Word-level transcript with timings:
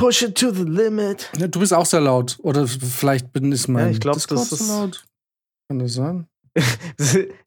Push 0.00 0.22
it 0.22 0.34
to 0.38 0.50
the 0.50 0.62
limit. 0.64 1.28
Ja, 1.38 1.46
du 1.46 1.60
bist 1.60 1.74
auch 1.74 1.84
sehr 1.84 2.00
laut. 2.00 2.38
Oder 2.40 2.66
vielleicht 2.66 3.32
bin 3.34 3.52
ich 3.52 3.68
mein 3.68 3.84
Ja, 3.84 3.90
ich 3.90 4.00
glaub, 4.00 4.14
Discord 4.14 4.40
das 4.40 4.48
so 4.48 4.56
ist- 4.56 4.68
laut. 4.68 5.04
Kann 5.68 5.78
das 5.78 5.92
sein? 5.94 6.26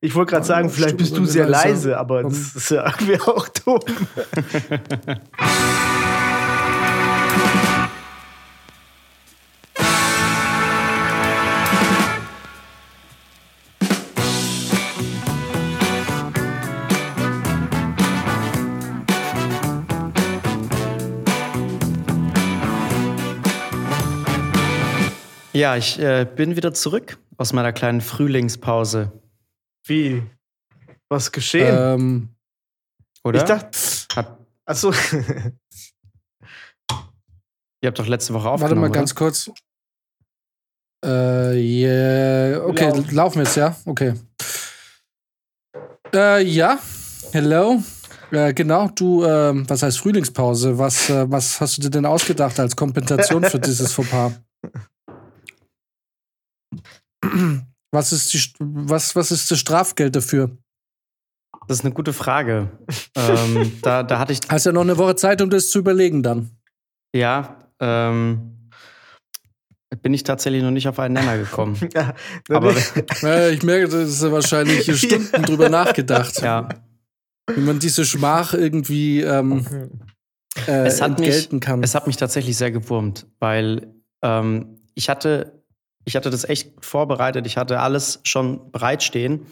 Ich 0.02 0.13
wollte 0.15 0.31
gerade 0.31 0.46
sagen, 0.46 0.70
vielleicht 0.70 0.97
bist 0.97 1.18
du 1.18 1.26
sehr 1.26 1.47
leise, 1.50 1.97
aber 1.97 2.24
das 2.24 2.55
ist 2.55 2.70
ja 2.70 2.86
irgendwie 2.86 3.20
auch 3.21 3.47
dumm. 3.50 3.79
Ja, 25.53 25.77
ich 25.77 25.99
äh, 25.99 26.25
bin 26.25 26.55
wieder 26.55 26.73
zurück 26.73 27.20
aus 27.38 27.53
meiner 27.53 27.71
kleinen 27.73 28.02
Frühlingspause. 28.02 29.12
Wie? 29.85 30.23
Was 31.09 31.31
geschehen? 31.31 31.76
Ähm, 31.77 32.29
Oder? 33.23 33.38
Ich 33.39 33.45
dachte, 33.45 33.77
Hab, 34.16 34.39
achso. 34.66 34.91
ihr 37.81 37.88
habt 37.88 37.99
doch 37.99 38.07
letzte 38.07 38.34
Woche 38.34 38.45
warte 38.45 38.63
aufgenommen. 38.63 38.81
mal 38.81 38.91
ganz 38.91 39.13
kurz. 39.13 39.52
Äh, 41.05 41.54
yeah. 41.59 42.65
Okay, 42.65 42.85
Laufen. 42.85 43.15
laufen 43.15 43.35
wir 43.35 43.43
jetzt, 43.43 43.55
ja? 43.55 43.76
Okay. 43.85 44.13
Äh, 46.15 46.43
ja. 46.45 46.79
Hello. 47.31 47.84
Äh, 48.31 48.55
genau, 48.55 48.88
du, 48.88 49.23
ähm, 49.23 49.70
was 49.70 49.84
heißt 49.84 49.99
Frühlingspause? 49.99 50.79
Was, 50.79 51.12
äh, 51.12 51.29
was 51.29 51.62
hast 51.62 51.77
du 51.77 51.81
dir 51.84 51.91
denn 51.91 52.07
ausgedacht 52.07 52.59
als 52.59 52.76
Kompensation 52.76 53.43
für 53.43 53.59
dieses 53.59 53.93
Fauxpas? 53.93 54.31
Was 57.91 58.12
ist, 58.12 58.34
die, 58.34 58.40
was, 58.60 59.16
was 59.16 59.32
ist 59.32 59.52
das 59.52 59.60
Strafgeld 59.60 60.16
dafür? 60.16 60.57
Das 61.68 61.79
ist 61.79 61.85
eine 61.85 61.93
gute 61.93 62.12
Frage. 62.13 62.71
ähm, 63.16 63.74
da, 63.82 64.03
da 64.03 64.19
hatte 64.19 64.33
ich, 64.33 64.39
Hast 64.49 64.66
ja 64.66 64.71
noch 64.71 64.81
eine 64.81 64.97
Woche 64.97 65.16
Zeit, 65.16 65.41
um 65.41 65.49
das 65.49 65.69
zu 65.69 65.79
überlegen 65.79 66.23
dann. 66.23 66.49
ja, 67.16 67.57
ähm, 67.79 68.49
bin 70.01 70.13
ich 70.13 70.23
tatsächlich 70.23 70.63
noch 70.63 70.71
nicht 70.71 70.88
auf 70.88 70.97
einen 70.99 71.13
Nenner 71.13 71.38
gekommen. 71.38 71.77
Ja, 71.94 72.16
Aber 72.49 72.73
Äh, 73.21 73.53
ich 73.53 73.61
merke, 73.63 73.88
das 73.88 74.09
ist 74.09 74.23
ja 74.23 74.31
wahrscheinlich 74.31 74.85
Stunden 74.99 75.44
drüber 75.44 75.69
nachgedacht, 75.69 76.41
ja, 76.41 76.67
wie 77.53 77.61
man 77.61 77.77
diese 77.79 78.03
Schmach 78.03 78.53
irgendwie 78.55 79.21
ähm, 79.21 79.66
äh, 80.67 80.85
Es 80.88 80.99
hat 81.01 81.19
mich- 81.19 81.27
entgelten 81.29 81.59
kann. 81.59 81.83
es 81.83 81.94
hat 81.94 82.07
mich 82.07 82.17
tatsächlich 82.17 82.57
sehr 82.57 82.71
gewurmt, 82.71 83.27
weil 83.39 83.94
ähm, 84.23 84.79
ich 84.95 85.09
hatte, 85.09 85.62
ich 86.05 86.15
hatte 86.15 86.29
das 86.29 86.43
echt 86.43 86.71
vorbereitet. 86.83 87.45
Ich 87.47 87.57
hatte 87.57 87.79
alles 87.79 88.19
schon 88.23 88.71
bereitstehen. 88.71 89.45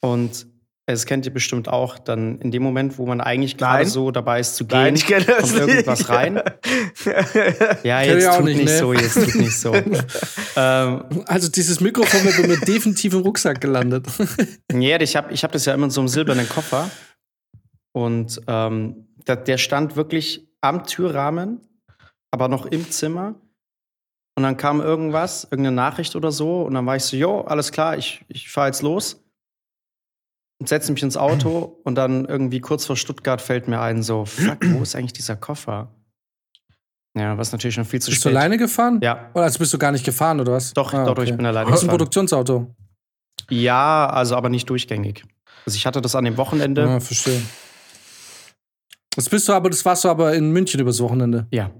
Und 0.00 0.46
es 0.88 1.04
kennt 1.04 1.26
ihr 1.26 1.32
bestimmt 1.32 1.68
auch, 1.68 1.98
dann 1.98 2.38
in 2.38 2.52
dem 2.52 2.62
Moment, 2.62 2.96
wo 2.96 3.06
man 3.06 3.20
eigentlich 3.20 3.56
gerade 3.56 3.82
Nein. 3.82 3.88
so 3.88 4.12
dabei 4.12 4.38
ist 4.38 4.54
zu 4.54 4.66
gehen, 4.66 4.78
Nein, 4.78 4.94
ich 4.94 5.04
kenne 5.04 5.24
das 5.24 5.52
kommt 5.52 5.68
irgendwas 5.68 5.98
nicht. 5.98 6.10
rein. 6.10 6.40
Ja, 7.82 8.02
jetzt 8.02 8.36
tut 8.36 8.44
nicht, 8.44 8.56
nicht, 8.58 8.66
ne? 8.68 8.78
so, 8.78 8.92
jetzt 8.92 9.14
tut 9.14 9.34
nicht 9.34 9.58
so. 9.58 9.74
ähm, 10.56 11.04
Also 11.26 11.48
dieses 11.48 11.80
Mikrofon 11.80 12.24
wird 12.24 12.36
bei 12.40 12.46
mir 12.46 12.60
definitiv 12.60 13.14
im 13.14 13.20
Rucksack 13.20 13.60
gelandet. 13.60 14.06
nee, 14.72 14.96
ich 14.96 15.16
habe 15.16 15.32
ich 15.32 15.42
hab 15.42 15.50
das 15.50 15.64
ja 15.64 15.74
immer 15.74 15.84
in 15.86 15.90
so 15.90 16.00
einem 16.00 16.08
silbernen 16.08 16.48
Koffer. 16.48 16.88
Und 17.92 18.40
ähm, 18.46 19.08
der, 19.26 19.36
der 19.36 19.58
stand 19.58 19.96
wirklich 19.96 20.48
am 20.60 20.84
Türrahmen, 20.84 21.60
aber 22.30 22.46
noch 22.48 22.66
im 22.66 22.88
Zimmer. 22.90 23.34
Und 24.36 24.42
dann 24.42 24.56
kam 24.58 24.80
irgendwas, 24.80 25.44
irgendeine 25.44 25.74
Nachricht 25.74 26.14
oder 26.14 26.30
so. 26.30 26.62
Und 26.62 26.74
dann 26.74 26.84
war 26.86 26.96
ich 26.96 27.04
so, 27.04 27.16
jo, 27.16 27.40
alles 27.42 27.72
klar, 27.72 27.96
ich, 27.96 28.24
ich 28.28 28.50
fahre 28.50 28.66
jetzt 28.68 28.82
los. 28.82 29.22
Und 30.58 30.68
setze 30.68 30.92
mich 30.92 31.02
ins 31.02 31.16
Auto. 31.16 31.80
Und 31.84 31.94
dann 31.96 32.26
irgendwie 32.26 32.60
kurz 32.60 32.84
vor 32.86 32.96
Stuttgart 32.96 33.40
fällt 33.40 33.66
mir 33.68 33.80
ein, 33.80 34.02
so, 34.02 34.24
fuck, 34.26 34.58
wo 34.72 34.82
ist 34.82 34.94
eigentlich 34.94 35.14
dieser 35.14 35.36
Koffer? 35.36 35.90
Ja, 37.16 37.38
was 37.38 37.50
natürlich 37.52 37.74
schon 37.74 37.86
viel 37.86 38.00
zu 38.02 38.10
Bist 38.10 38.24
du 38.24 38.28
spät. 38.28 38.36
alleine 38.36 38.58
gefahren? 38.58 39.00
Ja, 39.02 39.30
Oder 39.32 39.44
also 39.44 39.58
bist 39.58 39.72
du 39.72 39.78
gar 39.78 39.90
nicht 39.90 40.04
gefahren, 40.04 40.38
oder 40.38 40.52
was? 40.52 40.74
doch, 40.74 40.92
Ah, 40.92 41.04
doch, 41.06 41.12
okay. 41.12 41.30
ich 41.30 41.36
bin 41.36 41.46
alleine 41.46 41.70
Hast 41.70 41.80
du 41.82 41.86
ein 41.86 41.88
gefahren. 41.88 41.98
Produktionsauto? 41.98 42.74
Ja, 43.48 44.06
also 44.10 44.36
aber 44.36 44.50
nicht 44.50 44.68
durchgängig. 44.68 45.24
Also 45.64 45.76
ich 45.76 45.86
hatte 45.86 46.02
das 46.02 46.14
an 46.14 46.24
dem 46.26 46.36
Wochenende. 46.36 46.82
Ja, 46.82 47.00
verstehe. 47.00 47.40
Das 49.14 49.30
bist 49.30 49.48
du 49.48 49.54
aber, 49.54 49.70
das 49.70 49.82
warst 49.86 50.04
du 50.04 50.08
aber 50.10 50.34
in 50.34 50.50
München 50.52 50.78
übers 50.78 51.00
Wochenende. 51.00 51.46
Ja. 51.50 51.70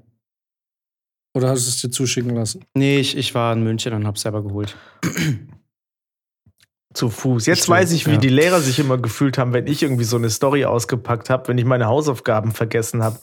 Oder 1.37 1.51
hast 1.51 1.67
du 1.67 1.69
es 1.69 1.83
dir 1.83 1.91
zuschicken 1.91 2.35
lassen? 2.35 2.65
Nee, 2.73 2.99
ich, 2.99 3.15
ich 3.15 3.35
war 3.35 3.53
in 3.53 3.63
München 3.63 3.93
und 3.93 4.07
hab's 4.07 4.23
selber 4.23 4.43
geholt. 4.43 4.75
Zu 6.95 7.11
Fuß. 7.11 7.45
Jetzt 7.45 7.67
Verstehe, 7.67 7.75
weiß 7.75 7.93
ich, 7.93 8.07
wie 8.07 8.13
ja. 8.13 8.17
die 8.17 8.31
Lehrer 8.31 8.63
sich 8.63 8.79
immer 8.79 8.97
gefühlt 8.97 9.37
haben, 9.37 9.53
wenn 9.53 9.67
ich 9.67 9.83
irgendwie 9.83 10.05
so 10.05 10.17
eine 10.17 10.31
Story 10.31 10.65
ausgepackt 10.65 11.29
habe, 11.29 11.49
wenn 11.49 11.59
ich 11.59 11.67
meine 11.67 11.89
Hausaufgaben 11.89 12.53
vergessen 12.53 13.03
habe. 13.03 13.19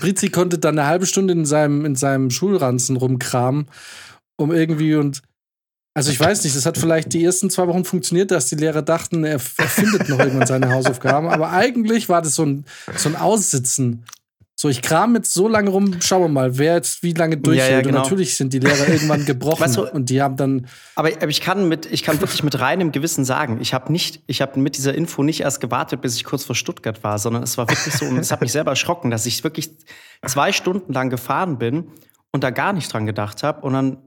Brizi 0.00 0.30
konnte 0.32 0.58
dann 0.58 0.76
eine 0.76 0.88
halbe 0.88 1.06
Stunde 1.06 1.32
in 1.32 1.44
seinem, 1.44 1.84
in 1.84 1.94
seinem 1.94 2.28
Schulranzen 2.30 2.96
rumkramen, 2.96 3.68
um 4.36 4.50
irgendwie 4.50 4.96
und. 4.96 5.22
Also 5.94 6.10
ich 6.10 6.18
weiß 6.18 6.42
nicht, 6.42 6.56
das 6.56 6.66
hat 6.66 6.76
vielleicht 6.76 7.12
die 7.12 7.24
ersten 7.24 7.50
zwei 7.50 7.68
Wochen 7.68 7.84
funktioniert, 7.84 8.32
dass 8.32 8.46
die 8.46 8.56
Lehrer 8.56 8.82
dachten, 8.82 9.22
er, 9.22 9.34
er 9.34 9.40
findet 9.40 10.08
noch 10.08 10.18
irgendwann 10.18 10.46
seine 10.48 10.72
Hausaufgaben. 10.72 11.28
Aber 11.28 11.52
eigentlich 11.52 12.08
war 12.08 12.20
das 12.20 12.34
so 12.34 12.44
ein, 12.44 12.64
so 12.96 13.08
ein 13.08 13.14
Aussitzen. 13.14 14.04
So, 14.60 14.68
ich 14.68 14.82
kram 14.82 15.14
jetzt 15.14 15.32
so 15.32 15.46
lange 15.46 15.70
rum, 15.70 16.00
schauen 16.00 16.22
wir 16.22 16.28
mal, 16.28 16.58
wer 16.58 16.74
jetzt 16.74 17.04
wie 17.04 17.12
lange 17.12 17.36
durchhält. 17.36 17.68
Ja, 17.68 17.72
ja, 17.74 17.78
Und 17.78 17.84
genau. 17.84 17.98
natürlich 18.02 18.36
sind 18.36 18.52
die 18.52 18.58
Lehrer 18.58 18.88
irgendwann 18.88 19.24
gebrochen. 19.24 19.60
Weißt 19.60 19.76
du- 19.76 19.88
und 19.88 20.10
die 20.10 20.20
haben 20.20 20.34
dann. 20.34 20.66
Aber, 20.96 21.10
aber 21.10 21.28
ich 21.28 21.40
kann 21.40 21.68
mit, 21.68 21.86
ich 21.86 22.02
kann 22.02 22.20
wirklich 22.20 22.42
mit 22.42 22.58
reinem 22.58 22.90
Gewissen 22.90 23.24
sagen, 23.24 23.58
ich 23.60 23.72
habe 23.72 23.92
nicht, 23.92 24.20
ich 24.26 24.42
habe 24.42 24.58
mit 24.58 24.76
dieser 24.76 24.96
Info 24.96 25.22
nicht 25.22 25.42
erst 25.42 25.60
gewartet, 25.60 26.00
bis 26.00 26.16
ich 26.16 26.24
kurz 26.24 26.42
vor 26.42 26.56
Stuttgart 26.56 27.04
war, 27.04 27.20
sondern 27.20 27.44
es 27.44 27.56
war 27.56 27.68
wirklich 27.68 27.94
so, 27.94 28.06
und 28.06 28.18
es 28.18 28.32
hat 28.32 28.40
mich 28.40 28.50
selber 28.50 28.72
erschrocken, 28.72 29.12
dass 29.12 29.26
ich 29.26 29.44
wirklich 29.44 29.70
zwei 30.26 30.50
Stunden 30.50 30.92
lang 30.92 31.08
gefahren 31.08 31.58
bin 31.58 31.92
und 32.32 32.42
da 32.42 32.50
gar 32.50 32.72
nicht 32.72 32.92
dran 32.92 33.06
gedacht 33.06 33.44
habe. 33.44 33.64
Und 33.64 33.74
dann 33.74 33.98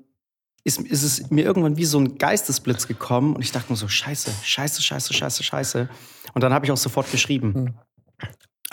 ist, 0.66 0.82
ist 0.82 1.04
es 1.04 1.32
mir 1.32 1.46
irgendwann 1.46 1.78
wie 1.78 1.86
so 1.86 1.98
ein 1.98 2.18
Geistesblitz 2.18 2.90
gekommen 2.90 3.38
und 3.38 3.42
ich 3.42 3.54
dachte 3.54 3.72
mir 3.72 3.78
so, 3.78 3.88
scheiße, 3.88 4.32
scheiße, 4.44 4.82
scheiße, 4.82 5.14
scheiße, 5.14 5.44
scheiße. 5.44 5.90
Und 6.34 6.44
dann 6.44 6.54
habe 6.54 6.66
ich 6.66 6.74
auch 6.74 6.78
sofort 6.78 7.10
geschrieben. 7.10 7.54
Hm. 7.54 7.74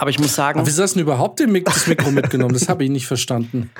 Aber 0.00 0.10
ich 0.10 0.19
muss 0.19 0.34
sagen, 0.34 0.60
Aber 0.60 0.66
wieso 0.69 0.82
hast 0.82 0.92
du 0.94 0.98
denn 1.00 1.06
überhaupt 1.06 1.41
den 1.41 1.50
Mik 1.53 1.64
das 1.66 1.86
Mikro 1.88 2.10
mitgenommen? 2.12 2.54
Das 2.54 2.69
habe 2.69 2.84
ich 2.84 2.91
nicht 2.91 3.06
verstanden. 3.06 3.70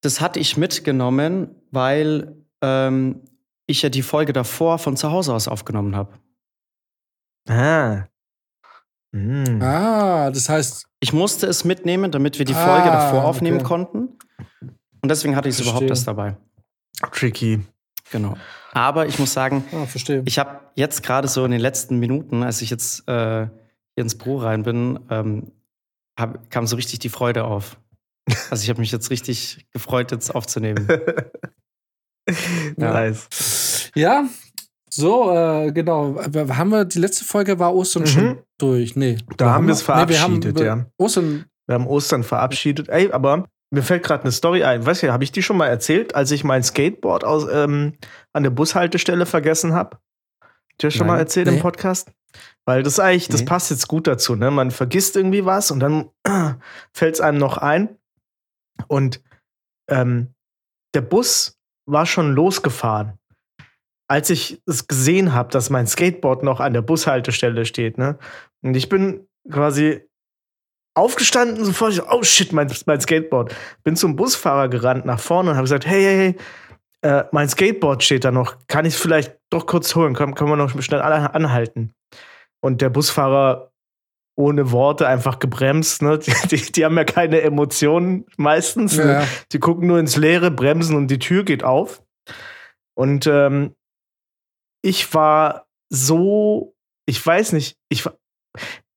Das 0.00 0.20
hatte 0.20 0.38
ich 0.38 0.56
mitgenommen, 0.56 1.54
weil 1.72 2.36
ähm, 2.62 3.20
ich 3.66 3.82
ja 3.82 3.88
die 3.88 4.02
Folge 4.02 4.32
davor 4.32 4.78
von 4.78 4.96
zu 4.96 5.10
Hause 5.10 5.34
aus 5.34 5.48
aufgenommen 5.48 5.96
habe. 5.96 6.14
Ah. 7.48 8.04
Hm. 9.12 9.60
Ah, 9.62 10.30
das 10.30 10.48
heißt, 10.48 10.86
Ich 11.00 11.12
musste 11.12 11.46
es 11.46 11.64
mitnehmen, 11.64 12.10
damit 12.12 12.38
wir 12.38 12.44
die 12.44 12.54
Ah, 12.54 12.64
Folge 12.64 12.88
davor 12.90 13.24
aufnehmen 13.24 13.58
okay. 13.58 13.66
konnten. 13.66 14.18
Und 15.02 15.10
deswegen 15.10 15.34
hatte 15.36 15.48
ich 15.48 15.54
es 15.54 15.56
Verstehe. 15.62 15.72
überhaupt 15.78 15.90
erst 15.90 16.06
dabei. 16.06 16.36
Tricky. 17.12 17.60
Genau. 18.12 18.36
Aber 18.72 19.06
ich 19.06 19.18
muss 19.18 19.32
sagen, 19.32 19.64
ah, 19.72 19.86
verstehe. 19.86 20.22
ich 20.26 20.38
habe 20.38 20.60
jetzt 20.76 21.02
gerade 21.02 21.26
so 21.28 21.44
in 21.44 21.50
den 21.50 21.60
letzten 21.60 21.98
Minuten, 21.98 22.42
als 22.42 22.62
ich 22.62 22.70
jetzt 22.70 23.08
äh, 23.08 23.46
hier 23.46 24.02
ins 24.04 24.16
Büro 24.16 24.38
rein 24.38 24.62
bin, 24.62 25.00
ähm, 25.10 25.50
hab, 26.18 26.50
kam 26.50 26.66
so 26.66 26.76
richtig 26.76 26.98
die 27.00 27.08
Freude 27.08 27.44
auf. 27.44 27.78
Also 28.50 28.62
ich 28.64 28.68
habe 28.70 28.80
mich 28.80 28.90
jetzt 28.92 29.10
richtig 29.10 29.66
gefreut, 29.72 30.10
jetzt 30.12 30.34
aufzunehmen. 30.34 30.88
Ja. 32.76 32.92
Nice. 32.92 33.90
Ja, 33.94 34.24
so, 34.90 35.30
äh, 35.32 35.70
genau. 35.72 36.16
Haben 36.18 36.70
wir, 36.70 36.84
die 36.84 36.98
letzte 36.98 37.24
Folge 37.24 37.58
war 37.58 37.74
Ostern 37.74 38.02
Mhm. 38.02 38.06
schon 38.06 38.38
durch? 38.58 38.96
Nee. 38.96 39.18
Da 39.36 39.52
haben 39.52 39.66
wir 39.66 39.74
es 39.74 39.82
Nee, 39.86 39.94
wir 39.94 39.94
haben 40.20 40.42
verabschiedet, 40.42 40.60
ja. 40.60 40.86
Ostern, 40.98 41.44
Wir 41.68 41.74
haben 41.74 41.86
Ostern 41.86 42.24
verabschiedet. 42.24 42.88
Ey, 42.88 43.12
aber 43.12 43.44
mir 43.72 43.82
fällt 43.82 44.02
gerade 44.04 44.22
eine 44.24 44.32
Story 44.32 44.64
ein. 44.64 44.84
Weißt 44.84 45.02
du, 45.02 45.12
habe 45.12 45.24
ich 45.24 45.32
die 45.32 45.42
schon 45.42 45.56
mal 45.56 45.66
erzählt, 45.68 46.14
als 46.14 46.30
ich 46.30 46.44
mein 46.44 46.62
Skateboard 46.62 47.24
aus, 47.24 47.46
ähm, 47.50 47.94
an 48.32 48.42
der 48.42 48.50
Bushaltestelle 48.50 49.26
vergessen 49.26 49.72
habe? 49.72 49.98
Dir 50.80 50.90
schon 50.90 51.06
Nein. 51.06 51.16
mal 51.16 51.18
erzählt 51.20 51.46
Nee. 51.48 51.54
im 51.56 51.60
Podcast? 51.60 52.12
Weil 52.66 52.82
das 52.82 52.98
eigentlich, 53.00 53.28
das 53.28 53.40
Nee. 53.40 53.46
passt 53.46 53.70
jetzt 53.70 53.88
gut 53.88 54.06
dazu, 54.06 54.34
ne? 54.36 54.50
Man 54.50 54.70
vergisst 54.70 55.16
irgendwie 55.16 55.44
was 55.46 55.70
und 55.70 55.80
dann 55.80 56.10
fällt 56.92 57.14
es 57.14 57.20
einem 57.20 57.38
noch 57.38 57.56
ein. 57.58 57.96
Und 58.88 59.22
ähm, 59.88 60.34
der 60.94 61.00
Bus 61.00 61.58
war 61.86 62.04
schon 62.06 62.32
losgefahren. 62.32 63.18
Als 64.08 64.30
ich 64.30 64.62
es 64.66 64.86
gesehen 64.86 65.32
habe, 65.32 65.50
dass 65.50 65.70
mein 65.70 65.86
Skateboard 65.86 66.42
noch 66.42 66.60
an 66.60 66.72
der 66.72 66.82
Bushaltestelle 66.82 67.64
steht, 67.64 67.98
ne? 67.98 68.18
Und 68.62 68.76
ich 68.76 68.88
bin 68.88 69.26
quasi 69.50 70.02
aufgestanden, 70.94 71.64
sofort, 71.64 72.02
oh 72.10 72.22
shit, 72.22 72.52
mein, 72.52 72.72
mein 72.86 73.00
Skateboard. 73.00 73.54
Bin 73.84 73.96
zum 73.96 74.16
Busfahrer 74.16 74.68
gerannt 74.68 75.04
nach 75.04 75.20
vorne 75.20 75.50
und 75.50 75.56
habe 75.56 75.64
gesagt, 75.64 75.86
hey, 75.86 76.02
hey, 76.02 76.16
hey, 76.16 76.36
äh, 77.02 77.24
mein 77.32 77.48
Skateboard 77.48 78.02
steht 78.02 78.24
da 78.24 78.30
noch. 78.30 78.56
Kann 78.68 78.84
ich 78.84 78.94
es 78.94 79.00
vielleicht 79.00 79.36
doch 79.50 79.66
kurz 79.66 79.94
holen? 79.94 80.14
Können, 80.14 80.34
können 80.34 80.50
wir 80.50 80.56
noch 80.56 80.80
schnell 80.82 81.00
alle 81.00 81.34
anhalten? 81.34 81.94
Und 82.60 82.80
der 82.80 82.90
Busfahrer 82.90 83.72
ohne 84.36 84.70
Worte 84.70 85.08
einfach 85.08 85.38
gebremst. 85.38 86.02
Ne? 86.02 86.18
Die, 86.26 86.32
die, 86.48 86.72
die 86.72 86.84
haben 86.84 86.96
ja 86.96 87.04
keine 87.04 87.40
Emotionen 87.40 88.26
meistens. 88.36 88.96
Ne? 88.96 89.04
Ja. 89.04 89.28
Die 89.52 89.58
gucken 89.58 89.88
nur 89.88 89.98
ins 89.98 90.16
Leere, 90.16 90.50
bremsen 90.50 90.96
und 90.96 91.08
die 91.08 91.18
Tür 91.18 91.44
geht 91.44 91.64
auf. 91.64 92.02
Und 92.94 93.26
ähm, 93.26 93.74
ich 94.82 95.12
war 95.14 95.66
so, 95.90 96.74
ich 97.06 97.24
weiß 97.24 97.52
nicht, 97.52 97.76
ich 97.88 98.04
war, 98.04 98.18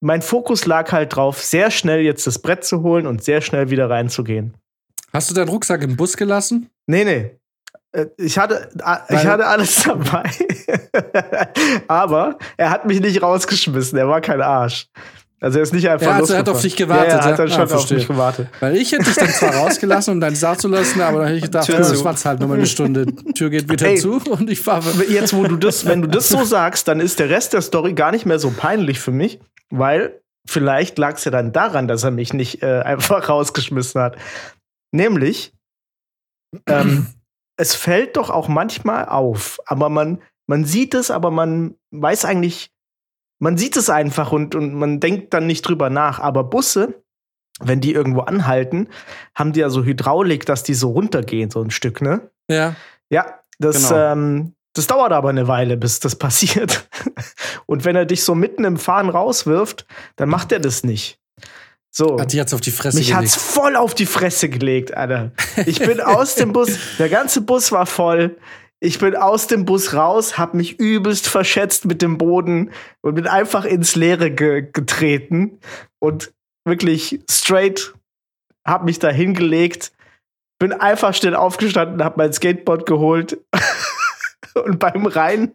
mein 0.02 0.22
Fokus 0.22 0.66
lag 0.66 0.92
halt 0.92 1.16
drauf, 1.16 1.42
sehr 1.42 1.72
schnell 1.72 2.02
jetzt 2.02 2.25
das 2.28 2.40
Brett 2.40 2.63
zu 2.63 2.84
holen 2.84 3.07
und 3.07 3.24
sehr 3.24 3.42
schnell 3.42 3.69
wieder 3.69 3.90
reinzugehen. 3.90 4.56
Hast 5.12 5.30
du 5.30 5.34
deinen 5.34 5.50
Rucksack 5.50 5.81
im 5.81 5.95
Bus 5.95 6.16
gelassen? 6.16 6.69
Nee, 6.88 7.04
nee. 7.04 7.38
Äh, 7.91 8.06
Ich 8.18 8.38
hatte, 8.38 8.69
a- 8.83 9.01
ich 9.09 9.25
hatte 9.25 9.45
alles 9.47 9.83
dabei. 9.86 10.24
Aber 11.88 12.38
er 12.57 12.69
hat 12.69 12.86
mich 12.86 13.00
nicht 13.01 13.21
rausgeschmissen. 13.21 13.97
Er 13.97 14.07
war 14.07 14.21
kein 14.21 14.41
Arsch. 14.41 14.88
Also 15.41 15.59
er 15.59 15.63
ist 15.63 15.74
nicht 15.74 15.88
einfach 15.88 16.06
Ja, 16.06 16.15
also 16.18 16.33
er 16.33 16.39
hat 16.39 16.50
auf 16.50 16.62
dich 16.62 16.75
gewartet, 16.75 17.07
Ja, 17.13 17.18
er 17.19 17.24
hat 17.24 17.30
ja? 17.31 17.38
dann 17.38 17.47
Ah, 17.47 17.68
schon 17.68 17.77
auf 17.77 17.89
mich 17.91 18.07
gewartet. 18.07 18.50
Weil 18.59 18.75
ich 18.75 18.91
hätte 18.91 19.06
dich 19.06 19.15
dann 19.15 19.30
zwar 19.30 19.56
rausgelassen, 19.56 20.13
um 20.15 20.19
deinen 20.19 20.36
Start 20.36 20.59
zu 20.59 20.68
lassen, 20.68 21.00
aber 21.00 21.19
dann 21.19 21.27
hätte 21.27 21.38
ich 21.38 21.44
gedacht, 21.44 21.65
Tür 21.65 21.77
das 21.77 22.03
war's 22.03 22.25
halt 22.25 22.41
nur 22.41 22.50
mal 22.50 22.56
eine 22.56 22.65
Stunde. 22.65 23.06
Tür 23.36 23.50
geht 23.50 23.69
wieder 23.71 23.88
Ey. 23.88 23.95
zu 23.97 24.18
und 24.30 24.50
ich 24.50 24.59
fahre. 24.59 24.83
Jetzt, 25.07 25.33
wo 25.33 25.44
du 25.44 25.56
das, 25.56 25.85
wenn 25.85 26.01
du 26.01 26.09
das 26.09 26.27
so 26.27 26.44
sagst, 26.44 26.89
dann 26.89 27.00
ist 27.00 27.19
der 27.19 27.30
Rest 27.30 27.53
der 27.53 27.62
Story 27.62 27.94
gar 27.94 28.12
nicht 28.12 28.25
mehr 28.25 28.38
so 28.38 28.51
peinlich 28.51 29.00
für 29.00 29.12
mich, 29.12 29.39
weil 29.69 30.19
vielleicht 30.45 30.97
lag 30.97 31.15
es 31.15 31.24
ja 31.24 31.31
dann 31.31 31.53
daran, 31.53 31.88
dass 31.88 32.03
er 32.03 32.12
mich 32.12 32.33
nicht 32.33 32.62
äh, 32.62 32.81
einfach 32.83 33.30
rausgeschmissen 33.30 34.01
hat. 34.01 34.18
Nämlich, 34.92 35.53
ähm, 36.68 37.07
es 37.59 37.75
fällt 37.75 38.15
doch 38.15 38.29
auch 38.29 38.47
manchmal 38.47 39.06
auf, 39.09 39.59
aber 39.65 39.89
man, 39.89 40.21
man 40.47 40.63
sieht 40.63 40.94
es, 40.94 41.11
aber 41.11 41.29
man 41.29 41.75
weiß 41.91 42.23
eigentlich, 42.23 42.71
man 43.38 43.57
sieht 43.57 43.75
es 43.75 43.89
einfach 43.89 44.31
und, 44.31 44.56
und 44.56 44.73
man 44.73 45.01
denkt 45.01 45.33
dann 45.33 45.45
nicht 45.45 45.63
drüber 45.63 45.89
nach. 45.89 46.19
Aber 46.19 46.45
Busse, 46.45 47.03
wenn 47.59 47.81
die 47.81 47.94
irgendwo 47.94 48.21
anhalten, 48.21 48.88
haben 49.35 49.51
die 49.51 49.59
ja 49.59 49.69
so 49.69 49.83
Hydraulik, 49.83 50.45
dass 50.45 50.63
die 50.63 50.73
so 50.73 50.91
runtergehen, 50.91 51.51
so 51.51 51.61
ein 51.61 51.69
Stück, 51.69 52.01
ne? 52.01 52.31
Ja. 52.50 52.75
Ja, 53.09 53.39
das, 53.59 53.89
Genau. 53.89 54.13
ähm, 54.13 54.53
das 54.73 54.88
dauert 54.88 55.11
aber 55.11 55.27
eine 55.29 55.50
Weile, 55.50 55.75
bis 55.75 56.00
das 56.00 56.15
passiert. 56.17 56.88
Und 57.65 57.83
wenn 57.83 57.97
er 57.97 58.06
dich 58.06 58.23
so 58.23 58.35
mitten 58.35 58.63
im 58.63 58.77
Fahren 58.77 59.09
rauswirft, 59.09 59.85
dann 60.15 60.29
macht 60.29 60.53
er 60.53 60.59
das 60.61 60.85
nicht. 60.85 61.19
So. 61.91 62.19
Hat 62.19 62.31
dich 62.31 62.38
jetzt 62.38 62.53
auf 62.53 62.62
die 62.62 62.71
Fresse 62.71 62.97
Mich 62.97 63.13
hat's 63.13 63.33
gelegt. 63.33 63.51
voll 63.51 63.75
auf 63.75 63.95
die 63.95 64.06
Fresse 64.06 64.50
gelegt, 64.50 64.95
Alter. 64.95 65.31
Ich 65.65 65.80
bin 65.80 66.00
aus 66.01 66.36
dem 66.36 66.53
Bus, 66.53 66.77
der 67.00 67.09
ganze 67.09 67.41
Bus 67.41 67.71
war 67.71 67.86
voll. 67.86 68.38
Ich 68.81 69.00
bin 69.00 69.15
aus 69.15 69.47
dem 69.47 69.65
Bus 69.65 69.94
raus, 69.94 70.38
hab 70.38 70.53
mich 70.53 70.80
übelst 70.80 71.27
verschätzt 71.27 71.86
mit 71.86 72.01
dem 72.01 72.18
Boden 72.18 72.71
und 73.01 73.15
bin 73.15 73.27
einfach 73.27 73.65
ins 73.65 73.95
Leere 73.95 74.31
ge 74.31 74.69
getreten 74.71 75.59
und 76.00 76.31
wirklich 76.65 77.19
straight 77.30 77.94
hab 78.65 78.85
mich 78.85 79.00
da 79.00 79.09
hingelegt, 79.09 79.92
bin 80.59 80.74
einfach 80.74 81.13
schnell 81.13 81.35
aufgestanden, 81.35 82.03
hab 82.03 82.18
mein 82.18 82.31
Skateboard 82.31 82.85
geholt 82.85 83.39
und 84.53 84.80
beim 84.80 85.06
rein 85.06 85.53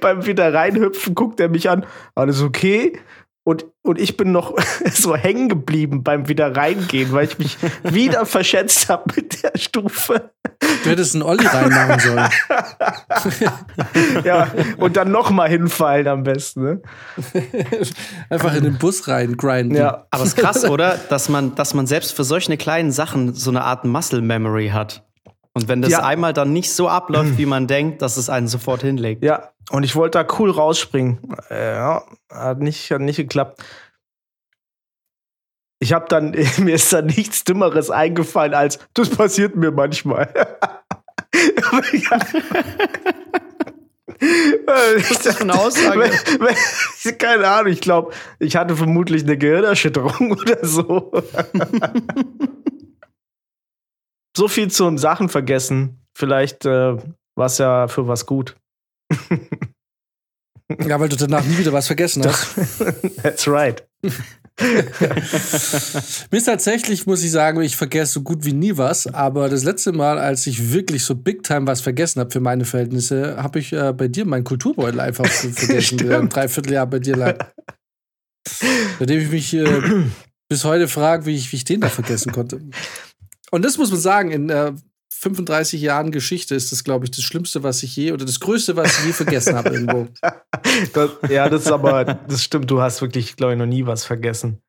beim 0.00 0.26
wieder 0.26 0.52
reinhüpfen 0.52 1.14
guckt 1.14 1.40
er 1.40 1.48
mich 1.48 1.70
an, 1.70 1.86
alles 2.14 2.42
okay? 2.42 2.98
Und, 3.44 3.64
und 3.82 3.98
ich 4.00 4.16
bin 4.16 4.30
noch 4.30 4.54
so 4.92 5.16
hängen 5.16 5.48
geblieben 5.48 6.04
beim 6.04 6.28
wieder 6.28 6.54
reingehen, 6.56 7.10
weil 7.12 7.24
ich 7.26 7.38
mich 7.38 7.56
wieder 7.82 8.24
verschätzt 8.24 8.88
habe 8.88 9.12
mit 9.16 9.42
der 9.42 9.58
Stufe. 9.58 10.30
Du 10.84 10.90
hättest 10.90 11.14
einen 11.14 11.24
Olli 11.24 11.44
reinmachen 11.46 11.98
sollen. 12.00 12.28
Ja, 14.24 14.48
und 14.78 14.96
dann 14.96 15.10
noch 15.10 15.30
mal 15.30 15.48
hinfallen 15.48 16.06
am 16.08 16.22
besten. 16.22 16.62
Ne? 16.62 16.82
Einfach 18.30 18.54
in 18.54 18.64
den 18.64 18.78
Bus 18.78 19.08
rein 19.08 19.36
grinden. 19.36 19.74
Ja, 19.74 20.06
Aber 20.10 20.22
es 20.22 20.30
ist 20.30 20.36
krass, 20.36 20.64
oder? 20.64 20.98
Dass 21.08 21.28
man, 21.28 21.54
dass 21.54 21.74
man 21.74 21.86
selbst 21.86 22.14
für 22.14 22.24
solche 22.24 22.56
kleinen 22.56 22.92
Sachen 22.92 23.34
so 23.34 23.50
eine 23.50 23.64
Art 23.64 23.84
Muscle 23.84 24.20
Memory 24.22 24.68
hat. 24.68 25.04
Und 25.54 25.68
wenn 25.68 25.82
das 25.82 25.90
Ja. 25.92 26.02
einmal 26.04 26.32
dann 26.32 26.52
nicht 26.52 26.72
so 26.72 26.88
abläuft, 26.88 27.36
wie 27.38 27.46
man 27.46 27.66
denkt, 27.66 28.00
dass 28.02 28.16
es 28.16 28.30
einen 28.30 28.48
sofort 28.48 28.82
hinlegt. 28.82 29.24
ja. 29.24 29.48
Und 29.72 29.84
ich 29.84 29.96
wollte 29.96 30.22
da 30.22 30.34
cool 30.38 30.50
rausspringen. 30.50 31.18
Äh, 31.48 31.74
Ja, 31.74 32.04
hat 32.30 32.60
nicht, 32.60 32.90
hat 32.90 33.00
nicht 33.00 33.16
geklappt. 33.16 33.64
Ich 35.80 35.94
habe 35.94 36.06
dann, 36.08 36.32
mir 36.58 36.74
ist 36.74 36.92
dann 36.92 37.06
nichts 37.06 37.44
Dümmeres 37.44 37.90
eingefallen 37.90 38.52
als, 38.52 38.78
das 38.92 39.08
passiert 39.08 39.56
mir 39.56 39.70
manchmal. 39.70 40.28
Was 41.72 41.90
ist 45.10 45.26
das 45.26 45.36
für 45.36 45.44
eine 45.44 45.54
Aussage? 45.58 46.10
Keine 47.18 47.48
Ahnung, 47.48 47.72
ich 47.72 47.80
glaube, 47.80 48.12
ich 48.38 48.56
hatte 48.56 48.76
vermutlich 48.76 49.22
eine 49.22 49.38
Gehirnerschütterung 49.38 50.32
oder 50.32 50.64
so. 50.66 51.12
so 54.36 54.48
viel 54.48 54.70
zum 54.70 54.98
Sachen 54.98 55.30
vergessen. 55.30 56.04
Vielleicht 56.14 56.66
äh, 56.66 56.96
war 57.36 57.46
es 57.46 57.56
ja 57.56 57.88
für 57.88 58.06
was 58.06 58.26
gut. 58.26 58.54
Ja, 60.86 60.98
weil 61.00 61.08
du 61.08 61.16
danach 61.16 61.44
nie 61.44 61.58
wieder 61.58 61.72
was 61.72 61.86
vergessen 61.86 62.24
hast. 62.24 62.54
That's 63.22 63.46
right. 63.48 63.86
Mir 66.30 66.44
tatsächlich, 66.44 67.06
muss 67.06 67.22
ich 67.22 67.30
sagen, 67.30 67.60
ich 67.62 67.76
vergesse 67.76 68.12
so 68.12 68.22
gut 68.22 68.44
wie 68.44 68.52
nie 68.52 68.76
was. 68.76 69.06
Aber 69.06 69.48
das 69.48 69.64
letzte 69.64 69.92
Mal, 69.92 70.18
als 70.18 70.46
ich 70.46 70.72
wirklich 70.72 71.04
so 71.04 71.14
big 71.14 71.42
time 71.42 71.66
was 71.66 71.80
vergessen 71.80 72.20
habe 72.20 72.30
für 72.30 72.40
meine 72.40 72.64
Verhältnisse, 72.64 73.36
habe 73.36 73.58
ich 73.58 73.72
äh, 73.72 73.92
bei 73.92 74.08
dir 74.08 74.24
meinen 74.24 74.44
Kulturbeutel 74.44 75.00
einfach 75.00 75.26
vergessen, 75.26 75.98
der 75.98 76.20
ein 76.20 76.28
Dreivierteljahr 76.28 76.86
bei 76.86 76.98
dir 76.98 77.16
lag. 77.16 77.52
Bei 78.98 79.06
dem 79.06 79.20
ich 79.20 79.30
mich 79.30 79.54
äh, 79.54 80.04
bis 80.48 80.64
heute 80.64 80.88
frage, 80.88 81.26
wie 81.26 81.36
ich, 81.36 81.52
wie 81.52 81.56
ich 81.56 81.64
den 81.64 81.80
da 81.80 81.88
vergessen 81.88 82.32
konnte. 82.32 82.60
Und 83.50 83.64
das 83.64 83.78
muss 83.78 83.90
man 83.90 84.00
sagen, 84.00 84.30
in 84.30 84.48
äh, 84.48 84.72
35 85.20 85.80
Jahren 85.80 86.10
Geschichte 86.10 86.54
ist 86.54 86.72
das, 86.72 86.84
glaube 86.84 87.04
ich, 87.04 87.10
das 87.10 87.22
Schlimmste, 87.22 87.62
was 87.62 87.82
ich 87.82 87.94
je 87.96 88.12
oder 88.12 88.24
das 88.24 88.40
Größte, 88.40 88.76
was 88.76 88.98
ich 89.00 89.06
je 89.06 89.12
vergessen 89.12 89.54
habe 89.56 89.70
irgendwo. 89.70 90.08
Das, 90.94 91.10
ja, 91.28 91.48
das 91.48 91.62
ist 91.66 91.72
aber, 91.72 92.04
das 92.04 92.42
stimmt, 92.42 92.70
du 92.70 92.80
hast 92.80 93.02
wirklich, 93.02 93.36
glaube 93.36 93.52
ich, 93.52 93.58
noch 93.58 93.66
nie 93.66 93.84
was 93.84 94.04
vergessen. 94.04 94.62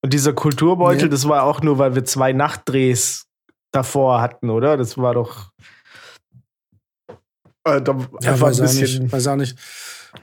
Und 0.00 0.12
dieser 0.12 0.32
Kulturbeutel, 0.32 1.04
Nee. 1.04 1.10
das 1.10 1.26
war 1.28 1.44
auch 1.44 1.62
nur, 1.62 1.78
weil 1.78 1.94
wir 1.94 2.04
zwei 2.04 2.32
Nachtdrehs 2.32 3.26
davor 3.70 4.20
hatten, 4.20 4.50
oder? 4.50 4.76
Das 4.76 4.98
war 4.98 5.14
doch. 5.14 5.52
Äh, 7.64 7.80
da 7.80 7.96
Ja, 8.20 8.40
weiß 8.40 8.60
ein 8.60 8.66
auch, 8.66 8.70
bisschen. 8.72 9.02
nicht, 9.04 9.12
weiß 9.12 9.26
auch 9.28 9.36
nicht. 9.36 9.56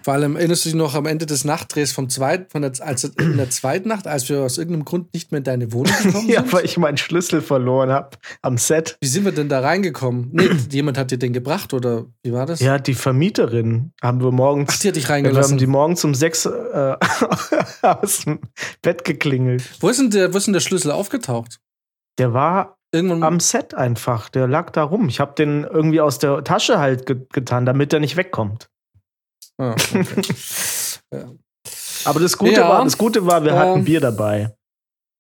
Vor 0.04 0.14
allem 0.14 0.36
erinnerst 0.36 0.66
du 0.66 0.70
dich 0.70 0.76
noch 0.76 0.94
am 0.96 1.06
Ende 1.08 1.26
des 1.26 1.46
Nachtdrehs 1.46 1.92
vom 1.92 2.10
zweiten, 2.10 2.50
von 2.50 2.62
der, 2.62 2.72
als, 2.80 3.04
in 3.04 3.38
der 3.38 3.50
zweiten 3.50 3.90
Nacht, 3.90 4.06
als 4.08 4.30
wir 4.30 4.40
aus 4.42 4.58
irgendeinem 4.58 4.86
Grund 4.86 5.14
nicht 5.14 5.32
mehr 5.32 5.40
in 5.40 5.44
deine 5.44 5.74
Wohnung 5.74 5.92
gekommen 6.04 6.30
Ja, 6.30 6.42
sind? 6.42 6.54
weil 6.54 6.66
ich 6.66 6.78
meinen 6.78 6.98
Schlüssel 6.98 7.42
verloren 7.42 7.90
habe 7.90 8.12
am 8.42 8.58
Set. 8.58 8.98
Wie 9.02 9.08
sind 9.08 9.26
wir 9.26 9.32
denn 9.32 9.50
da 9.50 9.60
reingekommen? 9.62 10.30
Nee, 10.32 10.50
jemand 10.72 10.98
hat 10.98 11.12
dir 11.12 11.18
den 11.18 11.34
gebracht 11.34 11.74
oder 11.74 12.06
wie 12.24 12.32
war 12.34 12.46
das? 12.46 12.60
Ja, 12.60 12.78
die 12.78 12.94
Vermieterin 12.94 13.92
haben 14.02 14.22
wir 14.22 14.32
morgens. 14.32 14.70
Ach, 14.76 14.80
die 14.80 14.90
hat 14.90 14.96
dich 14.96 15.04
wir 15.08 15.16
haben 15.16 15.26
reingelassen. 15.26 15.58
die 15.58 15.68
morgens 15.68 16.04
um 16.04 16.14
sechs 16.14 16.46
äh, 16.46 16.96
aus 17.82 18.26
dem 18.26 18.40
Bett 18.82 19.04
geklingelt. 19.06 19.64
wo, 19.80 19.90
ist 19.90 20.00
denn 20.00 20.12
der, 20.12 20.34
wo 20.34 20.38
ist 20.38 20.46
denn 20.48 20.54
der 20.54 20.60
Schlüssel 20.62 20.92
aufgetaucht? 20.92 21.60
Der 22.20 22.34
war 22.34 22.78
Irgendwann. 22.92 23.24
am 23.24 23.40
Set 23.40 23.74
einfach. 23.74 24.30
Der 24.30 24.48
lag 24.48 24.72
da 24.72 24.84
rum. 24.84 25.08
Ich 25.10 25.20
habe 25.20 25.34
den 25.36 25.64
irgendwie 25.64 26.02
aus 26.02 26.20
der 26.20 26.44
Tasche 26.44 26.80
halt 26.80 27.06
ge 27.06 27.18
getan, 27.32 27.66
damit 27.66 27.94
er 27.94 28.00
nicht 28.00 28.18
wegkommt. 28.18 28.68
Ah, 29.60 29.72
okay. 29.72 30.04
ja. 31.14 31.26
Aber 32.06 32.20
das 32.20 32.38
Gute, 32.38 32.54
Ja. 32.54 32.70
war, 32.70 32.84
das 32.84 32.98
Gute 32.98 33.26
war, 33.26 33.44
wir 33.44 33.52
Ähm. 33.52 33.58
hatten 33.58 33.84
Bier 33.86 34.00
dabei. 34.00 34.56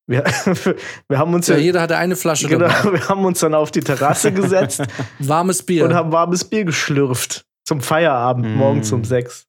Wir, 0.08 0.24
wir 1.10 1.18
haben 1.20 1.34
uns 1.34 1.48
ja, 1.48 1.56
ja, 1.56 1.62
jeder 1.62 1.82
hatte 1.82 1.98
eine 1.98 2.16
Flasche 2.16 2.48
genau, 2.48 2.68
dabei. 2.68 2.94
wir 3.00 3.10
haben 3.10 3.26
uns 3.26 3.40
dann 3.42 3.54
auf 3.54 3.70
die 3.72 3.82
Terrasse 3.82 4.32
gesetzt 4.32 4.82
Warmes 5.20 5.62
Bier. 5.64 5.86
und 5.86 5.94
haben 5.94 6.12
warmes 6.12 6.44
Bier 6.46 6.64
geschlürft. 6.66 7.46
Zum 7.68 7.82
Feierabend, 7.82 8.48
Mm. 8.48 8.56
morgens 8.58 8.92
um 8.92 9.04
sechs. 9.04 9.46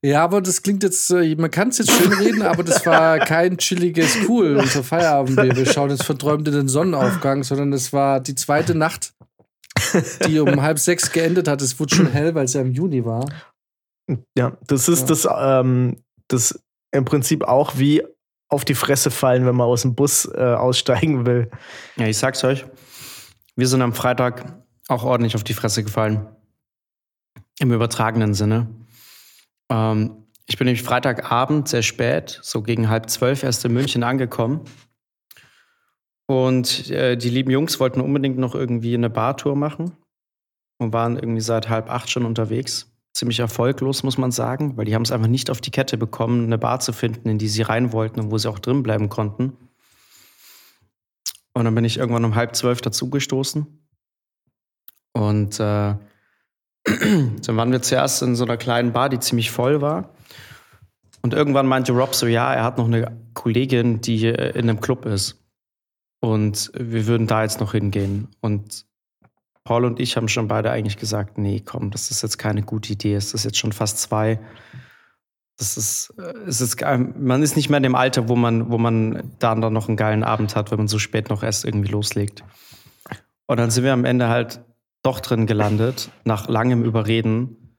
Ja, 0.00 0.22
aber 0.22 0.40
das 0.40 0.62
klingt 0.62 0.82
jetzt, 0.84 1.10
äh, 1.10 1.34
man 1.36 1.50
kann 1.50 1.68
es 1.70 1.78
jetzt 1.78 1.90
schön 1.90 2.12
reden, 2.12 2.42
aber 2.42 2.62
das 2.62 2.86
war 2.86 3.18
kein 3.18 3.56
chilliges 3.58 4.16
Cool, 4.28 4.56
unser 4.56 4.84
Feierabendbier. 4.84 5.56
Wir 5.56 5.66
schauen 5.66 5.90
jetzt 5.90 6.04
verträumt 6.04 6.46
in 6.46 6.54
den 6.54 6.68
Sonnenaufgang, 6.68 7.42
sondern 7.42 7.72
das 7.72 7.92
war 7.92 8.20
die 8.20 8.34
zweite 8.36 8.74
Nacht, 8.76 9.12
die 10.26 10.38
um 10.38 10.62
halb 10.62 10.78
sechs 10.78 11.10
geendet 11.10 11.48
hat. 11.48 11.60
Es 11.62 11.78
wurde 11.80 11.94
schon 11.94 12.06
hell, 12.12 12.34
weil 12.36 12.44
es 12.44 12.52
ja 12.54 12.60
im 12.60 12.70
Juni 12.72 13.04
war. 13.04 13.24
Ja, 14.36 14.56
das 14.66 14.88
ist 14.88 15.02
Ja. 15.02 15.06
das, 15.06 15.28
ähm, 15.64 16.02
das 16.28 16.62
im 16.90 17.04
Prinzip 17.04 17.44
auch 17.44 17.78
wie 17.78 18.02
auf 18.48 18.64
die 18.64 18.74
Fresse 18.74 19.10
fallen, 19.10 19.46
wenn 19.46 19.56
man 19.56 19.66
aus 19.66 19.82
dem 19.82 19.94
Bus 19.94 20.26
äh, 20.26 20.38
aussteigen 20.40 21.24
will. 21.26 21.50
Ja, 21.96 22.06
ich 22.06 22.18
sag's 22.18 22.44
euch. 22.44 22.66
Wir 23.56 23.66
sind 23.68 23.80
am 23.82 23.94
Freitag 23.94 24.62
auch 24.88 25.04
ordentlich 25.04 25.34
auf 25.36 25.44
die 25.44 25.54
Fresse 25.54 25.82
gefallen. 25.84 26.26
Im 27.58 27.72
übertragenen 27.72 28.34
Sinne. 28.34 28.68
Ähm, 29.70 30.26
ich 30.46 30.58
bin 30.58 30.66
nämlich 30.66 30.82
Freitagabend 30.82 31.68
sehr 31.68 31.82
spät, 31.82 32.40
so 32.42 32.62
gegen 32.62 32.88
halb 32.90 33.08
zwölf, 33.08 33.42
erst 33.42 33.64
in 33.64 33.72
München 33.72 34.02
angekommen. 34.02 34.64
Und 36.26 36.90
äh, 36.90 37.16
die 37.16 37.30
lieben 37.30 37.50
Jungs 37.50 37.78
wollten 37.80 38.00
unbedingt 38.00 38.38
noch 38.38 38.54
irgendwie 38.54 38.94
eine 38.94 39.10
Bartour 39.10 39.56
machen 39.56 39.96
und 40.78 40.92
waren 40.92 41.16
irgendwie 41.16 41.40
seit 41.40 41.68
halb 41.68 41.90
acht 41.90 42.10
schon 42.10 42.24
unterwegs. 42.24 42.91
Ziemlich 43.12 43.40
erfolglos, 43.40 44.02
muss 44.02 44.18
man 44.18 44.30
sagen, 44.32 44.76
weil 44.76 44.84
die 44.84 44.94
haben 44.94 45.02
es 45.02 45.12
einfach 45.12 45.28
nicht 45.28 45.50
auf 45.50 45.60
die 45.60 45.70
Kette 45.70 45.98
bekommen, 45.98 46.44
eine 46.44 46.58
Bar 46.58 46.80
zu 46.80 46.92
finden, 46.92 47.28
in 47.28 47.38
die 47.38 47.48
sie 47.48 47.62
rein 47.62 47.92
wollten 47.92 48.20
und 48.20 48.30
wo 48.30 48.38
sie 48.38 48.48
auch 48.48 48.58
drin 48.58 48.82
bleiben 48.82 49.08
konnten. 49.08 49.56
Und 51.54 51.64
dann 51.64 51.74
bin 51.74 51.84
ich 51.84 51.98
irgendwann 51.98 52.24
um 52.24 52.34
halb 52.34 52.56
zwölf 52.56 52.80
dazugestoßen. 52.80 53.66
Und 55.12 55.60
äh, 55.60 55.94
dann 56.84 57.56
waren 57.56 57.72
wir 57.72 57.82
zuerst 57.82 58.22
in 58.22 58.34
so 58.34 58.44
einer 58.44 58.56
kleinen 58.56 58.92
Bar, 58.92 59.10
die 59.10 59.20
ziemlich 59.20 59.50
voll 59.50 59.82
war. 59.82 60.14
Und 61.20 61.34
irgendwann 61.34 61.66
meinte 61.66 61.92
Rob 61.92 62.14
so, 62.14 62.26
ja, 62.26 62.52
er 62.52 62.64
hat 62.64 62.78
noch 62.78 62.86
eine 62.86 63.16
Kollegin, 63.34 64.00
die 64.00 64.26
äh, 64.26 64.58
in 64.58 64.68
einem 64.68 64.80
Club 64.80 65.04
ist. 65.04 65.38
Und 66.20 66.70
wir 66.74 67.06
würden 67.06 67.26
da 67.26 67.42
jetzt 67.42 67.60
noch 67.60 67.72
hingehen. 67.72 68.28
Und 68.40 68.86
Paul 69.64 69.84
und 69.84 70.00
ich 70.00 70.16
haben 70.16 70.28
schon 70.28 70.48
beide 70.48 70.70
eigentlich 70.70 70.96
gesagt, 70.96 71.38
nee, 71.38 71.60
komm, 71.64 71.90
das 71.90 72.10
ist 72.10 72.22
jetzt 72.22 72.38
keine 72.38 72.62
gute 72.62 72.92
Idee. 72.92 73.14
Es 73.14 73.32
ist 73.32 73.44
jetzt 73.44 73.58
schon 73.58 73.72
fast 73.72 73.98
zwei. 73.98 74.40
Das 75.56 75.76
ist, 75.76 76.14
äh, 76.18 76.34
es 76.48 76.60
ist, 76.60 76.80
man 76.80 77.42
ist 77.42 77.56
nicht 77.56 77.68
mehr 77.68 77.76
in 77.76 77.82
dem 77.84 77.94
Alter, 77.94 78.28
wo 78.28 78.36
man, 78.36 78.70
wo 78.70 78.78
man 78.78 79.32
da 79.38 79.54
dann 79.54 79.72
noch 79.72 79.88
einen 79.88 79.96
geilen 79.96 80.24
Abend 80.24 80.56
hat, 80.56 80.70
wenn 80.70 80.78
man 80.78 80.88
so 80.88 80.98
spät 80.98 81.30
noch 81.30 81.42
erst 81.42 81.64
irgendwie 81.64 81.90
loslegt. 81.90 82.42
Und 83.46 83.58
dann 83.58 83.70
sind 83.70 83.84
wir 83.84 83.92
am 83.92 84.04
Ende 84.04 84.28
halt 84.28 84.60
doch 85.02 85.20
drin 85.20 85.46
gelandet, 85.46 86.10
nach 86.24 86.48
langem 86.48 86.84
Überreden. 86.84 87.76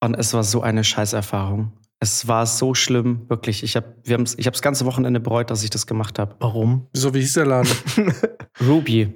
Und 0.00 0.14
es 0.14 0.34
war 0.34 0.44
so 0.44 0.60
eine 0.60 0.84
Scheißerfahrung. 0.84 1.72
Es 1.98 2.28
war 2.28 2.44
so 2.46 2.74
schlimm, 2.74 3.28
wirklich. 3.28 3.62
Ich 3.62 3.74
habe 3.74 3.94
ich 4.04 4.12
habe 4.12 4.24
das 4.24 4.62
ganze 4.62 4.84
Wochenende 4.84 5.18
bereut, 5.18 5.50
dass 5.50 5.64
ich 5.64 5.70
das 5.70 5.86
gemacht 5.86 6.18
habe. 6.18 6.36
Warum? 6.40 6.86
Wieso, 6.92 7.14
wie 7.14 7.20
hieß 7.20 7.32
der 7.34 7.46
Laden? 7.46 7.70
Ruby. 8.60 9.14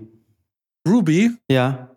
Ruby? 0.89 1.31
Ja. 1.51 1.90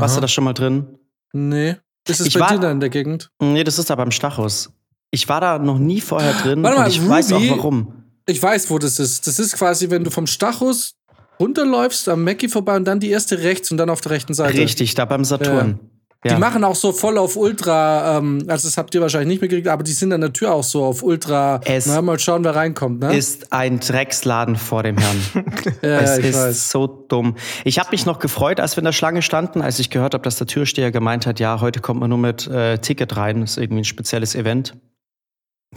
Warst 0.00 0.16
du 0.16 0.20
da 0.20 0.28
schon 0.28 0.44
mal 0.44 0.52
drin? 0.52 0.86
Nee. 1.32 1.76
Ist 2.08 2.20
es 2.20 2.26
Ich 2.28 2.34
bei 2.34 2.40
war- 2.40 2.48
dir 2.50 2.58
da 2.60 2.70
in 2.70 2.80
der 2.80 2.90
Gegend? 2.90 3.30
Nee, 3.40 3.64
das 3.64 3.78
ist 3.78 3.88
da 3.90 3.94
beim 3.94 4.10
Stachus. 4.10 4.70
Ich 5.10 5.28
war 5.28 5.40
da 5.40 5.58
noch 5.58 5.78
nie 5.78 6.00
vorher 6.00 6.32
drin 6.34 6.62
Warte 6.62 6.78
mal, 6.78 6.84
und 6.86 6.90
ich 6.90 7.08
weiß 7.08 7.32
auch 7.32 7.36
Ruby- 7.38 7.50
warum. 7.50 8.04
Ich 8.26 8.42
weiß, 8.42 8.70
wo 8.70 8.78
das 8.78 8.98
ist. 8.98 9.26
Das 9.26 9.38
ist 9.38 9.54
quasi, 9.56 9.90
wenn 9.90 10.02
du 10.04 10.10
vom 10.10 10.26
Stachus 10.26 10.94
runterläufst, 11.40 12.08
am 12.08 12.24
Mackie 12.24 12.48
vorbei 12.48 12.76
und 12.76 12.84
dann 12.84 13.00
die 13.00 13.10
erste 13.10 13.38
rechts 13.42 13.70
und 13.70 13.76
dann 13.78 13.90
auf 13.90 14.00
der 14.00 14.12
rechten 14.12 14.34
Seite. 14.34 14.58
Richtig, 14.58 14.94
da 14.94 15.04
beim 15.04 15.24
Saturn. 15.24 15.78
Die 15.80 15.93
Ja. 16.24 16.38
machen 16.38 16.64
auch 16.64 16.74
so 16.74 16.92
voll 16.92 17.18
auf 17.18 17.36
Ultra, 17.36 18.16
ähm, 18.18 18.44
also 18.48 18.66
das 18.66 18.78
habt 18.78 18.94
ihr 18.94 19.02
wahrscheinlich 19.02 19.28
nicht 19.28 19.42
mitgekriegt, 19.42 19.68
aber 19.68 19.82
die 19.82 19.92
sind 19.92 20.12
an 20.12 20.22
der 20.22 20.32
Tür 20.32 20.54
auch 20.54 20.64
so 20.64 20.82
auf 20.84 21.02
Ultra. 21.02 21.60
Es 21.64 21.86
Na, 21.86 22.00
mal 22.00 22.18
schauen, 22.18 22.44
wer 22.44 22.56
reinkommt, 22.56 23.00
ne? 23.00 23.14
Ist 23.14 23.52
ein 23.52 23.78
Drecksladen 23.78 24.56
vor 24.56 24.82
dem 24.82 24.96
Herrn. 24.96 25.16
ja, 25.82 26.00
es 26.00 26.18
ist 26.18 26.34
weiß. 26.34 26.70
so 26.70 26.86
dumm. 26.86 27.36
Ich 27.64 27.78
habe 27.78 27.90
mich 27.90 28.06
noch 28.06 28.20
gefreut, 28.20 28.58
als 28.58 28.76
wir 28.76 28.78
in 28.78 28.86
der 28.86 28.92
Schlange 28.92 29.20
standen, 29.20 29.60
als 29.60 29.78
ich 29.78 29.90
gehört 29.90 30.14
habe, 30.14 30.22
dass 30.22 30.36
der 30.36 30.46
Türsteher 30.46 30.90
gemeint 30.90 31.26
hat, 31.26 31.40
ja, 31.40 31.60
heute 31.60 31.80
kommt 31.80 32.00
man 32.00 32.08
nur 32.08 32.18
mit 32.18 32.46
äh, 32.46 32.78
Ticket 32.78 33.16
rein, 33.18 33.42
das 33.42 33.52
ist 33.52 33.56
irgendwie 33.58 33.82
ein 33.82 33.84
spezielles 33.84 34.34
Event. 34.34 34.74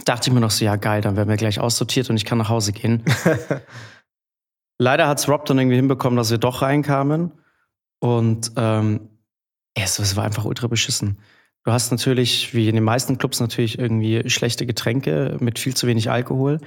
Dachte 0.04 0.30
ich 0.30 0.34
mir 0.34 0.40
noch 0.40 0.50
so, 0.50 0.64
ja 0.64 0.76
geil, 0.76 1.02
dann 1.02 1.16
werden 1.16 1.28
wir 1.28 1.36
gleich 1.36 1.60
aussortiert 1.60 2.08
und 2.08 2.16
ich 2.16 2.24
kann 2.24 2.38
nach 2.38 2.48
Hause 2.48 2.72
gehen. 2.72 3.02
Leider 4.78 5.08
hat's 5.08 5.28
Rob 5.28 5.44
dann 5.44 5.58
irgendwie 5.58 5.76
hinbekommen, 5.76 6.16
dass 6.16 6.30
wir 6.30 6.38
doch 6.38 6.62
reinkamen. 6.62 7.32
Und 8.00 8.52
ähm, 8.56 9.07
es, 9.82 9.98
es 9.98 10.16
war 10.16 10.24
einfach 10.24 10.44
ultra 10.44 10.66
beschissen. 10.66 11.18
Du 11.64 11.72
hast 11.72 11.90
natürlich, 11.90 12.54
wie 12.54 12.68
in 12.68 12.74
den 12.74 12.84
meisten 12.84 13.18
Clubs, 13.18 13.40
natürlich 13.40 13.78
irgendwie 13.78 14.28
schlechte 14.30 14.64
Getränke 14.64 15.36
mit 15.40 15.58
viel 15.58 15.74
zu 15.74 15.86
wenig 15.86 16.10
Alkohol. 16.10 16.60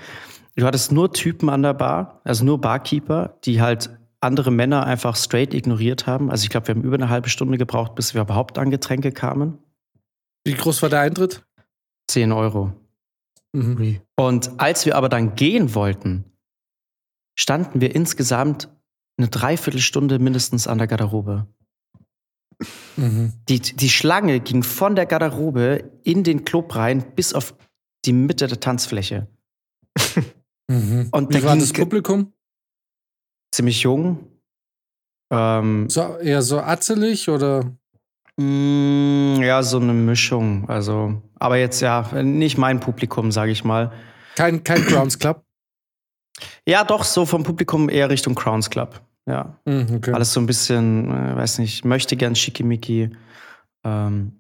Du 0.56 0.66
hattest 0.66 0.92
nur 0.92 1.14
Typen 1.14 1.50
an 1.50 1.64
der 1.64 1.74
Bar, 1.74 2.22
also 2.24 2.44
nur 2.44 2.60
Barkeeper, 2.60 3.38
die 3.46 3.62
halt 3.62 3.90
andere 4.20 4.52
Männer 4.52 4.86
einfach 4.86 5.16
straight 5.16 5.54
ignoriert 5.54 6.06
haben. 6.06 6.30
Also 6.30 6.44
ich 6.44 6.50
glaube, 6.50 6.68
wir 6.68 6.76
haben 6.76 6.84
über 6.84 6.96
eine 6.96 7.10
halbe 7.10 7.30
Stunde 7.30 7.58
gebraucht, 7.58 7.96
bis 7.96 8.14
wir 8.14 8.22
überhaupt 8.22 8.58
an 8.58 8.70
Getränke 8.70 9.12
kamen. 9.12 9.58
Wie 10.44 10.54
groß 10.54 10.82
war 10.82 10.90
der 10.90 11.00
Eintritt? 11.02 11.44
10 12.08 12.32
Euro. 12.32 12.74
Mhm. 13.54 14.02
Und 14.16 14.52
als 14.60 14.86
wir 14.86 14.96
aber 14.96 15.10
dann 15.10 15.36
gehen 15.36 15.74
wollten, 15.74 16.26
standen 17.36 17.82
wir 17.82 17.96
insgesamt 17.96 18.70
eine 19.18 19.30
Dreiviertelstunde 19.30 20.20
mindestens 20.20 20.68
an 20.68 20.78
der 20.78 20.88
Garderobe. 20.88 21.48
Mhm. 22.98 23.34
Die, 23.50 23.60
die 23.60 23.90
Schlange 23.90 24.40
ging 24.40 24.64
von 24.64 24.96
der 24.96 25.06
Garderobe 25.06 25.92
in 26.04 26.24
den 26.24 26.46
Club 26.46 26.76
rein 26.76 27.14
bis 27.16 27.34
auf 27.34 27.56
die 28.06 28.14
Mitte 28.14 28.48
der 28.48 28.60
Tanzfläche. 28.60 29.28
Mhm. 30.70 31.10
Und 31.12 31.34
Wie 31.34 31.44
war 31.44 31.52
ging 31.52 31.60
das 31.60 31.74
Publikum? 31.74 32.32
Ziemlich 33.54 33.82
jung. 33.82 34.26
Ähm, 35.30 35.90
So, 35.90 36.18
eher 36.18 36.42
so 36.42 36.60
atzelig 36.62 37.28
oder? 37.28 37.76
mm, 38.38 39.42
ja, 39.42 39.62
so 39.64 39.80
eine 39.80 39.92
Mischung. 39.94 40.70
Also, 40.70 41.22
aber 41.40 41.58
jetzt 41.58 41.82
ja, 41.82 42.10
nicht 42.24 42.58
mein 42.58 42.80
Publikum, 42.80 43.34
sage 43.34 43.52
ich 43.52 43.66
mal. 43.66 43.92
Kein, 44.36 44.64
kein 44.64 44.82
Grounds 44.86 45.20
Club? 45.20 45.44
Ja, 46.66 46.86
doch, 46.86 47.04
so 47.04 47.26
vom 47.26 47.44
Publikum 47.44 47.90
eher 47.90 48.10
Richtung 48.10 48.34
Crowns 48.36 48.70
Club. 48.70 49.02
Ja. 49.32 49.58
Mhm, 49.64 49.96
okay. 49.96 50.12
Alles 50.12 50.34
so 50.34 50.42
ein 50.42 50.46
bisschen, 50.46 51.10
äh, 51.10 51.36
weiß 51.38 51.60
nicht, 51.60 51.86
möchte 51.86 52.18
gern 52.18 52.36
schickimicki. 52.36 53.12
Ähm, 53.86 54.34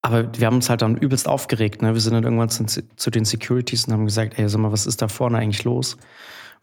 aber 0.00 0.28
wir 0.38 0.46
haben 0.46 0.56
uns 0.56 0.70
halt 0.70 0.82
dann 0.82 0.96
übelst 0.96 1.28
aufgeregt. 1.28 1.82
Ne? 1.82 1.92
Wir 1.92 2.00
sind 2.00 2.14
dann 2.14 2.22
irgendwann 2.22 2.50
zu, 2.50 2.64
zu 2.64 3.10
den 3.10 3.24
Securities 3.24 3.86
und 3.86 3.94
haben 3.94 4.04
gesagt, 4.04 4.38
ey, 4.38 4.48
sag 4.48 4.60
mal, 4.60 4.70
was 4.70 4.86
ist 4.86 5.02
da 5.02 5.08
vorne 5.08 5.38
eigentlich 5.38 5.64
los? 5.64 5.96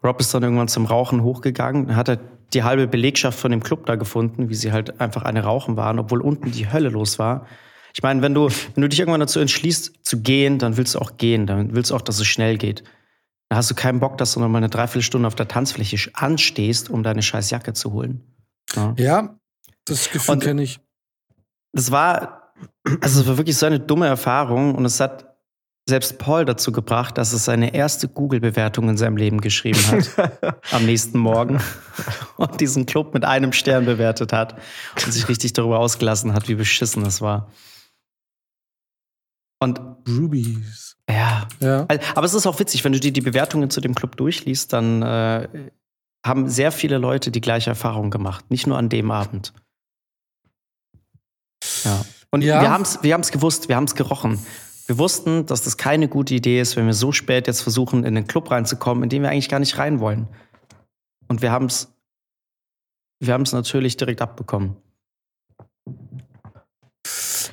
Rob 0.02 0.18
ist 0.20 0.32
dann 0.32 0.42
irgendwann 0.42 0.68
zum 0.68 0.86
Rauchen 0.86 1.22
hochgegangen, 1.22 1.94
hat 1.96 2.08
er 2.08 2.18
die 2.54 2.62
halbe 2.62 2.88
Belegschaft 2.88 3.38
von 3.38 3.50
dem 3.50 3.62
Club 3.62 3.84
da 3.84 3.96
gefunden, 3.96 4.48
wie 4.48 4.54
sie 4.54 4.72
halt 4.72 5.00
einfach 5.00 5.22
eine 5.22 5.42
Rauchen 5.44 5.76
waren, 5.76 5.98
obwohl 5.98 6.22
unten 6.22 6.50
die 6.50 6.72
Hölle 6.72 6.88
los 6.88 7.18
war. 7.18 7.46
Ich 7.92 8.02
meine, 8.02 8.22
wenn 8.22 8.32
du, 8.32 8.48
wenn 8.74 8.80
du 8.80 8.88
dich 8.88 9.00
irgendwann 9.00 9.20
dazu 9.20 9.38
entschließt 9.40 9.92
zu 10.02 10.22
gehen, 10.22 10.58
dann 10.58 10.78
willst 10.78 10.94
du 10.94 11.00
auch 11.00 11.18
gehen, 11.18 11.46
dann 11.46 11.74
willst 11.74 11.90
du 11.90 11.96
auch, 11.96 12.00
dass 12.00 12.18
es 12.18 12.26
schnell 12.26 12.56
geht. 12.56 12.82
Da 13.50 13.56
hast 13.56 13.68
du 13.68 13.74
keinen 13.74 13.98
Bock, 13.98 14.16
dass 14.16 14.32
du 14.32 14.40
noch 14.40 14.48
mal 14.48 14.58
eine 14.58 14.68
Dreiviertelstunde 14.68 15.26
auf 15.26 15.34
der 15.34 15.48
Tanzfläche 15.48 15.98
anstehst, 16.14 16.88
um 16.88 17.02
deine 17.02 17.20
scheiß 17.20 17.50
Jacke 17.50 17.72
zu 17.72 17.92
holen. 17.92 18.22
Ja. 18.76 18.94
Ja, 18.96 19.40
das 19.84 20.08
Gefühl 20.10 20.38
kenne 20.38 20.62
ich. 20.62 20.78
Das 21.72 21.90
war, 21.90 22.54
also 23.00 23.20
es 23.20 23.26
war 23.26 23.38
wirklich 23.38 23.56
so 23.56 23.66
eine 23.66 23.80
dumme 23.80 24.06
Erfahrung 24.06 24.76
und 24.76 24.84
es 24.84 25.00
hat 25.00 25.34
selbst 25.88 26.18
Paul 26.18 26.44
dazu 26.44 26.70
gebracht, 26.70 27.18
dass 27.18 27.32
es 27.32 27.44
seine 27.44 27.74
erste 27.74 28.06
Google-Bewertung 28.06 28.88
in 28.88 28.96
seinem 28.96 29.16
Leben 29.16 29.40
geschrieben 29.40 29.84
hat 29.88 30.54
am 30.70 30.86
nächsten 30.86 31.18
Morgen 31.18 31.60
und 32.36 32.60
diesen 32.60 32.86
Club 32.86 33.14
mit 33.14 33.24
einem 33.24 33.52
Stern 33.52 33.84
bewertet 33.84 34.32
hat 34.32 34.60
und 35.04 35.12
sich 35.12 35.28
richtig 35.28 35.54
darüber 35.54 35.80
ausgelassen 35.80 36.34
hat, 36.34 36.46
wie 36.46 36.54
beschissen 36.54 37.02
das 37.02 37.20
war. 37.20 37.50
Und 39.58 39.80
Rubies. 40.08 40.89
Ja, 41.10 41.48
Ja. 41.60 41.86
Aber 42.14 42.24
es 42.26 42.34
ist 42.34 42.46
auch 42.46 42.58
witzig, 42.58 42.84
wenn 42.84 42.92
du 42.92 43.00
dir 43.00 43.12
die 43.12 43.20
Bewertungen 43.20 43.70
zu 43.70 43.80
dem 43.80 43.94
Club 43.94 44.16
durchliest, 44.16 44.72
dann 44.72 45.02
äh, 45.02 45.48
haben 46.24 46.48
sehr 46.48 46.72
viele 46.72 46.98
Leute 46.98 47.30
die 47.30 47.40
gleiche 47.40 47.70
Erfahrung 47.70 48.10
gemacht. 48.10 48.50
Nicht 48.50 48.66
nur 48.66 48.76
an 48.78 48.88
dem 48.88 49.10
Abend. 49.10 49.52
Ja. 51.84 52.04
Und 52.30 52.42
Ja. 52.42 52.62
wir 52.62 52.70
haben 52.70 52.82
es 52.82 53.02
wir 53.02 53.14
haben's 53.14 53.32
gewusst, 53.32 53.68
wir 53.68 53.76
haben 53.76 53.84
es 53.84 53.94
gerochen. 53.94 54.38
Wir 54.86 54.98
wussten, 54.98 55.46
dass 55.46 55.62
das 55.62 55.76
keine 55.76 56.08
gute 56.08 56.34
Idee 56.34 56.60
ist, 56.60 56.76
wenn 56.76 56.86
wir 56.86 56.94
so 56.94 57.12
spät 57.12 57.46
jetzt 57.46 57.62
versuchen, 57.62 58.04
in 58.04 58.14
den 58.14 58.26
Club 58.26 58.50
reinzukommen, 58.50 59.04
in 59.04 59.08
den 59.08 59.22
wir 59.22 59.30
eigentlich 59.30 59.48
gar 59.48 59.60
nicht 59.60 59.78
rein 59.78 60.00
wollen. 60.00 60.26
Und 61.28 61.42
wir 61.42 61.52
haben 61.52 61.66
es 61.66 61.92
wir 63.22 63.34
haben's 63.34 63.52
natürlich 63.52 63.96
direkt 63.96 64.22
abbekommen. 64.22 64.76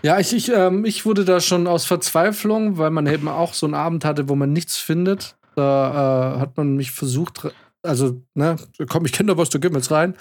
Ja, 0.04 0.20
ich, 0.20 0.34
ich, 0.34 0.52
ähm, 0.52 0.86
ich 0.86 1.06
wurde 1.06 1.26
da 1.26 1.40
schon 1.40 1.68
aus 1.68 1.86
Verzweiflung, 1.86 2.78
weil 2.78 2.92
man 2.92 3.08
eben 3.08 3.28
auch 3.28 3.54
so 3.54 3.66
einen 3.66 3.76
Abend 3.76 4.06
hatte, 4.06 4.30
wo 4.30 4.36
man 4.36 4.54
nichts 4.54 4.78
findet. 4.78 5.36
Da 5.56 6.36
äh, 6.36 6.40
hat 6.40 6.58
man 6.58 6.76
mich 6.76 6.92
versucht, 6.92 7.48
also, 7.82 8.22
ne, 8.36 8.58
komm, 8.90 9.06
ich 9.06 9.12
kenne 9.12 9.32
da 9.32 9.38
was, 9.38 9.50
du 9.50 9.60
geh 9.60 9.70
mal 9.70 9.78
jetzt 9.78 9.92
rein. 9.92 10.16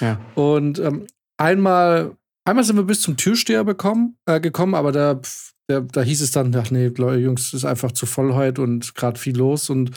Ja. 0.00 0.18
Und 0.34 0.78
ähm, 0.78 1.06
einmal, 1.36 2.16
einmal 2.44 2.64
sind 2.64 2.76
wir 2.76 2.84
bis 2.84 3.02
zum 3.02 3.16
Türsteher 3.16 3.64
bekommen, 3.64 4.16
äh, 4.26 4.40
gekommen, 4.40 4.74
aber 4.74 4.90
da, 4.90 5.20
der, 5.68 5.82
da 5.82 6.02
hieß 6.02 6.22
es 6.22 6.32
dann, 6.32 6.54
ach 6.56 6.70
nee, 6.70 6.88
Leute, 6.88 7.20
Jungs, 7.20 7.48
es 7.48 7.54
ist 7.54 7.64
einfach 7.64 7.92
zu 7.92 8.06
voll 8.06 8.34
heute 8.34 8.62
und 8.62 8.94
gerade 8.94 9.18
viel 9.18 9.36
los. 9.36 9.70
Und, 9.70 9.92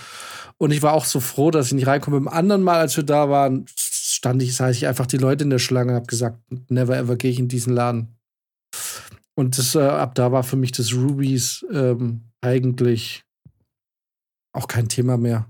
und 0.58 0.72
ich 0.72 0.84
war 0.84 0.94
auch 0.94 1.06
so 1.06 1.20
froh, 1.20 1.50
dass 1.50 1.68
ich 1.68 1.74
nicht 1.74 1.88
reinkomme. 1.88 2.20
Beim 2.20 2.28
anderen 2.28 2.62
Mal, 2.62 2.80
als 2.80 2.96
wir 2.96 3.04
da 3.04 3.30
waren, 3.30 3.66
stand 3.76 4.44
ich, 4.44 4.56
sah 4.56 4.70
ich 4.70 4.86
einfach 4.86 5.08
die 5.08 5.18
Leute 5.18 5.44
in 5.44 5.50
der 5.50 5.60
Schlange 5.60 5.92
und 5.92 5.96
habe 5.96 6.08
gesagt, 6.08 6.38
never 6.70 6.96
ever 6.96 7.16
gehe 7.16 7.32
ich 7.32 7.40
in 7.40 7.48
diesen 7.48 7.74
Laden. 7.74 8.13
Und 9.36 9.58
das, 9.58 9.76
äh, 9.76 9.82
ab 9.82 10.16
da 10.16 10.32
war 10.32 10.44
für 10.44 10.56
mich 10.56 10.72
das 10.72 10.94
Rubies 10.94 11.66
ähm, 11.72 12.22
eigentlich 12.42 13.24
auch 14.54 14.68
kein 14.68 14.90
Thema 14.90 15.18
mehr. 15.18 15.50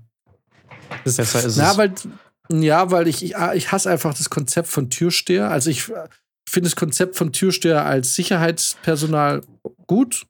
Das, 1.04 1.16
Besser 1.16 1.44
ist 1.44 1.56
na, 1.56 1.72
es. 1.72 1.76
Weil, 1.76 1.94
ja, 2.50 2.90
weil 2.90 3.08
ich, 3.08 3.22
ich, 3.22 3.34
ich 3.54 3.72
hasse 3.72 3.90
einfach 3.90 4.14
das 4.14 4.30
Konzept 4.30 4.68
von 4.68 4.90
Türsteher. 4.90 5.50
Also 5.50 5.70
ich 5.70 5.84
finde 6.48 6.68
das 6.68 6.76
Konzept 6.76 7.16
von 7.16 7.32
Türsteher 7.32 7.84
als 7.84 8.14
Sicherheitspersonal 8.14 9.42
gut. 9.86 10.26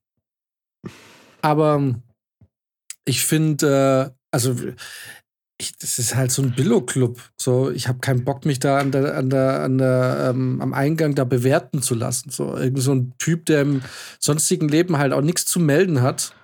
Aber 1.42 1.94
ich 3.04 3.25
finde, 3.25 4.12
äh, 4.12 4.18
also 4.32 4.56
ich, 5.58 5.76
das 5.78 5.99
ist 5.99 6.16
halt 6.16 6.32
so 6.32 6.42
ein 6.42 6.52
Billo-Club. 6.52 7.20
So, 7.37 7.70
ich 7.70 7.87
habe 7.87 8.00
keinen 8.00 8.25
Bock, 8.25 8.44
mich 8.44 8.58
da 8.58 8.78
an 8.78 8.90
der, 8.90 9.16
an 9.16 9.30
der, 9.30 9.62
an 9.62 9.78
der, 9.78 10.30
ähm, 10.30 10.61
am 10.61 10.75
Eingang 10.75 11.14
da 11.14 11.25
bewerten 11.25 11.80
zu 11.80 11.94
lassen. 11.94 12.30
So, 12.30 12.56
irgend 12.56 12.80
so 12.80 12.92
ein 12.92 13.14
Typ, 13.18 13.46
der 13.46 13.62
im 13.62 13.82
sonstigen 14.18 14.68
Leben 14.68 14.99
halt 14.99 15.12
auch 15.12 15.20
nichts 15.20 15.44
zu 15.44 15.61
melden 15.61 16.02
hat, 16.02 16.34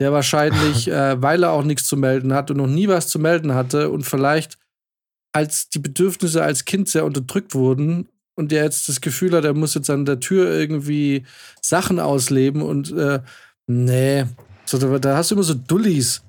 der 0.00 0.12
wahrscheinlich, 0.12 0.88
äh, 0.90 1.20
weil 1.22 1.44
er 1.44 1.52
auch 1.52 1.64
nichts 1.64 1.86
zu 1.86 1.96
melden 1.96 2.32
hat 2.32 2.50
und 2.50 2.56
noch 2.56 2.66
nie 2.66 2.88
was 2.88 3.08
zu 3.08 3.18
melden 3.18 3.54
hatte 3.54 3.90
und 3.90 4.02
vielleicht 4.02 4.58
als 5.32 5.68
die 5.68 5.78
Bedürfnisse 5.78 6.42
als 6.42 6.64
Kind 6.64 6.88
sehr 6.88 7.04
unterdrückt 7.04 7.54
wurden 7.54 8.08
und 8.34 8.52
der 8.52 8.64
jetzt 8.64 8.88
das 8.88 9.00
Gefühl 9.00 9.32
hat, 9.32 9.44
er 9.44 9.54
muss 9.54 9.74
jetzt 9.74 9.90
an 9.90 10.06
der 10.06 10.18
Tür 10.18 10.50
irgendwie 10.50 11.24
Sachen 11.60 12.00
ausleben 12.00 12.62
und 12.62 12.90
äh, 12.92 13.20
nee, 13.66 14.24
so, 14.64 14.78
da, 14.78 14.98
da 14.98 15.16
hast 15.16 15.30
du 15.30 15.36
immer 15.36 15.44
so 15.44 15.54
Dullis 15.54 16.22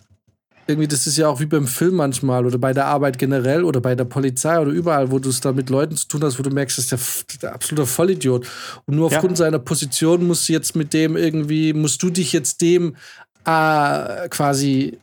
irgendwie, 0.67 0.88
das 0.88 1.07
ist 1.07 1.17
ja 1.17 1.27
auch 1.27 1.39
wie 1.39 1.45
beim 1.45 1.67
Film 1.67 1.95
manchmal 1.95 2.45
oder 2.45 2.57
bei 2.57 2.74
der 2.74 2.86
Arbeit 2.86 3.17
generell 3.17 3.63
oder 3.63 3.81
bei 3.81 3.95
der 3.95 4.05
Polizei 4.05 4.59
oder 4.59 4.71
überall, 4.71 5.12
wo 5.12 5.19
du 5.19 5.29
es 5.29 5.41
da 5.41 5.51
mit 5.51 5.69
Leuten 5.69 5.95
zu 5.95 6.07
tun 6.07 6.24
hast, 6.24 6.38
wo 6.38 6.43
du 6.43 6.50
merkst, 6.50 6.77
das 6.77 6.91
ist 6.91 6.91
der, 6.91 7.39
der 7.41 7.53
absolute 7.55 7.86
Vollidiot. 7.86 8.47
Und 8.86 8.95
nur 8.95 9.07
aufgrund 9.07 9.31
ja. 9.31 9.45
seiner 9.45 9.59
Position 9.59 10.25
musst 10.25 10.47
du 10.47 10.53
jetzt 10.53 10.75
mit 10.75 10.93
dem 10.93 11.15
irgendwie, 11.15 11.74
musst 11.74 12.01
du 12.03 12.09
dich 12.09 12.33
jetzt 12.33 12.62
dem 12.62 12.95
äh, 13.45 14.29
quasi 14.29 15.00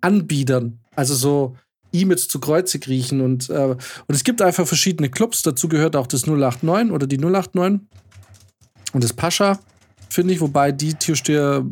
anbiedern. 0.00 0.78
Also 0.96 1.14
so 1.14 1.56
ihm 1.92 2.10
jetzt 2.10 2.30
zu 2.30 2.40
Kreuze 2.40 2.78
kriechen. 2.78 3.20
Und, 3.20 3.48
äh, 3.50 3.76
und 4.06 4.14
es 4.14 4.24
gibt 4.24 4.42
einfach 4.42 4.66
verschiedene 4.66 5.08
Clubs. 5.08 5.42
Dazu 5.42 5.68
gehört 5.68 5.96
auch 5.96 6.06
das 6.06 6.26
089 6.26 6.92
oder 6.92 7.06
die 7.06 7.18
089 7.18 7.80
und 8.92 9.02
das 9.02 9.12
Pascha, 9.12 9.58
finde 10.08 10.34
ich, 10.34 10.40
wobei 10.40 10.72
die 10.72 10.94
Türsteher 10.94 11.64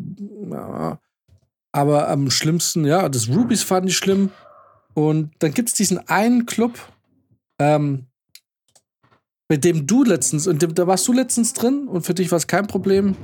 ja, 0.51 0.99
aber 1.73 2.07
am 2.07 2.29
schlimmsten, 2.29 2.85
ja, 2.85 3.09
das 3.09 3.27
Rubies 3.27 3.63
fand 3.63 3.89
ich 3.89 3.97
schlimm. 3.97 4.29
Und 4.93 5.31
dann 5.39 5.53
gibt 5.53 5.69
es 5.69 5.75
diesen 5.75 6.07
einen 6.07 6.45
Club, 6.45 6.79
ähm, 7.59 8.05
mit 9.49 9.65
dem 9.65 9.87
du 9.87 10.03
letztens, 10.03 10.47
und 10.47 10.63
da 10.77 10.87
warst 10.87 11.07
du 11.07 11.13
letztens 11.13 11.53
drin 11.53 11.87
und 11.87 12.05
für 12.05 12.13
dich 12.13 12.31
war 12.31 12.37
es 12.37 12.47
kein 12.47 12.67
Problem. 12.67 13.15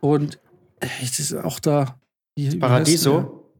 Und 0.00 0.38
es 1.02 1.18
ist 1.18 1.34
auch 1.34 1.58
da. 1.58 2.00
Wie, 2.36 2.56
Paradiso? 2.56 3.52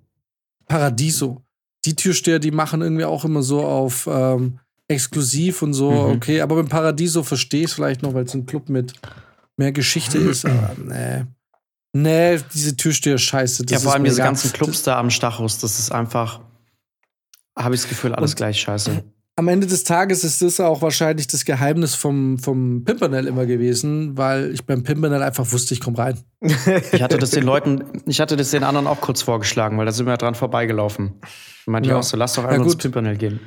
Paradiso. 0.66 1.42
Die 1.84 1.96
Türsteher, 1.96 2.38
die 2.38 2.52
machen 2.52 2.80
irgendwie 2.80 3.04
auch 3.04 3.24
immer 3.24 3.42
so 3.42 3.64
auf 3.64 4.08
ähm, 4.10 4.60
exklusiv 4.86 5.62
und 5.62 5.74
so, 5.74 5.90
mhm. 5.90 6.16
okay. 6.16 6.40
Aber 6.42 6.56
beim 6.56 6.68
Paradiso 6.68 7.24
verstehe 7.24 7.60
ich 7.60 7.66
es 7.66 7.72
vielleicht 7.72 8.02
noch, 8.02 8.14
weil 8.14 8.24
es 8.24 8.34
ein 8.34 8.46
Club 8.46 8.68
mit 8.68 8.94
mehr 9.56 9.72
Geschichte 9.72 10.18
ist. 10.30 10.44
Aber 10.44 10.76
nee. 10.80 11.24
Nee, 11.92 12.38
diese 12.52 12.76
Türsteher-Scheiße. 12.76 13.64
Ja, 13.70 13.78
vor 13.78 13.94
allem 13.94 14.04
diese 14.04 14.22
ganzen 14.22 14.52
Clubs 14.52 14.82
da 14.82 14.98
am 14.98 15.10
Stachus, 15.10 15.58
das 15.58 15.78
ist 15.78 15.90
einfach, 15.90 16.40
habe 17.58 17.74
ich 17.74 17.80
das 17.82 17.88
Gefühl, 17.88 18.14
alles 18.14 18.36
gleich 18.36 18.60
scheiße. 18.60 19.02
Am 19.36 19.46
Ende 19.46 19.68
des 19.68 19.84
Tages 19.84 20.24
ist 20.24 20.42
das 20.42 20.58
auch 20.58 20.82
wahrscheinlich 20.82 21.28
das 21.28 21.44
Geheimnis 21.44 21.94
vom, 21.94 22.38
vom 22.38 22.82
Pimpernel 22.84 23.28
immer 23.28 23.46
gewesen, 23.46 24.18
weil 24.18 24.52
ich 24.52 24.66
beim 24.66 24.82
Pimpernel 24.82 25.22
einfach 25.22 25.50
wusste, 25.52 25.74
ich 25.74 25.80
komme 25.80 25.98
rein. 25.98 26.18
Ich 26.92 27.02
hatte 27.02 27.18
das 27.18 27.30
den 27.30 27.44
Leuten, 27.44 28.02
ich 28.06 28.20
hatte 28.20 28.36
das 28.36 28.50
den 28.50 28.64
anderen 28.64 28.86
auch 28.86 29.00
kurz 29.00 29.22
vorgeschlagen, 29.22 29.78
weil 29.78 29.86
da 29.86 29.92
sind 29.92 30.06
wir 30.06 30.10
ja 30.10 30.16
dran 30.16 30.34
vorbeigelaufen. 30.34 31.20
Ich 31.60 31.66
meinte 31.68 31.90
ja. 31.90 31.96
auch 31.96 32.02
so, 32.02 32.16
lass 32.16 32.34
doch 32.34 32.44
einmal 32.44 32.66
ins 32.66 32.76
Pimpernel 32.76 33.16
gehen. 33.16 33.40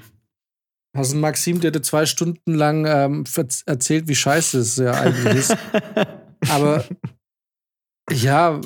Hast 0.95 1.11
einen 1.11 1.21
Maxim, 1.21 1.61
der 1.61 1.71
dir 1.71 1.81
zwei 1.81 2.05
Stunden 2.05 2.53
lang 2.53 2.85
ähm, 2.85 3.23
erzählt, 3.65 4.07
wie 4.07 4.15
scheiße 4.15 4.59
es 4.59 4.77
ja 4.77 4.91
eigentlich 4.91 5.35
ist. 5.35 5.57
Aber 6.49 6.83
ja, 8.13 8.59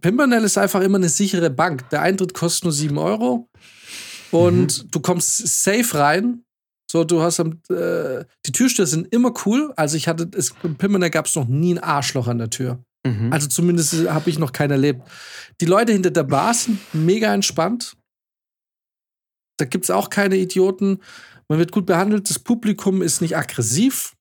Pimpernel 0.00 0.44
ist 0.44 0.58
einfach 0.58 0.80
immer 0.80 0.98
eine 0.98 1.08
sichere 1.08 1.50
Bank. 1.50 1.88
Der 1.90 2.02
Eintritt 2.02 2.34
kostet 2.34 2.64
nur 2.64 2.72
7 2.72 2.96
Euro 2.98 3.48
und 4.30 4.84
mhm. 4.84 4.90
du 4.90 5.00
kommst 5.00 5.62
safe 5.62 5.98
rein. 5.98 6.42
So, 6.90 7.04
du 7.04 7.20
hast 7.20 7.40
äh, 7.40 8.24
die 8.46 8.52
Türsteher 8.52 8.86
sind 8.86 9.12
immer 9.12 9.32
cool. 9.44 9.72
Also 9.76 9.96
ich 9.96 10.08
hatte, 10.08 10.30
es, 10.36 10.54
im 10.62 10.76
Pimpernel 10.76 11.10
gab 11.10 11.26
es 11.26 11.34
noch 11.34 11.48
nie 11.48 11.74
ein 11.74 11.78
Arschloch 11.78 12.28
an 12.28 12.38
der 12.38 12.50
Tür. 12.50 12.84
Mhm. 13.06 13.32
Also 13.32 13.48
zumindest 13.48 14.08
habe 14.08 14.30
ich 14.30 14.38
noch 14.38 14.52
keinen 14.52 14.72
erlebt. 14.72 15.02
Die 15.60 15.66
Leute 15.66 15.92
hinter 15.92 16.10
der 16.10 16.24
Bar 16.24 16.54
sind 16.54 16.78
mega 16.92 17.32
entspannt. 17.34 17.96
Da 19.58 19.64
gibt 19.64 19.84
es 19.84 19.90
auch 19.90 20.10
keine 20.10 20.36
Idioten. 20.36 21.00
Man 21.48 21.58
wird 21.58 21.72
gut 21.72 21.86
behandelt. 21.86 22.28
Das 22.28 22.38
Publikum 22.38 23.02
ist 23.02 23.20
nicht 23.20 23.36
aggressiv. 23.36 24.15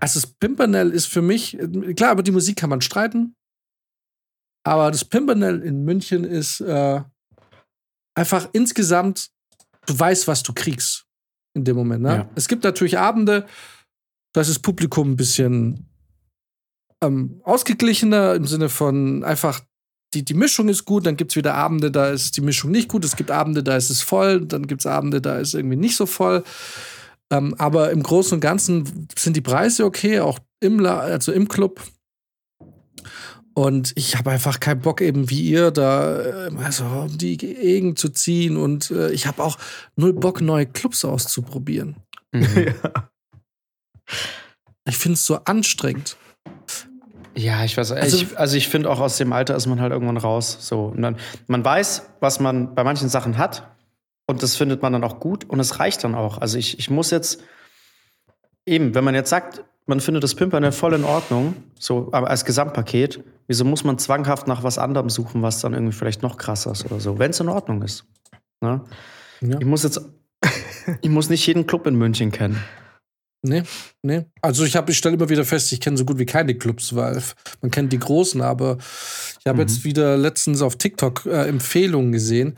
Also 0.00 0.20
das 0.20 0.30
Pimpernel 0.40 0.90
ist 0.90 1.06
für 1.06 1.22
mich, 1.22 1.58
klar, 1.96 2.12
über 2.12 2.22
die 2.22 2.30
Musik 2.30 2.56
kann 2.56 2.70
man 2.70 2.80
streiten, 2.80 3.34
aber 4.64 4.90
das 4.90 5.04
Pimpernel 5.04 5.62
in 5.62 5.84
München 5.84 6.24
ist 6.24 6.60
äh, 6.60 7.02
einfach 8.14 8.48
insgesamt, 8.52 9.30
du 9.86 9.98
weißt, 9.98 10.28
was 10.28 10.42
du 10.42 10.52
kriegst 10.52 11.06
in 11.54 11.64
dem 11.64 11.76
Moment. 11.76 12.02
Ne? 12.02 12.14
Ja. 12.14 12.28
Es 12.34 12.48
gibt 12.48 12.64
natürlich 12.64 12.98
Abende, 12.98 13.46
da 14.34 14.40
ist 14.40 14.50
das 14.50 14.58
Publikum 14.58 15.12
ein 15.12 15.16
bisschen 15.16 15.88
ähm, 17.02 17.40
ausgeglichener 17.44 18.34
im 18.34 18.46
Sinne 18.46 18.68
von 18.68 19.24
einfach, 19.24 19.60
die, 20.14 20.24
die 20.24 20.34
Mischung 20.34 20.68
ist 20.68 20.84
gut, 20.84 21.06
dann 21.06 21.16
gibt 21.16 21.32
es 21.32 21.36
wieder 21.36 21.54
Abende, 21.54 21.90
da 21.90 22.10
ist 22.10 22.36
die 22.36 22.40
Mischung 22.40 22.70
nicht 22.70 22.88
gut, 22.88 23.04
es 23.04 23.16
gibt 23.16 23.30
Abende, 23.30 23.62
da 23.62 23.76
ist 23.76 23.90
es 23.90 24.02
voll, 24.02 24.44
dann 24.44 24.66
gibt 24.66 24.82
es 24.82 24.86
Abende, 24.86 25.20
da 25.20 25.38
ist 25.38 25.54
irgendwie 25.54 25.76
nicht 25.76 25.96
so 25.96 26.06
voll. 26.06 26.44
Ähm, 27.30 27.54
aber 27.58 27.90
im 27.90 28.02
Großen 28.02 28.34
und 28.34 28.40
Ganzen 28.40 29.08
sind 29.16 29.36
die 29.36 29.42
Preise 29.42 29.84
okay, 29.84 30.20
auch 30.20 30.38
im, 30.60 30.78
La 30.78 30.98
also 30.98 31.32
im 31.32 31.48
Club. 31.48 31.82
Und 33.54 33.92
ich 33.96 34.16
habe 34.16 34.30
einfach 34.30 34.60
keinen 34.60 34.82
Bock, 34.82 35.00
eben 35.00 35.30
wie 35.30 35.42
ihr, 35.42 35.72
da 35.72 36.46
äh, 36.46 36.50
also, 36.62 36.84
um 36.84 37.18
die 37.18 37.36
Gegend 37.36 37.98
zu 37.98 38.08
ziehen. 38.10 38.56
Und 38.56 38.90
äh, 38.92 39.10
ich 39.10 39.26
habe 39.26 39.42
auch 39.42 39.58
null 39.96 40.12
Bock, 40.12 40.40
neue 40.40 40.66
Clubs 40.66 41.04
auszuprobieren. 41.04 41.96
Mhm. 42.32 42.46
Ja. 42.84 43.10
Ich 44.88 44.96
finde 44.96 45.14
es 45.14 45.26
so 45.26 45.36
anstrengend. 45.44 46.16
Ja, 47.36 47.62
ich 47.62 47.76
weiß. 47.76 47.92
Also 47.92 48.16
ich, 48.16 48.38
also 48.38 48.56
ich 48.56 48.68
finde 48.68 48.90
auch 48.90 49.00
aus 49.00 49.18
dem 49.18 49.32
Alter 49.32 49.54
ist 49.54 49.66
man 49.66 49.80
halt 49.80 49.92
irgendwann 49.92 50.16
raus. 50.16 50.56
So, 50.60 50.86
und 50.86 51.02
dann, 51.02 51.16
man 51.46 51.64
weiß, 51.64 52.08
was 52.20 52.40
man 52.40 52.74
bei 52.74 52.84
manchen 52.84 53.08
Sachen 53.08 53.38
hat. 53.38 53.68
Und 54.30 54.42
das 54.42 54.56
findet 54.56 54.82
man 54.82 54.92
dann 54.92 55.04
auch 55.04 55.20
gut 55.20 55.48
und 55.48 55.58
es 55.58 55.80
reicht 55.80 56.04
dann 56.04 56.14
auch. 56.14 56.38
Also 56.38 56.58
ich, 56.58 56.78
ich 56.78 56.90
muss 56.90 57.10
jetzt 57.10 57.42
eben, 58.66 58.94
wenn 58.94 59.02
man 59.02 59.14
jetzt 59.14 59.30
sagt, 59.30 59.64
man 59.86 60.00
findet 60.00 60.22
das 60.22 60.34
Pimpern 60.34 60.70
voll 60.70 60.92
in 60.92 61.04
Ordnung, 61.04 61.56
so 61.78 62.10
als 62.12 62.44
Gesamtpaket, 62.44 63.24
wieso 63.46 63.64
muss 63.64 63.84
man 63.84 63.96
zwanghaft 63.96 64.46
nach 64.46 64.62
was 64.62 64.76
anderem 64.76 65.08
suchen, 65.08 65.40
was 65.40 65.60
dann 65.60 65.72
irgendwie 65.72 65.94
vielleicht 65.94 66.22
noch 66.22 66.36
krasser 66.36 66.72
ist 66.72 66.84
oder 66.84 67.00
so, 67.00 67.18
wenn 67.18 67.30
es 67.30 67.40
in 67.40 67.48
Ordnung 67.48 67.80
ist. 67.80 68.04
Ne? 68.60 68.84
Ja. 69.40 69.58
Ich 69.58 69.66
muss 69.66 69.82
jetzt, 69.82 70.02
ich 71.00 71.08
muss 71.08 71.30
nicht 71.30 71.46
jeden 71.46 71.66
Club 71.66 71.86
in 71.86 71.94
München 71.94 72.30
kennen. 72.30 72.62
Nee, 73.40 73.62
nee. 74.02 74.26
Also 74.42 74.64
ich 74.64 74.76
habe, 74.76 74.90
ich 74.90 74.98
stelle 74.98 75.14
immer 75.14 75.30
wieder 75.30 75.44
fest, 75.44 75.72
ich 75.72 75.80
kenne 75.80 75.96
so 75.96 76.04
gut 76.04 76.18
wie 76.18 76.26
keine 76.26 76.54
Clubs, 76.56 76.94
weil 76.94 77.22
man 77.62 77.70
kennt 77.70 77.92
die 77.92 77.98
großen, 77.98 78.42
aber 78.42 78.76
ich 79.40 79.46
habe 79.46 79.54
mhm. 79.54 79.68
jetzt 79.68 79.84
wieder 79.84 80.18
letztens 80.18 80.60
auf 80.60 80.76
TikTok 80.76 81.24
äh, 81.24 81.48
Empfehlungen 81.48 82.12
gesehen. 82.12 82.56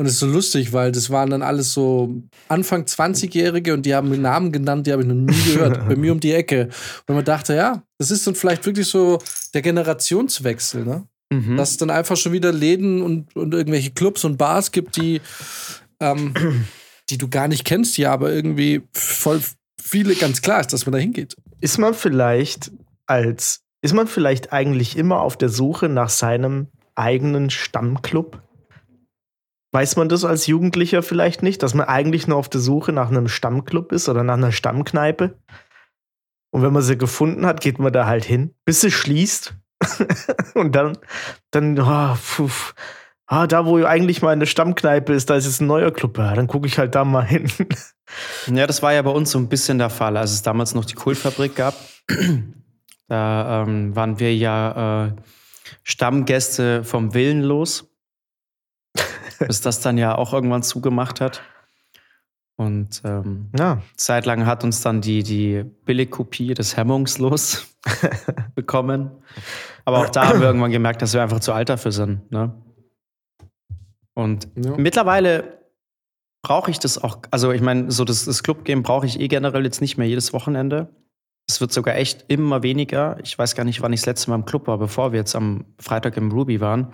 Und 0.00 0.06
es 0.06 0.14
ist 0.14 0.20
so 0.20 0.26
lustig, 0.26 0.72
weil 0.72 0.92
das 0.92 1.10
waren 1.10 1.28
dann 1.28 1.42
alles 1.42 1.74
so 1.74 2.22
Anfang 2.48 2.84
20-Jährige 2.84 3.74
und 3.74 3.84
die 3.84 3.94
haben 3.94 4.18
Namen 4.22 4.50
genannt, 4.50 4.86
die 4.86 4.92
habe 4.92 5.02
ich 5.02 5.08
noch 5.08 5.14
nie 5.14 5.52
gehört. 5.52 5.86
bei 5.88 5.94
mir 5.94 6.12
um 6.12 6.20
die 6.20 6.32
Ecke. 6.32 6.70
Und 7.06 7.16
man 7.16 7.24
dachte, 7.26 7.54
ja, 7.54 7.82
das 7.98 8.10
ist 8.10 8.26
dann 8.26 8.34
vielleicht 8.34 8.64
wirklich 8.64 8.86
so 8.86 9.18
der 9.52 9.60
Generationswechsel, 9.60 10.86
ne? 10.86 11.06
Mhm. 11.30 11.58
Dass 11.58 11.72
es 11.72 11.76
dann 11.76 11.90
einfach 11.90 12.16
schon 12.16 12.32
wieder 12.32 12.50
Läden 12.50 13.02
und, 13.02 13.36
und 13.36 13.52
irgendwelche 13.52 13.90
Clubs 13.90 14.24
und 14.24 14.38
Bars 14.38 14.72
gibt, 14.72 14.96
die, 14.96 15.20
ähm, 16.00 16.32
die 17.10 17.18
du 17.18 17.28
gar 17.28 17.46
nicht 17.46 17.66
kennst, 17.66 17.98
die 17.98 18.06
aber 18.06 18.32
irgendwie 18.32 18.80
voll 18.94 19.42
viele 19.78 20.14
ganz 20.14 20.40
klar 20.40 20.60
ist, 20.60 20.72
dass 20.72 20.86
man 20.86 20.94
da 20.94 20.98
hingeht. 20.98 21.36
Ist 21.60 21.76
man 21.76 21.92
vielleicht 21.92 22.70
als, 23.04 23.60
ist 23.82 23.92
man 23.92 24.06
vielleicht 24.06 24.50
eigentlich 24.50 24.96
immer 24.96 25.20
auf 25.20 25.36
der 25.36 25.50
Suche 25.50 25.90
nach 25.90 26.08
seinem 26.08 26.68
eigenen 26.94 27.50
Stammclub? 27.50 28.40
Weiß 29.72 29.96
man 29.96 30.08
das 30.08 30.24
als 30.24 30.46
Jugendlicher 30.46 31.02
vielleicht 31.02 31.42
nicht, 31.42 31.62
dass 31.62 31.74
man 31.74 31.86
eigentlich 31.86 32.26
nur 32.26 32.38
auf 32.38 32.48
der 32.48 32.60
Suche 32.60 32.92
nach 32.92 33.08
einem 33.08 33.28
Stammclub 33.28 33.92
ist 33.92 34.08
oder 34.08 34.24
nach 34.24 34.34
einer 34.34 34.52
Stammkneipe? 34.52 35.38
Und 36.50 36.62
wenn 36.62 36.72
man 36.72 36.82
sie 36.82 36.98
gefunden 36.98 37.46
hat, 37.46 37.60
geht 37.60 37.78
man 37.78 37.92
da 37.92 38.06
halt 38.06 38.24
hin, 38.24 38.54
bis 38.64 38.80
sie 38.80 38.90
schließt. 38.90 39.54
und 40.54 40.74
dann, 40.74 40.98
dann, 41.52 41.78
oh, 41.78 42.14
pf, 42.16 42.74
ah, 43.26 43.46
da 43.46 43.64
wo 43.64 43.84
eigentlich 43.84 44.22
meine 44.22 44.46
Stammkneipe 44.46 45.12
ist, 45.12 45.30
da 45.30 45.36
ist 45.36 45.46
jetzt 45.46 45.60
ein 45.60 45.68
neuer 45.68 45.92
Club. 45.92 46.18
Ja, 46.18 46.34
dann 46.34 46.48
gucke 46.48 46.66
ich 46.66 46.78
halt 46.78 46.96
da 46.96 47.04
mal 47.04 47.24
hin. 47.24 47.48
ja, 48.52 48.66
das 48.66 48.82
war 48.82 48.92
ja 48.92 49.02
bei 49.02 49.10
uns 49.10 49.30
so 49.30 49.38
ein 49.38 49.48
bisschen 49.48 49.78
der 49.78 49.90
Fall, 49.90 50.16
als 50.16 50.32
es 50.32 50.42
damals 50.42 50.74
noch 50.74 50.84
die 50.84 50.94
Kultfabrik 50.94 51.54
gab. 51.54 51.74
da 53.06 53.62
ähm, 53.62 53.94
waren 53.94 54.18
wir 54.18 54.34
ja 54.34 55.06
äh, 55.06 55.12
Stammgäste 55.84 56.82
vom 56.82 57.14
Willen 57.14 57.42
los 57.42 57.89
bis 59.46 59.60
das 59.60 59.80
dann 59.80 59.98
ja 59.98 60.16
auch 60.16 60.32
irgendwann 60.32 60.62
zugemacht 60.62 61.20
hat. 61.20 61.42
Und 62.56 63.00
ähm, 63.04 63.48
ja. 63.58 63.80
zeitlang 63.96 64.44
hat 64.44 64.64
uns 64.64 64.82
dann 64.82 65.00
die, 65.00 65.22
die 65.22 65.64
Billigkopie 65.86 66.52
des 66.52 66.76
Hemmungslos 66.76 67.74
bekommen. 68.54 69.10
Aber 69.86 70.00
auch 70.00 70.10
da 70.10 70.28
haben 70.28 70.40
wir 70.40 70.48
irgendwann 70.48 70.70
gemerkt, 70.70 71.00
dass 71.00 71.14
wir 71.14 71.22
einfach 71.22 71.40
zu 71.40 71.54
alt 71.54 71.70
dafür 71.70 71.92
sind. 71.92 72.30
Ne? 72.30 72.54
Und 74.12 74.48
Ja. 74.62 74.76
mittlerweile 74.76 75.58
brauche 76.42 76.70
ich 76.70 76.78
das 76.78 77.02
auch. 77.02 77.20
Also, 77.30 77.50
ich 77.52 77.62
meine, 77.62 77.90
so 77.90 78.04
das, 78.04 78.26
das 78.26 78.42
Club-Game 78.42 78.82
brauche 78.82 79.06
ich 79.06 79.18
eh 79.20 79.28
generell 79.28 79.64
jetzt 79.64 79.80
nicht 79.80 79.96
mehr 79.96 80.06
jedes 80.06 80.34
Wochenende. 80.34 80.88
Es 81.48 81.62
wird 81.62 81.72
sogar 81.72 81.96
echt 81.96 82.26
immer 82.28 82.62
weniger. 82.62 83.16
Ich 83.22 83.38
weiß 83.38 83.54
gar 83.54 83.64
nicht, 83.64 83.80
wann 83.80 83.94
ich 83.94 84.00
das 84.00 84.06
letzte 84.06 84.30
Mal 84.30 84.36
im 84.36 84.44
Club 84.44 84.66
war, 84.66 84.76
bevor 84.76 85.12
wir 85.12 85.18
jetzt 85.18 85.34
am 85.34 85.64
Freitag 85.78 86.18
im 86.18 86.30
Ruby 86.30 86.60
waren. 86.60 86.92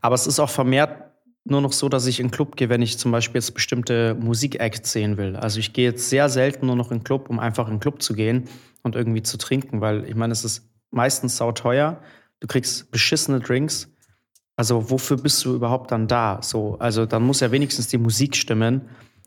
Aber 0.00 0.14
es 0.14 0.28
ist 0.28 0.38
auch 0.38 0.50
vermehrt 0.50 1.07
nur 1.44 1.60
noch 1.60 1.72
so, 1.72 1.88
dass 1.88 2.06
ich 2.06 2.20
in 2.20 2.26
den 2.26 2.32
Club 2.32 2.56
gehe, 2.56 2.68
wenn 2.68 2.82
ich 2.82 2.98
zum 2.98 3.10
Beispiel 3.10 3.38
jetzt 3.38 3.54
bestimmte 3.54 4.14
Musikacts 4.14 4.92
sehen 4.92 5.16
will. 5.16 5.36
Also 5.36 5.58
ich 5.58 5.72
gehe 5.72 5.86
jetzt 5.86 6.10
sehr 6.10 6.28
selten 6.28 6.66
nur 6.66 6.76
noch 6.76 6.90
in 6.90 6.98
den 6.98 7.04
Club, 7.04 7.30
um 7.30 7.38
einfach 7.38 7.68
in 7.68 7.74
den 7.74 7.80
Club 7.80 8.02
zu 8.02 8.14
gehen 8.14 8.44
und 8.82 8.94
irgendwie 8.94 9.22
zu 9.22 9.38
trinken, 9.38 9.80
weil 9.80 10.04
ich 10.04 10.14
meine, 10.14 10.32
es 10.32 10.44
ist 10.44 10.68
meistens 10.90 11.36
sauteuer. 11.36 12.00
Du 12.40 12.46
kriegst 12.46 12.90
beschissene 12.90 13.40
Drinks. 13.40 13.88
Also 14.56 14.90
wofür 14.90 15.16
bist 15.16 15.44
du 15.44 15.54
überhaupt 15.54 15.92
dann 15.92 16.08
da? 16.08 16.40
So, 16.42 16.78
also 16.78 17.06
dann 17.06 17.22
muss 17.22 17.40
ja 17.40 17.50
wenigstens 17.50 17.88
die 17.88 17.98
Musik 17.98 18.36
stimmen. 18.36 18.82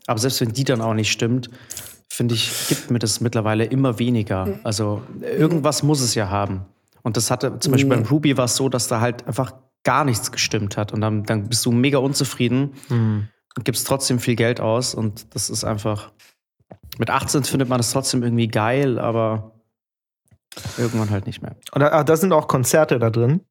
Aber 0.06 0.18
selbst 0.18 0.40
wenn 0.40 0.52
die 0.52 0.64
dann 0.64 0.80
auch 0.80 0.94
nicht 0.94 1.10
stimmt, 1.10 1.50
finde 2.08 2.34
ich, 2.34 2.68
gibt 2.68 2.90
mir 2.90 2.98
das 2.98 3.20
mittlerweile 3.20 3.64
immer 3.64 3.98
weniger. 3.98 4.60
Also 4.64 5.02
irgendwas 5.22 5.82
muss 5.82 6.00
es 6.00 6.14
ja 6.14 6.28
haben. 6.28 6.66
Und 7.02 7.16
das 7.16 7.30
hatte 7.30 7.58
zum 7.58 7.72
Beispiel 7.72 7.90
beim 7.90 8.04
Ruby 8.04 8.36
war 8.36 8.44
es 8.44 8.56
so, 8.56 8.68
dass 8.68 8.88
da 8.88 9.00
halt 9.00 9.26
einfach 9.26 9.54
gar 9.84 10.04
nichts 10.04 10.32
gestimmt 10.32 10.76
hat. 10.76 10.92
Und 10.92 11.00
dann, 11.00 11.24
dann 11.24 11.48
bist 11.48 11.64
du 11.66 11.72
mega 11.72 11.98
unzufrieden 11.98 12.74
Hm. 12.88 13.28
und 13.56 13.64
gibst 13.64 13.86
trotzdem 13.86 14.18
viel 14.18 14.36
Geld 14.36 14.60
aus. 14.60 14.94
Und 14.94 15.34
das 15.34 15.50
ist 15.50 15.64
einfach. 15.64 16.12
Mit 16.98 17.10
18 17.10 17.44
findet 17.44 17.68
man 17.68 17.78
das 17.78 17.90
trotzdem 17.92 18.22
irgendwie 18.22 18.48
geil, 18.48 18.98
aber 18.98 19.52
irgendwann 20.76 21.10
halt 21.10 21.26
nicht 21.26 21.40
mehr. 21.42 21.56
Und 21.72 21.80
da, 21.80 21.88
ah, 21.88 22.04
da 22.04 22.16
sind 22.16 22.32
auch 22.32 22.48
Konzerte 22.48 22.98
da 22.98 23.10
drin. 23.10 23.40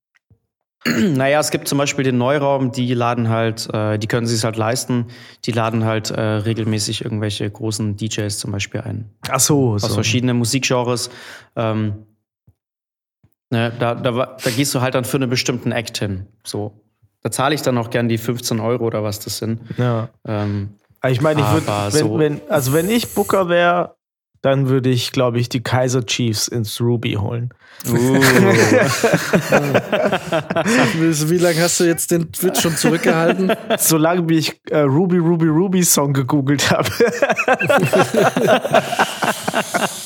Naja, 0.88 1.40
es 1.40 1.52
gibt 1.52 1.68
zum 1.68 1.78
Beispiel 1.78 2.04
den 2.04 2.18
Neuraum, 2.18 2.72
die 2.72 2.92
laden 2.96 3.30
halt, 3.30 3.70
äh, 3.72 4.00
die 4.00 4.08
können 4.08 4.26
sich 4.26 4.44
halt 4.44 4.58
leisten, 4.58 5.06
die 5.46 5.52
laden 5.52 5.86
halt 5.86 6.10
äh, 6.10 6.20
regelmäßig 6.20 7.04
irgendwelche 7.06 7.48
großen 7.50 7.98
DJs 7.98 8.36
zum 8.40 8.52
Beispiel 8.52 8.82
ein. 8.82 9.12
Ach 9.30 9.40
so, 9.40 9.74
Aus 9.74 9.84
so. 9.84 9.94
verschiedenen 9.94 10.38
Musikgenres. 10.38 11.12
Ähm, 11.56 12.08
ne, 13.52 13.72
da, 13.80 13.94
da, 13.96 14.12
da 14.12 14.50
gehst 14.50 14.74
du 14.74 14.82
halt 14.82 14.96
dann 14.96 15.06
für 15.06 15.18
einen 15.18 15.30
bestimmten 15.30 15.72
Act 15.72 16.00
hin. 16.00 16.26
So. 16.44 16.74
Da 17.24 17.30
zahle 17.30 17.54
ich 17.54 17.62
dann 17.62 17.78
auch 17.78 17.92
gern 17.92 18.10
die 18.10 18.18
15 18.18 18.60
Euro 18.60 18.84
oder 18.86 19.04
was 19.04 19.20
das 19.20 19.38
sind. 19.38 19.62
Ja. 19.78 20.10
Ähm, 20.28 20.70
Aber 21.02 21.12
Ich 21.12 21.22
meine, 21.22 21.42
ich 21.42 21.52
würde, 21.52 21.68
so- 21.92 22.18
wenn, 22.18 22.42
also 22.50 22.74
wenn 22.74 22.90
ich 22.90 23.10
Booker 23.14 23.48
wäre, 23.48 23.94
dann 24.42 24.70
würde 24.70 24.90
ich, 24.90 25.12
glaube 25.12 25.38
ich, 25.40 25.48
die 25.50 25.62
Kaiser 25.62 26.04
Chiefs 26.04 26.48
ins 26.48 26.82
Ruby 26.82 27.14
holen. 27.14 27.54
uh, 27.88 27.94
Wie 31.30 31.38
lange 31.38 31.62
hast 31.62 31.80
du 31.80 31.84
jetzt 31.84 32.10
den 32.10 32.32
Twitch 32.32 32.60
schon 32.60 32.76
zurückgehalten? 32.76 33.54
Solange 33.78 34.28
wie 34.30 34.40
ich 34.40 34.60
äh, 34.72 34.80
Ruby, 34.80 35.20
Ruby, 35.20 35.46
Ruby 35.46 35.84
Song 35.84 36.14
gegoogelt 36.14 36.72
habe. 36.72 36.90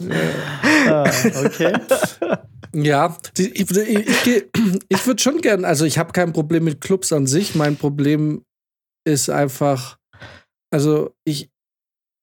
okay. 0.00 1.72
Ja, 2.74 3.16
ich, 3.38 3.54
ich, 3.54 4.46
ich, 4.88 5.06
würde 5.06 5.22
schon 5.22 5.40
gern, 5.40 5.64
also 5.64 5.84
ich 5.84 5.96
habe 5.96 6.10
kein 6.10 6.32
Problem 6.32 6.64
mit 6.64 6.80
Clubs 6.80 7.12
an 7.12 7.28
sich. 7.28 7.54
Mein 7.54 7.76
Problem 7.76 8.44
ist 9.06 9.30
einfach, 9.30 9.96
also 10.72 11.14
ich, 11.24 11.52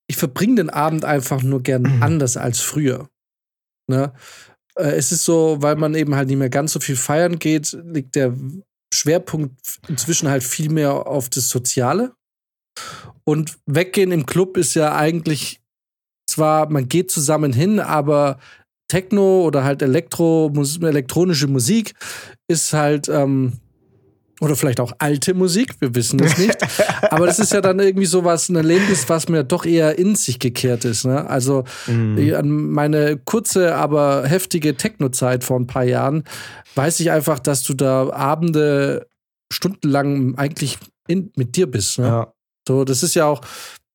ich 0.10 0.18
verbringe 0.18 0.56
den 0.56 0.70
Abend 0.70 1.06
einfach 1.06 1.42
nur 1.42 1.64
gern 1.64 2.02
anders 2.04 2.36
als 2.36 2.60
früher. 2.60 3.10
Ne? 3.90 4.14
Äh, 4.76 4.92
Es 4.98 5.14
ist 5.14 5.24
so, 5.24 5.62
weil 5.62 5.78
man 5.78 5.96
eben 5.96 6.16
halt 6.16 6.28
nicht 6.28 6.38
mehr 6.38 6.50
ganz 6.50 6.74
so 6.74 6.82
viel 6.82 6.98
feiern 6.98 7.40
geht, 7.40 7.72
liegt 7.86 8.16
der 8.16 8.36
Schwerpunkt 8.94 9.80
inzwischen 9.88 10.28
halt 10.28 10.44
viel 10.44 10.70
mehr 10.70 11.08
auf 11.08 11.30
das 11.30 11.48
Soziale. 11.48 12.14
Und 13.24 13.58
weggehen 13.66 14.12
im 14.12 14.26
Club 14.26 14.58
ist 14.58 14.74
ja 14.74 14.96
eigentlich 14.96 15.61
zwar, 16.32 16.70
man 16.70 16.88
geht 16.88 17.12
zusammen 17.12 17.54
hin, 17.54 17.80
aber 17.80 18.40
Techno 18.88 19.44
oder 19.44 19.64
halt 19.64 19.82
Elektro, 19.82 20.52
Mus 20.54 20.78
elektronische 20.78 21.48
Musik 21.48 21.94
ist 22.48 22.74
halt, 22.74 23.08
ähm, 23.08 23.54
oder 24.42 24.56
vielleicht 24.56 24.80
auch 24.80 24.92
alte 24.98 25.36
Musik, 25.36 25.76
wir 25.80 25.94
wissen 25.94 26.20
es 26.20 26.38
nicht. 26.40 26.58
Aber 27.12 27.28
das 27.28 27.38
ist 27.38 27.54
ja 27.54 27.62
dann 27.62 27.80
irgendwie 27.80 28.08
so 28.08 28.26
was, 28.26 28.50
ein 28.50 28.56
Erlebnis, 28.56 29.08
was 29.08 29.30
mir 29.30 29.44
doch 29.44 29.66
eher 29.66 30.00
in 30.00 30.16
sich 30.16 30.40
gekehrt 30.40 30.84
ist. 30.84 31.06
Ne? 31.06 31.30
Also 31.30 31.64
an 31.88 32.50
meine 32.50 33.18
kurze, 33.18 33.76
aber 33.76 34.24
heftige 34.26 34.76
Techno-Zeit 34.76 35.44
vor 35.44 35.60
ein 35.60 35.68
paar 35.68 35.84
Jahren 35.84 36.24
weiß 36.74 37.02
ich 37.02 37.12
einfach, 37.12 37.38
dass 37.38 37.62
du 37.62 37.76
da 37.76 38.10
Abende 38.10 39.06
stundenlang 39.54 40.36
eigentlich 40.40 40.80
in, 41.08 41.32
mit 41.36 41.56
dir 41.56 41.70
bist. 41.70 42.00
Ne? 42.00 42.08
Ja. 42.08 42.34
So, 42.68 42.84
das 42.84 43.04
ist 43.04 43.14
ja 43.14 43.28
auch, 43.28 43.42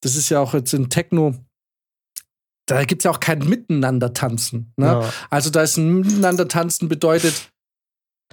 das 0.01 0.15
ist 0.15 0.29
ja 0.29 0.39
auch 0.39 0.55
jetzt 0.55 0.73
in 0.75 0.91
Techno, 0.91 1.35
da 2.67 2.85
gibt 2.85 3.01
es 3.01 3.05
ja 3.05 3.11
auch 3.13 3.21
kein 3.21 3.39
Miteinander-Tanzen. 3.39 4.73
Ne? 4.77 4.87
Ja. 4.87 5.13
Also 5.31 5.51
da 5.51 5.63
ist 5.63 5.77
ein 5.77 6.01
Miteinander-Tanzen 6.01 6.89
bedeutet, 6.89 7.51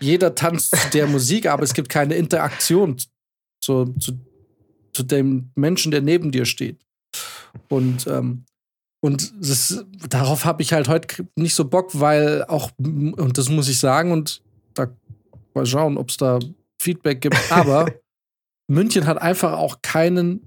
jeder 0.02 0.34
tanzt 0.36 0.76
zu 0.76 0.90
der 0.90 1.08
Musik, 1.08 1.46
aber 1.46 1.64
es 1.64 1.74
gibt 1.74 1.90
keine 1.90 2.16
Interaktion 2.16 2.98
zu, 3.62 3.86
zu, 4.00 4.20
zu 4.92 5.04
dem 5.04 5.52
Menschen, 5.56 5.92
der 5.92 6.02
neben 6.02 6.32
dir 6.32 6.46
steht. 6.46 6.80
Und, 7.70 8.08
ähm, 8.08 8.46
und 9.02 9.34
das, 9.40 9.86
darauf 10.10 10.46
habe 10.46 10.64
ich 10.64 10.74
halt 10.74 10.88
heute 10.88 11.28
nicht 11.36 11.54
so 11.54 11.66
Bock, 11.66 12.00
weil 12.00 12.44
auch, 12.46 12.72
und 12.78 13.38
das 13.38 13.50
muss 13.50 13.70
ich 13.70 13.80
sagen, 13.80 14.12
und 14.12 14.42
da 14.74 14.88
mal 15.54 15.66
schauen, 15.68 15.98
ob 15.98 16.10
es 16.10 16.18
da 16.18 16.40
Feedback 16.82 17.22
gibt, 17.22 17.38
aber 17.52 17.94
München 18.68 19.06
hat 19.06 19.22
einfach 19.22 19.54
auch 19.54 19.82
keinen 19.84 20.42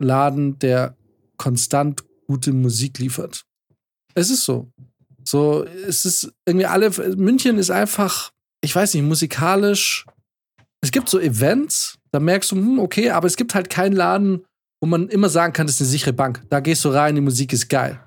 Laden, 0.00 0.58
der 0.58 0.96
konstant 1.36 2.07
gute 2.28 2.52
Musik 2.52 2.98
liefert. 2.98 3.42
Es 4.14 4.30
ist 4.30 4.44
so. 4.44 4.70
So, 5.24 5.64
es 5.64 6.04
ist 6.04 6.32
irgendwie 6.46 6.66
alle, 6.66 6.90
München 7.16 7.58
ist 7.58 7.70
einfach, 7.70 8.30
ich 8.62 8.74
weiß 8.74 8.94
nicht, 8.94 9.04
musikalisch. 9.04 10.06
Es 10.80 10.90
gibt 10.90 11.08
so 11.08 11.18
Events, 11.18 11.98
da 12.12 12.20
merkst 12.20 12.52
du, 12.52 12.56
hm, 12.56 12.78
okay, 12.78 13.10
aber 13.10 13.26
es 13.26 13.36
gibt 13.36 13.54
halt 13.54 13.68
keinen 13.68 13.94
Laden, 13.94 14.44
wo 14.80 14.86
man 14.86 15.08
immer 15.08 15.28
sagen 15.28 15.52
kann, 15.52 15.66
das 15.66 15.76
ist 15.76 15.82
eine 15.82 15.90
sichere 15.90 16.12
Bank. 16.12 16.42
Da 16.50 16.60
gehst 16.60 16.84
du 16.84 16.90
rein, 16.90 17.14
die 17.14 17.20
Musik 17.20 17.52
ist 17.52 17.68
geil. 17.68 18.00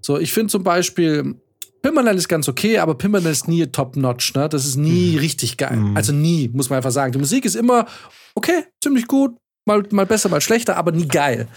So, 0.00 0.18
ich 0.18 0.32
finde 0.32 0.50
zum 0.50 0.62
Beispiel, 0.62 1.34
Pimmerland 1.82 2.18
ist 2.18 2.28
ganz 2.28 2.48
okay, 2.48 2.78
aber 2.78 2.96
Pimmerland 2.96 3.32
ist 3.32 3.48
nie 3.48 3.66
top-notch, 3.66 4.34
ne? 4.34 4.48
Das 4.48 4.64
ist 4.64 4.76
nie 4.76 5.16
richtig 5.16 5.56
geil. 5.56 5.76
Mhm. 5.76 5.96
Also 5.96 6.12
nie, 6.12 6.48
muss 6.48 6.70
man 6.70 6.78
einfach 6.78 6.92
sagen. 6.92 7.12
Die 7.12 7.18
Musik 7.18 7.44
ist 7.44 7.56
immer 7.56 7.86
okay, 8.34 8.64
ziemlich 8.82 9.06
gut, 9.08 9.36
mal, 9.66 9.82
mal 9.90 10.06
besser, 10.06 10.28
mal 10.28 10.40
schlechter, 10.40 10.76
aber 10.76 10.92
nie 10.92 11.08
geil. 11.08 11.48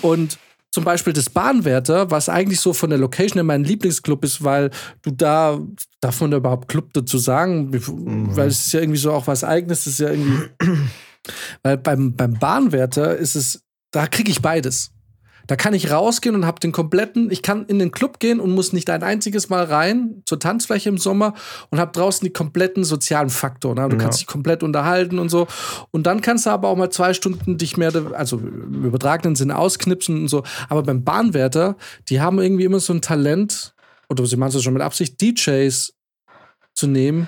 Und 0.00 0.38
zum 0.70 0.84
Beispiel 0.84 1.12
das 1.12 1.30
Bahnwärter, 1.30 2.10
was 2.10 2.28
eigentlich 2.28 2.60
so 2.60 2.72
von 2.72 2.90
der 2.90 2.98
Location 2.98 3.34
her 3.34 3.44
mein 3.44 3.64
Lieblingsclub 3.64 4.24
ist, 4.24 4.44
weil 4.44 4.70
du 5.02 5.10
da, 5.10 5.58
darf 6.00 6.20
man 6.20 6.30
da 6.30 6.36
überhaupt 6.36 6.68
Club 6.68 6.92
dazu 6.92 7.18
sagen? 7.18 7.72
Weil 8.36 8.48
es 8.48 8.66
ist 8.66 8.72
ja 8.72 8.80
irgendwie 8.80 8.98
so 8.98 9.12
auch 9.12 9.26
was 9.26 9.44
Eigenes, 9.44 9.84
das 9.84 9.94
ist 9.94 10.00
ja 10.00 10.10
irgendwie. 10.10 10.48
weil 11.62 11.78
beim, 11.78 12.14
beim 12.14 12.34
Bahnwärter 12.34 13.16
ist 13.16 13.34
es, 13.34 13.62
da 13.90 14.06
kriege 14.06 14.30
ich 14.30 14.42
beides. 14.42 14.92
Da 15.48 15.56
kann 15.56 15.74
ich 15.74 15.90
rausgehen 15.90 16.34
und 16.36 16.46
habe 16.46 16.60
den 16.60 16.72
kompletten, 16.72 17.30
ich 17.30 17.42
kann 17.42 17.64
in 17.66 17.78
den 17.78 17.90
Club 17.90 18.20
gehen 18.20 18.38
und 18.38 18.52
muss 18.52 18.72
nicht 18.74 18.88
ein 18.90 19.02
einziges 19.02 19.48
Mal 19.48 19.64
rein 19.64 20.22
zur 20.26 20.38
Tanzfläche 20.38 20.90
im 20.90 20.98
Sommer 20.98 21.34
und 21.70 21.80
habe 21.80 21.90
draußen 21.90 22.24
die 22.24 22.32
kompletten 22.32 22.84
sozialen 22.84 23.30
Faktoren. 23.30 23.76
Ne? 23.76 23.88
Du 23.88 23.96
Ja. 23.96 24.02
kannst 24.02 24.20
dich 24.20 24.26
komplett 24.26 24.62
unterhalten 24.62 25.18
und 25.18 25.30
so. 25.30 25.46
Und 25.90 26.06
dann 26.06 26.20
kannst 26.20 26.44
du 26.44 26.50
aber 26.50 26.68
auch 26.68 26.76
mal 26.76 26.90
zwei 26.90 27.14
Stunden 27.14 27.56
dich 27.56 27.78
mehr, 27.78 27.92
also 28.12 28.36
im 28.36 28.84
übertragenen 28.84 29.36
Sinne 29.36 29.56
ausknipsen 29.56 30.20
und 30.20 30.28
so. 30.28 30.44
Aber 30.68 30.82
beim 30.82 31.02
Bahnwärter, 31.02 31.76
die 32.10 32.20
haben 32.20 32.38
irgendwie 32.38 32.64
immer 32.64 32.80
so 32.80 32.92
ein 32.92 33.00
Talent, 33.00 33.74
oder 34.10 34.26
sie 34.26 34.36
machen 34.36 34.54
es 34.54 34.62
schon 34.62 34.74
mit 34.74 34.82
Absicht, 34.82 35.18
DJs 35.20 35.94
zu 36.74 36.86
nehmen, 36.86 37.26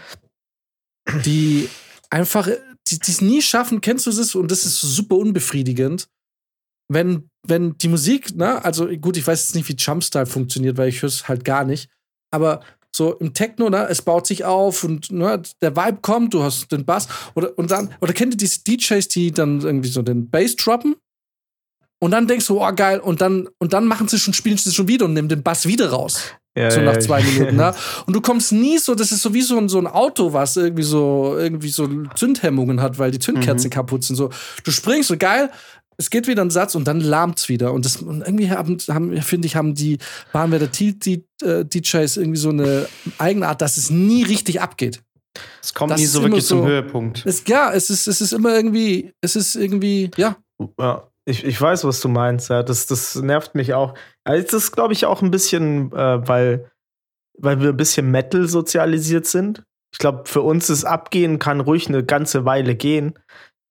die 1.24 1.70
einfach, 2.10 2.46
die 2.88 2.98
die 2.98 3.10
es 3.10 3.22
nie 3.22 3.40
schaffen, 3.40 3.80
kennst 3.80 4.06
du 4.06 4.10
das? 4.12 4.34
Und 4.34 4.50
das 4.50 4.66
ist 4.66 4.78
super 4.82 5.16
unbefriedigend. 5.16 6.08
Wenn, 6.88 7.29
wenn 7.46 7.76
die 7.78 7.88
Musik, 7.88 8.34
ne, 8.36 8.64
also 8.64 8.86
gut, 8.86 9.16
ich 9.16 9.26
weiß 9.26 9.40
jetzt 9.48 9.54
nicht, 9.54 9.68
wie 9.68 9.74
Jumpstyle 9.76 10.26
funktioniert, 10.26 10.76
weil 10.76 10.88
ich 10.88 11.02
höre 11.02 11.08
es 11.08 11.26
halt 11.28 11.44
gar 11.44 11.64
nicht. 11.64 11.88
Aber 12.32 12.60
so 12.94 13.14
im 13.14 13.32
Techno, 13.34 13.70
ne, 13.70 13.86
es 13.88 14.02
baut 14.02 14.26
sich 14.26 14.44
auf 14.44 14.84
und 14.84 15.10
ne, 15.10 15.42
der 15.62 15.74
Vibe 15.76 15.98
kommt, 16.02 16.34
du 16.34 16.42
hast 16.42 16.70
den 16.72 16.84
Bass 16.84 17.08
oder 17.34 17.56
und 17.58 17.70
dann, 17.70 17.94
oder 18.00 18.12
kennt 18.12 18.34
ihr 18.34 18.36
diese 18.36 18.62
DJs, 18.64 19.08
die 19.08 19.30
dann 19.32 19.60
irgendwie 19.60 19.88
so 19.88 20.02
den 20.02 20.28
Bass 20.28 20.56
droppen? 20.56 20.96
Und 22.02 22.12
dann 22.12 22.26
denkst 22.26 22.46
du, 22.46 22.62
oh 22.62 22.72
geil, 22.74 22.98
und 23.00 23.20
dann, 23.20 23.48
und 23.58 23.72
dann 23.74 23.86
machen 23.86 24.08
sie 24.08 24.18
schon, 24.18 24.32
spielen 24.32 24.56
sie 24.56 24.72
schon 24.72 24.88
wieder 24.88 25.04
und 25.04 25.12
nehmen 25.12 25.28
den 25.28 25.42
Bass 25.42 25.66
wieder 25.66 25.90
raus 25.90 26.22
Ja, 26.56 26.70
so 26.70 26.80
ja, 26.80 26.86
nach 26.92 26.98
zwei 26.98 27.20
ich- 27.20 27.26
Minuten, 27.38 27.56
ne? 27.56 27.74
Und 28.06 28.14
du 28.14 28.20
kommst 28.22 28.52
nie 28.52 28.78
so, 28.78 28.94
das 28.94 29.12
ist 29.12 29.20
so 29.22 29.34
wie 29.34 29.42
so 29.42 29.58
ein, 29.58 29.68
so 29.68 29.78
ein 29.78 29.86
Auto, 29.86 30.32
was 30.32 30.56
irgendwie 30.56 30.82
so, 30.82 31.36
irgendwie 31.38 31.68
so 31.68 31.86
Zündhemmungen 32.14 32.80
hat, 32.80 32.98
weil 32.98 33.10
die 33.10 33.18
Zündkerzen 33.18 33.68
Mhm. 33.68 33.72
kaputt 33.74 34.02
sind. 34.04 34.16
So, 34.16 34.30
du 34.64 34.70
springst 34.70 35.08
so 35.10 35.16
geil, 35.18 35.50
es 36.00 36.08
geht 36.10 36.26
wieder 36.26 36.42
ein 36.42 36.50
Satz 36.50 36.74
und 36.74 36.88
dann 36.88 37.00
lahmt's 37.00 37.48
wieder. 37.50 37.72
Und 37.74 37.84
das, 37.84 37.96
und 37.98 38.22
irgendwie 38.22 38.50
haben, 38.50 38.78
haben 38.88 39.20
finde 39.22 39.46
ich, 39.46 39.54
haben 39.54 39.74
die 39.74 39.98
Bahnwärter 40.32 40.66
die, 40.68 41.24
äh, 41.42 41.64
DJs 41.64 42.16
irgendwie 42.16 42.38
so 42.38 42.48
eine 42.48 42.86
Eigenart, 43.18 43.60
dass 43.60 43.76
es 43.76 43.90
nie 43.90 44.22
richtig 44.22 44.60
abgeht. 44.62 45.02
Es 45.62 45.74
kommt 45.74 45.92
Das 45.92 46.00
nie 46.00 46.06
so 46.06 46.22
wirklich 46.22 46.46
zum 46.46 46.60
so- 46.60 46.66
Höhepunkt. 46.66 47.22
Es, 47.26 47.44
ja, 47.46 47.70
es 47.72 47.90
ist, 47.90 48.08
es 48.08 48.20
ist 48.20 48.32
immer 48.32 48.54
irgendwie, 48.54 49.12
es 49.20 49.36
ist 49.36 49.54
irgendwie, 49.56 50.10
ja. 50.16 50.36
Ja, 50.78 51.06
ich, 51.26 51.44
ich 51.44 51.60
weiß, 51.60 51.84
was 51.84 52.00
du 52.00 52.08
meinst. 52.08 52.48
Ja, 52.48 52.62
das, 52.62 52.86
das 52.86 53.14
nervt 53.16 53.54
mich 53.54 53.74
auch. 53.74 53.94
Also 54.24 54.42
das 54.42 54.54
ist, 54.54 54.72
glaube 54.72 54.94
ich, 54.94 55.04
auch 55.06 55.20
ein 55.22 55.30
bisschen, 55.30 55.92
äh, 55.92 56.26
weil, 56.26 56.70
weil 57.38 57.60
wir 57.60 57.68
ein 57.70 57.76
bisschen 57.76 58.10
Metal 58.10 58.48
sozialisiert 58.48 59.26
sind. 59.26 59.62
Ich 59.92 59.98
glaube, 59.98 60.22
für 60.26 60.40
uns 60.42 60.70
ist 60.70 60.84
Abgehen 60.84 61.38
kann 61.38 61.60
ruhig 61.60 61.88
eine 61.88 62.04
ganze 62.04 62.44
Weile 62.44 62.74
gehen. 62.74 63.18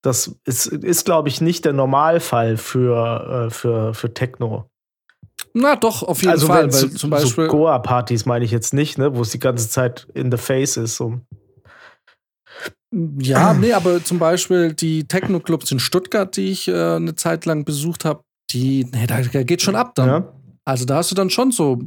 Das 0.02 0.34
ist, 0.46 0.68
ist 0.68 1.06
glaube 1.06 1.30
ich, 1.30 1.42
nicht 1.42 1.66
der 1.66 1.74
Normalfall 1.74 2.58
für, 2.58 3.48
äh, 3.48 3.50
für, 3.50 3.94
für 3.94 4.14
Techno. 4.14 4.70
Na 5.54 5.76
doch, 5.76 6.04
auf 6.04 6.22
jeden 6.22 6.32
also 6.32 6.48
Fall. 6.48 6.64
wenn 6.64 6.74
Weil 6.74 6.80
so, 6.80 6.88
zum 6.90 7.10
Beispiel. 7.10 7.46
so 7.46 7.52
Goa-Partys 7.52 8.26
meine 8.26 8.46
ich 8.46 8.52
jetzt 8.52 8.74
nicht, 8.74 8.98
ne, 8.98 9.16
wo 9.16 9.22
es 9.22 9.32
die 9.32 9.40
ganze 9.40 9.70
Zeit 9.70 10.08
in 10.14 10.32
the 10.32 10.38
face 10.38 10.78
ist. 10.78 10.96
So. 10.96 11.20
Ja, 12.92 13.54
nee, 13.54 13.74
aber 13.74 14.04
zum 14.04 14.20
Beispiel 14.20 14.74
die 14.74 15.08
Techno-Clubs 15.08 15.72
in 15.72 15.80
Stuttgart, 15.80 16.36
die 16.36 16.52
ich 16.52 16.68
äh, 16.68 16.96
eine 16.96 17.16
Zeit 17.16 17.46
lang 17.46 17.66
besucht 17.66 18.06
habe, 18.06 18.24
die, 18.52 18.88
nee, 18.92 19.06
da 19.06 19.22
da 19.22 19.44
geht 19.44 19.62
schon 19.62 19.76
ab 19.76 19.94
dann. 19.96 20.08
Ja? 20.08 20.34
Also 20.66 20.86
da 20.86 20.98
hast 20.98 21.12
du 21.12 21.16
dann 21.16 21.30
schon 21.30 21.52
so, 21.52 21.80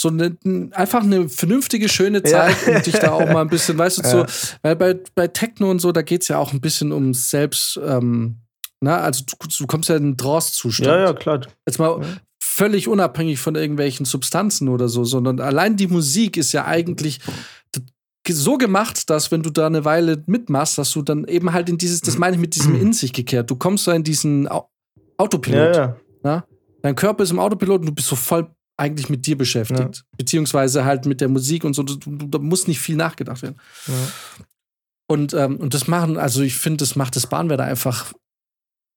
so 0.00 0.08
eine, 0.08 0.36
einfach 0.72 1.02
eine 1.02 1.28
vernünftige, 1.28 1.88
schöne 1.88 2.18
Ja. 2.18 2.24
Zeit 2.24 2.56
und 2.68 2.86
dich 2.86 2.94
da 2.98 3.10
auch 3.12 3.26
mal 3.26 3.40
ein 3.42 3.48
bisschen, 3.48 3.76
weißt 3.76 3.98
du, 3.98 4.02
Ja. 4.04 4.10
so, 4.10 4.26
weil 4.62 4.76
bei, 4.76 5.00
bei 5.16 5.26
Techno 5.28 5.70
und 5.70 5.80
so, 5.80 5.90
da 5.90 6.02
geht 6.02 6.22
es 6.22 6.28
ja 6.28 6.38
auch 6.38 6.52
ein 6.52 6.60
bisschen 6.60 6.92
um 6.92 7.14
Selbst, 7.14 7.80
ähm, 7.84 8.36
na, 8.80 8.98
also 8.98 9.24
du, 9.24 9.48
du 9.58 9.66
kommst 9.66 9.88
ja 9.88 9.96
in 9.96 10.04
einen 10.04 10.16
Trance-Zustand. 10.16 10.86
ja, 10.88 11.00
ja, 11.06 11.12
klar. 11.14 11.40
Jetzt 11.66 11.78
mal 11.80 12.00
Ja. 12.00 12.06
völlig 12.40 12.86
unabhängig 12.86 13.40
von 13.40 13.56
irgendwelchen 13.56 14.06
Substanzen 14.06 14.68
oder 14.68 14.88
so, 14.88 15.02
sondern 15.04 15.40
allein 15.40 15.76
die 15.76 15.88
Musik 15.88 16.36
ist 16.36 16.52
ja 16.52 16.64
eigentlich 16.64 17.18
so 18.30 18.58
gemacht, 18.58 19.08
dass 19.10 19.30
wenn 19.32 19.42
du 19.42 19.48
da 19.50 19.66
eine 19.66 19.84
Weile 19.86 20.22
mitmachst, 20.26 20.76
dass 20.78 20.92
du 20.92 21.00
dann 21.02 21.24
eben 21.24 21.52
halt 21.54 21.70
in 21.70 21.78
dieses, 21.78 22.02
das 22.02 22.18
meine 22.18 22.36
ich 22.36 22.40
mit 22.40 22.54
diesem 22.54 22.78
in 22.80 22.92
sich 22.92 23.12
gekehrt, 23.14 23.50
du 23.50 23.56
kommst 23.56 23.86
da 23.88 23.94
in 23.94 24.04
diesen 24.04 24.46
Au 24.48 24.68
Autopilot. 25.16 25.74
Ja, 25.76 25.96
ja. 26.24 26.44
Dein 26.82 26.94
Körper 26.94 27.24
ist 27.24 27.30
im 27.30 27.38
Autopilot 27.40 27.80
und 27.80 27.86
du 27.86 27.92
bist 27.92 28.06
so 28.08 28.14
voll 28.16 28.46
eigentlich 28.78 29.10
mit 29.10 29.26
dir 29.26 29.36
beschäftigt. 29.36 30.04
Beziehungsweise 30.16 30.84
halt 30.84 31.04
mit 31.04 31.20
der 31.20 31.28
Musik 31.28 31.64
und 31.64 31.74
so. 31.74 31.82
Da 31.82 32.38
muss 32.38 32.68
nicht 32.68 32.80
viel 32.80 32.96
nachgedacht 32.96 33.42
werden. 33.42 33.56
Ja. 33.86 33.94
Und, 35.08 35.34
ähm, 35.34 35.56
und 35.56 35.74
das 35.74 35.88
machen, 35.88 36.16
also 36.16 36.42
ich 36.42 36.56
finde, 36.56 36.78
das 36.78 36.94
macht 36.94 37.16
das 37.16 37.26
Bahnwetter 37.26 37.64
einfach 37.64 38.12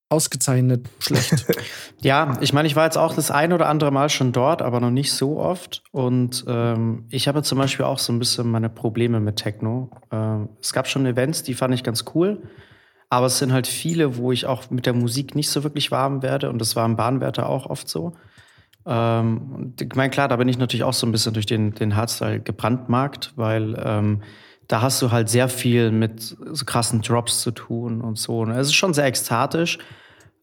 ausgezeichnet 0.09 0.87
schlecht. 0.99 1.45
Ja, 2.01 2.37
ich 2.41 2.51
meine, 2.51 2.67
ich 2.67 2.75
war 2.75 2.85
jetzt 2.85 2.97
auch 2.97 3.13
das 3.13 3.29
ein 3.29 3.53
oder 3.53 3.69
andere 3.69 3.91
Mal 3.91 4.09
schon 4.09 4.31
dort, 4.31 4.63
aber 4.63 4.79
noch 4.79 4.89
nicht 4.89 5.13
so 5.13 5.39
oft. 5.39 5.83
Und 5.91 6.43
ähm, 6.47 7.05
ich 7.09 7.27
habe 7.27 7.43
zum 7.43 7.59
Beispiel 7.59 7.85
auch 7.85 7.99
so 7.99 8.11
ein 8.11 8.17
bisschen 8.17 8.49
meine 8.49 8.69
Probleme 8.69 9.19
mit 9.19 9.35
Techno. 9.35 9.91
Ähm, 10.11 10.49
es 10.59 10.73
gab 10.73 10.87
schon 10.87 11.05
Events, 11.05 11.43
die 11.43 11.53
fand 11.53 11.75
ich 11.75 11.83
ganz 11.83 12.05
cool. 12.15 12.41
Aber 13.09 13.27
es 13.27 13.37
sind 13.37 13.53
halt 13.53 13.67
viele, 13.67 14.17
wo 14.17 14.31
ich 14.31 14.47
auch 14.47 14.71
mit 14.71 14.87
der 14.87 14.93
Musik 14.93 15.35
nicht 15.35 15.49
so 15.49 15.63
wirklich 15.63 15.91
warm 15.91 16.23
werde. 16.23 16.49
Und 16.49 16.59
das 16.59 16.75
war 16.75 16.85
im 16.85 16.95
Bahnwärter 16.95 17.47
auch 17.47 17.67
oft 17.67 17.87
so. 17.87 18.13
Ähm, 18.85 19.73
ich 19.79 19.95
meine, 19.95 20.09
klar, 20.09 20.27
da 20.27 20.35
bin 20.35 20.47
ich 20.47 20.57
natürlich 20.57 20.83
auch 20.83 20.93
so 20.93 21.05
ein 21.07 21.11
bisschen 21.11 21.33
durch 21.33 21.45
den, 21.45 21.73
den 21.73 21.95
Hardstyle 21.95 22.39
gebrandmarkt, 22.39 23.33
weil 23.35 23.81
ähm, 23.83 24.23
da 24.67 24.81
hast 24.81 25.01
du 25.01 25.11
halt 25.11 25.29
sehr 25.29 25.49
viel 25.49 25.91
mit 25.91 26.21
so 26.21 26.65
krassen 26.65 27.01
Drops 27.01 27.41
zu 27.41 27.51
tun 27.51 28.01
und 28.01 28.17
so. 28.17 28.39
Und 28.39 28.51
es 28.51 28.67
ist 28.67 28.73
schon 28.73 28.93
sehr 28.93 29.05
ekstatisch. 29.05 29.77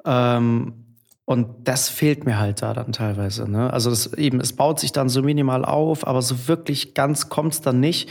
Ähm, 0.04 0.84
und 1.24 1.68
das 1.68 1.88
fehlt 1.88 2.24
mir 2.24 2.38
halt 2.38 2.62
da 2.62 2.72
dann 2.72 2.92
teilweise. 2.92 3.50
Ne? 3.50 3.70
Also 3.70 3.90
das 3.90 4.12
eben, 4.14 4.40
es 4.40 4.54
baut 4.54 4.80
sich 4.80 4.92
dann 4.92 5.08
so 5.08 5.22
minimal 5.22 5.64
auf, 5.64 6.06
aber 6.06 6.22
so 6.22 6.48
wirklich 6.48 6.94
ganz 6.94 7.28
kommt 7.28 7.52
es 7.52 7.60
dann 7.60 7.80
nicht. 7.80 8.10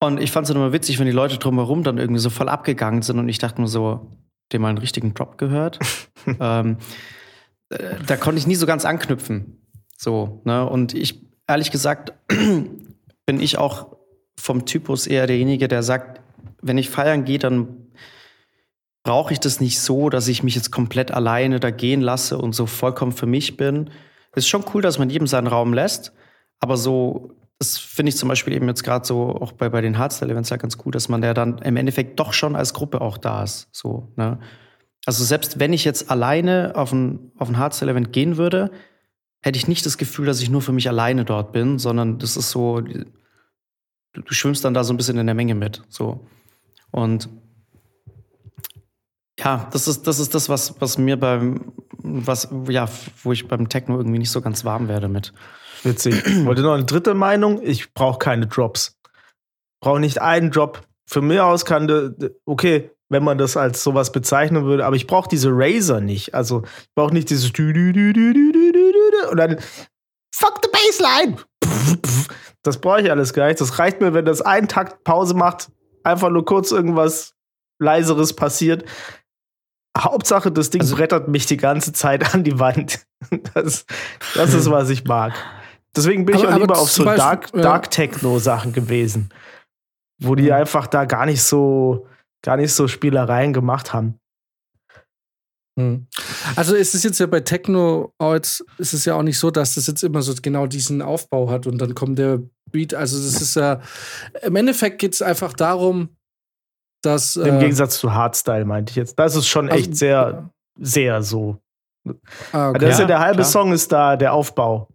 Und 0.00 0.20
ich 0.20 0.30
fand 0.30 0.44
es 0.44 0.48
dann 0.48 0.56
immer 0.56 0.72
witzig, 0.72 0.98
wenn 0.98 1.06
die 1.06 1.12
Leute 1.12 1.38
drumherum 1.38 1.82
dann 1.82 1.98
irgendwie 1.98 2.20
so 2.20 2.30
voll 2.30 2.48
abgegangen 2.48 3.02
sind 3.02 3.18
und 3.18 3.28
ich 3.28 3.38
dachte 3.38 3.60
mir 3.60 3.66
so, 3.66 4.18
dem 4.52 4.62
mal 4.62 4.68
einen 4.68 4.78
richtigen 4.78 5.12
Drop 5.12 5.38
gehört. 5.38 5.78
ähm, 6.40 6.78
da 7.68 8.16
konnte 8.16 8.38
ich 8.38 8.46
nie 8.46 8.54
so 8.54 8.66
ganz 8.66 8.84
anknüpfen. 8.84 9.62
So, 9.96 10.40
ne? 10.44 10.68
Und 10.68 10.94
ich, 10.94 11.26
ehrlich 11.46 11.70
gesagt, 11.70 12.12
bin 12.28 13.40
ich 13.40 13.58
auch 13.58 13.96
vom 14.38 14.64
Typus 14.64 15.06
eher 15.06 15.26
derjenige, 15.26 15.68
der 15.68 15.82
sagt, 15.82 16.20
wenn 16.62 16.78
ich 16.78 16.90
feiern 16.90 17.24
gehe, 17.24 17.38
dann 17.38 17.88
brauche 19.02 19.32
ich 19.32 19.40
das 19.40 19.60
nicht 19.60 19.80
so, 19.80 20.10
dass 20.10 20.28
ich 20.28 20.42
mich 20.42 20.54
jetzt 20.54 20.70
komplett 20.70 21.10
alleine 21.10 21.60
da 21.60 21.70
gehen 21.70 22.00
lasse 22.00 22.38
und 22.38 22.54
so 22.54 22.66
vollkommen 22.66 23.12
für 23.12 23.26
mich 23.26 23.56
bin. 23.56 23.90
Es 24.32 24.44
ist 24.44 24.48
schon 24.48 24.64
cool, 24.74 24.82
dass 24.82 24.98
man 24.98 25.10
jedem 25.10 25.26
seinen 25.26 25.46
Raum 25.46 25.72
lässt, 25.72 26.12
aber 26.60 26.76
so, 26.76 27.32
das 27.58 27.78
finde 27.78 28.10
ich 28.10 28.16
zum 28.16 28.28
Beispiel 28.28 28.52
eben 28.52 28.68
jetzt 28.68 28.84
gerade 28.84 29.06
so 29.06 29.34
auch 29.34 29.52
bei, 29.52 29.68
bei 29.68 29.80
den 29.80 29.98
Hardstyle-Events 29.98 30.50
ja 30.50 30.56
ganz 30.56 30.78
cool, 30.84 30.92
dass 30.92 31.08
man 31.08 31.22
ja 31.22 31.34
dann 31.34 31.58
im 31.58 31.76
Endeffekt 31.76 32.20
doch 32.20 32.32
schon 32.32 32.54
als 32.54 32.74
Gruppe 32.74 33.00
auch 33.00 33.18
da 33.18 33.42
ist. 33.42 33.68
So, 33.72 34.12
ne? 34.16 34.38
Also 35.06 35.24
selbst 35.24 35.58
wenn 35.58 35.72
ich 35.72 35.84
jetzt 35.84 36.10
alleine 36.10 36.72
auf 36.74 36.92
ein, 36.92 37.32
auf 37.38 37.48
ein 37.48 37.58
Hardstyle-Event 37.58 38.12
gehen 38.12 38.36
würde, 38.36 38.70
hätte 39.40 39.56
ich 39.56 39.68
nicht 39.68 39.86
das 39.86 39.98
Gefühl, 39.98 40.26
dass 40.26 40.40
ich 40.42 40.50
nur 40.50 40.62
für 40.62 40.72
mich 40.72 40.88
alleine 40.88 41.24
dort 41.24 41.52
bin, 41.52 41.78
sondern 41.78 42.18
das 42.18 42.36
ist 42.36 42.50
so, 42.50 42.80
du, 42.80 43.04
schwimmst 44.28 44.64
dann 44.64 44.74
da 44.74 44.84
so 44.84 44.92
ein 44.92 44.96
bisschen 44.96 45.18
in 45.18 45.26
der 45.26 45.34
Menge 45.34 45.54
mit. 45.54 45.82
So. 45.88 46.26
Und 46.90 47.28
ja, 49.38 49.68
das 49.72 49.86
ist, 49.86 50.06
das 50.06 50.18
ist 50.18 50.34
das, 50.34 50.48
was, 50.48 50.80
was 50.80 50.98
mir 50.98 51.18
beim, 51.18 51.72
was, 51.98 52.48
ja, 52.68 52.88
wo 53.22 53.32
ich 53.32 53.46
beim 53.46 53.68
Techno 53.68 53.96
irgendwie 53.96 54.18
nicht 54.18 54.32
so 54.32 54.40
ganz 54.40 54.64
warm 54.64 54.88
werde 54.88 55.08
mit. 55.08 55.32
Witzig. 55.84 56.14
Wollte 56.44 56.62
noch 56.62 56.74
eine 56.74 56.84
dritte 56.84 57.14
Meinung? 57.14 57.62
Ich 57.62 57.94
brauche 57.94 58.18
keine 58.18 58.48
Drops. 58.48 58.98
Brauche 59.80 60.00
nicht 60.00 60.20
einen 60.20 60.50
Drop. 60.50 60.82
Für 61.06 61.22
mich 61.22 61.40
aus 61.40 61.64
kann, 61.64 62.14
okay, 62.44 62.90
wenn 63.08 63.24
man 63.24 63.38
das 63.38 63.56
als 63.56 63.82
sowas 63.82 64.12
bezeichnen 64.12 64.64
würde. 64.64 64.84
Aber 64.84 64.96
ich 64.96 65.06
brauche 65.06 65.28
diese 65.28 65.50
Razer 65.52 66.00
nicht. 66.00 66.34
Also 66.34 66.62
ich 66.64 66.94
brauche 66.94 67.12
nicht 67.12 67.30
dieses 67.30 67.50
und 69.30 69.36
dann 69.36 69.58
fuck 70.34 70.60
the 70.62 70.70
baseline. 70.70 71.36
Das 72.64 72.80
brauche 72.80 73.00
ich 73.00 73.10
alles 73.10 73.32
gar 73.32 73.46
nicht. 73.46 73.60
Das 73.60 73.78
reicht 73.78 74.00
mir, 74.00 74.14
wenn 74.14 74.24
das 74.24 74.42
einen 74.42 74.66
Takt 74.68 75.04
Pause 75.04 75.32
macht, 75.34 75.70
einfach 76.02 76.28
nur 76.28 76.44
kurz 76.44 76.72
irgendwas 76.72 77.34
leiseres 77.78 78.34
passiert. 78.34 78.84
Hauptsache, 79.96 80.50
das 80.50 80.68
Ding 80.68 80.82
also, 80.82 80.96
brettert 80.96 81.28
mich 81.28 81.46
die 81.46 81.56
ganze 81.56 81.92
Zeit 81.92 82.34
an 82.34 82.44
die 82.44 82.58
Wand. 82.58 83.06
Das, 83.54 83.84
das 84.34 84.54
ist, 84.54 84.70
was 84.70 84.90
ich 84.90 85.04
mag. 85.04 85.34
Deswegen 85.96 86.24
bin 86.24 86.36
aber, 86.36 86.44
ich 86.44 86.50
auch 86.50 86.58
lieber 86.58 86.78
auf 86.78 86.90
so 86.90 87.04
Beispiel, 87.04 87.18
Dark, 87.18 87.52
Dark 87.52 87.90
Techno-Sachen 87.90 88.72
gewesen, 88.72 89.30
wo 90.20 90.36
die 90.36 90.44
mhm. 90.44 90.52
einfach 90.52 90.86
da 90.86 91.04
gar 91.04 91.26
nicht 91.26 91.42
so 91.42 92.06
gar 92.42 92.56
nicht 92.56 92.72
so 92.72 92.88
Spielereien 92.88 93.52
gemacht 93.52 93.92
haben. 93.92 94.18
Hm. 95.78 96.06
Also 96.56 96.74
es 96.74 96.94
ist 96.94 97.04
jetzt 97.04 97.20
ja 97.20 97.26
bei 97.26 97.40
Techno 97.40 98.12
jetzt, 98.20 98.64
ist 98.78 98.94
es 98.94 99.04
ja 99.04 99.14
auch 99.14 99.22
nicht 99.22 99.38
so, 99.38 99.50
dass 99.50 99.74
das 99.76 99.86
jetzt 99.86 100.02
immer 100.02 100.22
so 100.22 100.34
genau 100.42 100.66
diesen 100.66 101.02
Aufbau 101.02 101.50
hat 101.50 101.66
und 101.66 101.78
dann 101.78 101.94
kommt 101.94 102.18
der 102.18 102.40
Beat. 102.70 102.94
Also 102.94 103.16
das 103.16 103.40
ist 103.40 103.54
ja, 103.54 103.80
im 104.42 104.56
Endeffekt 104.56 104.98
geht 104.98 105.14
es 105.14 105.22
einfach 105.22 105.52
darum, 105.52 106.08
dass 107.02 107.36
Im 107.36 107.56
äh, 107.56 107.60
Gegensatz 107.60 107.98
zu 108.00 108.12
Hardstyle, 108.12 108.64
meinte 108.64 108.90
ich 108.90 108.96
jetzt. 108.96 109.18
Das 109.18 109.36
ist 109.36 109.46
schon 109.46 109.68
also- 109.68 109.78
echt 109.78 109.96
sehr, 109.96 110.50
sehr 110.80 111.22
so. 111.22 111.58
ah, 112.52 112.70
okay. 112.70 112.78
Das 112.80 112.94
ist 112.94 113.00
Ja, 113.00 113.06
der 113.06 113.20
halbe 113.20 113.36
klar. 113.42 113.46
Song 113.46 113.72
ist 113.72 113.92
da 113.92 114.16
der 114.16 114.32
Aufbau. 114.32 114.88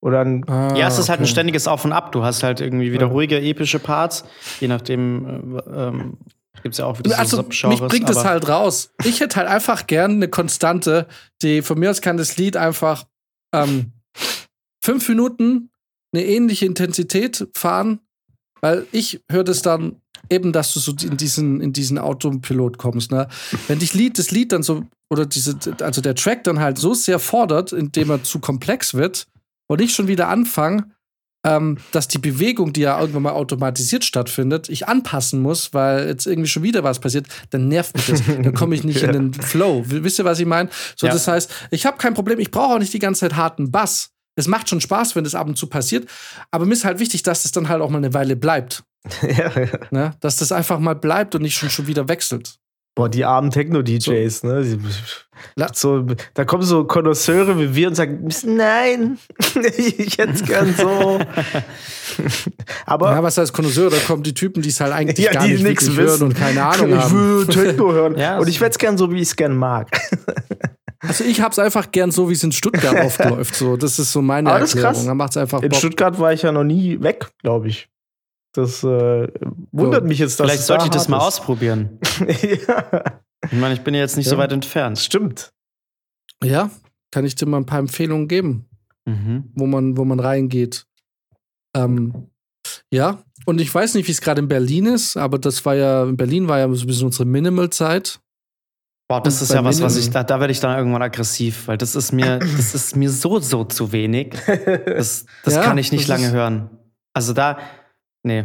Oder 0.00 0.20
ein, 0.20 0.48
Ah, 0.48 0.76
ja, 0.76 0.86
es 0.88 0.98
ist 0.98 1.08
halt 1.08 1.18
ein 1.20 1.24
okay. 1.24 1.32
ständiges 1.32 1.66
Auf 1.66 1.84
und 1.84 1.92
Ab. 1.92 2.12
Du 2.12 2.22
hast 2.22 2.42
halt 2.42 2.60
irgendwie 2.60 2.92
wieder 2.92 3.06
Ja. 3.06 3.12
ruhige, 3.12 3.40
epische 3.40 3.78
Parts, 3.80 4.24
je 4.60 4.68
nachdem, 4.68 5.58
äh, 5.58 5.62
ähm, 5.88 6.18
gibt 6.62 6.74
es 6.74 6.78
ja 6.78 6.86
auch 6.86 6.98
wieder 6.98 7.10
so 7.10 7.16
Also 7.16 7.36
Subgenres. 7.38 7.80
mich 7.80 7.88
bringt 7.90 8.08
es 8.10 8.24
halt 8.24 8.48
raus. 8.48 8.90
Ich 9.04 9.20
hätte 9.20 9.36
halt 9.36 9.48
einfach 9.48 9.86
gern 9.86 10.12
eine 10.12 10.28
Konstante, 10.28 11.06
die 11.42 11.62
von 11.62 11.78
mir 11.78 11.90
aus 11.90 12.00
kann 12.00 12.16
das 12.16 12.36
Lied 12.36 12.56
einfach 12.56 13.04
ähm, 13.52 13.92
fünf 14.84 15.08
Minuten 15.08 15.70
eine 16.12 16.24
ähnliche 16.24 16.66
Intensität 16.66 17.48
fahren, 17.54 18.00
weil 18.60 18.86
ich 18.92 19.20
höre 19.30 19.44
das 19.44 19.62
dann 19.62 19.96
eben, 20.30 20.52
dass 20.52 20.72
du 20.74 20.80
so 20.80 20.92
in 21.02 21.16
diesen, 21.16 21.60
in 21.60 21.72
diesen 21.72 21.98
Autopilot 21.98 22.78
kommst. 22.78 23.10
Ne? 23.10 23.28
Wenn 23.66 23.78
dich 23.78 23.94
Lied, 23.94 24.18
das 24.18 24.30
Lied 24.30 24.52
dann 24.52 24.62
so, 24.62 24.84
oder 25.10 25.26
diese, 25.26 25.56
also 25.80 26.00
der 26.00 26.14
Track 26.14 26.44
dann 26.44 26.60
halt 26.60 26.78
so 26.78 26.94
sehr 26.94 27.18
fordert, 27.18 27.72
indem 27.72 28.10
er 28.10 28.22
zu 28.22 28.38
komplex 28.40 28.94
wird 28.94 29.26
und 29.68 29.80
ich 29.80 29.94
schon 29.94 30.08
wieder 30.08 30.28
anfange, 30.28 30.90
ähm, 31.44 31.78
dass 31.92 32.08
die 32.08 32.18
Bewegung, 32.18 32.72
die 32.72 32.80
ja 32.80 32.98
irgendwann 33.00 33.22
mal 33.22 33.32
automatisiert 33.32 34.04
stattfindet, 34.04 34.68
ich 34.68 34.88
anpassen 34.88 35.40
muss, 35.40 35.72
weil 35.72 36.08
jetzt 36.08 36.26
irgendwie 36.26 36.48
schon 36.48 36.64
wieder 36.64 36.82
was 36.82 36.98
passiert, 36.98 37.26
dann 37.50 37.68
nervt 37.68 37.94
mich 37.96 38.06
das. 38.06 38.26
Dann 38.26 38.54
komme 38.54 38.74
ich 38.74 38.82
nicht 38.82 39.02
in 39.04 39.12
den 39.12 39.32
Flow. 39.34 39.84
Wisst 39.86 40.18
ihr, 40.18 40.24
was 40.24 40.40
ich 40.40 40.46
meine? 40.46 40.68
So, 40.96 41.06
Ja. 41.06 41.12
das 41.12 41.28
heißt, 41.28 41.50
ich 41.70 41.86
habe 41.86 41.96
kein 41.96 42.14
Problem, 42.14 42.40
ich 42.40 42.50
brauche 42.50 42.74
auch 42.74 42.78
nicht 42.80 42.92
die 42.92 42.98
ganze 42.98 43.20
Zeit 43.20 43.36
harten 43.36 43.70
Bass. 43.70 44.10
Es 44.34 44.48
macht 44.48 44.68
schon 44.68 44.80
Spaß, 44.80 45.14
wenn 45.16 45.24
das 45.24 45.34
ab 45.36 45.46
und 45.46 45.56
zu 45.56 45.68
passiert, 45.68 46.08
aber 46.50 46.64
mir 46.66 46.72
ist 46.72 46.84
halt 46.84 46.98
wichtig, 46.98 47.22
dass 47.22 47.44
das 47.44 47.52
dann 47.52 47.68
halt 47.68 47.82
auch 47.82 47.90
mal 47.90 47.98
eine 47.98 48.14
Weile 48.14 48.34
bleibt. 48.34 48.82
ja, 49.22 49.50
ja. 49.60 49.78
Ne? 49.90 50.14
Dass 50.20 50.36
das 50.36 50.50
einfach 50.50 50.80
mal 50.80 50.94
bleibt 50.94 51.34
und 51.36 51.42
nicht 51.42 51.56
schon, 51.56 51.70
schon 51.70 51.86
wieder 51.86 52.08
wechselt. 52.08 52.58
Boah, 52.98 53.08
die 53.08 53.24
armen 53.24 53.50
Techno-DJs, 53.50 54.42
ne? 54.42 54.62
Die- 54.62 54.78
So, 55.72 56.04
da 56.34 56.44
kommen 56.44 56.64
so 56.64 56.82
Konnoisseure 56.84 57.56
wie 57.60 57.72
wir 57.72 57.86
und 57.88 57.94
sagen, 57.94 58.28
nein, 58.44 59.18
ich 59.76 60.18
hätte 60.18 60.32
es 60.32 60.42
gern 60.44 60.74
so. 60.76 61.20
Aber 62.86 63.12
Ja, 63.12 63.22
was 63.22 63.38
heißt 63.38 63.52
Konnoisseur? 63.52 63.88
Da 63.90 63.98
kommen 63.98 64.24
die 64.24 64.34
Typen, 64.34 64.62
die 64.62 64.68
es 64.70 64.80
halt 64.80 64.92
eigentlich 64.92 65.24
Ja, 65.24 65.32
gar 65.32 65.44
die 65.46 65.52
nicht 65.62 65.80
hören 65.82 65.96
wissen. 65.96 66.22
und 66.24 66.34
keine 66.36 66.64
Ahnung 66.64 66.90
ich 66.90 66.96
haben. 66.96 67.38
will 67.38 67.46
Techno 67.46 67.92
hören. 67.92 68.16
Ja, 68.18 68.38
und 68.38 68.48
ich 68.48 68.60
werde 68.60 68.72
es 68.72 68.78
gern 68.78 68.98
so, 68.98 69.12
wie 69.12 69.16
ich 69.16 69.28
es 69.28 69.36
gern 69.36 69.56
mag. 69.56 69.88
Also 71.00 71.22
ich 71.22 71.40
hab's 71.40 71.60
einfach 71.60 71.92
gern 71.92 72.10
so, 72.10 72.28
wie 72.28 72.32
es 72.32 72.42
in 72.42 72.50
Stuttgart 72.50 72.96
oft 73.04 73.24
läuft. 73.24 73.54
So, 73.54 73.76
das 73.76 74.00
ist 74.00 74.10
so 74.10 74.20
meine 74.20 74.50
Aber 74.50 74.58
das 74.58 74.70
ist 74.70 74.74
Erklärung. 74.74 74.94
krass. 74.96 75.06
Da 75.06 75.14
macht's 75.14 75.36
einfach 75.36 75.62
In 75.62 75.68
Bock. 75.68 75.78
Stuttgart 75.78 76.18
war 76.18 76.32
ich 76.32 76.42
ja 76.42 76.50
noch 76.50 76.64
nie 76.64 77.00
weg, 77.00 77.28
glaube 77.42 77.68
ich. 77.68 77.88
Das 78.60 78.82
äh, 78.82 79.28
wundert 79.70 80.02
So. 80.02 80.08
mich 80.08 80.18
jetzt, 80.18 80.40
dass 80.40 80.46
Vielleicht 80.46 80.60
es 80.62 80.66
sollte 80.66 80.80
da 80.82 80.86
ich 80.86 80.90
das 80.92 81.08
mal 81.08 81.18
ist. 81.18 81.22
ausprobieren. 81.24 81.98
ja, 82.66 83.04
Ich 83.44 83.52
meine, 83.58 83.74
ich 83.74 83.82
bin 83.82 83.94
ja 83.94 84.00
jetzt 84.00 84.16
nicht 84.16 84.26
Ja. 84.26 84.30
so 84.30 84.38
weit 84.38 84.50
entfernt. 84.52 84.98
stimmt. 84.98 85.52
Ja, 86.42 86.70
kann 87.12 87.24
ich 87.24 87.36
dir 87.36 87.46
mal 87.46 87.58
ein 87.58 87.66
paar 87.66 87.78
Empfehlungen 87.78 88.26
geben, 88.26 88.68
Mhm. 89.06 89.50
wo 89.54 89.66
man, 89.66 89.96
wo 89.96 90.04
man 90.04 90.18
reingeht. 90.18 90.86
Ähm, 91.76 92.30
ja, 92.92 93.22
und 93.46 93.60
ich 93.60 93.72
weiß 93.72 93.94
nicht, 93.94 94.08
wie 94.08 94.12
es 94.12 94.20
gerade 94.20 94.40
in 94.40 94.48
Berlin 94.48 94.86
ist, 94.86 95.16
aber 95.16 95.38
das 95.38 95.64
war 95.64 95.74
ja, 95.76 96.02
in 96.04 96.16
Berlin 96.16 96.48
war 96.48 96.58
ja 96.58 96.72
so 96.74 96.82
ein 96.84 96.86
bisschen 96.88 97.06
unsere 97.06 97.24
Minimal-Zeit. 97.26 98.20
Boah, 99.08 99.22
das 99.22 99.36
Und 99.38 99.42
ist 99.44 99.54
ja 99.54 99.64
was, 99.64 99.80
was 99.80 99.96
ich, 99.96 100.10
da, 100.10 100.22
da 100.24 100.38
werde 100.40 100.50
ich 100.52 100.60
dann 100.60 100.76
irgendwann 100.76 101.00
aggressiv, 101.02 101.66
weil 101.68 101.78
das 101.78 101.94
ist 101.96 102.12
mir, 102.12 102.38
das 102.56 102.74
ist 102.74 102.96
mir 102.96 103.08
so, 103.10 103.38
so 103.38 103.64
zu 103.64 103.92
wenig. 103.92 104.34
Das, 104.84 105.24
das 105.44 105.54
Ja, 105.54 105.62
kann 105.62 105.78
ich 105.78 105.92
nicht 105.92 106.08
lange 106.08 106.30
hören. 106.32 106.70
Also 107.14 107.32
da, 107.32 107.58
nee. 108.24 108.44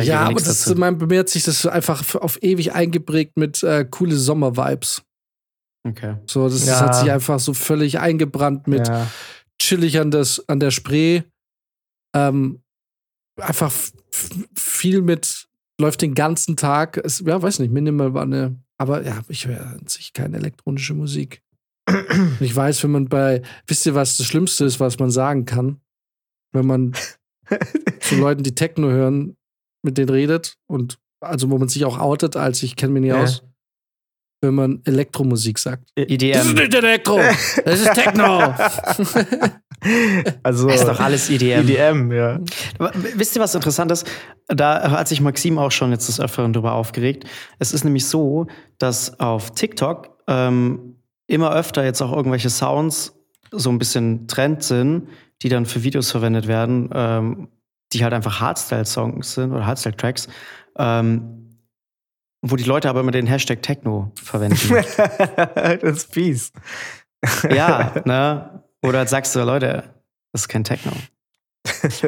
Ja, 0.00 0.20
aber 0.22 0.34
das, 0.34 0.64
dazu. 0.64 0.78
mein, 0.78 0.98
bei 0.98 1.06
mir 1.06 1.20
hat 1.20 1.28
sich 1.28 1.42
das 1.44 1.66
einfach 1.66 2.14
auf 2.14 2.42
ewig 2.42 2.72
eingeprägt 2.72 3.36
mit 3.36 3.62
äh, 3.62 3.84
coole 3.84 4.14
Sommer-Vibes. 4.16 5.02
Okay. 5.86 6.16
So, 6.26 6.48
das, 6.48 6.66
Ja. 6.66 6.80
hat 6.80 6.96
sich 6.96 7.10
einfach 7.10 7.40
so 7.40 7.54
völlig 7.54 7.98
eingebrannt 7.98 8.66
mit 8.68 8.86
ja. 8.86 9.10
chillig 9.60 9.98
an, 9.98 10.10
das, 10.10 10.46
an 10.48 10.60
der 10.60 10.70
Spree. 10.70 11.22
Ähm, 12.14 12.62
einfach 13.40 13.72
viel 14.54 15.02
mit, 15.02 15.48
läuft 15.80 16.02
den 16.02 16.14
ganzen 16.14 16.56
Tag. 16.56 16.98
Es, 16.98 17.20
ja, 17.20 17.40
weiß 17.40 17.58
nicht, 17.60 17.72
minimal 17.72 18.14
war 18.14 18.22
eine, 18.22 18.60
aber 18.78 19.04
ja, 19.04 19.22
ich 19.28 19.46
höre 19.46 19.66
an 19.66 19.86
sich 19.86 20.12
keine 20.12 20.36
elektronische 20.36 20.94
Musik. 20.94 21.42
Und 21.88 22.36
ich 22.40 22.54
weiß, 22.54 22.84
wenn 22.84 22.90
man 22.92 23.08
bei, 23.08 23.42
wisst 23.66 23.86
ihr, 23.86 23.94
was 23.94 24.16
das 24.16 24.26
Schlimmste 24.26 24.64
ist, 24.64 24.78
was 24.78 24.98
man 24.98 25.10
sagen 25.10 25.44
kann? 25.46 25.80
Wenn 26.52 26.66
man 26.66 26.92
zu 28.00 28.16
Leuten, 28.16 28.42
die 28.42 28.54
Techno 28.54 28.88
hören, 28.88 29.36
mit 29.82 29.98
denen 29.98 30.10
redet 30.10 30.54
und 30.66 30.98
also 31.20 31.50
wo 31.50 31.58
man 31.58 31.68
sich 31.68 31.84
auch 31.84 31.98
outet, 31.98 32.36
als 32.36 32.62
ich 32.62 32.76
kenne 32.76 32.92
mich 32.94 33.02
nicht 33.02 33.10
Ja. 33.10 33.22
aus, 33.22 33.42
wenn 34.42 34.54
man 34.54 34.80
Elektromusik 34.84 35.58
sagt. 35.58 35.90
Das 35.96 36.06
ist 36.06 36.10
EDM. 36.12 36.54
nicht 36.54 36.74
Elektro, 36.74 37.18
das 37.64 37.80
ist 37.80 37.92
Techno. 37.94 38.54
Also 40.42 40.68
Ist 40.68 40.84
doch 40.84 41.00
alles 41.00 41.30
EDM. 41.30 41.60
EDM, 41.66 42.12
ja. 42.12 42.38
Wisst 43.16 43.34
ihr, 43.34 43.40
was 43.40 43.54
interessant 43.54 43.90
ist? 43.90 44.06
Da 44.46 44.90
hat 44.90 45.08
sich 45.08 45.22
Maxim 45.22 45.56
auch 45.58 45.70
schon 45.72 45.90
jetzt 45.90 46.06
des 46.08 46.20
Öfteren 46.20 46.52
drüber 46.52 46.72
aufgeregt. 46.72 47.24
Es 47.58 47.72
ist 47.72 47.84
nämlich 47.84 48.04
so, 48.06 48.46
dass 48.76 49.18
auf 49.20 49.52
TikTok 49.52 50.10
ähm, 50.26 50.96
immer 51.26 51.52
öfter 51.54 51.82
jetzt 51.82 52.02
auch 52.02 52.12
irgendwelche 52.14 52.50
Sounds 52.50 53.14
so 53.52 53.70
ein 53.70 53.78
bisschen 53.78 54.28
Trend 54.28 54.62
sind, 54.62 55.08
die 55.42 55.48
dann 55.48 55.66
für 55.66 55.82
Videos 55.82 56.10
verwendet 56.10 56.46
werden, 56.46 56.90
ähm, 56.92 57.48
die 57.92 58.04
halt 58.04 58.12
einfach 58.12 58.40
Hardstyle-Songs 58.40 59.34
sind 59.34 59.52
oder 59.52 59.66
Hardstyle-Tracks, 59.66 60.28
ähm, 60.78 61.58
wo 62.42 62.56
die 62.56 62.64
Leute 62.64 62.88
aber 62.88 63.00
immer 63.00 63.10
den 63.10 63.26
Hashtag 63.26 63.62
Techno 63.62 64.12
verwenden. 64.14 64.58
das 65.54 65.82
ist 65.82 66.12
fies. 66.12 66.52
ja, 67.50 67.94
ne? 68.04 68.64
Oder 68.82 69.06
sagst 69.06 69.34
du, 69.36 69.40
Leute, 69.40 69.94
das 70.32 70.42
ist 70.42 70.48
kein 70.48 70.64
Techno. 70.64 70.92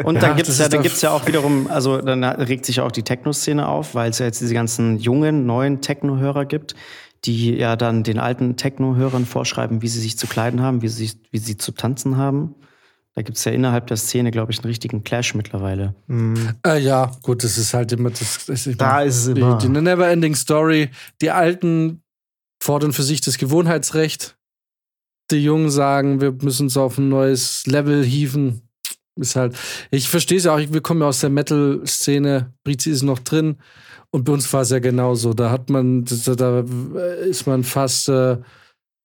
Und 0.04 0.22
dann 0.22 0.30
Ja, 0.30 0.32
gibt's 0.34 0.48
das 0.48 0.58
ja, 0.58 0.68
dann 0.68 0.82
gibt's 0.82 1.02
ja 1.02 1.10
auch 1.10 1.26
wiederum, 1.26 1.66
also 1.66 2.00
dann 2.00 2.24
regt 2.24 2.64
sich 2.64 2.76
ja 2.76 2.84
auch 2.84 2.92
die 2.92 3.02
Techno-Szene 3.02 3.68
auf, 3.68 3.94
weil 3.94 4.10
es 4.10 4.18
ja 4.18 4.26
jetzt 4.26 4.40
diese 4.40 4.54
ganzen 4.54 4.98
jungen, 4.98 5.44
neuen 5.44 5.82
Techno-Hörer 5.82 6.46
gibt, 6.46 6.74
die 7.24 7.54
ja 7.54 7.76
dann 7.76 8.02
den 8.02 8.18
alten 8.18 8.56
Techno-Hörern 8.56 9.26
vorschreiben, 9.26 9.82
wie 9.82 9.88
sie 9.88 10.00
sich 10.00 10.16
zu 10.16 10.26
kleiden 10.26 10.62
haben, 10.62 10.80
wie 10.82 10.88
sie, 10.88 11.12
wie 11.30 11.38
sie 11.38 11.56
zu 11.56 11.72
tanzen 11.72 12.16
haben. 12.16 12.54
Da 13.14 13.20
gibt's 13.22 13.44
ja 13.44 13.52
innerhalb 13.52 13.88
der 13.88 13.98
Szene, 13.98 14.30
glaube 14.30 14.52
ich, 14.52 14.58
einen 14.58 14.66
richtigen 14.66 15.04
Clash 15.04 15.34
mittlerweile. 15.34 15.94
Hm, 16.08 16.54
Äh, 16.66 16.78
ja, 16.80 17.12
gut, 17.22 17.44
das 17.44 17.58
ist 17.58 17.74
halt 17.74 17.92
immer 17.92 18.10
das. 18.10 18.48
ich 18.48 18.76
Da 18.78 19.02
ist 19.02 19.16
es 19.18 19.26
immer. 19.26 19.58
Die, 19.58 19.66
die 19.66 19.80
Neverending 19.80 20.34
Story. 20.34 20.88
Die 21.20 21.30
Alten 21.30 22.02
fordern 22.62 22.92
für 22.92 23.02
sich 23.02 23.20
das 23.20 23.36
Gewohnheitsrecht. 23.36 24.36
Die 25.30 25.44
Jungen 25.44 25.70
sagen, 25.70 26.20
wir 26.20 26.32
müssen 26.32 26.64
uns 26.64 26.76
auf 26.76 26.96
ein 26.96 27.08
neues 27.10 27.66
Level 27.66 28.02
hieven. 28.02 28.62
Ist 29.16 29.36
halt, 29.36 29.56
ich 29.90 30.08
verstehe 30.08 30.38
es 30.38 30.44
ja 30.44 30.54
auch, 30.54 30.58
wir 30.58 30.80
kommen 30.80 31.02
ja 31.02 31.08
aus 31.08 31.20
der 31.20 31.28
Metal-Szene, 31.28 32.54
Brizi 32.64 32.90
ist 32.90 33.02
noch 33.02 33.18
drin 33.18 33.58
und 34.10 34.24
bei 34.24 34.32
uns 34.32 34.50
war 34.54 34.62
es 34.62 34.70
ja 34.70 34.78
genauso. 34.78 35.34
Da 35.34 35.50
hat 35.50 35.68
man, 35.68 36.06
da, 36.06 36.34
da 36.34 36.60
ist 37.26 37.46
man 37.46 37.62
fast, 37.62 38.08
äh, 38.08 38.38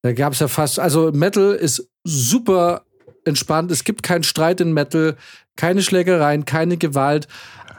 da 0.03 0.13
gab 0.13 0.31
es 0.31 0.39
ja 0.39 0.47
fast, 0.47 0.79
also 0.79 1.11
Metal 1.11 1.53
ist 1.53 1.89
super 2.05 2.86
entspannt, 3.27 3.71
es 3.71 3.83
gibt 3.83 4.03
keinen 4.03 4.23
Streit 4.23 4.61
in 4.61 4.73
Metal, 4.73 5.15
keine 5.55 5.81
Schlägereien, 5.81 6.45
keine 6.45 6.77
Gewalt, 6.77 7.27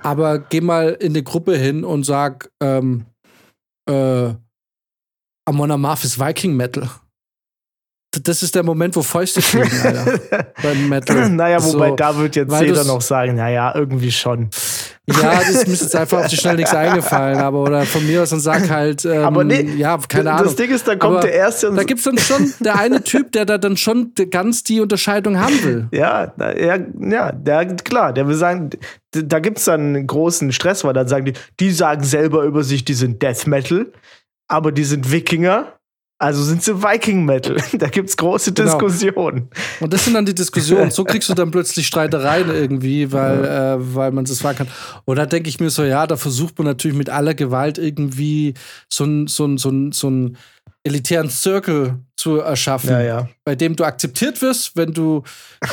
aber 0.02 0.38
geh 0.38 0.60
mal 0.60 0.90
in 0.90 1.12
eine 1.12 1.22
Gruppe 1.22 1.56
hin 1.56 1.84
und 1.84 2.04
sag, 2.04 2.50
ähm, 2.60 3.06
äh, 3.88 4.34
Amon 5.44 5.70
Amarth 5.70 6.04
ist 6.04 6.20
Viking 6.20 6.54
Metal. 6.56 6.88
Das 8.10 8.42
ist 8.42 8.54
der 8.54 8.62
Moment, 8.62 8.96
wo 8.96 9.02
Fäuste 9.02 9.42
fliegen, 9.42 9.70
Alter. 9.84 10.18
beim 10.62 10.88
Metal. 10.88 11.28
naja, 11.28 11.62
wobei 11.62 11.90
So, 11.90 11.96
da 11.96 12.16
wird 12.16 12.36
jetzt 12.36 12.60
jeder 12.60 12.84
noch 12.84 13.02
sagen, 13.02 13.34
naja, 13.34 13.74
irgendwie 13.74 14.10
schon. 14.10 14.48
Ja, 15.06 15.38
das 15.38 15.50
ist 15.50 15.66
mir 15.68 15.74
jetzt 15.74 15.96
einfach 15.96 16.20
auf 16.20 16.26
die 16.28 16.36
Schnelle 16.36 16.56
nichts 16.56 16.74
eingefallen, 16.74 17.38
aber 17.38 17.62
oder 17.62 17.82
von 17.82 18.06
mir 18.06 18.22
aus 18.22 18.30
dann 18.30 18.40
sag 18.40 18.68
halt, 18.68 19.04
ähm, 19.04 19.24
Aber 19.24 19.44
nee, 19.44 19.62
ja, 19.76 19.98
keine 20.08 20.24
das 20.24 20.40
Ahnung. 20.40 20.56
Ding 20.56 20.70
ist, 20.70 20.86
da 20.86 20.96
kommt 20.96 21.16
Aber 21.16 21.20
der 21.20 21.32
Erste 21.32 21.70
und 21.70 21.76
Da 21.76 21.84
gibt's 21.84 22.04
dann 22.04 22.18
schon 22.18 22.52
der 22.60 22.78
eine 22.78 23.02
Typ, 23.02 23.32
der 23.32 23.46
da 23.46 23.56
dann 23.56 23.76
schon 23.76 24.12
ganz 24.30 24.64
die 24.64 24.80
Unterscheidung 24.80 25.38
haben 25.38 25.62
will. 25.64 25.88
Ja, 25.98 26.32
ja, 26.38 26.78
ja, 27.00 27.32
der, 27.32 27.66
klar, 27.76 28.12
der 28.12 28.28
will 28.28 28.34
sagen, 28.34 28.70
da 29.12 29.38
gibt 29.38 29.58
es 29.58 29.64
dann 29.64 29.80
einen 29.80 30.06
großen 30.06 30.52
Stress, 30.52 30.84
weil 30.84 30.92
dann 30.92 31.08
sagen 31.08 31.24
die, 31.26 31.32
die 31.60 31.70
sagen 31.72 32.04
selber 32.04 32.42
über 32.42 32.62
sich, 32.62 32.84
die 32.84 32.94
sind 32.94 33.22
Death 33.22 33.46
Metal, 33.46 33.90
aber 34.46 34.72
die 34.72 34.84
sind 34.84 35.10
Wikinger, 35.10 35.77
also 36.20 36.42
sind 36.42 36.62
sie 36.62 36.82
Viking 36.82 37.24
Metal. 37.24 37.56
Da 37.78 37.88
gibt 37.88 38.08
es 38.08 38.16
große 38.16 38.52
Genau. 38.52 38.72
Diskussionen. 38.78 39.48
Und 39.80 39.92
das 39.92 40.04
sind 40.04 40.14
dann 40.14 40.26
die 40.26 40.34
Diskussionen. 40.34 40.90
So 40.90 41.04
kriegst 41.04 41.28
du 41.28 41.34
dann 41.34 41.50
plötzlich 41.52 41.86
Streitereien 41.86 42.50
irgendwie, 42.50 43.12
weil, 43.12 43.44
äh, 43.44 43.94
weil 43.94 44.10
man 44.10 44.24
das 44.24 44.40
fragen 44.40 44.58
kann. 44.58 44.68
Und 45.04 45.16
da 45.16 45.26
denke 45.26 45.48
ich 45.48 45.60
mir 45.60 45.70
so, 45.70 45.84
ja, 45.84 46.06
da 46.06 46.16
versucht 46.16 46.58
man 46.58 46.66
natürlich 46.66 46.96
mit 46.96 47.08
aller 47.08 47.34
Gewalt 47.34 47.78
irgendwie 47.78 48.54
so 48.92 49.04
einen 49.04 49.26
so 49.28 49.46
ein, 49.46 49.58
so 49.58 49.70
ein, 49.70 49.92
so 49.92 50.10
ein 50.10 50.36
elitären 50.84 51.30
Circle 51.30 51.98
zu 52.16 52.38
erschaffen, 52.38 52.90
Ja, 52.90 53.00
ja. 53.02 53.28
bei 53.44 53.54
dem 53.54 53.76
du 53.76 53.84
akzeptiert 53.84 54.40
wirst, 54.42 54.74
wenn 54.76 54.92
du 54.92 55.22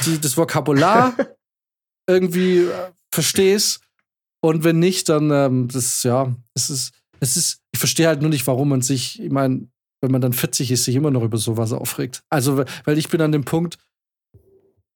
die, 0.06 0.20
das 0.20 0.38
Vokabular 0.38 1.16
irgendwie 2.10 2.60
äh, 2.60 2.92
verstehst. 3.14 3.82
Und 4.44 4.64
wenn 4.64 4.78
nicht, 4.78 5.10
dann, 5.10 5.32
ähm, 5.32 5.68
das, 5.70 6.04
ja, 6.04 6.36
es 6.54 6.70
ist, 6.70 6.94
es 7.20 7.36
ist, 7.38 7.62
ich 7.72 7.80
verstehe 7.80 8.08
halt 8.08 8.22
nur 8.22 8.30
nicht, 8.30 8.46
warum 8.46 8.70
man 8.70 8.82
sich, 8.82 9.20
ich 9.20 9.32
meine, 9.32 9.68
wenn 10.06 10.12
man 10.12 10.22
dann 10.22 10.34
40 10.34 10.72
ist, 10.72 10.86
sich 10.86 10.96
immer 10.96 11.12
noch 11.12 11.24
über 11.24 11.38
sowas 11.38 11.74
aufregt. 11.74 12.24
Also, 12.30 12.64
weil 12.86 12.98
ich 12.98 13.10
bin 13.10 13.20
an 13.22 13.32
dem 13.32 13.44
Punkt, 13.44 13.78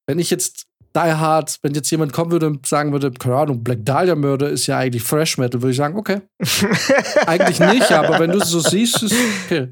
wenn 0.06 0.20
ich 0.20 0.30
jetzt 0.30 0.69
Die 0.96 1.00
Hard, 1.00 1.58
wenn 1.62 1.74
jetzt 1.76 1.92
jemand 1.92 2.14
kommen 2.14 2.32
würde 2.32 2.48
und 2.48 2.66
sagen 2.66 2.92
würde, 2.92 3.12
keine 3.12 3.36
Ahnung, 3.36 3.64
Black 3.64 3.86
Dahlia 3.86 4.16
Murder 4.16 4.50
ist 4.50 4.66
ja 4.66 4.78
eigentlich 4.78 5.04
Fresh 5.04 5.38
Metal, 5.38 5.62
würde 5.62 5.72
ich 5.72 5.78
sagen, 5.78 5.96
okay. 5.98 6.22
eigentlich 7.28 7.60
nicht, 7.60 7.92
aber 7.92 8.20
wenn 8.20 8.32
du 8.32 8.40
es 8.40 8.50
so 8.50 8.60
siehst, 8.60 9.04
ist 9.04 9.14
okay. 9.46 9.70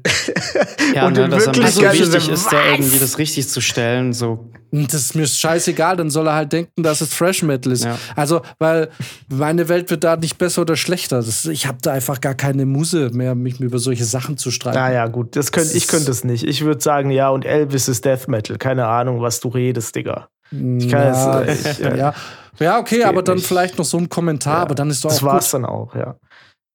Ja, 0.94 1.06
Und 1.06 1.16
ne, 1.16 1.28
dass 1.28 1.48
am 1.48 1.56
Wirklichkeit 1.56 1.98
wichtig 1.98 2.28
ist 2.28 2.52
da 2.52 2.64
irgendwie 2.70 2.98
das 2.98 3.18
richtig 3.18 3.48
zu 3.48 3.60
stellen. 3.60 4.12
So, 4.12 4.50
Und 4.70 4.92
Das 4.94 5.00
ist 5.02 5.14
mir 5.16 5.26
scheißegal, 5.26 5.96
dann 5.96 6.10
soll 6.10 6.28
er 6.28 6.34
halt 6.34 6.52
denken, 6.52 6.82
dass 6.82 7.00
es 7.00 7.10
Thrash 7.10 7.42
Metal 7.42 7.72
ist. 7.72 7.84
Ja. 7.84 7.98
Also, 8.14 8.42
weil 8.58 8.88
meine 9.28 9.68
Welt 9.68 9.90
wird 9.90 10.04
da 10.04 10.16
nicht 10.16 10.38
besser 10.38 10.62
oder 10.62 10.76
schlechter. 10.76 11.16
Das, 11.16 11.44
ich 11.46 11.66
habe 11.66 11.78
da 11.82 11.92
einfach 11.92 12.20
gar 12.20 12.34
keine 12.34 12.64
Muse 12.64 13.10
mehr, 13.12 13.34
mich 13.34 13.60
über 13.60 13.78
solche 13.80 14.04
Sachen 14.04 14.36
zu 14.36 14.50
streiten. 14.50 14.78
Naja, 14.78 15.08
gut, 15.08 15.34
das 15.34 15.50
könnt, 15.50 15.74
ich 15.74 15.88
könnte 15.88 16.10
es 16.10 16.22
nicht. 16.22 16.44
Ich 16.44 16.64
würde 16.64 16.80
sagen, 16.80 17.10
ja, 17.10 17.28
und 17.30 17.44
Elvis 17.44 17.88
ist 17.88 18.04
Death 18.04 18.28
Metal. 18.28 18.56
Keine 18.56 18.86
Ahnung, 18.86 19.20
was 19.20 19.40
du 19.40 19.48
redest, 19.48 19.96
Digga. 19.96 20.28
Ich 20.50 20.88
kann 20.88 21.00
ja, 21.02 21.42
es, 21.42 21.78
äh, 21.80 21.88
äh, 21.94 21.98
ja. 21.98 22.14
ja, 22.58 22.78
okay, 22.78 23.04
aber 23.04 23.22
dann 23.22 23.36
nicht. 23.36 23.46
vielleicht 23.46 23.78
noch 23.78 23.84
so 23.84 23.98
ein 23.98 24.08
Kommentar, 24.08 24.56
Ja, 24.56 24.62
aber 24.62 24.74
dann 24.74 24.90
ist 24.90 25.04
doch 25.04 25.10
Das 25.10 25.18
auch 25.22 25.26
war's 25.26 25.46
gut. 25.46 25.54
dann 25.54 25.64
auch, 25.66 25.94
ja. 25.94 26.18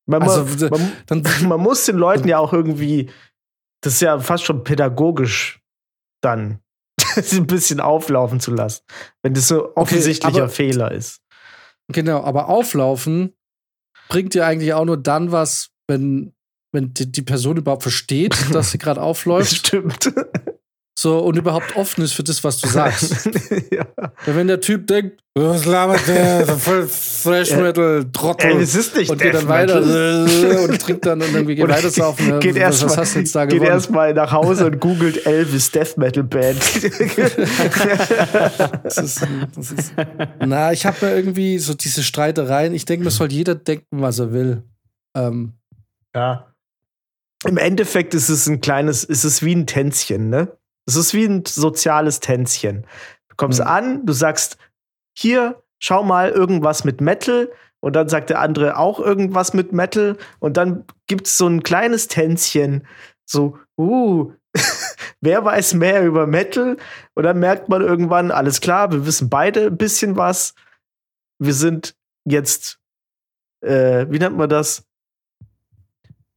Man, 0.05 0.21
Also, 0.23 0.67
man, 0.69 0.91
Dann, 1.07 1.23
man 1.47 1.59
muss 1.59 1.85
den 1.85 1.95
Leuten 1.97 2.27
ja 2.27 2.37
auch 2.39 2.53
irgendwie, 2.53 3.09
das 3.81 3.93
ist 3.93 4.01
ja 4.01 4.19
fast 4.19 4.43
schon 4.43 4.63
pädagogisch 4.63 5.61
dann, 6.21 6.59
ein 7.31 7.47
bisschen 7.47 7.79
auflaufen 7.79 8.39
zu 8.39 8.51
lassen, 8.51 8.83
wenn 9.23 9.33
das 9.33 9.47
so 9.47 9.75
offensichtlicher 9.75 10.43
aber- 10.43 10.49
Fehler 10.49 10.91
ist. 10.91 11.21
genau, 11.91 12.23
aber 12.23 12.49
auflaufen 12.49 13.33
bringt 14.09 14.33
dir 14.33 14.45
eigentlich 14.45 14.73
auch 14.73 14.85
nur 14.85 14.97
dann 14.97 15.31
was, 15.31 15.69
wenn 15.87 16.33
wenn 16.75 16.91
die, 16.93 17.11
die 17.11 17.21
Person 17.21 17.57
überhaupt 17.57 17.83
versteht, 17.83 18.35
dass 18.51 18.71
sie 18.71 18.79
gerade 18.79 18.99
aufläuft. 19.01 19.53
Stimmt. 19.55 20.11
So, 20.95 21.19
und 21.19 21.37
überhaupt 21.37 21.75
offen 21.75 22.03
ist 22.03 22.13
für 22.13 22.23
das, 22.23 22.43
was 22.43 22.59
du 22.59 22.67
sagst. 22.67 23.25
ja. 23.71 23.85
Weil 24.25 24.35
wenn 24.35 24.47
der 24.47 24.61
Typ 24.61 24.85
denkt, 24.87 25.23
was 25.35 25.65
labert 25.65 26.07
der, 26.07 26.45
voll 26.57 26.87
Fresh 26.87 27.55
Metal, 27.55 28.05
Trottel. 28.13 28.51
Ey, 28.51 28.59
das 28.59 28.75
ist 28.75 28.95
nicht 28.95 29.09
und 29.09 29.19
geht 29.19 29.33
dann 29.33 29.47
weiter 29.47 29.81
Metal. 29.81 30.69
und 30.69 30.79
trinkt 30.79 31.05
dann 31.07 31.19
und 31.23 31.33
irgendwie 31.33 31.55
geht 31.55 31.67
weiter 31.69 31.89
saufen. 31.89 32.39
Geht 32.39 32.53
was, 32.53 32.61
erst 32.61 32.83
was 32.83 32.95
mal, 32.95 33.01
hast 33.01 33.15
du 33.15 33.19
jetzt 33.19 33.35
da 33.35 33.45
geht 33.45 33.55
gewonnen? 33.55 33.71
erst 33.71 33.89
nach 33.89 34.31
Hause 34.31 34.67
und 34.67 34.79
googelt 34.79 35.25
Elvis 35.25 35.71
Death 35.71 35.97
Metal 35.97 36.23
Band. 36.23 36.59
Das 38.83 38.97
ist, 38.99 39.27
das 39.55 39.71
ist, 39.71 39.93
na, 40.45 40.71
ich 40.71 40.85
habe 40.85 40.97
mir 41.03 41.15
irgendwie 41.15 41.57
so 41.57 41.73
diese 41.73 42.03
Streitereien. 42.03 42.75
Ich 42.75 42.85
denke, 42.85 43.03
mir 43.03 43.11
soll 43.11 43.31
jeder 43.31 43.55
denken, 43.55 44.01
was 44.01 44.19
er 44.19 44.31
will. 44.31 44.61
Ähm, 45.17 45.53
ja. 46.15 46.53
Im 47.45 47.57
Endeffekt 47.57 48.13
ist 48.13 48.29
es 48.29 48.47
ein 48.47 48.61
kleines, 48.61 49.03
ist 49.03 49.23
es 49.23 49.41
wie 49.41 49.55
ein 49.55 49.65
Tänzchen, 49.65 50.29
ne? 50.29 50.55
Es 50.85 50.95
ist 50.95 51.13
wie 51.13 51.25
ein 51.25 51.45
soziales 51.45 52.19
Tänzchen. 52.19 52.85
Du 53.29 53.35
kommst 53.37 53.59
Mhm. 53.59 53.67
an, 53.67 54.05
du 54.05 54.13
sagst, 54.13 54.57
hier, 55.17 55.61
schau 55.79 56.03
mal, 56.03 56.29
irgendwas 56.29 56.83
mit 56.83 57.01
Metal. 57.01 57.51
Und 57.79 57.95
dann 57.95 58.07
sagt 58.07 58.29
der 58.29 58.39
andere 58.39 58.77
auch 58.77 58.99
irgendwas 58.99 59.53
mit 59.53 59.73
Metal. 59.73 60.17
Und 60.39 60.55
dann 60.57 60.85
gibt 61.07 61.27
es 61.27 61.37
so 61.37 61.47
ein 61.47 61.63
kleines 61.63 62.07
Tänzchen. 62.07 62.87
So, 63.25 63.57
uh, 63.77 64.31
wer 65.21 65.43
weiß 65.43 65.73
mehr 65.73 66.05
über 66.05 66.27
Metal? 66.27 66.77
Und 67.13 67.23
dann 67.23 67.39
merkt 67.39 67.69
man 67.69 67.81
irgendwann, 67.81 68.31
alles 68.31 68.61
klar, 68.61 68.91
wir 68.91 69.05
wissen 69.05 69.29
beide 69.29 69.67
ein 69.67 69.77
bisschen 69.77 70.15
was. 70.15 70.53
Wir 71.39 71.53
sind 71.53 71.95
jetzt, 72.25 72.79
äh, 73.61 74.05
wie 74.09 74.19
nennt 74.19 74.37
man 74.37 74.49
das? 74.49 74.85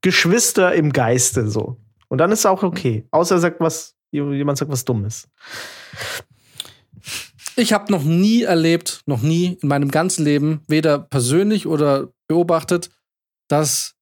Geschwister 0.02 0.74
im 0.74 0.92
Geiste 0.92 1.48
so. 1.48 1.76
Und 2.08 2.18
dann 2.18 2.30
ist 2.30 2.40
es 2.40 2.46
auch 2.46 2.62
okay. 2.62 3.06
Außer 3.10 3.36
er 3.36 3.40
sagt 3.40 3.60
was, 3.60 3.95
jemand 4.16 4.58
sagt 4.58 4.70
was 4.70 4.84
Dummes. 4.84 5.28
ich 7.56 7.72
habe 7.72 7.90
noch 7.90 8.02
nie 8.02 8.42
erlebt, 8.42 9.02
noch 9.06 9.22
nie 9.22 9.58
in 9.60 9.68
meinem 9.68 9.90
ganzen 9.90 10.24
Leben, 10.24 10.62
weder 10.68 10.98
persönlich 10.98 11.66
oder 11.66 12.08
beobachtet, 12.28 12.90
dass 13.48 13.94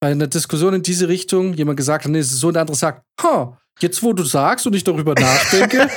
bei 0.00 0.10
einer 0.10 0.26
Diskussion 0.26 0.74
in 0.74 0.82
diese 0.82 1.08
Richtung 1.08 1.54
jemand 1.54 1.78
gesagt 1.78 2.04
hat, 2.04 2.12
nee, 2.12 2.18
es 2.18 2.30
ist 2.30 2.40
so, 2.40 2.48
und 2.48 2.54
der 2.54 2.60
andere 2.62 2.76
sagt, 2.76 3.02
ha, 3.22 3.58
jetzt 3.80 4.02
wo 4.02 4.12
du 4.12 4.22
sagst 4.22 4.66
und 4.66 4.74
ich 4.74 4.84
darüber 4.84 5.14
nachdenke, 5.14 5.78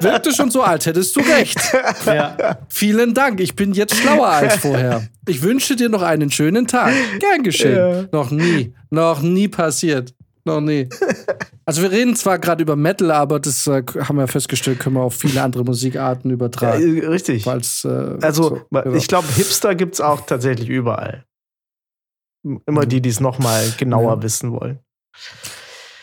wirkt 0.00 0.26
es 0.26 0.36
schon 0.36 0.50
so, 0.50 0.62
als 0.62 0.86
hättest 0.86 1.14
du 1.16 1.20
recht. 1.20 1.58
Ja. 2.06 2.58
Vielen 2.68 3.14
Dank, 3.14 3.40
ich 3.40 3.54
bin 3.54 3.72
jetzt 3.74 3.94
schlauer 3.94 4.28
als 4.28 4.56
vorher. 4.56 5.06
Ich 5.28 5.42
wünsche 5.42 5.76
dir 5.76 5.88
noch 5.88 6.02
einen 6.02 6.30
schönen 6.30 6.66
Tag. 6.66 6.92
Gern 7.18 7.42
geschehen. 7.42 7.76
Ja. 7.76 8.04
Noch 8.10 8.30
nie, 8.30 8.74
noch 8.90 9.20
nie 9.20 9.48
passiert. 9.48 10.14
Noch 10.44 10.60
nie. 10.60 10.88
Also 11.66 11.82
wir 11.82 11.92
reden 11.92 12.16
zwar 12.16 12.40
gerade 12.40 12.62
über 12.62 12.74
Metal, 12.74 13.12
aber 13.12 13.38
das 13.38 13.64
äh, 13.68 13.84
haben 14.00 14.16
wir 14.16 14.26
festgestellt, 14.26 14.80
können 14.80 14.96
wir 14.96 15.02
auf 15.02 15.14
viele 15.14 15.40
andere 15.40 15.62
Musikarten 15.62 16.28
Ja, 16.30 16.34
übertragen. 16.34 16.96
äh, 17.02 17.06
richtig. 17.06 17.44
Falls, 17.44 17.84
äh, 17.84 18.16
Also, 18.22 18.42
so, 18.48 18.60
ja. 18.72 18.92
ich 18.94 19.06
glaube, 19.06 19.28
Hipster 19.28 19.76
gibt 19.76 19.94
es 19.94 20.00
auch 20.00 20.22
tatsächlich 20.26 20.68
überall. 20.68 21.24
Immer 22.66 22.86
die, 22.86 23.00
die 23.00 23.10
es 23.10 23.20
noch 23.20 23.38
mal 23.38 23.62
genauer 23.78 24.16
Ja. 24.16 24.22
wissen 24.22 24.50
wollen. 24.50 24.80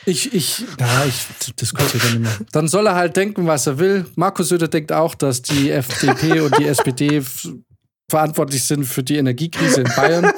Ich, 0.06 0.34
ich, 0.34 0.60
ja, 0.80 1.04
ich 1.06 1.26
diskutiere 1.56 2.02
da 2.02 2.10
nicht 2.12 2.20
mehr. 2.22 2.48
Dann 2.54 2.70
soll 2.70 2.88
er 2.88 2.96
halt 2.96 3.18
denken, 3.18 3.46
was 3.46 3.68
er 3.68 3.78
will. 3.78 4.06
Markus 4.16 4.48
Söder 4.48 4.70
denkt 4.70 4.94
auch, 4.94 5.16
dass 5.16 5.42
die 5.42 5.70
FDP 5.72 6.40
und 6.40 6.58
die 6.60 6.66
SPD 6.66 7.22
verantwortlich 8.10 8.64
sind 8.64 8.86
für 8.86 9.04
die 9.04 9.18
Energiekrise 9.18 9.82
in 9.82 9.92
Bayern. 9.96 10.32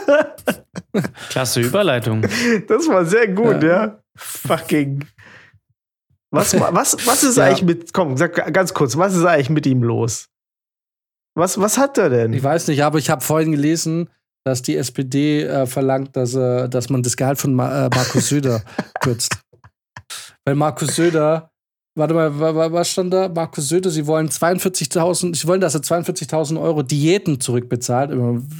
Klasse 1.29 1.61
Überleitung. 1.61 2.21
Das 2.67 2.87
war 2.87 3.05
sehr 3.05 3.27
gut, 3.27 3.61
Ja. 3.63 3.69
ja. 3.85 4.03
Fucking. 4.15 5.05
Was, 6.31 6.53
was, 6.59 6.97
was 7.07 7.23
ist 7.23 7.37
Ja. 7.37 7.45
eigentlich 7.45 7.63
mit, 7.63 7.93
komm, 7.93 8.17
sag 8.17 8.53
ganz 8.53 8.73
kurz, 8.73 8.97
was 8.97 9.15
ist 9.15 9.25
eigentlich 9.25 9.49
mit 9.49 9.65
ihm 9.65 9.81
los? 9.83 10.27
Was, 11.35 11.59
was 11.59 11.77
hat 11.77 11.97
er 11.97 12.09
denn? 12.09 12.33
Ich 12.33 12.43
weiß 12.43 12.67
nicht, 12.67 12.83
aber 12.83 12.97
ich 12.99 13.09
habe 13.09 13.21
vorhin 13.23 13.51
gelesen, 13.51 14.09
dass 14.45 14.61
die 14.61 14.75
SPD 14.77 15.43
äh, 15.43 15.65
verlangt, 15.67 16.15
dass, 16.15 16.33
äh, 16.35 16.67
dass 16.69 16.89
man 16.89 17.01
das 17.03 17.17
Gehalt 17.17 17.39
von 17.39 17.53
Ma 17.53 17.85
äh, 17.85 17.89
Markus 17.95 18.29
Söder 18.29 18.63
kürzt. 19.01 19.37
Weil 20.45 20.55
Markus 20.55 20.95
Söder, 20.95 21.48
warte 21.99 22.13
mal, 22.15 22.39
wa- 22.39 22.55
wa- 22.55 22.71
was 22.71 22.89
stand 22.89 23.13
da? 23.13 23.29
Markus 23.29 23.67
Söder, 23.69 23.89
sie 23.91 24.07
wollen 24.07 24.29
42.000, 24.29 25.35
sie 25.35 25.47
wollen, 25.47 25.61
dass 25.61 25.75
er 25.75 25.81
42.000 25.81 26.59
Euro 26.59 26.81
Diäten 26.81 27.39
zurückbezahlt, 27.39 28.11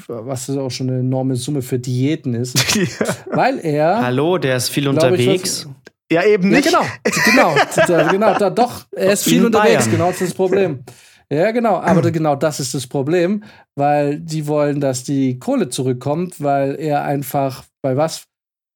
was 0.08 0.50
auch 0.52 0.70
schon 0.70 0.90
eine 0.90 1.00
enorme 1.00 1.36
Summe 1.36 1.62
für 1.64 1.80
Diäten 1.80 2.36
ist, 2.36 2.56
ja. 2.76 3.08
weil 3.32 3.60
er. 3.60 4.02
Hallo, 4.04 4.38
der 4.38 4.58
ist 4.58 4.70
viel 4.70 4.84
ich, 4.84 4.90
unterwegs. 4.90 5.66
was- 5.66 5.74
ja, 6.12 6.24
eben 6.26 6.50
Ja, 6.52 6.58
nicht. 6.58 6.66
genau, 6.70 6.84
genau, 7.26 7.56
da, 7.88 8.08
genau, 8.12 8.34
da, 8.38 8.50
doch, 8.50 8.86
er 8.96 9.14
ist 9.14 9.24
viel 9.26 9.40
In 9.40 9.46
unterwegs, 9.46 9.86
Bayern. 9.86 9.92
genau, 9.92 10.08
das 10.08 10.22
ist 10.22 10.30
das 10.30 10.34
Problem. 10.34 10.80
Ja, 11.32 11.52
genau, 11.52 11.78
aber 11.78 12.10
genau 12.12 12.36
das 12.36 12.60
ist 12.60 12.74
das 12.74 12.88
Problem, 12.88 13.44
weil 13.76 14.20
die 14.20 14.48
wollen, 14.48 14.82
dass 14.82 15.04
die 15.04 15.38
Kohle 15.38 15.70
zurückkommt, 15.70 16.42
weil 16.42 16.76
er 16.80 17.04
einfach 17.04 17.64
bei 17.84 17.96
was 17.96 18.24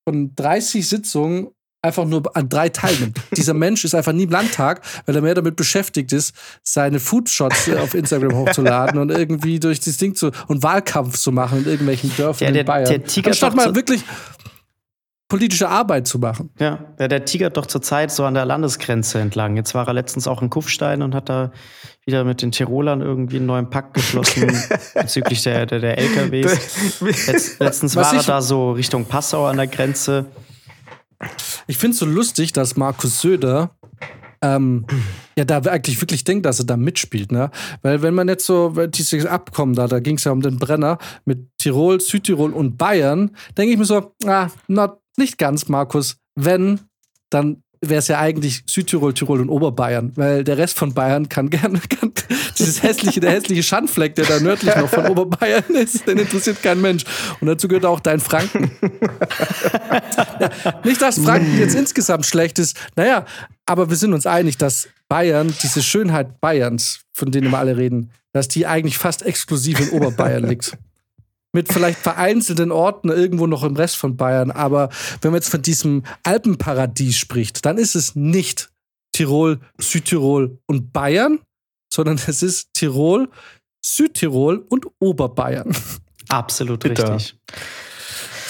von 0.08 0.34
30 0.36 0.88
Sitzungen 0.88 1.48
einfach 1.84 2.06
nur 2.06 2.24
an 2.36 2.48
drei 2.50 2.70
teilnimmt. 2.70 3.20
Dieser 3.36 3.54
Mensch 3.54 3.84
ist 3.84 3.94
einfach 3.94 4.14
nie 4.14 4.24
im 4.24 4.30
Landtag, 4.30 4.82
weil 5.06 5.16
er 5.16 5.22
mehr 5.22 5.36
damit 5.36 5.56
beschäftigt 5.58 6.14
ist, 6.14 6.34
seine 6.64 7.00
Foodshots 7.00 7.70
auf 7.72 7.94
Instagram 7.94 8.36
hochzuladen 8.36 9.00
und 9.00 9.12
irgendwie 9.12 9.60
durch 9.60 9.82
das 9.82 9.98
Ding 9.98 10.16
zu 10.16 10.32
und 10.48 10.64
Wahlkampf 10.64 11.18
zu 11.20 11.32
machen 11.32 11.60
in 11.60 11.66
irgendwelchen 11.70 12.12
Dörfern 12.16 12.48
Ja, 12.48 12.52
der- 12.54 12.62
in 12.62 12.66
Bayern. 12.68 12.86
der 12.90 13.04
tigert 13.04 13.34
Anstatt 13.34 13.56
mal 13.56 13.76
wirklich 13.76 14.02
politische 15.28 15.68
Arbeit 15.68 16.08
zu 16.08 16.20
machen. 16.20 16.52
Ja, 16.60 16.78
der, 17.00 17.08
der 17.10 17.26
tigert 17.26 17.58
doch 17.58 17.66
zurzeit 17.66 18.12
so 18.12 18.24
an 18.24 18.34
der 18.36 18.46
Landesgrenze 18.46 19.20
entlang. 19.20 19.58
Jetzt 19.58 19.74
war 19.74 19.86
er 19.88 19.94
letztens 19.94 20.28
auch 20.28 20.42
in 20.42 20.50
Kufstein 20.50 21.02
und 21.02 21.14
hat 21.16 21.28
da 21.28 21.52
wieder 22.06 22.24
mit 22.24 22.42
den 22.42 22.52
Tirolern 22.52 23.02
irgendwie 23.02 23.38
einen 23.38 23.48
neuen 23.48 23.70
Pakt 23.70 23.94
geschlossen 23.96 24.56
bezüglich 24.94 25.42
der, 25.44 25.66
der, 25.66 25.80
der 25.80 25.98
LKWs. 25.98 27.02
Letz, 27.28 27.60
letztens 27.60 27.96
Was 27.96 28.12
war 28.12 28.20
er 28.20 28.24
da 28.24 28.42
so 28.42 28.72
Richtung 28.72 29.06
Passau 29.06 29.48
an 29.48 29.58
der 29.58 29.68
Grenze. 29.68 30.28
Ich 31.68 31.78
finde 31.78 31.94
es 31.94 32.00
so 32.00 32.06
lustig, 32.06 32.54
dass 32.54 32.76
Markus 32.76 33.22
Söder 33.22 33.76
ähm, 34.44 34.86
ja 35.38 35.46
da 35.46 35.60
eigentlich 35.60 36.02
wirklich 36.02 36.24
denkt, 36.26 36.46
dass 36.46 36.60
er 36.60 36.66
da 36.66 36.78
mitspielt, 36.78 37.32
ne? 37.32 37.50
Weil 37.82 38.02
wenn 38.02 38.14
man 38.14 38.28
jetzt 38.28 38.46
so 38.46 38.70
dieses 38.88 39.26
Abkommen 39.26 39.74
da, 39.74 39.88
da 39.88 40.00
ging 40.00 40.18
es 40.18 40.26
ja 40.26 40.32
um 40.32 40.42
den 40.42 40.60
Brenner 40.60 40.98
mit 41.26 41.48
Tirol, 41.58 42.02
Südtirol 42.02 42.52
und 42.52 42.78
Bayern, 42.78 43.32
denke 43.58 43.74
ich 43.74 43.80
mir 43.80 43.86
so, 43.86 44.14
ah, 44.26 44.50
not, 44.68 45.00
nicht 45.18 45.38
ganz, 45.38 45.70
Markus. 45.70 46.18
Wenn, 46.36 46.82
dann 47.30 47.64
wäre 47.90 48.00
es 48.00 48.08
ja 48.08 48.20
eigentlich 48.20 48.64
Südtirol, 48.66 49.14
Tirol 49.14 49.42
und 49.42 49.50
Oberbayern, 49.50 50.12
weil 50.16 50.44
der 50.44 50.58
Rest 50.58 50.78
von 50.78 50.94
Bayern 50.94 51.30
kann 51.30 51.50
gerne, 51.50 51.80
kann, 51.90 52.12
dieses 52.58 52.84
hässliche, 52.84 53.20
der 53.20 53.32
hässliche 53.32 53.64
Schandfleck, 53.64 54.16
der 54.16 54.26
da 54.26 54.40
nördlich 54.40 54.76
noch 54.76 54.90
von 54.90 55.08
Oberbayern 55.08 55.76
ist, 55.76 56.08
den 56.08 56.18
interessiert 56.18 56.62
kein 56.64 56.82
Mensch. 56.82 57.04
Und 57.40 57.48
dazu 57.48 57.68
gehört 57.68 57.86
auch 57.86 58.00
dein 58.00 58.20
Franken. 58.20 58.72
Nicht, 60.84 61.02
dass 61.02 61.20
Franken 61.20 61.58
jetzt 61.58 61.76
insgesamt 61.76 62.26
schlecht 62.26 62.60
ist. 62.60 62.78
Naja, 62.96 63.26
aber 63.66 63.90
wir 63.90 63.98
sind 63.98 64.14
uns 64.14 64.26
einig, 64.26 64.58
dass 64.58 64.88
Bayern, 65.08 65.54
diese 65.62 65.84
Schönheit 65.84 66.42
Bayerns, 66.42 67.02
von 67.12 67.32
denen 67.32 67.52
wir 67.52 67.60
alle 67.60 67.78
reden, 67.78 68.12
dass 68.32 68.48
die 68.48 68.66
eigentlich 68.66 68.98
fast 68.98 69.24
exklusiv 69.24 69.80
in 69.80 69.90
Oberbayern 69.90 70.48
liegt. 70.48 70.78
Mit 71.54 71.72
vielleicht 71.72 72.00
vereinzelten 72.00 72.72
Orten 72.72 73.10
irgendwo 73.10 73.48
noch 73.48 73.64
im 73.64 73.76
Rest 73.76 73.98
von 73.98 74.18
Bayern. 74.18 74.52
Aber 74.52 74.90
wenn 75.22 75.32
man 75.32 75.40
jetzt 75.40 75.50
von 75.50 75.62
diesem 75.62 76.04
Alpenparadies 76.24 77.16
spricht, 77.16 77.66
dann 77.66 77.78
ist 77.78 77.96
es 77.96 78.16
nicht 78.16 78.72
Tirol, 79.14 79.60
Südtirol 79.80 80.58
und 80.66 80.92
Bayern, 80.92 81.40
sondern 81.94 82.20
es 82.28 82.42
ist 82.42 82.74
Tirol, 82.74 83.30
Südtirol 83.86 84.66
und 84.70 84.88
Oberbayern. 85.00 85.76
Absolut 86.30 86.80
Bitter. 86.80 87.16
richtig. 87.16 87.38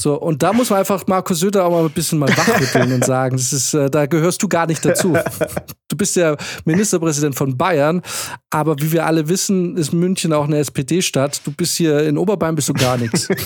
So, 0.03 0.15
und 0.15 0.43
da 0.43 0.51
muss 0.51 0.69
man 0.69 0.79
einfach 0.79 1.07
Markus 1.07 1.39
Söder 1.39 1.63
auch 1.63 1.71
mal 1.71 1.85
ein 1.85 1.89
bisschen 1.89 2.19
mal 2.19 2.27
wachrütteln 2.27 2.91
und 2.91 3.05
sagen, 3.05 3.37
das 3.37 3.53
ist, 3.53 3.73
äh, 3.73 3.89
da 3.89 4.05
gehörst 4.05 4.43
du 4.43 4.49
gar 4.49 4.67
nicht 4.67 4.83
dazu. 4.83 5.17
Du 5.89 5.97
bist 5.97 6.15
ja 6.15 6.35
Ministerpräsident 6.65 7.35
von 7.35 7.55
Bayern, 7.55 8.01
aber 8.49 8.75
wie 8.79 8.91
wir 8.91 9.05
alle 9.05 9.29
wissen, 9.29 9.77
ist 9.77 9.93
München 9.93 10.33
auch 10.33 10.45
eine 10.45 10.57
SPD-Stadt. 10.57 11.41
Du 11.45 11.51
bist 11.51 11.75
hier 11.75 11.99
in 11.99 12.17
Oberbayern 12.17 12.55
bist 12.55 12.67
du 12.67 12.73
gar 12.73 12.97
nichts. 12.97 13.27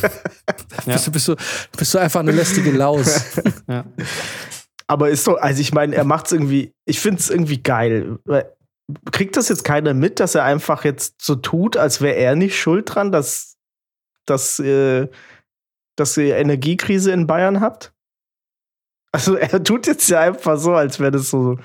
Ja. 0.85 0.93
Bist, 0.93 1.07
du, 1.07 1.11
bist, 1.11 1.27
du, 1.27 1.35
bist 1.77 1.93
du 1.93 1.97
einfach 1.97 2.21
eine 2.21 2.31
lästige 2.31 2.71
Laus. 2.71 3.21
Ja. 3.67 3.83
Aber 4.87 5.09
ist 5.09 5.25
so, 5.25 5.35
also 5.35 5.59
ich 5.59 5.73
meine, 5.73 5.95
er 5.95 6.05
macht 6.05 6.27
es 6.27 6.31
irgendwie, 6.31 6.71
ich 6.85 7.01
finde 7.01 7.19
es 7.19 7.29
irgendwie 7.29 7.61
geil. 7.61 8.17
Kriegt 9.11 9.35
das 9.35 9.49
jetzt 9.49 9.65
keiner 9.65 9.93
mit, 9.93 10.21
dass 10.21 10.33
er 10.33 10.45
einfach 10.45 10.85
jetzt 10.85 11.21
so 11.21 11.35
tut, 11.35 11.75
als 11.75 11.99
wäre 11.99 12.15
er 12.15 12.35
nicht 12.35 12.57
schuld 12.57 12.95
dran, 12.95 13.11
dass, 13.11 13.57
dass, 14.25 14.59
äh, 14.59 15.09
dass 15.97 16.15
ihr 16.17 16.37
Energiekrise 16.37 17.11
in 17.11 17.27
Bayern 17.27 17.59
habt? 17.61 17.93
Also 19.11 19.35
er 19.35 19.63
tut 19.63 19.87
jetzt 19.87 20.07
ja 20.09 20.21
einfach 20.21 20.57
so, 20.57 20.73
als 20.73 20.99
wäre 20.99 21.11
das 21.11 21.29
so. 21.29 21.57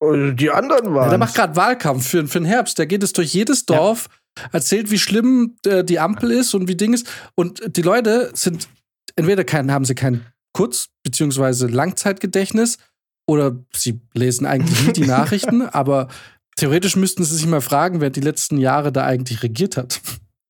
oh, 0.00 0.30
Die 0.32 0.50
anderen 0.50 0.94
waren. 0.94 1.04
Ja, 1.04 1.08
der 1.10 1.18
macht 1.18 1.34
gerade 1.34 1.56
Wahlkampf 1.56 2.06
für, 2.06 2.26
für 2.26 2.38
den 2.40 2.46
Herbst. 2.46 2.78
Der 2.78 2.86
geht 2.86 3.02
es 3.02 3.12
durch 3.12 3.32
jedes 3.34 3.66
Dorf, 3.66 4.08
erzählt, 4.52 4.90
wie 4.90 4.98
schlimm 4.98 5.56
äh, 5.66 5.84
die 5.84 5.98
Ampel 5.98 6.30
ist 6.30 6.54
und 6.54 6.68
wie 6.68 6.76
Ding 6.76 6.92
ist. 6.94 7.06
Und 7.34 7.76
die 7.76 7.82
Leute 7.82 8.30
sind, 8.34 8.68
entweder 9.16 9.44
kein, 9.44 9.70
haben 9.72 9.84
sie 9.84 9.94
kein 9.94 10.26
Kurz- 10.54 10.88
bzw. 11.02 11.66
Langzeitgedächtnis 11.66 12.78
oder 13.26 13.56
sie 13.74 14.00
lesen 14.14 14.46
eigentlich 14.46 14.86
nie 14.86 14.92
die 14.92 15.06
Nachrichten, 15.06 15.62
aber 15.62 16.08
theoretisch 16.56 16.96
müssten 16.96 17.24
sie 17.24 17.36
sich 17.36 17.46
mal 17.46 17.60
fragen, 17.62 18.00
wer 18.00 18.10
die 18.10 18.20
letzten 18.20 18.58
Jahre 18.58 18.92
da 18.92 19.04
eigentlich 19.04 19.42
regiert 19.42 19.76
hat 19.78 20.00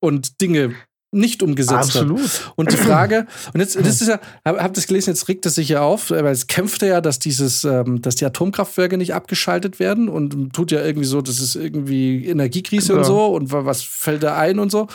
und 0.01 0.40
Dinge 0.40 0.74
nicht 1.15 1.43
umgesetzt 1.43 1.73
Absolut. 1.97 2.21
hat. 2.23 2.53
Und 2.57 2.73
die 2.73 2.77
Frage, 2.79 3.27
und 3.53 3.61
jetzt, 3.61 3.77
das 3.77 4.01
ist 4.01 4.09
ja, 4.09 4.19
hab, 4.45 4.59
hab 4.59 4.73
das 4.75 4.87
gelesen, 4.87 5.11
jetzt 5.11 5.29
regt 5.29 5.45
es 5.45 5.55
sich 5.57 5.69
ja 5.69 5.83
auf, 5.83 6.11
weil 6.11 6.25
es 6.27 6.47
kämpft 6.47 6.81
ja, 6.83 7.01
dass 7.03 7.19
dieses, 7.19 7.65
ähm, 7.65 8.01
dass 8.01 8.15
die 8.17 8.25
Atomkraftwerke 8.25 8.97
nicht 8.97 9.13
abgeschaltet 9.15 9.79
werden 9.79 10.09
und 10.09 10.53
tut 10.55 10.71
ja 10.73 10.83
irgendwie 10.83 11.07
so, 11.07 11.21
das 11.21 11.39
ist 11.39 11.55
irgendwie 11.55 12.27
Energiekrise 12.27 12.95
und 12.95 13.03
Genau. 13.03 13.09
so 13.09 13.27
und 13.35 13.53
wa- 13.53 13.65
was 13.67 13.83
fällt 13.83 14.23
da 14.23 14.39
ein 14.39 14.59
und 14.59 14.71
so. 14.73 14.81
Und 14.83 14.89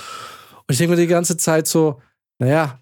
ich 0.69 0.77
denke 0.79 0.95
mir 0.95 1.01
die 1.01 1.07
ganze 1.07 1.37
Zeit 1.37 1.67
so, 1.67 2.01
naja, 2.39 2.79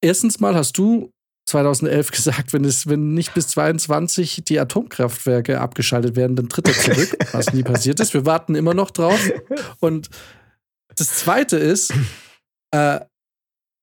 erstens 0.00 0.40
mal 0.40 0.54
hast 0.54 0.78
du 0.78 1.10
2011 1.46 2.10
gesagt, 2.12 2.52
wenn 2.52 2.64
es, 2.64 2.86
wenn 2.88 3.14
nicht 3.14 3.34
bis 3.34 3.48
22 3.48 4.42
die 4.46 4.58
Atomkraftwerke 4.58 5.60
abgeschaltet 5.60 6.16
werden, 6.16 6.36
dann 6.36 6.48
tritt 6.48 6.68
er 6.68 6.74
zurück, 6.74 7.16
was 7.32 7.52
nie 7.52 7.62
passiert 7.62 8.00
ist. 8.00 8.14
Wir 8.14 8.24
warten 8.26 8.54
immer 8.54 8.74
noch 8.74 8.90
drauf. 8.90 9.20
Und 9.80 10.08
das 10.96 11.14
Zweite 11.14 11.56
ist, 11.56 11.92
äh, 12.72 13.00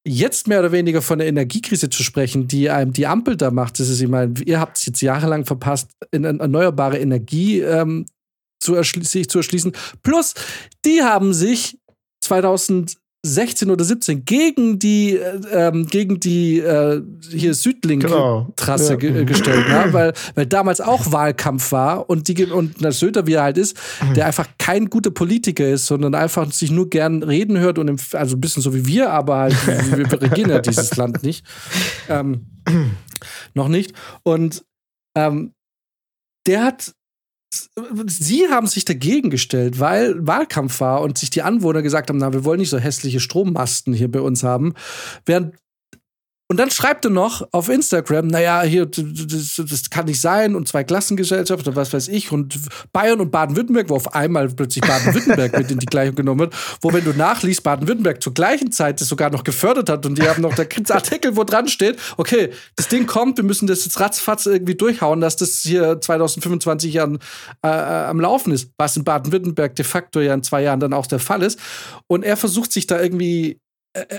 jetzt 0.08 0.47
mehr 0.47 0.60
oder 0.60 0.72
weniger 0.72 1.01
von 1.01 1.20
der 1.20 1.28
Energiekrise 1.28 1.89
zu 1.89 2.01
sprechen, 2.01 2.47
die 2.47 2.70
einem 2.70 2.93
die 2.93 3.08
Ampel 3.08 3.36
da 3.36 3.51
macht. 3.51 3.80
Das 3.80 3.89
ist, 3.89 3.99
ich 3.99 4.08
meine, 4.08 4.34
ihr 4.45 4.60
habt 4.60 4.78
es 4.78 4.86
jetzt 4.86 5.01
jahrelang 5.01 5.45
verpasst, 5.45 5.91
in 6.12 6.24
erneuerbare 6.24 6.97
Energie 6.97 7.60
ähm, 7.60 8.05
zu, 8.60 8.82
sich 8.82 9.30
zu 9.30 9.39
erschließen. 9.39 9.74
Plus, 10.03 10.34
die 10.86 11.03
haben 11.03 11.34
sich 11.34 11.78
2016 13.26 13.72
oder 13.72 13.84
17 13.84 14.26
gegen 14.26 14.80
die, 14.80 15.18
äh, 15.18 15.39
ähm, 15.51 15.88
gegen 15.88 16.20
die 16.20 16.59
äh, 16.59 17.01
hier 17.30 17.53
Südlink 17.53 18.03
Genau. 18.03 18.53
Ja. 18.59 18.95
ge 18.95 19.26
gestellt, 19.26 19.68
ne? 19.68 19.88
weil, 19.91 20.13
weil 20.36 20.45
damals 20.45 20.82
auch 20.82 21.11
Wahlkampf 21.11 21.72
war 21.72 22.09
und, 22.09 22.28
die, 22.28 22.45
und 22.45 22.82
der 22.82 22.91
Söder, 22.91 23.28
wie 23.28 23.34
er 23.34 23.43
halt 23.43 23.57
ist, 23.57 23.78
der 24.15 24.28
einfach 24.28 24.47
kein 24.57 24.89
guter 24.89 25.11
Politiker 25.11 25.68
ist, 25.68 25.88
sondern 25.88 26.15
einfach 26.15 26.51
sich 26.51 26.72
nur 26.72 26.89
gern 26.89 27.24
reden 27.24 27.57
hört 27.57 27.80
und 27.80 27.88
im, 27.88 27.97
also 28.13 28.38
ein 28.38 28.41
bisschen 28.41 28.63
so 28.63 28.74
wie 28.74 28.86
wir, 28.86 29.11
aber 29.11 29.38
halt, 29.38 29.68
wir, 29.68 30.09
wir 30.11 30.22
regieren 30.22 30.49
ja 30.49 30.59
dieses 30.59 30.95
Land 30.95 31.24
nicht. 31.24 31.45
Ähm, 32.09 32.47
noch 33.53 33.68
nicht. 33.68 33.93
Und 34.24 34.63
ähm, 35.15 35.53
der 36.45 36.63
hat 36.63 36.93
Sie 38.07 38.49
haben 38.49 38.67
sich 38.67 38.85
dagegen 38.85 39.29
gestellt, 39.29 39.79
weil 39.79 40.15
Wahlkampf 40.25 40.81
war 40.81 41.01
und 41.01 41.17
sich 41.17 41.29
die 41.29 41.43
Anwohner 41.43 41.81
gesagt 41.81 42.09
haben, 42.09 42.17
na, 42.17 42.33
wir 42.33 42.43
wollen 42.43 42.59
nicht 42.59 42.69
so 42.69 42.77
hässliche 42.77 43.19
Strommasten 43.19 43.93
hier 43.93 44.11
bei 44.11 44.21
uns 44.21 44.43
haben. 44.43 44.73
Während 45.25 45.55
und 46.49 46.57
dann 46.57 46.71
schreibt 46.71 47.03
er 47.03 47.11
noch 47.11 47.45
auf 47.51 47.67
Instagram, 47.67 48.27
naja, 48.27 48.61
hier, 48.61 48.85
das, 48.85 49.61
das 49.69 49.89
kann 49.89 50.05
nicht 50.05 50.21
sein 50.21 50.55
und 50.55 50.65
zwei 50.65 50.85
Klassengesellschaften 50.85 51.69
und 51.69 51.75
was 51.75 51.91
weiß 51.91 52.07
ich 52.07 52.31
und 52.31 52.57
Bayern 52.93 53.19
und 53.19 53.31
Baden-Württemberg, 53.31 53.89
wo 53.89 53.95
auf 53.95 54.15
einmal 54.15 54.47
plötzlich 54.47 54.81
Baden-Württemberg 54.87 55.57
mit 55.57 55.71
in 55.71 55.79
die 55.79 55.85
Gleichung 55.85 56.15
genommen 56.15 56.39
wird, 56.39 56.55
wo 56.81 56.93
wenn 56.93 57.03
du 57.03 57.11
nachliest, 57.11 57.63
Baden-Württemberg 57.63 58.23
zur 58.23 58.33
gleichen 58.33 58.71
Zeit 58.71 59.01
das 59.01 59.09
sogar 59.09 59.29
noch 59.29 59.43
gefördert 59.43 59.89
hat 59.89 60.05
und 60.05 60.17
die 60.17 60.27
haben 60.27 60.41
noch, 60.41 60.55
da 60.55 60.63
gibt's 60.63 60.89
Artikel, 60.89 61.35
wo 61.35 61.43
dran 61.43 61.67
steht, 61.67 61.99
okay, 62.15 62.51
das 62.77 62.87
Ding 62.87 63.07
kommt, 63.07 63.35
wir 63.35 63.43
müssen 63.43 63.67
das 63.67 63.83
jetzt 63.83 63.99
ratzfatz 63.99 64.45
irgendwie 64.45 64.75
durchhauen, 64.75 65.19
dass 65.19 65.35
das 65.35 65.59
hier 65.63 65.99
2025 65.99 67.01
an, 67.01 67.19
äh, 67.61 67.67
äh, 67.67 67.71
am 67.71 68.21
Laufen 68.21 68.53
ist, 68.53 68.71
was 68.77 68.95
in 68.95 69.03
Baden-Württemberg 69.03 69.75
de 69.75 69.83
facto 69.83 70.21
ja 70.21 70.33
in 70.33 70.43
zwei 70.43 70.63
Jahren 70.63 70.79
dann 70.79 70.93
auch 70.93 71.07
der 71.07 71.19
Fall 71.19 71.43
ist. 71.43 71.59
Und 72.07 72.23
er 72.23 72.37
versucht 72.37 72.71
sich 72.71 72.87
da 72.87 73.01
irgendwie 73.01 73.59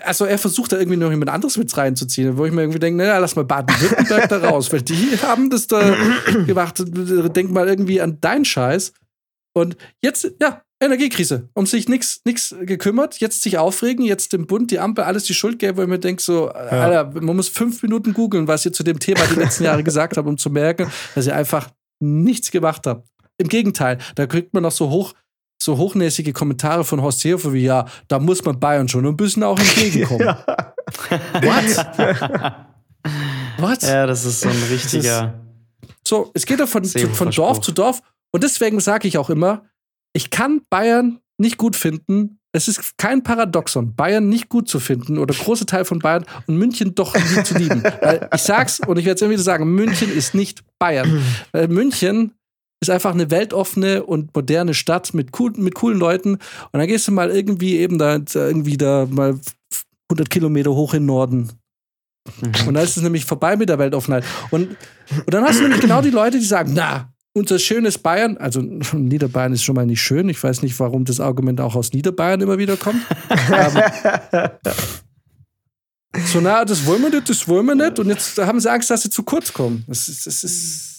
also 0.05 0.25
er 0.25 0.39
versucht 0.39 0.73
da 0.73 0.79
irgendwie 0.79 0.97
noch 0.97 1.11
jemand 1.11 1.31
anderes 1.31 1.57
mit 1.57 1.75
reinzuziehen, 1.77 2.37
wo 2.37 2.45
ich 2.45 2.53
mir 2.53 2.63
irgendwie 2.63 2.79
denke, 2.79 2.99
naja, 2.99 3.19
lass 3.19 3.37
mal 3.37 3.45
Baden-Württemberg 3.45 4.29
da 4.29 4.39
raus, 4.39 4.73
weil 4.73 4.83
die 4.83 5.19
haben 5.23 5.51
das 5.51 5.67
da 5.67 5.95
gemacht. 6.47 6.83
Denk 7.35 7.51
mal 7.51 7.69
irgendwie 7.69 8.01
an 8.01 8.21
deinen 8.21 8.45
Scheiß. 8.45 8.93
Und 9.55 9.77
jetzt, 10.03 10.31
ja, 10.41 10.63
Energiekrise. 10.81 11.49
Um 11.55 11.67
sich 11.67 11.89
nichts 11.89 12.21
nix 12.25 12.55
gekümmert, 12.61 13.19
jetzt 13.19 13.43
sich 13.43 13.59
aufregen, 13.59 14.05
jetzt 14.05 14.33
dem 14.33 14.47
Bund, 14.47 14.71
die 14.71 14.79
Ampel, 14.79 15.05
alles 15.05 15.25
die 15.25 15.35
Schuld 15.35 15.59
geben, 15.59 15.77
wo 15.77 15.83
ich 15.83 15.89
mir 15.89 15.99
denke, 15.99 16.23
so, 16.23 16.49
Alter, 16.49 17.21
man 17.21 17.35
muss 17.35 17.49
fünf 17.49 17.83
Minuten 17.83 18.13
googeln, 18.13 18.47
was 18.47 18.65
ihr 18.65 18.73
zu 18.73 18.85
dem 18.85 19.01
Thema 19.01 19.21
die 19.27 19.41
letzten 19.41 19.65
Jahre 19.65 19.83
gesagt 19.83 20.17
habt, 20.17 20.29
um 20.29 20.39
zu 20.39 20.51
merken, 20.51 20.91
dass 21.15 21.27
ihr 21.27 21.35
einfach 21.35 21.69
nichts 22.01 22.53
gemacht 22.53 22.87
habt. 22.87 23.09
Im 23.39 23.49
Gegenteil, 23.49 23.99
da 24.15 24.27
kriegt 24.27 24.55
man 24.55 24.63
noch 24.63 24.73
so 24.73 24.91
hoch, 24.91 25.15
so 25.59 25.77
hochnäsige 25.77 26.33
Kommentare 26.33 26.85
von 26.85 27.03
Horst 27.03 27.21
Seehofer 27.21 27.53
wie, 27.53 27.65
ja, 27.65 27.87
da 28.07 28.19
muss 28.19 28.45
man 28.45 28.59
Bayern 28.59 28.89
schon 28.89 29.05
ein 29.07 29.17
bisschen 29.17 29.43
auch 29.43 29.59
entgegenkommen. 29.59 30.37
Ja. 31.11 31.35
What? 31.43 31.99
What? 33.59 33.83
Ja, 33.83 34.07
das 34.07 34.25
ist 34.25 34.41
so 34.41 34.49
ein 34.49 34.63
richtiger. 34.71 35.39
So, 36.07 36.31
es 36.33 36.47
geht 36.47 36.61
ja 36.61 36.67
von, 36.67 36.83
von. 36.83 37.31
Dorf 37.31 37.61
zu 37.61 37.73
Dorf. 37.73 38.01
Und 38.31 38.43
deswegen 38.43 38.81
sage 38.81 39.07
ich 39.07 39.19
auch 39.19 39.29
immer, 39.29 39.67
ich 40.15 40.31
kann 40.31 40.63
Bayern 40.71 41.21
nicht 41.37 41.59
gut 41.59 41.77
finden. 41.77 42.41
Es 42.53 42.69
ist 42.69 42.97
kein 42.97 43.23
Paradoxon, 43.23 43.95
Bayern 43.95 44.31
nicht 44.31 44.49
gut 44.49 44.69
zu 44.69 44.81
finden 44.81 45.19
oder 45.19 45.35
große 45.35 45.67
Teil 45.67 45.85
von 45.85 45.99
Bayern 45.99 46.25
und 46.47 46.57
München 46.57 46.95
doch 46.95 47.15
lieb 47.15 47.45
zu 47.45 47.59
lieben. 47.59 47.83
Weil 48.01 48.29
ich 48.35 48.41
sag's 48.41 48.81
und 48.81 48.99
ich 48.99 49.05
werde 49.05 49.17
es 49.17 49.23
immer 49.23 49.33
wieder 49.33 49.43
sagen, 49.43 49.67
München 49.67 50.11
ist 50.11 50.35
nicht 50.35 50.65
Bayern. 50.79 51.23
Weil 51.53 51.69
München 51.69 52.33
ist 52.81 52.91
einfach 52.91 53.13
eine 53.13 53.31
weltoffene 53.31 54.05
und 54.05 54.35
moderne 54.35 54.75
Stadt 54.75 55.15
mit, 55.15 55.39
cool, 55.39 55.53
mit 55.57 55.75
coolen 55.75 55.99
Leuten. 55.99 56.35
Und 56.35 56.41
dann 56.73 56.87
gehst 56.87 57.09
du 57.09 57.13
mal 57.13 57.31
irgendwie 57.31 57.77
eben 57.77 57.99
da, 57.99 58.19
irgendwie 58.35 58.77
da 58.77 59.07
mal 59.11 59.39
100 60.11 60.31
Kilometer 60.31 60.71
hoch 60.71 60.95
in 60.95 61.03
den 61.03 61.07
Norden. 61.07 61.51
Und 62.67 62.75
da 62.75 62.83
ist 62.83 62.97
es 62.97 63.03
nämlich 63.03 63.25
vorbei 63.25 63.57
mit 63.57 63.69
der 63.69 63.79
Weltoffenheit. 63.79 64.25
Und, 64.51 64.77
und 65.11 65.35
dann 65.35 65.45
hast 65.45 65.59
du 65.59 65.63
nämlich 65.63 65.81
genau 65.81 66.03
die 66.03 66.11
Leute, 66.11 66.39
die 66.39 66.45
sagen, 66.45 66.73
na, 66.75 67.13
unser 67.33 67.59
schönes 67.59 67.99
Bayern, 67.99 68.37
also 68.37 68.61
Niederbayern 68.93 69.53
ist 69.53 69.65
schon 69.65 69.75
mal 69.75 69.87
nicht 69.87 70.01
schön. 70.01 70.29
Ich 70.29 70.43
weiß 70.43 70.63
nicht, 70.63 70.79
warum 70.79 71.05
das 71.05 71.21
Argument 71.21 71.61
auch 71.61 71.75
aus 71.75 71.93
Niederbayern 71.93 72.41
immer 72.41 72.59
wieder 72.59 72.77
kommt. 72.77 73.03
so, 76.27 76.41
na, 76.41 76.65
das 76.65 76.87
wollen 76.87 77.03
wir 77.03 77.11
nicht, 77.11 77.29
das 77.29 77.49
wollen 77.49 77.67
wir 77.67 77.75
nicht. 77.75 77.99
Und 77.99 78.09
jetzt 78.09 78.39
haben 78.39 78.61
sie 78.61 78.71
Angst, 78.71 78.91
dass 78.91 79.03
sie 79.03 79.11
zu 79.11 79.25
kurz 79.25 79.53
kommen. 79.53 79.85
Das 79.89 80.09
ist, 80.09 80.27
das 80.27 80.45
ist 80.45 80.98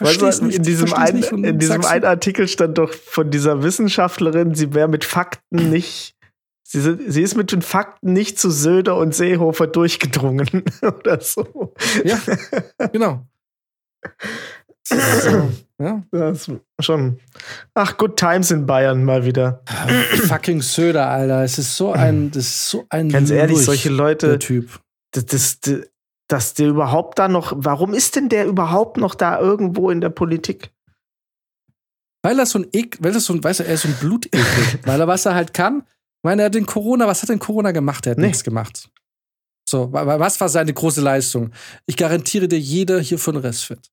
Weißt 0.00 0.20
du, 0.20 0.26
in 0.48 0.62
diesem, 0.62 0.92
ein, 0.94 1.22
in 1.22 1.58
diesem 1.58 1.84
einen 1.84 2.04
Artikel 2.04 2.46
stand 2.46 2.78
doch 2.78 2.92
von 2.92 3.30
dieser 3.30 3.62
Wissenschaftlerin, 3.62 4.54
sie 4.54 4.72
wäre 4.74 4.86
mit 4.88 5.04
Fakten 5.04 5.70
nicht, 5.70 6.14
sie, 6.62 6.80
sind- 6.80 7.00
sie 7.12 7.22
ist 7.22 7.36
mit 7.36 7.50
den 7.50 7.62
Fakten 7.62 8.12
nicht 8.12 8.38
zu 8.38 8.50
Söder 8.50 8.96
und 8.96 9.14
Seehofer 9.14 9.66
durchgedrungen 9.66 10.48
oder 10.82 11.20
so. 11.20 11.74
Ja, 12.04 12.18
genau. 12.92 13.26
So, 14.84 15.50
ja. 15.78 16.02
Das 16.12 16.50
schon. 16.80 17.18
Ach, 17.74 17.96
good 17.98 18.16
times 18.16 18.50
in 18.50 18.66
Bayern 18.66 19.04
mal 19.04 19.24
wieder. 19.24 19.62
Fucking 20.26 20.62
Söder, 20.62 21.08
Alter. 21.08 21.42
Es 21.44 21.58
ist 21.58 21.76
so 21.76 21.92
ein, 21.92 22.30
das 22.30 22.44
ist 22.44 22.70
so 22.70 22.86
ein 22.88 23.08
Ganz 23.10 23.30
ehrlich, 23.30 23.58
solche 23.58 23.90
Leute, 23.90 24.38
Typ. 24.38 24.80
das, 25.12 25.26
das, 25.26 25.60
das, 25.60 25.80
dass 26.28 26.54
der 26.54 26.68
überhaupt 26.68 27.18
da 27.18 27.26
noch, 27.28 27.52
warum 27.56 27.94
ist 27.94 28.16
denn 28.16 28.28
der 28.28 28.46
überhaupt 28.46 28.96
noch 28.98 29.14
da 29.14 29.40
irgendwo 29.40 29.90
in 29.90 30.00
der 30.00 30.10
Politik? 30.10 30.70
Weil 32.22 32.38
er 32.38 32.46
so 32.46 32.58
ein 32.58 32.66
Eck, 32.72 32.98
weil 33.00 33.14
er 33.14 33.20
so 33.20 33.32
ein, 33.32 33.42
weißt 33.42 33.60
du, 33.60 33.64
er 33.64 33.74
ist 33.74 33.82
so 33.82 33.88
ein 33.88 33.94
Blutekel. 34.00 34.40
weil 34.84 35.00
er, 35.00 35.06
was 35.06 35.24
er 35.26 35.34
halt 35.34 35.54
kann, 35.54 35.82
ich 35.86 36.24
meine, 36.24 36.42
er 36.42 36.46
hat 36.46 36.54
den 36.54 36.66
Corona, 36.66 37.06
was 37.06 37.22
hat 37.22 37.28
denn 37.28 37.38
Corona 37.38 37.70
gemacht? 37.72 38.06
Er 38.06 38.10
hat 38.12 38.18
Nee. 38.18 38.26
nichts 38.26 38.42
gemacht. 38.44 38.88
So, 39.68 39.92
wa- 39.92 40.04
wa- 40.06 40.18
was 40.18 40.40
war 40.40 40.48
seine 40.48 40.72
große 40.72 41.00
Leistung? 41.00 41.52
Ich 41.86 41.96
garantiere 41.96 42.48
dir, 42.48 42.58
jeder 42.58 43.00
hier 43.00 43.18
von 43.18 43.36
Restfit 43.36 43.90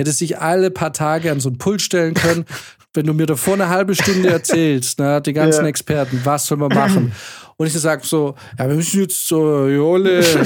hätte 0.00 0.12
sich 0.12 0.38
alle 0.38 0.70
paar 0.70 0.92
Tage 0.92 1.32
an 1.32 1.40
so 1.40 1.48
einen 1.48 1.58
Pult 1.58 1.82
stellen 1.82 2.14
können, 2.14 2.44
wenn 2.94 3.04
du 3.06 3.12
mir 3.14 3.26
davor 3.26 3.54
eine 3.54 3.68
halbe 3.68 3.96
Stunde 3.96 4.28
erzählst, 4.30 5.00
ne, 5.00 5.20
die 5.20 5.32
ganzen 5.32 5.62
Ja. 5.62 5.68
Experten, 5.68 6.20
was 6.24 6.46
soll 6.46 6.58
man 6.58 6.68
machen? 6.72 7.12
Und 7.60 7.66
ich 7.66 7.72
sage 7.72 8.06
so, 8.06 8.34
ja, 8.58 8.68
wir 8.68 8.76
müssen 8.76 9.00
jetzt 9.00 9.18
so, 9.28 9.66
Jole, 9.66 10.22
so, 10.22 10.38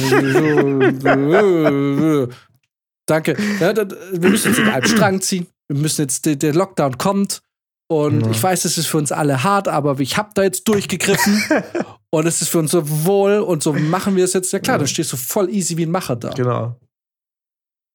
danke. 3.07 3.37
Ja, 3.61 3.75
wir 3.77 4.31
müssen 4.31 4.49
jetzt 4.49 4.59
den 4.59 4.69
einen 4.69 4.87
Strang 4.87 5.21
ziehen. 5.21 5.47
Wir 5.69 5.79
müssen 5.81 6.03
jetzt, 6.03 6.25
der, 6.27 6.55
Lockdown 6.55 6.99
kommt. 6.99 7.43
Und 7.91 8.23
Ja. 8.23 8.31
ich 8.31 8.43
weiß, 8.43 8.65
es 8.65 8.79
ist 8.79 8.87
für 8.87 8.97
uns 8.99 9.13
alle 9.13 9.43
hart, 9.45 9.69
aber 9.69 9.99
ich 10.01 10.17
habe 10.17 10.31
da 10.35 10.43
jetzt 10.43 10.67
durchgegriffen. 10.69 11.43
und 12.11 12.27
es 12.27 12.41
ist 12.41 12.49
für 12.49 12.59
uns 12.59 12.71
so 12.71 12.83
wohl 13.05 13.41
und 13.41 13.63
so 13.63 13.75
machen 13.75 14.17
wir 14.17 14.25
es 14.25 14.33
jetzt. 14.33 14.53
Ja 14.53 14.59
klar, 14.61 14.79
dann 14.79 14.89
stehst 14.89 15.13
du 15.13 15.17
voll 15.19 15.51
easy 15.51 15.77
wie 15.77 15.85
ein 15.85 15.91
Macher 15.91 16.17
da. 16.17 16.31
Genau. 16.31 16.77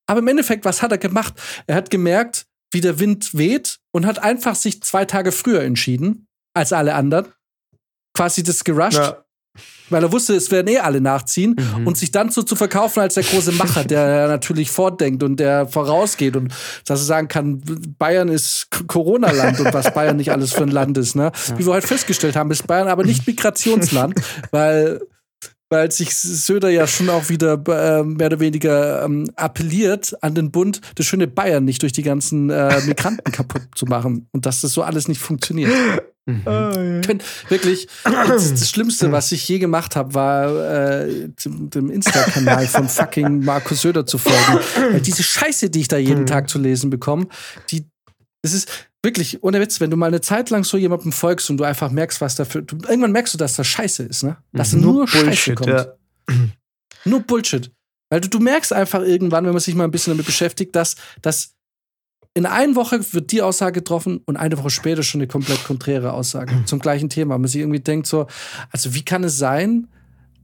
Aber 0.07 0.20
im 0.20 0.28
Endeffekt, 0.28 0.65
was 0.65 0.82
hat 0.82 0.91
er 0.91 0.97
gemacht? 0.99 1.34
Er 1.65 1.76
hat 1.76 1.89
gemerkt, 1.89 2.45
wie 2.72 2.82
der 2.82 2.99
Wind 2.99 3.34
weht 3.34 3.80
und 3.91 4.05
hat 4.05 4.20
einfach 4.20 4.55
sich 4.55 4.84
zwei 4.84 5.05
Tage 5.05 5.32
früher 5.32 5.61
entschieden 5.63 6.28
als 6.53 6.74
alle 6.74 6.93
anderen. 6.93 7.26
Quasi 8.18 8.43
das 8.43 8.63
gerusht, 8.63 8.97
Ja. 8.97 9.24
weil 9.89 10.03
er 10.03 10.11
wusste, 10.11 10.36
es 10.36 10.51
werden 10.51 10.68
eh 10.68 10.80
alle 10.80 10.99
nachziehen. 11.01 11.55
Mhm. 11.78 11.88
Und 11.88 11.97
sich 11.97 12.11
dann 12.11 12.30
so 12.30 12.43
zu 12.43 12.55
verkaufen 12.55 12.99
als 12.99 13.13
der 13.13 13.24
große 13.24 13.53
Macher, 13.53 13.84
der 13.86 14.28
natürlich 14.36 14.70
fortdenkt 14.70 15.24
und 15.24 15.39
der 15.39 15.68
vorausgeht 15.68 16.36
und 16.36 16.53
dass 16.86 16.99
er 16.99 17.05
sagen 17.05 17.28
kann, 17.28 17.61
Bayern 17.97 18.28
ist 18.30 18.68
Corona-Land 18.88 19.59
und 19.61 19.74
was 19.74 19.93
Bayern 19.93 20.18
nicht 20.18 20.32
alles 20.32 20.53
für 20.53 20.63
ein 20.63 20.72
Land 20.72 20.97
ist. 20.97 21.15
Ne? 21.15 21.32
Wie 21.55 21.65
wir 21.65 21.74
heute 21.74 21.88
festgestellt 21.88 22.36
haben, 22.36 22.51
ist 22.51 22.68
Bayern 22.68 22.88
aber 22.89 23.03
nicht 23.05 23.26
Migrationsland, 23.26 24.15
weil 24.51 24.99
weil 25.70 25.91
sich 25.91 26.15
Söder 26.15 26.70
ja 26.70 26.88
schon 26.88 27.09
auch 27.09 27.28
wieder 27.28 27.61
äh, 27.68 28.01
mehr 28.01 28.28
oder 28.28 28.39
weniger 28.39 29.03
ähm, 29.03 29.30
appelliert 29.36 30.15
an 30.24 30.34
den 30.34 30.49
Bund, 30.49 30.80
das 30.95 31.05
schöne 31.05 31.28
Bayern 31.28 31.65
nicht 31.65 31.82
durch 31.82 31.91
die 31.91 32.03
ganzen 32.03 32.49
äh, 32.49 32.80
Migranten 32.86 33.32
kaputt 33.34 33.63
zu 33.76 33.86
machen 33.86 34.30
und 34.32 34.45
dass 34.45 34.61
das 34.61 34.72
so 34.72 34.84
alles 34.84 35.09
nicht 35.09 35.20
funktioniert. 35.20 35.72
Mhm. 36.28 36.41
Oh, 36.45 36.49
ja. 36.49 37.01
Wirklich, 37.47 37.88
das, 38.03 38.51
das, 38.51 38.69
Schlimmste, 38.69 39.13
was 39.13 39.32
ich 39.32 39.47
je 39.47 39.59
gemacht 39.59 39.95
habe, 39.95 40.13
war 40.13 41.05
äh, 41.05 41.30
dem 41.45 41.89
Insta-Kanal 41.89 42.67
von 42.67 42.89
fucking 42.89 43.45
Markus 43.45 43.82
Söder 43.82 44.05
zu 44.05 44.17
folgen. 44.17 44.59
Weil 44.91 44.99
diese 44.99 45.23
Scheiße, 45.23 45.69
die 45.69 45.80
ich 45.80 45.88
da 45.88 45.95
jeden 45.95 46.21
mhm. 46.21 46.28
Tag 46.28 46.49
zu 46.49 46.59
lesen 46.59 46.89
bekomme, 46.89 47.28
die, 47.71 47.86
das 48.41 48.53
ist 48.53 48.69
wirklich, 49.01 49.41
ohne 49.41 49.61
Witz, 49.61 49.80
wenn 49.80 49.89
du 49.89 49.95
mal 49.95 50.07
eine 50.07 50.19
Zeit 50.19 50.49
lang 50.49 50.65
so 50.65 50.75
jemandem 50.78 51.13
folgst 51.13 51.49
und 51.49 51.57
du 51.57 51.63
einfach 51.63 51.91
merkst, 51.91 52.19
was 52.19 52.36
dafür, 52.36 52.61
du, 52.61 52.75
irgendwann 52.75 53.13
merkst 53.13 53.34
du, 53.34 53.38
dass 53.38 53.55
das 53.55 53.67
Scheiße 53.67 54.03
ist, 54.03 54.23
ne? 54.23 54.36
Dass 54.51 54.73
mhm. 54.73 54.82
nur, 54.82 54.93
nur 54.93 55.07
Scheiße 55.07 55.55
kommt. 55.55 55.69
Ja. 55.69 55.93
Nur 57.05 57.21
Bullshit. 57.21 57.71
Weil 58.09 58.19
du, 58.19 58.28
du 58.28 58.39
merkst 58.39 58.73
einfach 58.73 59.01
irgendwann, 59.01 59.45
wenn 59.45 59.53
man 59.53 59.61
sich 59.61 59.75
mal 59.75 59.86
ein 59.86 59.91
bisschen 59.91 60.11
damit 60.11 60.25
beschäftigt, 60.25 60.75
dass, 60.75 60.97
dass 61.21 61.53
in 62.38 62.46
einer 62.46 62.76
Woche 62.76 63.02
wird 63.14 63.32
die 63.32 63.42
Aussage 63.42 63.82
getroffen 63.82 64.22
und 64.28 64.38
eine 64.38 64.60
Woche 64.60 64.70
später 64.70 65.02
schon 65.02 65.22
eine 65.22 65.28
komplett 65.28 65.64
konträre 65.64 66.14
Aussage 66.14 66.54
zum 66.66 66.78
gleichen 66.78 67.10
Thema. 67.10 67.36
Man 67.40 67.48
sich 67.48 67.62
irgendwie 67.62 67.80
denkt 67.80 68.06
so, 68.06 68.28
also 68.72 68.94
wie 68.94 69.04
kann 69.04 69.24
es 69.24 69.40
sein, 69.40 69.88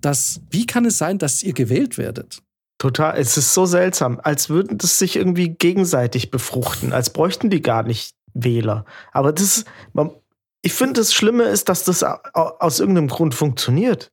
dass, 0.02 0.41
wie 0.50 0.66
kann 0.66 0.86
es 0.86 0.98
sein, 0.98 1.20
dass 1.20 1.44
ihr 1.44 1.54
gewählt 1.54 2.00
werdet? 2.00 2.41
Total, 2.80 3.16
es 3.16 3.38
ist 3.38 3.54
so 3.54 3.68
seltsam, 3.68 4.20
als 4.24 4.50
würden 4.50 4.80
das 4.80 4.98
sich 4.98 5.16
irgendwie 5.16 5.50
gegenseitig 5.50 6.32
befruchten, 6.32 6.94
als 6.94 7.12
bräuchten 7.12 7.52
die 7.52 7.62
gar 7.62 7.84
nicht 7.84 8.16
Wähler. 8.34 8.86
Aber 9.12 9.32
das, 9.32 9.64
man, 9.94 10.10
ich 10.64 10.74
finde, 10.74 10.94
das 10.94 11.14
Schlimme 11.14 11.44
ist, 11.44 11.70
dass 11.70 11.84
das 11.84 12.02
aus 12.02 12.80
irgendeinem 12.80 13.08
Grund 13.08 13.36
funktioniert. 13.36 14.12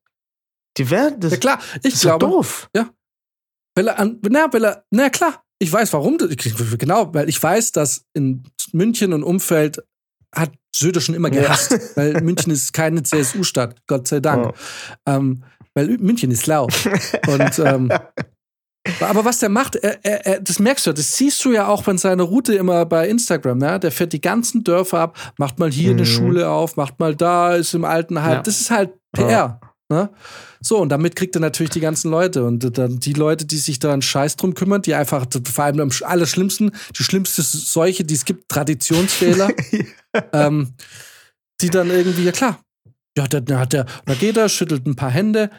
Die 0.76 0.91
werden 0.91 1.18
das. 1.18 1.33
Ja 1.33 1.39
klar, 1.39 1.59
ich 1.83 1.95
das 1.95 2.03
glaube. 2.03 2.26
doof. 2.26 2.68
Ja. 2.76 2.91
Weil 3.74 3.89
er, 3.89 4.05
na, 4.28 4.53
weil 4.53 4.64
er, 4.64 4.85
na 4.91 5.09
klar, 5.09 5.43
ich 5.61 5.72
weiß, 5.72 5.92
warum. 5.92 6.18
Genau, 6.78 7.14
weil 7.14 7.28
ich 7.28 7.40
weiß, 7.40 7.72
dass 7.72 8.04
in 8.14 8.42
München 8.72 9.12
und 9.12 9.22
Umfeld 9.22 9.82
hat 10.34 10.52
Söder 10.74 11.00
schon 11.00 11.14
immer 11.14 11.30
gehasst, 11.30 11.72
ja. 11.72 11.78
weil 11.96 12.22
München 12.22 12.52
ist 12.52 12.72
keine 12.72 13.02
CSU-Stadt, 13.02 13.76
Gott 13.86 14.08
sei 14.08 14.20
Dank. 14.20 14.46
Oh. 14.46 14.52
Ähm, 15.06 15.44
weil 15.74 15.98
München 15.98 16.30
ist 16.30 16.46
lau. 16.46 16.66
Und 17.26 17.58
ähm, 17.58 17.92
aber 19.00 19.24
was 19.24 19.38
der 19.38 19.50
macht, 19.50 19.76
er, 19.76 20.04
er, 20.04 20.26
er, 20.26 20.40
das 20.40 20.58
merkst 20.58 20.86
du, 20.86 20.92
das 20.92 21.16
siehst 21.16 21.44
du 21.44 21.52
ja 21.52 21.68
auch 21.68 21.82
bei 21.82 21.96
seiner 21.96 22.22
Route 22.22 22.54
immer 22.54 22.86
bei 22.86 23.08
Instagram. 23.08 23.58
Ne? 23.58 23.78
Der 23.80 23.92
fährt 23.92 24.12
die 24.12 24.20
ganzen 24.20 24.64
Dörfer 24.64 25.00
ab, 25.00 25.34
macht 25.36 25.58
mal 25.58 25.70
hier 25.70 25.92
mhm. 25.92 25.98
eine 25.98 26.06
Schule 26.06 26.48
auf, 26.48 26.76
macht 26.76 26.98
mal 26.98 27.14
da, 27.14 27.54
ist 27.54 27.74
im 27.74 27.84
Altenheim. 27.84 28.34
Ja. 28.34 28.42
Das 28.42 28.61
ist 28.61 28.70
halt 28.70 28.92
PR. 29.12 29.30
Ja. 29.30 29.61
Ne? 29.91 30.09
So, 30.61 30.78
und 30.78 30.88
damit 30.91 31.16
kriegt 31.16 31.34
er 31.34 31.41
natürlich 31.41 31.70
die 31.70 31.80
ganzen 31.80 32.11
Leute. 32.11 32.45
Und 32.45 32.78
dann 32.78 33.01
die 33.01 33.12
Leute, 33.12 33.45
die 33.45 33.59
sich 33.59 33.80
da 33.80 33.93
einen 33.93 34.03
Scheiß 34.03 34.36
drum 34.36 34.55
kümmern, 34.55 34.82
die 34.82 34.95
einfach, 34.95 35.26
vor 35.53 35.64
allem 35.64 35.80
am 35.80 35.91
allerschlimmsten, 36.03 36.70
die 36.97 37.03
schlimmste 37.03 37.43
Seuche, 37.43 38.05
die 38.05 38.14
es 38.14 38.24
gibt, 38.24 38.49
Traditionsfehler, 38.49 39.51
ähm, 40.32 40.74
die 41.61 41.70
dann 41.70 41.91
irgendwie, 41.91 42.24
ja 42.24 42.32
klar, 42.32 42.61
ja, 43.18 43.26
dann 43.26 43.59
hat 43.59 43.72
der, 43.72 43.86
da 44.07 44.14
geht 44.14 44.36
er, 44.36 44.49
schüttelt 44.49 44.86
ein 44.86 44.95
paar 44.95 45.11
Hände, 45.11 45.51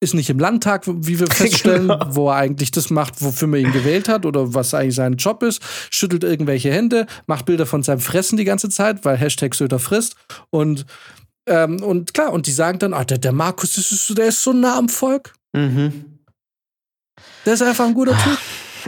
ist 0.00 0.14
nicht 0.14 0.28
im 0.28 0.38
Landtag, 0.38 0.84
wie 0.86 1.18
wir 1.18 1.26
feststellen, 1.30 1.88
genau. 1.88 2.06
wo 2.10 2.28
er 2.28 2.36
eigentlich 2.36 2.70
das 2.70 2.90
macht, 2.90 3.22
wofür 3.22 3.48
man 3.48 3.60
ihn 3.60 3.72
gewählt 3.72 4.08
hat 4.08 4.26
oder 4.26 4.52
was 4.52 4.74
eigentlich 4.74 4.94
sein 4.94 5.14
Job 5.14 5.42
ist, 5.42 5.62
schüttelt 5.90 6.22
irgendwelche 6.22 6.70
Hände, 6.70 7.06
macht 7.26 7.46
Bilder 7.46 7.64
von 7.64 7.82
seinem 7.82 8.00
Fressen 8.00 8.36
die 8.36 8.44
ganze 8.44 8.68
Zeit, 8.68 9.06
weil 9.06 9.16
Hashtag 9.16 9.54
Söder 9.54 9.78
frisst 9.78 10.16
und 10.50 10.84
ähm, 11.50 11.82
und 11.82 12.14
klar, 12.14 12.32
und 12.32 12.46
die 12.46 12.52
sagen 12.52 12.78
dann, 12.78 12.94
ah, 12.94 13.04
der, 13.04 13.18
der 13.18 13.32
Markus, 13.32 13.74
das 13.74 13.90
ist, 13.90 14.16
der 14.16 14.26
ist 14.26 14.42
so 14.42 14.52
nah 14.52 14.78
am 14.78 14.88
Volk. 14.88 15.34
Mhm. 15.52 16.20
Der 17.44 17.54
ist 17.54 17.62
einfach 17.62 17.86
ein 17.86 17.94
guter 17.94 18.16
Typ. 18.16 18.38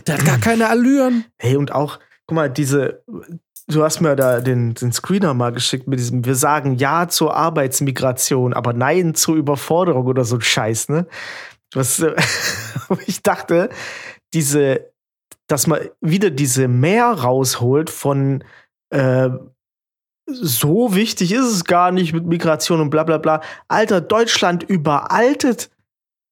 Der 0.07 0.17
hat 0.17 0.25
gar 0.25 0.39
keine 0.39 0.69
Allüren. 0.69 1.25
Hey, 1.39 1.57
und 1.57 1.73
auch, 1.73 1.99
guck 2.27 2.37
mal, 2.37 2.49
diese, 2.49 3.03
du 3.67 3.83
hast 3.83 4.01
mir 4.01 4.15
da 4.15 4.41
den, 4.41 4.75
den 4.75 4.93
Screener 4.93 5.35
mal 5.35 5.51
geschickt 5.51 5.89
mit 5.89 5.99
diesem, 5.99 6.25
wir 6.25 6.37
sagen 6.37 6.77
Ja 6.77 7.09
zur 7.09 7.35
Arbeitsmigration, 7.35 8.55
aber 8.55 8.73
Nein 8.73 9.17
zur 9.17 9.35
Überforderung 9.35 10.07
oder 10.07 10.25
so 10.25 10.37
ein 10.37 10.41
Scheiß, 10.41 10.89
ne? 10.89 11.07
Was, 11.75 12.05
ich 13.07 13.23
dachte, 13.23 13.71
diese, 14.35 14.93
dass 15.49 15.67
man 15.67 15.81
wieder 16.01 16.31
diese 16.31 16.69
Mehr 16.69 17.07
rausholt 17.07 17.91
von 17.91 18.45
äh, 18.91 19.31
so 20.27 20.95
wichtig 20.95 21.33
ist 21.33 21.47
es 21.47 21.65
gar 21.65 21.91
nicht 21.91 22.13
mit 22.13 22.27
Migration 22.27 22.81
und 22.81 22.91
bla 22.91 23.05
bla 23.05 23.19
bla. 23.19 23.41
Alter, 23.69 24.01
Deutschland 24.01 24.63
überaltet 24.63 25.71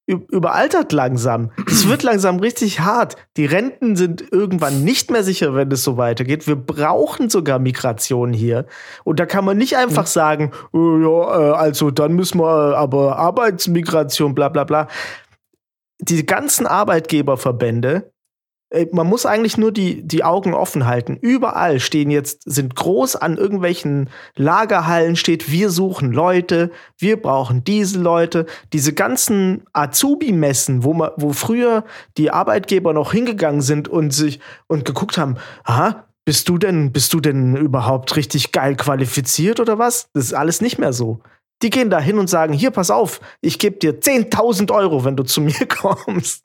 überaltert 0.07 0.91
langsam. 0.91 1.51
Es 1.67 1.87
wird 1.87 2.03
langsam 2.03 2.39
richtig 2.39 2.81
hart. 2.81 3.15
Die 3.37 3.45
Renten 3.45 3.95
sind 3.95 4.23
irgendwann 4.31 4.83
nicht 4.83 5.11
mehr 5.11 5.23
sicher, 5.23 5.55
wenn 5.55 5.71
es 5.71 5.83
so 5.83 5.97
weitergeht. 5.97 6.47
Wir 6.47 6.55
brauchen 6.55 7.29
sogar 7.29 7.59
Migration 7.59 8.33
hier. 8.33 8.65
Und 9.03 9.19
da 9.19 9.25
kann 9.25 9.45
man 9.45 9.57
nicht 9.57 9.77
einfach 9.77 10.07
sagen, 10.07 10.51
oh, 10.73 10.97
ja, 10.97 11.51
äh, 11.51 11.55
also 11.55 11.91
dann 11.91 12.13
müssen 12.13 12.39
wir 12.39 12.77
aber 12.77 13.17
Arbeitsmigration, 13.17 14.35
bla 14.35 14.49
bla 14.49 14.63
bla. 14.63 14.87
Die 15.99 16.25
ganzen 16.25 16.65
Arbeitgeberverbände 16.65 18.11
man 18.91 19.07
muss 19.07 19.25
eigentlich 19.25 19.57
nur 19.57 19.71
die, 19.71 20.01
die 20.01 20.23
Augen 20.23 20.53
offen 20.53 20.85
halten. 20.85 21.17
Überall 21.19 21.79
stehen 21.79 22.09
jetzt, 22.09 22.43
sind 22.49 22.75
groß 22.75 23.17
an 23.17 23.37
irgendwelchen 23.37 24.09
Lagerhallen 24.35 25.15
steht, 25.15 25.51
wir 25.51 25.69
suchen 25.69 26.11
Leute, 26.11 26.71
wir 26.97 27.21
brauchen 27.21 27.63
diese 27.63 27.99
Leute. 27.99 28.45
Diese 28.71 28.93
ganzen 28.93 29.63
Azubi-Messen, 29.73 30.83
wo 30.83 30.91
wo 31.17 31.33
früher 31.33 31.83
die 32.17 32.31
Arbeitgeber 32.31 32.93
noch 32.93 33.11
hingegangen 33.11 33.61
sind 33.61 33.87
und 33.87 34.11
sich 34.11 34.39
und 34.67 34.85
geguckt 34.85 35.17
haben, 35.17 35.35
aha, 35.63 36.05
bist 36.23 36.47
du 36.47 36.57
denn, 36.57 36.91
bist 36.91 37.13
du 37.13 37.19
denn 37.19 37.57
überhaupt 37.57 38.15
richtig 38.15 38.51
geil 38.51 38.75
qualifiziert 38.75 39.59
oder 39.59 39.79
was? 39.79 40.09
Das 40.13 40.25
ist 40.25 40.33
alles 40.33 40.61
nicht 40.61 40.77
mehr 40.77 40.93
so. 40.93 41.21
Die 41.61 41.69
gehen 41.69 41.89
da 41.89 41.99
hin 41.99 42.17
und 42.17 42.29
sagen, 42.29 42.53
hier, 42.53 42.71
pass 42.71 42.89
auf, 42.89 43.21
ich 43.41 43.59
gebe 43.59 43.77
dir 43.77 43.99
10.000 43.99 44.71
Euro, 44.71 45.05
wenn 45.05 45.15
du 45.15 45.23
zu 45.23 45.41
mir 45.41 45.65
kommst. 45.67 46.43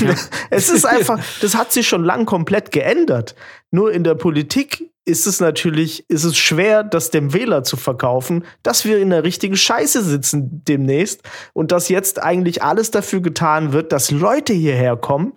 Ja. 0.00 0.14
es 0.50 0.70
ist 0.70 0.84
einfach, 0.84 1.20
das 1.40 1.54
hat 1.54 1.72
sich 1.72 1.86
schon 1.88 2.04
lang 2.04 2.26
komplett 2.26 2.70
geändert. 2.72 3.34
Nur 3.70 3.92
in 3.92 4.04
der 4.04 4.14
Politik 4.14 4.90
ist 5.04 5.26
es 5.26 5.40
natürlich, 5.40 6.08
ist 6.08 6.24
es 6.24 6.36
schwer, 6.36 6.84
das 6.84 7.10
dem 7.10 7.32
Wähler 7.32 7.64
zu 7.64 7.76
verkaufen, 7.76 8.44
dass 8.62 8.84
wir 8.84 8.98
in 8.98 9.10
der 9.10 9.24
richtigen 9.24 9.56
Scheiße 9.56 10.02
sitzen 10.02 10.62
demnächst 10.64 11.22
und 11.52 11.72
dass 11.72 11.88
jetzt 11.88 12.22
eigentlich 12.22 12.62
alles 12.62 12.90
dafür 12.90 13.20
getan 13.20 13.72
wird, 13.72 13.92
dass 13.92 14.10
Leute 14.10 14.52
hierher 14.52 14.96
kommen, 14.96 15.32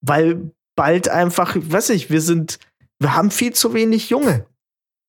weil 0.00 0.50
bald 0.74 1.08
einfach, 1.08 1.56
weiß 1.56 1.90
ich, 1.90 2.10
wir 2.10 2.20
sind, 2.20 2.58
wir 2.98 3.14
haben 3.14 3.30
viel 3.30 3.52
zu 3.52 3.74
wenig 3.74 4.10
Junge. 4.10 4.46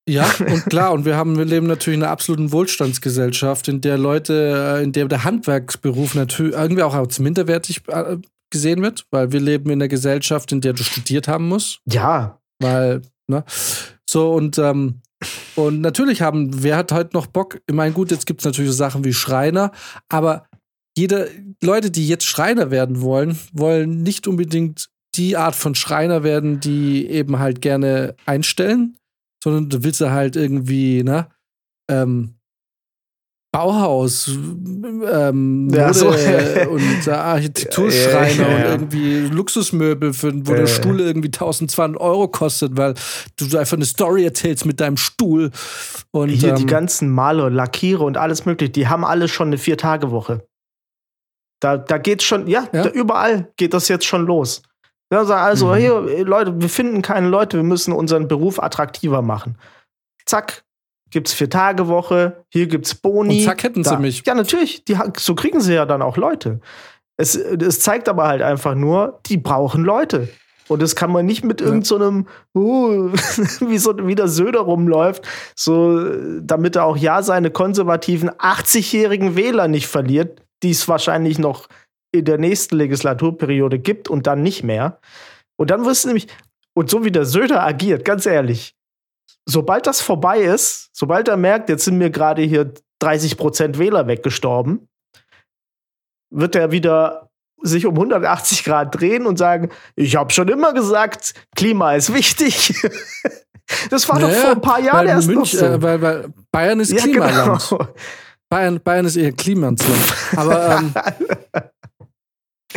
Ja, 0.07 0.29
und 0.39 0.65
klar, 0.65 0.93
und 0.93 1.05
wir 1.05 1.15
haben, 1.15 1.37
wir 1.37 1.45
leben 1.45 1.67
natürlich 1.67 1.97
in 1.97 2.03
einer 2.03 2.11
absoluten 2.11 2.51
Wohlstandsgesellschaft, 2.51 3.67
in 3.67 3.81
der 3.81 3.97
Leute, 3.97 4.77
äh, 4.77 4.83
in 4.83 4.91
der 4.91 5.05
der 5.05 5.23
Handwerksberuf 5.23 6.15
natürlich 6.15 6.53
irgendwie 6.53 6.83
auch 6.83 6.93
als 6.93 7.19
minderwertig 7.19 7.81
äh, 7.87 8.17
gesehen 8.49 8.81
wird, 8.81 9.05
weil 9.11 9.31
wir 9.31 9.39
leben 9.39 9.69
in 9.69 9.81
einer 9.81 9.89
Gesellschaft, 9.89 10.51
in 10.51 10.61
der 10.61 10.73
du 10.73 10.83
studiert 10.83 11.27
haben 11.27 11.49
musst. 11.49 11.81
Ja. 11.85 12.39
Weil, 12.59 13.01
ne? 13.27 13.43
So, 14.09 14.33
und, 14.33 14.57
ähm, 14.57 15.01
und 15.55 15.81
natürlich 15.81 16.21
haben, 16.21 16.63
wer 16.63 16.77
hat 16.77 16.91
heute 16.91 17.15
noch 17.15 17.27
Bock? 17.27 17.59
Ich 17.67 17.75
meine, 17.75 17.93
gut, 17.93 18.11
jetzt 18.11 18.25
gibt 18.25 18.41
es 18.41 18.45
natürlich 18.45 18.71
so 18.71 18.77
Sachen 18.77 19.03
wie 19.03 19.13
Schreiner, 19.13 19.71
aber 20.09 20.47
jede, 20.97 21.29
Leute, 21.61 21.91
die 21.91 22.07
jetzt 22.07 22.25
Schreiner 22.25 22.71
werden 22.71 23.01
wollen, 23.01 23.37
wollen 23.51 24.03
nicht 24.03 24.27
unbedingt 24.27 24.87
die 25.15 25.35
Art 25.35 25.55
von 25.55 25.75
Schreiner 25.75 26.23
werden, 26.23 26.59
die 26.59 27.07
eben 27.07 27.39
halt 27.39 27.61
gerne 27.61 28.15
einstellen, 28.25 28.97
sondern 29.47 29.69
du 29.69 29.83
willst 29.83 30.01
halt 30.01 30.35
irgendwie, 30.35 31.03
ne, 31.03 31.29
ähm, 31.89 32.33
Bauhaus, 33.53 34.27
ähm, 34.27 35.69
ja, 35.71 35.93
so. 35.93 36.09
und 36.69 37.07
äh, 37.07 37.11
Architekturschreiner 37.11 38.49
ja, 38.49 38.49
ja, 38.49 38.73
und 38.73 38.81
irgendwie 38.81 39.19
Luxusmöbel, 39.21 40.13
für, 40.13 40.33
wo 40.45 40.53
der 40.53 40.67
Stuhl 40.67 40.99
irgendwie 40.99 41.29
1200 41.29 41.99
Euro 41.99 42.27
kostet, 42.27 42.75
weil 42.75 42.93
du 43.37 43.57
einfach 43.57 43.77
eine 43.77 43.85
Story 43.85 44.25
erzählst 44.25 44.65
mit 44.65 44.81
deinem 44.81 44.97
Stuhl. 44.97 45.51
Und, 46.11 46.29
Hier 46.29 46.49
ähm, 46.49 46.55
die 46.57 46.65
ganzen 46.65 47.09
Maler, 47.09 47.49
Lackiere 47.49 48.03
und 48.03 48.17
alles 48.17 48.45
mögliche, 48.45 48.71
die 48.71 48.89
haben 48.89 49.05
alle 49.05 49.29
schon 49.29 49.47
eine 49.47 49.57
Vier-Tage-Woche. 49.57 50.45
Da, 51.61 51.77
da 51.77 51.97
geht's 51.97 52.25
schon, 52.25 52.47
ja, 52.47 52.67
überall 52.93 53.51
geht 53.55 53.73
das 53.73 53.87
jetzt 53.87 54.05
schon 54.05 54.25
los. 54.25 54.61
Ja, 55.11 55.21
also, 55.23 55.67
mhm. 55.67 55.75
hier, 55.75 56.25
Leute, 56.25 56.59
wir 56.59 56.69
finden 56.69 57.01
keine 57.01 57.29
Leute, 57.29 57.57
wir 57.57 57.63
müssen 57.63 57.93
unseren 57.93 58.27
Beruf 58.27 58.61
attraktiver 58.61 59.21
machen. 59.21 59.57
Zack, 60.25 60.63
gibt's 61.09 61.33
vier 61.33 61.49
Tage 61.49 61.87
Woche, 61.87 62.43
hier 62.49 62.67
gibt's 62.67 62.93
Boni. 62.95 63.39
Und 63.39 63.45
zack, 63.45 63.63
hätten 63.63 63.83
da. 63.83 63.91
sie 63.91 63.97
mich. 63.97 64.23
Ja, 64.25 64.35
natürlich, 64.35 64.83
die, 64.83 64.97
so 65.17 65.35
kriegen 65.35 65.61
sie 65.61 65.73
ja 65.73 65.85
dann 65.85 66.01
auch 66.01 66.17
Leute. 66.17 66.59
Es, 67.15 67.35
es 67.35 67.79
zeigt 67.79 68.09
aber 68.09 68.27
halt 68.27 68.41
einfach 68.41 68.75
nur, 68.75 69.19
die 69.25 69.37
brauchen 69.37 69.83
Leute. 69.83 70.27
Und 70.67 70.81
das 70.81 70.95
kann 70.95 71.11
man 71.11 71.25
nicht 71.25 71.45
mit 71.45 71.61
ja. 71.61 71.67
irgendeinem, 71.67 72.27
so 72.53 72.59
uh, 72.59 73.11
wie, 73.61 73.77
so, 73.77 73.95
wie 74.05 74.15
der 74.15 74.27
Söder 74.27 74.59
rumläuft, 74.59 75.25
so, 75.55 76.03
damit 76.41 76.75
er 76.75 76.83
auch 76.83 76.97
ja 76.97 77.23
seine 77.23 77.51
konservativen 77.51 78.29
80-jährigen 78.29 79.35
Wähler 79.35 79.67
nicht 79.67 79.87
verliert. 79.87 80.41
die 80.63 80.71
es 80.71 80.87
wahrscheinlich 80.87 81.39
noch 81.39 81.67
in 82.11 82.25
der 82.25 82.37
nächsten 82.37 82.75
Legislaturperiode 82.77 83.79
gibt 83.79 84.09
und 84.09 84.27
dann 84.27 84.41
nicht 84.41 84.63
mehr. 84.63 84.99
Und 85.57 85.71
dann 85.71 85.85
wirst 85.85 86.03
du 86.03 86.09
nämlich, 86.09 86.27
und 86.73 86.89
so 86.89 87.03
wie 87.03 87.11
der 87.11 87.25
Söder 87.25 87.63
agiert, 87.63 88.05
ganz 88.05 88.25
ehrlich, 88.25 88.75
sobald 89.45 89.87
das 89.87 90.01
vorbei 90.01 90.39
ist, 90.39 90.89
sobald 90.93 91.27
er 91.27 91.37
merkt, 91.37 91.69
jetzt 91.69 91.85
sind 91.85 91.97
mir 91.97 92.09
gerade 92.09 92.41
hier 92.43 92.73
30 92.99 93.37
Prozent 93.37 93.79
Wähler 93.79 94.07
weggestorben, 94.07 94.87
wird 96.33 96.55
er 96.55 96.71
wieder 96.71 97.29
sich 97.61 97.85
um 97.85 97.95
180 97.95 98.63
Grad 98.63 98.99
drehen 98.99 99.25
und 99.25 99.37
sagen, 99.37 99.69
ich 99.95 100.15
habe 100.15 100.31
schon 100.31 100.47
immer 100.47 100.73
gesagt, 100.73 101.33
Klima 101.55 101.93
ist 101.95 102.13
wichtig. 102.13 102.73
das 103.89 104.07
war 104.07 104.19
naja, 104.19 104.33
doch 104.33 104.41
vor 104.41 104.51
ein 104.51 104.61
paar 104.61 104.79
Jahren 104.79 105.07
erst 105.07 105.27
Münch, 105.27 105.53
noch 105.53 105.59
so. 105.59 105.65
Äh, 105.65 105.81
weil, 105.81 106.01
weil, 106.01 106.33
Bayern 106.51 106.79
ist 106.79 106.91
ja, 106.91 107.01
Klimaland. 107.01 107.69
Genau. 107.69 107.87
Bayern, 108.49 108.79
Bayern 108.81 109.05
ist 109.05 109.15
eher 109.15 109.31
Klimaland. 109.31 109.83
Aber 110.35 110.77
ähm, 110.77 110.93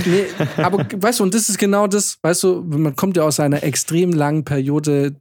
nee, 0.07 0.27
aber 0.57 0.87
weißt 0.91 1.21
du, 1.21 1.25
und 1.25 1.35
das 1.35 1.49
ist 1.49 1.59
genau 1.59 1.87
das, 1.87 2.19
weißt 2.23 2.43
du, 2.43 2.63
man 2.63 2.97
kommt 2.97 3.17
ja 3.17 3.23
aus 3.23 3.41
einer 3.41 3.63
extrem 3.63 4.13
langen 4.13 4.45
Periode 4.45 5.17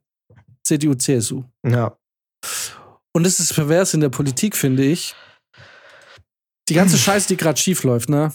CDU, 0.64 0.94
CSU. 0.96 1.44
Ja. 1.66 1.98
Und 3.14 3.26
das 3.26 3.40
ist 3.40 3.54
pervers 3.54 3.94
in 3.94 4.02
der 4.02 4.10
Politik, 4.10 4.56
finde 4.56 4.84
ich. 4.84 5.16
Die 6.70 6.74
ganze 6.74 6.98
Scheiße, 6.98 7.28
die 7.28 7.38
gerade 7.38 7.60
schief 7.60 7.84
läuft, 7.84 8.10
ne? 8.10 8.32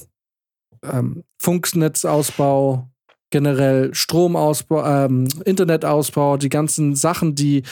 Ähm, 0.84 1.24
Funknetzausbau, 1.40 2.88
generell 3.30 3.94
Stromausbau, 3.94 4.84
ähm, 4.84 5.28
Internetausbau, 5.44 6.36
die 6.36 6.48
ganzen 6.48 6.94
Sachen, 6.94 7.34
die 7.34 7.62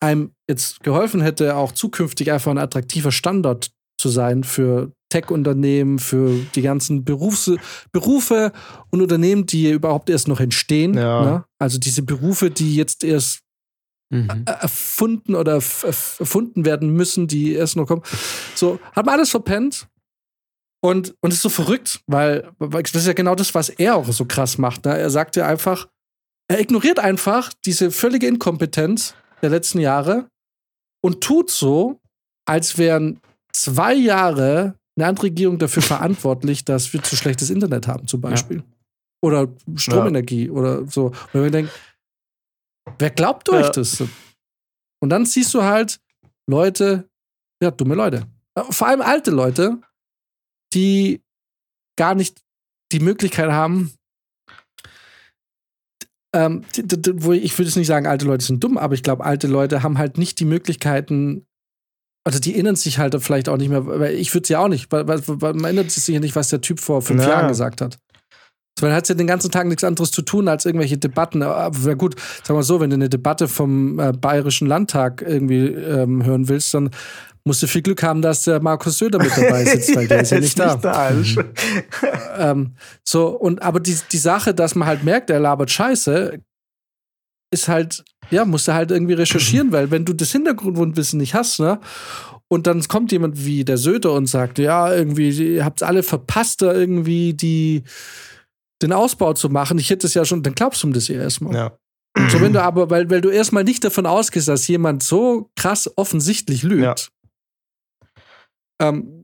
einem 0.00 0.34
jetzt 0.48 0.82
geholfen 0.82 1.20
hätte, 1.20 1.56
auch 1.56 1.72
zukünftig 1.72 2.32
einfach 2.32 2.50
ein 2.50 2.58
attraktiver 2.58 3.12
Standort 3.12 3.72
zu 4.00 4.08
sein 4.08 4.42
für 4.42 4.92
Tech-Unternehmen, 5.12 5.98
für 5.98 6.34
die 6.54 6.62
ganzen 6.62 7.04
Berufs 7.04 7.50
Berufe 7.92 8.52
und 8.90 9.02
Unternehmen, 9.02 9.46
die 9.46 9.70
überhaupt 9.70 10.08
erst 10.08 10.28
noch 10.28 10.40
entstehen. 10.40 10.94
Ja. 10.94 11.24
Ne? 11.24 11.44
Also 11.58 11.78
diese 11.78 12.02
Berufe, 12.02 12.50
die 12.50 12.74
jetzt 12.74 13.04
erst 13.04 13.40
mhm. 14.10 14.44
erfunden 14.46 15.34
oder 15.34 15.52
erfunden 15.54 16.64
werden 16.64 16.90
müssen, 16.90 17.28
die 17.28 17.52
erst 17.52 17.76
noch 17.76 17.86
kommen. 17.86 18.02
So, 18.54 18.80
hat 18.92 19.04
man 19.06 19.16
alles 19.16 19.30
verpennt. 19.30 19.88
Und, 20.84 21.14
und 21.20 21.32
ist 21.32 21.42
so 21.42 21.48
verrückt, 21.48 22.00
weil, 22.08 22.50
weil 22.58 22.82
das 22.82 22.94
ist 22.96 23.06
ja 23.06 23.12
genau 23.12 23.36
das, 23.36 23.54
was 23.54 23.68
er 23.68 23.94
auch 23.94 24.10
so 24.10 24.24
krass 24.24 24.58
macht. 24.58 24.84
Ne? 24.84 24.98
Er 24.98 25.10
sagt 25.10 25.36
ja 25.36 25.46
einfach, 25.46 25.86
er 26.48 26.58
ignoriert 26.58 26.98
einfach 26.98 27.52
diese 27.64 27.92
völlige 27.92 28.26
Inkompetenz 28.26 29.14
der 29.42 29.50
letzten 29.50 29.78
Jahre 29.78 30.26
und 31.00 31.20
tut 31.20 31.52
so, 31.52 32.00
als 32.46 32.78
wären 32.78 33.20
zwei 33.52 33.94
Jahre 33.94 34.74
eine 34.96 35.08
andere 35.08 35.26
Regierung 35.26 35.58
dafür 35.58 35.82
verantwortlich, 35.82 36.64
dass 36.64 36.92
wir 36.92 37.02
zu 37.02 37.16
schlechtes 37.16 37.50
Internet 37.50 37.86
haben, 37.88 38.06
zum 38.06 38.20
Beispiel. 38.20 38.58
Ja. 38.58 38.64
Oder 39.24 39.48
Stromenergie 39.76 40.46
ja. 40.46 40.52
oder 40.52 40.86
so. 40.86 41.06
Und 41.06 41.16
wenn 41.32 41.42
man 41.42 41.52
denkt, 41.52 41.72
wer 42.98 43.10
glaubt 43.10 43.48
euch 43.48 43.66
ja. 43.66 43.70
das? 43.70 44.02
Und 45.00 45.10
dann 45.10 45.26
siehst 45.26 45.54
du 45.54 45.62
halt 45.62 46.00
Leute, 46.48 47.08
ja, 47.62 47.70
dumme 47.70 47.94
Leute. 47.94 48.26
Vor 48.70 48.88
allem 48.88 49.00
alte 49.00 49.30
Leute, 49.30 49.80
die 50.74 51.22
gar 51.96 52.14
nicht 52.14 52.42
die 52.92 53.00
Möglichkeit 53.00 53.50
haben, 53.50 53.92
ähm, 56.34 56.64
wo 57.14 57.32
ich 57.32 57.58
würde 57.58 57.68
es 57.68 57.76
nicht 57.76 57.86
sagen, 57.86 58.06
alte 58.06 58.24
Leute 58.24 58.44
sind 58.44 58.64
dumm, 58.64 58.78
aber 58.78 58.94
ich 58.94 59.02
glaube, 59.02 59.24
alte 59.24 59.46
Leute 59.46 59.82
haben 59.82 59.98
halt 59.98 60.18
nicht 60.18 60.40
die 60.40 60.44
Möglichkeiten, 60.44 61.46
also 62.24 62.38
die 62.38 62.54
erinnern 62.54 62.76
sich 62.76 62.98
halt 62.98 63.20
vielleicht 63.20 63.48
auch 63.48 63.56
nicht 63.56 63.68
mehr, 63.68 63.86
weil 63.86 64.14
ich 64.14 64.32
würde 64.32 64.44
es 64.44 64.48
ja 64.48 64.60
auch 64.60 64.68
nicht, 64.68 64.90
weil, 64.92 65.08
weil, 65.08 65.22
weil, 65.26 65.54
man 65.54 65.64
erinnert 65.64 65.90
sich 65.90 66.06
ja 66.06 66.20
nicht, 66.20 66.36
was 66.36 66.48
der 66.48 66.60
Typ 66.60 66.80
vor 66.80 67.02
fünf 67.02 67.22
ja. 67.22 67.30
Jahren 67.30 67.48
gesagt 67.48 67.80
hat. 67.80 67.98
Weil 68.80 68.90
er 68.90 68.96
hat 68.96 69.08
ja 69.08 69.14
den 69.14 69.26
ganzen 69.26 69.50
Tag 69.50 69.66
nichts 69.66 69.84
anderes 69.84 70.10
zu 70.10 70.22
tun, 70.22 70.48
als 70.48 70.64
irgendwelche 70.64 70.98
Debatten. 70.98 71.42
Aber 71.42 71.94
gut, 71.94 72.16
sagen 72.42 72.58
wir 72.58 72.62
so, 72.62 72.80
wenn 72.80 72.90
du 72.90 72.94
eine 72.94 73.08
Debatte 73.08 73.46
vom 73.46 73.98
äh, 73.98 74.12
Bayerischen 74.12 74.66
Landtag 74.66 75.22
irgendwie 75.22 75.66
ähm, 75.66 76.24
hören 76.24 76.48
willst, 76.48 76.72
dann 76.72 76.90
musst 77.44 77.62
du 77.62 77.66
viel 77.66 77.82
Glück 77.82 78.02
haben, 78.02 78.22
dass 78.22 78.44
der 78.44 78.62
Markus 78.62 78.98
Söder 78.98 79.18
mit 79.18 79.36
dabei 79.36 79.64
sitzt, 79.66 79.94
weil 79.94 80.08
der 80.08 80.22
ist 80.22 80.30
ja 80.30 80.40
nicht 80.40 80.58
da. 80.58 80.74
Nicht 80.74 80.84
da 80.84 81.10
mhm. 81.10 81.52
ähm, 82.38 82.74
so, 83.04 83.28
und 83.28 83.62
aber 83.62 83.80
die, 83.80 83.96
die 84.10 84.18
Sache, 84.18 84.54
dass 84.54 84.74
man 84.74 84.88
halt 84.88 85.04
merkt, 85.04 85.28
er 85.30 85.40
labert 85.40 85.70
Scheiße, 85.70 86.38
ist 87.52 87.68
halt, 87.68 88.04
ja, 88.32 88.44
musst 88.44 88.68
du 88.68 88.74
halt 88.74 88.90
irgendwie 88.90 89.14
recherchieren, 89.14 89.72
weil 89.72 89.90
wenn 89.90 90.04
du 90.04 90.12
das 90.12 90.32
Hintergrundwissen 90.32 91.18
nicht 91.18 91.34
hast, 91.34 91.60
ne? 91.60 91.80
Und 92.48 92.66
dann 92.66 92.86
kommt 92.86 93.12
jemand 93.12 93.46
wie 93.46 93.64
der 93.64 93.78
Söder 93.78 94.12
und 94.12 94.26
sagt, 94.26 94.58
ja, 94.58 94.92
irgendwie, 94.92 95.30
ihr 95.30 95.64
habt 95.64 95.82
alle 95.82 96.02
verpasst, 96.02 96.60
da 96.60 96.74
irgendwie 96.74 97.32
die, 97.32 97.82
den 98.82 98.92
Ausbau 98.92 99.32
zu 99.32 99.48
machen. 99.48 99.78
Ich 99.78 99.88
hätte 99.88 100.06
es 100.06 100.12
ja 100.12 100.24
schon, 100.26 100.42
dann 100.42 100.54
glaubst 100.54 100.82
du 100.82 100.88
ihm 100.88 100.92
das 100.92 101.08
ja 101.08 101.16
erstmal. 101.16 101.54
Ja. 101.54 101.78
So, 102.28 102.42
wenn 102.42 102.52
du 102.52 102.62
aber, 102.62 102.90
weil, 102.90 103.08
weil 103.08 103.22
du 103.22 103.30
erstmal 103.30 103.64
nicht 103.64 103.84
davon 103.84 104.04
ausgehst, 104.04 104.48
dass 104.48 104.68
jemand 104.68 105.02
so 105.02 105.50
krass 105.56 105.90
offensichtlich 105.96 106.62
lügt, 106.62 107.10
ja. 108.80 108.88
ähm, 108.88 109.21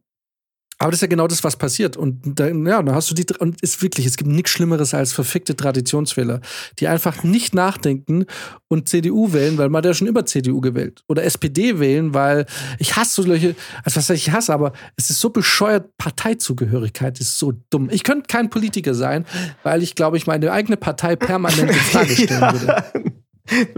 aber 0.81 0.93
das 0.93 0.99
ist 0.99 1.03
ja 1.03 1.09
genau 1.09 1.27
das, 1.27 1.43
was 1.43 1.57
passiert. 1.57 1.97
Und 1.97 2.21
dann, 2.39 2.65
ja, 2.65 2.81
dann 2.81 2.95
hast 2.95 3.11
du 3.11 3.15
die, 3.15 3.27
und 3.41 3.61
ist 3.63 3.83
wirklich, 3.83 4.07
es 4.07 4.17
gibt 4.17 4.31
nichts 4.31 4.51
Schlimmeres 4.51 4.95
als 4.95 5.13
verfickte 5.13 5.57
Traditionswähler, 5.57 6.41
die 6.79 6.87
einfach 6.87 7.25
nicht 7.25 7.53
nachdenken 7.53 8.27
und 8.69 8.89
CDU 8.89 9.33
wählen, 9.33 9.59
weil 9.59 9.71
man 9.71 9.83
ja 9.83 9.93
schon 9.93 10.07
immer 10.07 10.25
CDU 10.25 10.61
gewählt. 10.61 11.03
Oder 11.09 11.25
SPD 11.25 11.81
wählen, 11.81 12.15
weil 12.15 12.47
ich 12.79 12.95
hasse 12.97 13.23
solche, 13.23 13.57
also 13.83 13.97
was 13.97 14.11
ich 14.11 14.31
hasse, 14.31 14.55
aber 14.55 14.73
es 14.97 15.11
ist 15.11 15.19
so 15.19 15.31
bescheuert, 15.31 15.97
Parteizugehörigkeit 15.99 17.19
ist 17.19 17.39
so 17.39 17.55
dumm. 17.71 17.89
Ich 17.91 18.05
könnte 18.05 18.29
kein 18.29 18.49
Politiker 18.49 18.95
sein, 18.95 19.27
weil 19.65 19.83
ich 19.83 19.97
glaube, 19.97 20.17
ich 20.17 20.29
meine 20.29 20.53
eigene 20.53 20.77
Partei 20.77 21.17
permanent 21.17 21.71
in 21.71 21.75
Frage 21.77 22.13
stellen 22.15 22.41
ja. 22.41 22.53
würde. 22.53 22.85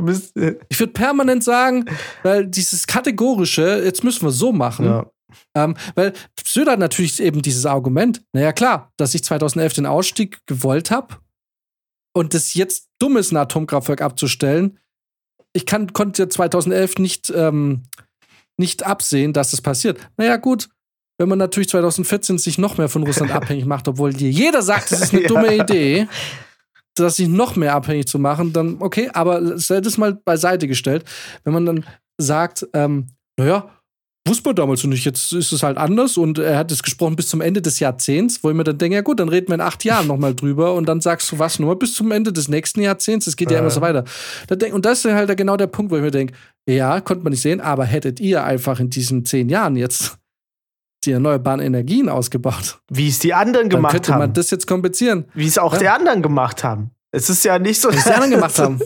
Bist, 0.03 0.37
äh 0.37 0.57
ich 0.69 0.79
würde 0.79 0.93
permanent 0.93 1.45
sagen, 1.45 1.87
weil 2.25 2.47
dieses 2.47 2.87
kategorische, 2.87 3.81
jetzt 3.85 4.05
müssen 4.05 4.27
wir 4.27 4.33
so 4.33 4.53
machen. 4.53 4.85
Ja 4.85 5.07
ähm, 5.55 5.77
weil 5.95 6.13
Söder 6.45 6.73
hat 6.73 6.79
natürlich 6.79 7.21
eben 7.21 7.43
dieses 7.43 7.67
Argument, 7.67 8.23
naja 8.33 8.53
klar, 8.53 8.93
dass 8.97 9.15
ich 9.15 9.25
2011 9.25 9.75
den 9.75 9.87
Ausstieg 9.87 10.39
gewollt 10.47 10.91
habe 10.91 11.17
und 12.13 12.35
es 12.35 12.55
jetzt 12.55 12.89
dumm 12.99 13.17
ist, 13.17 13.33
ein 13.33 13.37
Atomkraftwerk 13.37 14.03
abzustellen. 14.03 14.79
Ich 15.53 15.67
kann, 15.67 15.93
konnte 15.93 16.29
2011 16.29 16.99
nicht, 16.99 17.33
ähm, 17.35 17.85
nicht 18.57 18.85
absehen, 18.85 19.33
dass 19.33 19.51
das 19.51 19.61
passiert. 19.61 19.99
Naja 20.17 20.37
gut, 20.37 20.69
wenn 21.19 21.29
man 21.29 21.39
natürlich 21.39 21.69
2014 21.69 22.39
sich 22.39 22.59
noch 22.59 22.79
mehr 22.79 22.89
von 22.89 23.03
Russland 23.03 23.31
abhängig 23.35 23.67
macht, 23.67 23.89
obwohl 23.89 24.13
dir 24.13 24.31
jeder 24.31 24.63
sagt, 24.63 24.91
das 24.91 25.03
ist 25.03 25.13
eine 25.13 25.23
ja. 25.23 25.29
dumme 25.29 25.55
Idee, 25.55 26.09
dass 26.95 27.17
sich 27.17 27.29
noch 27.29 27.57
mehr 27.57 27.75
abhängig 27.75 28.09
zu 28.09 28.19
machen, 28.19 28.53
dann 28.53 28.77
okay, 28.81 29.11
aber 29.13 29.59
stell 29.59 29.81
das 29.81 29.99
mal 29.99 30.15
beiseite 30.15 30.67
gestellt. 30.67 31.05
Wenn 31.45 31.53
man 31.55 31.67
dann 31.67 31.87
sagt, 32.19 32.67
ähm, 32.75 33.09
naja, 33.37 33.71
wusste 34.27 34.49
man 34.49 34.57
damals 34.57 34.83
noch 34.85 34.91
nicht. 34.91 35.05
Jetzt 35.05 35.33
ist 35.33 35.53
es 35.53 35.63
halt 35.63 35.79
anders 35.79 36.17
und 36.17 36.39
er 36.39 36.59
hat 36.59 36.71
es 36.71 36.83
gesprochen 36.83 37.17
bis 37.17 37.29
zum 37.29 37.41
Ende 37.41 37.63
des 37.63 37.81
Jahrzehnts, 37.81 38.43
wo 38.43 38.51
ich 38.51 38.57
mir 38.57 38.65
dann 38.65 38.79
denke, 38.79 38.97
ja 38.97 39.03
gut, 39.03 39.21
dann 39.21 39.29
reden 39.29 39.49
wir 39.49 39.55
in 39.55 39.61
acht 39.61 39.85
Jahren 39.85 40.07
nochmal 40.07 40.35
drüber 40.35 40.75
und 40.75 40.87
dann 40.87 41.01
sagst 41.01 41.31
du 41.33 41.39
was 41.39 41.59
nur 41.59 41.79
bis 41.79 41.95
zum 41.95 42.11
Ende 42.13 42.33
des 42.33 42.49
nächsten 42.49 42.81
Jahrzehnts. 42.81 43.27
Es 43.27 43.37
geht 43.37 43.51
ja, 43.51 43.57
ja 43.57 43.61
immer 43.61 43.71
so 43.71 43.81
weiter. 43.81 44.05
Und 44.73 44.85
das 44.85 45.05
ist 45.05 45.13
halt 45.13 45.37
genau 45.37 45.57
der 45.57 45.67
Punkt, 45.67 45.91
wo 45.91 45.97
ich 45.97 46.03
mir 46.03 46.11
denke, 46.11 46.35
ja, 46.69 47.01
konnte 47.01 47.25
man 47.25 47.33
nicht 47.33 47.43
sehen, 47.43 47.61
aber 47.61 47.85
hättet 47.85 48.21
ihr 48.21 48.45
einfach 48.45 48.79
in 48.81 48.91
diesen 48.91 49.25
zehn 49.25 49.49
Jahren 49.49 49.77
jetzt 49.77 50.19
die 51.05 51.13
erneuerbaren 51.13 51.61
Energien 51.61 52.09
ausgebaut. 52.09 52.81
Wie 52.91 53.09
es 53.09 53.21
die 53.21 53.33
anderen 53.33 53.69
gemacht 53.69 53.95
dann 53.95 54.03
könnte 54.03 54.19
man 54.19 54.33
das 54.35 54.51
jetzt 54.51 54.67
kompensieren. 54.67 55.25
Wie 55.35 55.47
es 55.47 55.57
auch 55.57 55.73
ja? 55.75 55.79
die 55.79 55.89
anderen 55.89 56.23
gemacht 56.23 56.63
haben. 56.63 56.91
Es 57.13 57.29
ist 57.29 57.45
ja 57.45 57.59
nicht 57.59 57.81
so, 57.81 57.91
dass 57.91 58.05
die 58.05 58.11
anderen 58.11 58.31
gemacht 58.31 58.59
haben. 58.59 58.81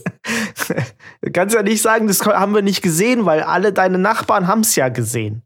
du 1.20 1.30
kannst 1.32 1.54
ja 1.54 1.62
nicht 1.62 1.82
sagen, 1.82 2.06
das 2.06 2.24
haben 2.24 2.54
wir 2.54 2.62
nicht 2.62 2.82
gesehen, 2.82 3.26
weil 3.26 3.42
alle 3.42 3.72
deine 3.72 3.98
Nachbarn 3.98 4.46
haben 4.46 4.60
es 4.60 4.74
ja 4.76 4.88
gesehen. 4.88 5.42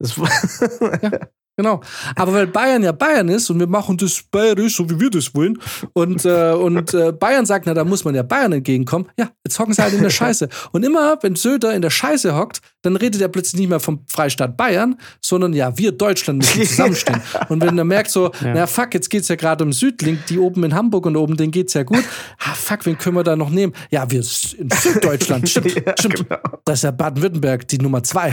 ja. 0.00 0.16
Genau. 1.56 1.82
Aber 2.16 2.32
weil 2.32 2.46
Bayern 2.46 2.82
ja 2.82 2.92
Bayern 2.92 3.28
ist 3.28 3.50
und 3.50 3.60
wir 3.60 3.66
machen 3.66 3.98
das 3.98 4.22
bayerisch, 4.22 4.76
so 4.76 4.88
wie 4.88 4.98
wir 4.98 5.10
das 5.10 5.34
wollen, 5.34 5.58
und, 5.92 6.24
äh, 6.24 6.52
und 6.52 6.94
äh, 6.94 7.12
Bayern 7.12 7.44
sagt, 7.44 7.66
na, 7.66 7.74
da 7.74 7.84
muss 7.84 8.04
man 8.04 8.14
ja 8.14 8.22
Bayern 8.22 8.52
entgegenkommen, 8.52 9.06
ja, 9.18 9.30
jetzt 9.44 9.58
hocken 9.58 9.74
sie 9.74 9.82
halt 9.82 9.92
in 9.92 10.02
der 10.02 10.10
Scheiße. 10.10 10.48
Und 10.72 10.82
immer, 10.82 11.18
wenn 11.20 11.36
Söder 11.36 11.74
in 11.74 11.82
der 11.82 11.90
Scheiße 11.90 12.34
hockt, 12.34 12.62
dann 12.80 12.96
redet 12.96 13.20
er 13.20 13.28
plötzlich 13.28 13.60
nicht 13.60 13.68
mehr 13.68 13.80
vom 13.80 14.04
Freistaat 14.08 14.56
Bayern, 14.56 14.96
sondern 15.20 15.52
ja, 15.52 15.76
wir 15.76 15.92
Deutschland 15.92 16.38
müssen 16.38 16.64
zusammenstehen. 16.64 17.20
und 17.50 17.62
wenn 17.62 17.76
er 17.76 17.84
merkt 17.84 18.10
so, 18.10 18.32
ja. 18.42 18.54
na 18.54 18.66
fuck, 18.66 18.94
jetzt 18.94 19.10
geht's 19.10 19.28
ja 19.28 19.36
gerade 19.36 19.62
um 19.62 19.72
Südlink, 19.72 20.26
die 20.26 20.38
oben 20.38 20.64
in 20.64 20.74
Hamburg 20.74 21.04
und 21.04 21.16
oben, 21.16 21.36
denen 21.36 21.52
geht's 21.52 21.74
ja 21.74 21.82
gut. 21.82 22.02
Ah, 22.38 22.54
fuck, 22.54 22.86
wen 22.86 22.96
können 22.96 23.16
wir 23.16 23.24
da 23.24 23.36
noch 23.36 23.50
nehmen? 23.50 23.74
Ja, 23.90 24.10
wir 24.10 24.20
in 24.20 24.70
Süddeutschland, 24.70 25.48
stimmt, 25.48 25.74
ja, 25.86 25.94
stimmt. 25.98 26.28
Genau. 26.28 26.40
Das 26.64 26.78
ist 26.78 26.84
ja 26.84 26.90
Baden-Württemberg, 26.92 27.68
die 27.68 27.78
Nummer 27.78 28.02
zwei. 28.02 28.32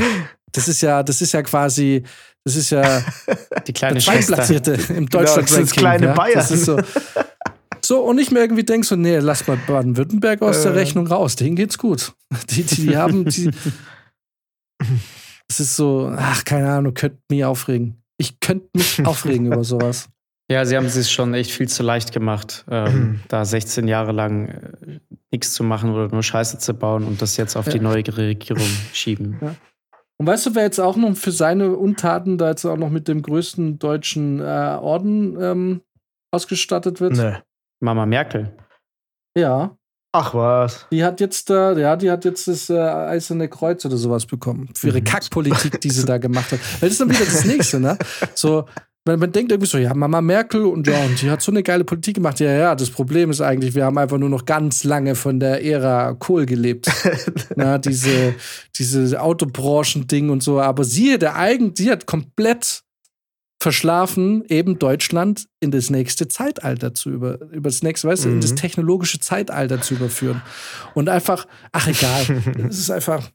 Das 0.51 0.67
ist 0.67 0.81
ja, 0.81 1.03
das 1.03 1.21
ist 1.21 1.33
ja 1.33 1.43
quasi, 1.43 2.03
das 2.45 2.55
ist 2.55 2.69
ja 2.69 3.03
die 3.67 3.73
kleine 3.73 3.99
Zweitplatzierte 3.99 4.73
im 4.93 5.09
Deutschland. 5.09 5.47
Genau, 5.47 5.59
das 5.59 5.69
ist 5.71 5.75
kleine 5.75 6.07
ja? 6.07 6.13
Bayern. 6.13 6.35
Das 6.35 6.51
ist 6.51 6.65
so. 6.65 6.79
So, 7.83 8.01
und 8.01 8.19
ich 8.19 8.31
mir 8.31 8.39
irgendwie 8.39 8.63
denke 8.63 8.85
so, 8.85 8.95
nee, 8.95 9.17
lass 9.17 9.47
mal 9.47 9.57
Baden-Württemberg 9.65 10.41
aus 10.41 10.59
äh. 10.59 10.63
der 10.63 10.75
Rechnung 10.75 11.07
raus. 11.07 11.35
Denen 11.35 11.55
geht's 11.55 11.77
gut. 11.77 12.13
Die, 12.49 12.63
die, 12.63 12.87
die 12.87 12.97
haben, 12.97 13.25
die, 13.25 13.51
es 15.47 15.59
ist 15.59 15.75
so, 15.75 16.13
ach, 16.15 16.45
keine 16.45 16.71
Ahnung, 16.71 16.93
könnte 16.93 17.17
mich 17.29 17.43
aufregen. 17.43 18.01
ich 18.17 18.39
könnte 18.39 18.69
mich 18.73 19.03
aufregen 19.05 19.47
über 19.47 19.63
sowas. 19.63 20.09
Ja, 20.51 20.65
sie 20.65 20.75
haben 20.75 20.85
es 20.85 20.95
sich 20.95 21.11
schon 21.11 21.33
echt 21.35 21.51
viel 21.51 21.67
zu 21.67 21.83
leicht 21.83 22.11
gemacht, 22.11 22.65
ähm, 22.71 23.19
da 23.27 23.45
16 23.45 23.87
Jahre 23.87 24.11
lang 24.11 24.47
äh, 24.47 24.99
nichts 25.31 25.53
zu 25.53 25.63
machen 25.63 25.91
oder 25.91 26.07
nur 26.09 26.23
Scheiße 26.23 26.57
zu 26.57 26.73
bauen 26.73 27.03
und 27.03 27.21
das 27.21 27.37
jetzt 27.37 27.55
auf 27.55 27.67
Ja. 27.67 27.73
die 27.73 27.79
neue 27.79 28.03
Regierung 28.17 28.67
schieben. 28.91 29.39
Und 30.19 30.27
weißt 30.27 30.47
du, 30.47 30.55
wer 30.55 30.63
jetzt 30.63 30.79
auch 30.79 30.97
noch 30.97 31.15
für 31.15 31.31
seine 31.31 31.75
Untaten 31.77 32.37
da 32.37 32.49
jetzt 32.49 32.65
auch 32.65 32.75
noch 32.77 32.89
mit 32.89 33.07
dem 33.07 33.21
größten 33.21 33.79
deutschen 33.79 34.41
äh, 34.41 34.43
Orden 34.43 35.37
ähm, 35.41 35.81
ausgestattet 36.31 36.99
wird? 36.99 37.13
Nee. 37.13 37.37
Mama 37.79 38.05
Merkel. 38.05 38.53
Ja. 39.37 39.77
Ach 40.11 40.33
was. 40.33 40.87
Die 40.91 41.03
hat 41.05 41.21
jetzt, 41.21 41.49
äh, 41.51 41.79
ja, 41.79 41.95
die 41.95 42.11
hat 42.11 42.25
jetzt 42.25 42.47
das 42.47 42.69
äh, 42.69 42.77
Eiserne 42.77 43.47
Kreuz 43.47 43.85
oder 43.85 43.95
sowas 43.95 44.25
bekommen. 44.25 44.69
Für 44.75 44.87
ihre 44.87 44.99
Mhm. 44.99 45.05
Kackpolitik, 45.05 45.79
die 45.79 45.89
sie 45.89 46.05
da 46.07 46.17
gemacht 46.17 46.51
hat. 46.51 46.59
Weil 46.81 46.89
das 46.89 46.91
ist 46.91 47.01
dann 47.01 47.09
wieder 47.09 47.19
das 47.25 47.45
nächste, 47.45 47.79
ne? 47.79 47.97
So, 48.35 48.65
man, 49.05 49.19
man 49.19 49.31
denkt 49.31 49.51
irgendwie 49.51 49.69
so, 49.69 49.77
ja, 49.77 49.93
Mama 49.93 50.21
Merkel 50.21 50.65
und 50.65 50.85
ja, 50.87 50.99
und 51.03 51.21
die 51.21 51.29
hat 51.31 51.41
so 51.41 51.51
eine 51.51 51.63
geile 51.63 51.83
Politik 51.83 52.15
gemacht. 52.15 52.39
Ja, 52.39 52.51
ja, 52.51 52.75
das 52.75 52.89
Problem 52.89 53.31
ist 53.31 53.41
eigentlich, 53.41 53.73
wir 53.73 53.85
haben 53.85 53.97
einfach 53.97 54.17
nur 54.17 54.29
noch 54.29 54.45
ganz 54.45 54.83
lange 54.83 55.15
von 55.15 55.39
der 55.39 55.63
Ära 55.63 56.13
Kohl 56.13 56.45
gelebt. 56.45 56.89
Na, 57.55 57.77
diese, 57.77 58.35
diese 58.77 59.21
Autobranchen-Ding 59.21 60.29
und 60.29 60.43
so. 60.43 60.59
Aber 60.59 60.83
sie, 60.83 61.17
der 61.17 61.37
eigen, 61.37 61.75
sie 61.75 61.89
hat 61.89 62.05
komplett 62.05 62.83
verschlafen, 63.61 64.45
eben 64.47 64.79
Deutschland 64.79 65.47
in 65.59 65.71
das 65.71 65.89
nächste 65.89 66.29
Zeitalter 66.29 66.93
zu 66.93 67.09
über, 67.09 67.41
über 67.51 67.69
das 67.69 67.83
nächste, 67.83 68.07
weißt 68.07 68.23
du, 68.25 68.29
in 68.29 68.39
das 68.41 68.51
Mhm. 68.51 68.55
technologische 68.55 69.19
Zeitalter 69.19 69.81
zu 69.81 69.95
überführen. 69.95 70.41
Und 70.93 71.09
einfach, 71.09 71.45
ach 71.73 71.87
egal, 71.87 72.25
es 72.69 72.79
ist 72.79 72.89
einfach, 72.89 73.29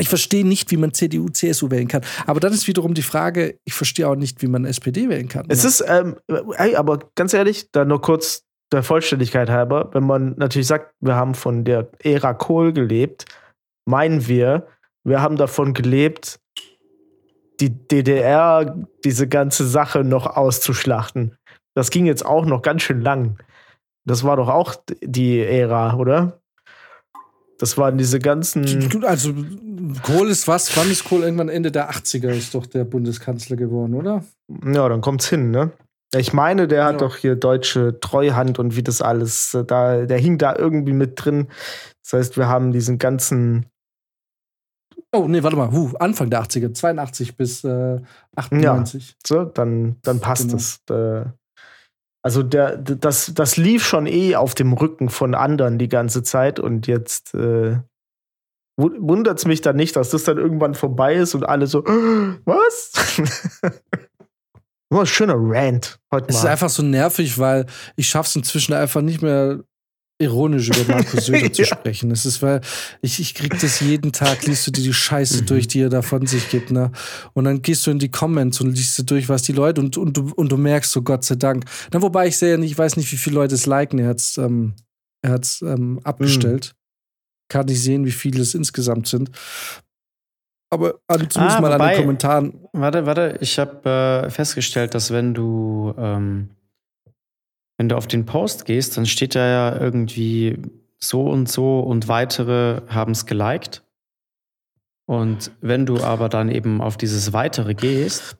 ich 0.00 0.08
verstehe 0.08 0.46
nicht, 0.46 0.70
wie 0.70 0.76
man 0.76 0.92
CDU, 0.92 1.28
CSU 1.28 1.70
wählen 1.70 1.88
kann. 1.88 2.02
Aber 2.26 2.40
dann 2.40 2.52
ist 2.52 2.66
wiederum 2.66 2.94
die 2.94 3.02
Frage, 3.02 3.58
ich 3.64 3.74
verstehe 3.74 4.08
auch 4.08 4.16
nicht, 4.16 4.42
wie 4.42 4.46
man 4.46 4.64
SPD 4.64 5.08
wählen 5.08 5.28
kann. 5.28 5.46
Es 5.48 5.64
ist, 5.64 5.84
ähm, 5.86 6.16
ey, 6.56 6.76
aber 6.76 6.98
ganz 7.14 7.34
ehrlich, 7.34 7.70
da 7.72 7.84
nur 7.84 8.00
kurz 8.00 8.44
der 8.72 8.82
Vollständigkeit 8.82 9.50
halber, 9.50 9.90
wenn 9.92 10.06
man 10.06 10.34
natürlich 10.36 10.68
sagt, 10.68 10.94
wir 11.00 11.16
haben 11.16 11.34
von 11.34 11.64
der 11.64 11.88
Ära 12.02 12.34
Kohl 12.34 12.72
gelebt, 12.72 13.24
meinen 13.84 14.26
wir, 14.26 14.66
wir 15.04 15.20
haben 15.22 15.36
davon 15.36 15.74
gelebt, 15.74 16.40
die 17.60 17.70
DDR, 17.70 18.76
diese 19.04 19.28
ganze 19.28 19.66
Sache 19.66 20.04
noch 20.04 20.26
auszuschlachten. 20.26 21.36
Das 21.74 21.90
ging 21.90 22.06
jetzt 22.06 22.24
auch 22.24 22.46
noch 22.46 22.62
ganz 22.62 22.82
schön 22.82 23.00
lang. 23.00 23.38
Das 24.04 24.24
war 24.24 24.36
doch 24.36 24.48
auch 24.48 24.76
die 25.02 25.40
Ära, 25.40 25.94
oder? 25.96 26.39
Das 27.60 27.76
waren 27.76 27.98
diese 27.98 28.18
ganzen. 28.18 28.88
Also, 29.04 29.34
Kohl 30.02 30.30
ist 30.30 30.48
was? 30.48 30.74
Wann 30.78 30.90
ist 30.90 31.04
Kohl? 31.04 31.22
Irgendwann 31.22 31.50
Ende 31.50 31.70
der 31.70 31.90
80er 31.90 32.30
ist 32.30 32.54
doch 32.54 32.64
der 32.64 32.84
Bundeskanzler 32.84 33.56
geworden, 33.56 33.94
oder? 33.94 34.24
Ja, 34.64 34.88
dann 34.88 35.02
kommt's 35.02 35.28
hin, 35.28 35.50
ne? 35.50 35.70
Ich 36.16 36.32
meine, 36.32 36.66
der 36.66 36.84
hat 36.84 36.94
Ja. 36.94 36.98
doch 37.06 37.16
hier 37.16 37.36
deutsche 37.36 38.00
Treuhand 38.00 38.58
und 38.58 38.76
wie 38.76 38.82
das 38.82 39.02
alles 39.02 39.52
äh, 39.54 39.64
da, 39.64 40.06
der 40.06 40.18
hing 40.18 40.38
da 40.38 40.56
irgendwie 40.56 40.94
mit 40.94 41.22
drin. 41.22 41.48
Das 42.02 42.14
heißt, 42.14 42.36
wir 42.38 42.48
haben 42.48 42.72
diesen 42.72 42.96
ganzen, 42.98 43.66
Oh, 45.12 45.26
nee, 45.28 45.42
warte 45.42 45.56
mal. 45.56 45.70
Huh, 45.72 45.92
Anfang 45.98 46.30
der 46.30 46.42
80er, 46.42 46.72
82 46.72 47.36
bis 47.36 47.64
äh, 47.64 48.00
98. 48.36 49.16
so, 49.26 49.44
dann, 49.44 49.96
dann 50.02 50.20
passt 50.20 50.44
Genau. 50.48 50.56
es. 50.56 50.80
Äh, 50.88 51.24
Also 52.22 52.42
der, 52.42 52.76
das, 52.76 53.32
das 53.34 53.56
lief 53.56 53.84
schon 53.84 54.06
eh 54.06 54.36
auf 54.36 54.54
dem 54.54 54.72
Rücken 54.72 55.08
von 55.08 55.34
anderen 55.34 55.78
die 55.78 55.88
ganze 55.88 56.22
Zeit 56.22 56.60
und 56.60 56.86
jetzt 56.86 57.34
äh, 57.34 57.78
wundert 58.76 59.38
es 59.38 59.46
mich 59.46 59.60
dann 59.60 59.76
nicht, 59.76 59.96
dass 59.96 60.10
das 60.10 60.24
dann 60.24 60.38
irgendwann 60.38 60.74
vorbei 60.74 61.14
ist 61.14 61.34
und 61.34 61.44
alle 61.44 61.66
so, 61.66 61.84
was? 61.84 62.92
War 64.92 65.00
ein 65.00 65.06
schöner 65.06 65.36
Rant 65.36 66.00
heute 66.10 66.30
Es 66.30 66.36
ist 66.36 66.42
mal. 66.42 66.50
einfach 66.50 66.68
so 66.68 66.82
nervig, 66.82 67.38
weil 67.38 67.66
ich 67.96 68.08
schaff's 68.08 68.34
inzwischen 68.34 68.74
einfach 68.74 69.02
nicht 69.02 69.22
mehr 69.22 69.60
ironisch 70.20 70.68
über 70.68 70.94
Markus 70.94 71.24
Söder 71.26 71.52
zu 71.52 71.64
sprechen. 71.64 72.10
Es 72.10 72.24
ist, 72.26 72.42
weil 72.42 72.60
ich, 73.00 73.18
ich 73.20 73.34
krieg 73.34 73.58
das 73.58 73.80
jeden 73.80 74.12
Tag, 74.12 74.46
liest 74.46 74.66
du 74.66 74.70
dir 74.70 74.82
die 74.82 74.92
Scheiße 74.92 75.42
Mhm. 75.42 75.46
durch, 75.46 75.66
die 75.68 75.80
er 75.80 75.88
da 75.88 76.02
von 76.02 76.26
sich 76.26 76.48
gibt, 76.50 76.70
ne? 76.70 76.92
Und 77.32 77.44
dann 77.44 77.62
gehst 77.62 77.86
du 77.86 77.90
in 77.90 77.98
die 77.98 78.10
Comments 78.10 78.60
und 78.60 78.72
liest 78.72 78.98
du 78.98 79.02
durch, 79.02 79.28
was 79.28 79.42
die 79.42 79.52
Leute 79.52 79.80
und, 79.80 79.96
und, 79.96 80.16
du, 80.16 80.32
und 80.36 80.52
du 80.52 80.56
merkst 80.56 80.92
so, 80.92 81.02
Gott 81.02 81.24
sei 81.24 81.36
Dank. 81.36 81.64
Na, 81.92 82.02
wobei 82.02 82.26
ich 82.28 82.36
sehe 82.36 82.50
ja 82.52 82.56
nicht, 82.56 82.72
ich 82.72 82.78
weiß 82.78 82.96
nicht, 82.96 83.10
wie 83.12 83.16
viele 83.16 83.34
Leute 83.36 83.54
es 83.54 83.66
liken. 83.66 83.98
Er 83.98 84.08
hat's, 84.08 84.36
ähm, 84.38 84.74
er 85.22 85.32
hat's 85.32 85.62
ähm, 85.62 86.00
abgestellt. 86.04 86.74
Kann 87.48 87.66
nicht 87.66 87.82
sehen, 87.82 88.04
wie 88.04 88.12
viele 88.12 88.42
es 88.42 88.54
insgesamt 88.54 89.08
sind. 89.08 89.30
Aber 90.72 91.00
also 91.08 91.26
zumindest 91.26 91.58
Ah, 91.58 91.60
mal 91.62 91.72
an 91.72 91.80
wobei- 91.80 91.94
den 91.94 92.00
Kommentaren. 92.02 92.54
Warte, 92.72 93.06
warte, 93.06 93.38
ich 93.40 93.58
habe 93.58 94.26
äh, 94.26 94.30
festgestellt, 94.30 94.94
dass 94.94 95.10
wenn 95.10 95.34
du, 95.34 95.92
ähm, 95.98 96.50
wenn 97.80 97.88
du 97.88 97.96
auf 97.96 98.06
den 98.06 98.26
Post 98.26 98.66
gehst, 98.66 98.98
dann 98.98 99.06
steht 99.06 99.34
da 99.34 99.46
ja 99.46 99.80
irgendwie 99.80 100.60
so 100.98 101.22
und 101.22 101.48
so 101.48 101.80
und 101.80 102.08
weitere 102.08 102.82
haben 102.88 103.12
es 103.12 103.24
geliked. 103.24 103.82
Und 105.06 105.50
wenn 105.62 105.86
du 105.86 106.02
aber 106.02 106.28
dann 106.28 106.50
eben 106.50 106.82
auf 106.82 106.98
dieses 106.98 107.32
weitere 107.32 107.72
gehst, 107.72 108.36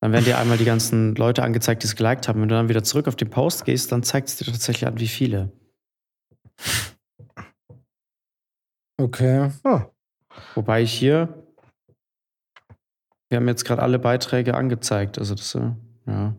dann 0.00 0.12
werden 0.12 0.24
dir 0.24 0.38
einmal 0.38 0.56
die 0.56 0.64
ganzen 0.64 1.16
Leute 1.16 1.42
angezeigt, 1.42 1.82
die 1.82 1.88
es 1.88 1.96
geliked 1.96 2.28
haben. 2.28 2.40
Wenn 2.40 2.48
du 2.48 2.54
dann 2.54 2.68
wieder 2.68 2.84
zurück 2.84 3.08
auf 3.08 3.16
den 3.16 3.28
Post 3.28 3.64
gehst, 3.64 3.90
dann 3.90 4.04
zeigt 4.04 4.28
es 4.28 4.36
dir 4.36 4.44
tatsächlich 4.44 4.86
an, 4.86 5.00
wie 5.00 5.08
viele. 5.08 5.50
Okay. 8.98 9.50
Ah. 9.64 9.86
Wobei 10.54 10.82
ich 10.82 10.92
hier, 10.92 11.44
wir 13.30 13.38
haben 13.38 13.48
jetzt 13.48 13.64
gerade 13.64 13.82
alle 13.82 13.98
Beiträge 13.98 14.54
angezeigt. 14.54 15.18
Also 15.18 15.34
das, 15.34 15.56
äh, 15.56 15.72
ja. 16.06 16.36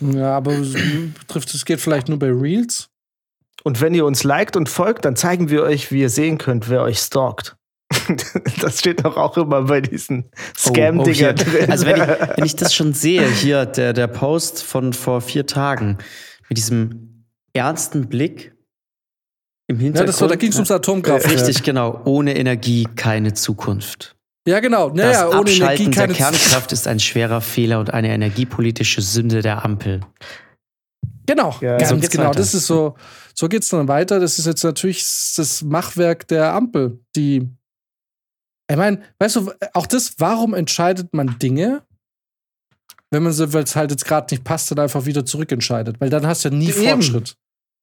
Ja, 0.00 0.36
aber 0.36 0.52
es 0.52 0.72
betrifft, 1.18 1.54
es 1.54 1.64
geht 1.64 1.80
vielleicht 1.80 2.08
nur 2.08 2.18
bei 2.18 2.30
Reels. 2.30 2.88
Und 3.62 3.80
wenn 3.80 3.94
ihr 3.94 4.04
uns 4.04 4.24
liked 4.24 4.56
und 4.56 4.68
folgt, 4.68 5.04
dann 5.04 5.16
zeigen 5.16 5.48
wir 5.48 5.62
euch, 5.62 5.90
wie 5.90 6.00
ihr 6.00 6.10
sehen 6.10 6.38
könnt, 6.38 6.68
wer 6.68 6.82
euch 6.82 6.98
stalkt. 6.98 7.56
Das 8.60 8.80
steht 8.80 9.04
doch 9.04 9.16
auch 9.16 9.36
immer 9.36 9.62
bei 9.62 9.80
diesen 9.80 10.30
Scam-Dinger 10.56 11.12
hier. 11.14 11.32
drin. 11.32 11.70
Also 11.70 11.86
wenn 11.86 11.96
ich, 11.96 12.08
wenn 12.36 12.44
ich 12.44 12.56
das 12.56 12.74
schon 12.74 12.92
sehe, 12.92 13.26
hier 13.26 13.66
der, 13.66 13.92
der 13.92 14.06
Post 14.08 14.62
von 14.62 14.92
vor 14.92 15.20
vier 15.20 15.46
Tagen 15.46 15.98
mit 16.48 16.58
diesem 16.58 17.24
ernsten 17.52 18.08
Blick 18.08 18.54
im 19.68 19.76
Ja, 19.76 19.82
Hintergrund. 19.84 20.08
das 20.08 20.20
war, 20.20 20.28
da 20.28 20.36
ging 20.36 20.50
es 20.50 20.56
ums 20.56 20.70
Atomkraftwerk. 20.70 21.34
Richtig, 21.34 21.62
genau. 21.62 22.00
Ohne 22.04 22.36
Energie 22.36 22.86
keine 22.96 23.32
Zukunft. 23.32 24.13
Ja, 24.46 24.60
genau. 24.60 24.90
Das 24.90 24.96
Naja, 24.96 25.28
ohne 25.28 25.38
Abschalten 25.38 25.62
Energie 25.62 25.84
der 25.84 25.92
keine 25.92 26.12
Kernkraft 26.14 26.72
ist 26.72 26.86
ein 26.86 27.00
schwerer 27.00 27.40
Fehler 27.40 27.80
und 27.80 27.92
eine 27.92 28.12
energiepolitische 28.12 29.00
Sünde 29.00 29.40
der 29.40 29.64
Ampel. 29.64 30.00
Genau, 31.26 31.56
Ja, 31.62 31.78
ganz 31.78 31.88
so 31.88 31.96
genau. 31.96 32.24
weiter. 32.28 32.38
Das 32.38 32.52
ist 32.52 32.66
so, 32.66 32.96
so 33.34 33.48
geht's 33.48 33.70
dann 33.70 33.88
weiter. 33.88 34.20
Das 34.20 34.38
ist 34.38 34.44
jetzt 34.44 34.62
natürlich 34.62 35.02
das 35.36 35.62
Machwerk 35.62 36.28
der 36.28 36.52
Ampel, 36.52 37.00
die. 37.16 37.48
Ich 38.70 38.76
meine, 38.76 39.02
weißt 39.18 39.36
du, 39.36 39.52
auch 39.72 39.86
das, 39.86 40.14
warum 40.18 40.54
entscheidet 40.54 41.14
man 41.14 41.38
Dinge, 41.38 41.82
wenn 43.10 43.22
man 43.22 43.32
sie, 43.32 43.52
weil 43.52 43.64
es 43.64 43.76
halt 43.76 43.90
jetzt 43.90 44.04
gerade 44.06 44.34
nicht 44.34 44.44
passt, 44.44 44.70
dann 44.70 44.78
einfach 44.78 45.06
wieder 45.06 45.24
zurückentscheidet? 45.24 46.00
Weil 46.00 46.10
dann 46.10 46.26
hast 46.26 46.44
du 46.44 46.50
ja 46.50 46.54
nie 46.54 46.70
Eben. 46.70 46.84
Fortschritt. 46.88 47.36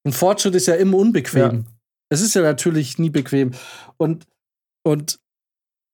Und 0.04 0.14
Fortschritt 0.14 0.56
ist 0.56 0.68
ja 0.68 0.76
immer 0.76 0.98
unbequem. 0.98 1.42
Ja. 1.42 1.64
Es 2.10 2.22
ist 2.22 2.34
ja 2.36 2.42
natürlich 2.42 2.98
nie 2.98 3.10
bequem. 3.10 3.52
Und, 3.98 4.26
und 4.84 5.20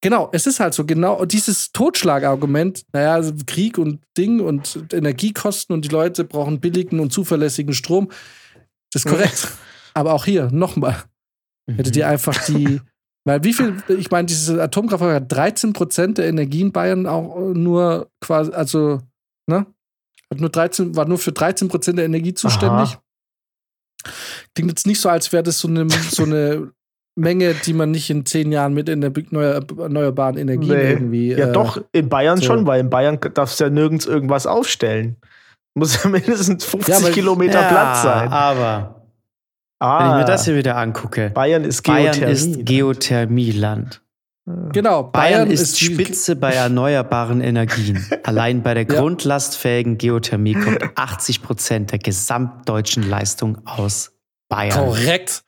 genau, 0.01 0.29
es 0.31 0.47
ist 0.47 0.59
halt 0.59 0.73
so, 0.73 0.85
genau 0.85 1.25
dieses 1.25 1.71
Totschlagargument, 1.71 2.85
naja, 2.93 3.13
also 3.13 3.33
Krieg 3.45 3.77
und 3.77 4.01
Ding 4.17 4.39
und 4.39 4.85
Energiekosten 4.91 5.73
und 5.73 5.85
die 5.85 5.89
Leute 5.89 6.23
brauchen 6.23 6.59
billigen 6.59 6.99
und 6.99 7.11
zuverlässigen 7.11 7.73
Strom. 7.73 8.09
Das 8.91 9.05
ist 9.05 9.11
korrekt. 9.11 9.47
Aber 9.93 10.13
auch 10.13 10.25
hier, 10.25 10.49
nochmal, 10.51 11.03
hättet 11.69 11.95
ihr 11.95 12.07
einfach 12.07 12.45
die, 12.45 12.81
weil 13.25 13.43
wie 13.43 13.53
viel, 13.53 13.81
ich 13.87 14.11
meine, 14.11 14.27
dieses 14.27 14.57
Atomkraftwerk 14.57 15.15
hat 15.15 15.31
13 15.31 15.73
Prozent 15.73 16.17
der 16.17 16.27
Energie 16.27 16.61
in 16.61 16.71
Bayern 16.71 17.07
auch 17.07 17.53
nur 17.53 18.09
quasi, 18.21 18.51
also, 18.51 19.01
ne? 19.47 19.65
Hat 20.29 20.39
nur 20.41 20.49
13, 20.49 20.95
war 20.95 21.05
nur 21.05 21.17
für 21.17 21.31
13 21.31 21.69
Prozent 21.69 21.97
der 21.97 22.05
Energie 22.05 22.33
zuständig. 22.33 22.89
Aha. 22.89 23.03
Klingt 24.53 24.71
jetzt 24.71 24.85
nicht 24.85 24.99
so, 24.99 25.09
als 25.09 25.31
wäre 25.31 25.43
das 25.43 25.59
so 25.59 25.67
eine, 25.67 25.89
so 25.89 26.23
eine 26.23 26.71
Menge, 27.18 27.53
die 27.53 27.74
man 27.74 27.91
nicht 27.91 28.09
in 28.09 28.26
zehn 28.26 28.51
Jahren 28.51 28.74
mit 28.74 28.88
erneuer- 28.89 29.61
erneuerbaren 29.80 30.38
Energien 30.38 30.76
Nee. 30.78 30.89
irgendwie. 30.91 31.32
Ja, 31.34 31.49
äh, 31.49 31.51
doch, 31.51 31.82
in 31.91 32.09
Bayern 32.09 32.38
so. 32.38 32.45
schon, 32.45 32.65
weil 32.68 32.80
in 32.82 32.89
Bayern 32.89 33.20
darfst 33.34 33.59
du 33.59 33.63
ja 33.65 33.70
nirgends 33.70 34.05
irgendwas 34.05 34.45
aufstellen. 34.45 35.18
Muss 35.74 36.03
ja 36.03 36.09
mindestens 36.09 36.63
50 36.65 36.88
Ja, 36.93 36.97
aber- 36.99 37.11
Kilometer 37.11 37.61
ja, 37.61 37.68
Platz 37.68 38.03
sein. 38.03 38.30
Aber 38.30 38.93
Ah, 39.80 39.99
wenn 39.99 40.11
ich 40.20 40.26
mir 40.26 40.32
das 40.32 40.45
hier 40.45 40.55
wieder 40.55 40.76
angucke, 40.78 41.30
Bayern 41.32 41.63
ist 41.63 41.84
Bayern 41.84 42.13
Geothermie. 42.13 42.32
ist 42.34 42.65
Geothermieland. 42.65 44.01
Genau, 44.72 45.03
Bayern, 45.03 45.11
Bayern, 45.43 45.51
ist 45.51 45.80
die- 45.82 45.86
Spitze 45.86 46.36
bei 46.38 46.53
erneuerbaren 46.53 47.41
Energien. 47.41 48.03
Allein 48.24 48.63
bei 48.63 48.74
der 48.74 48.84
Ja. 48.88 48.99
grundlastfähigen 49.01 49.97
Geothermie 49.97 50.53
kommt 50.53 50.80
80 50.95 51.43
Prozent 51.43 51.91
der 51.91 51.99
gesamtdeutschen 51.99 53.07
Leistung 53.09 53.57
aus 53.65 54.13
Bayern. 54.49 54.72
Korrekt. 54.86 55.43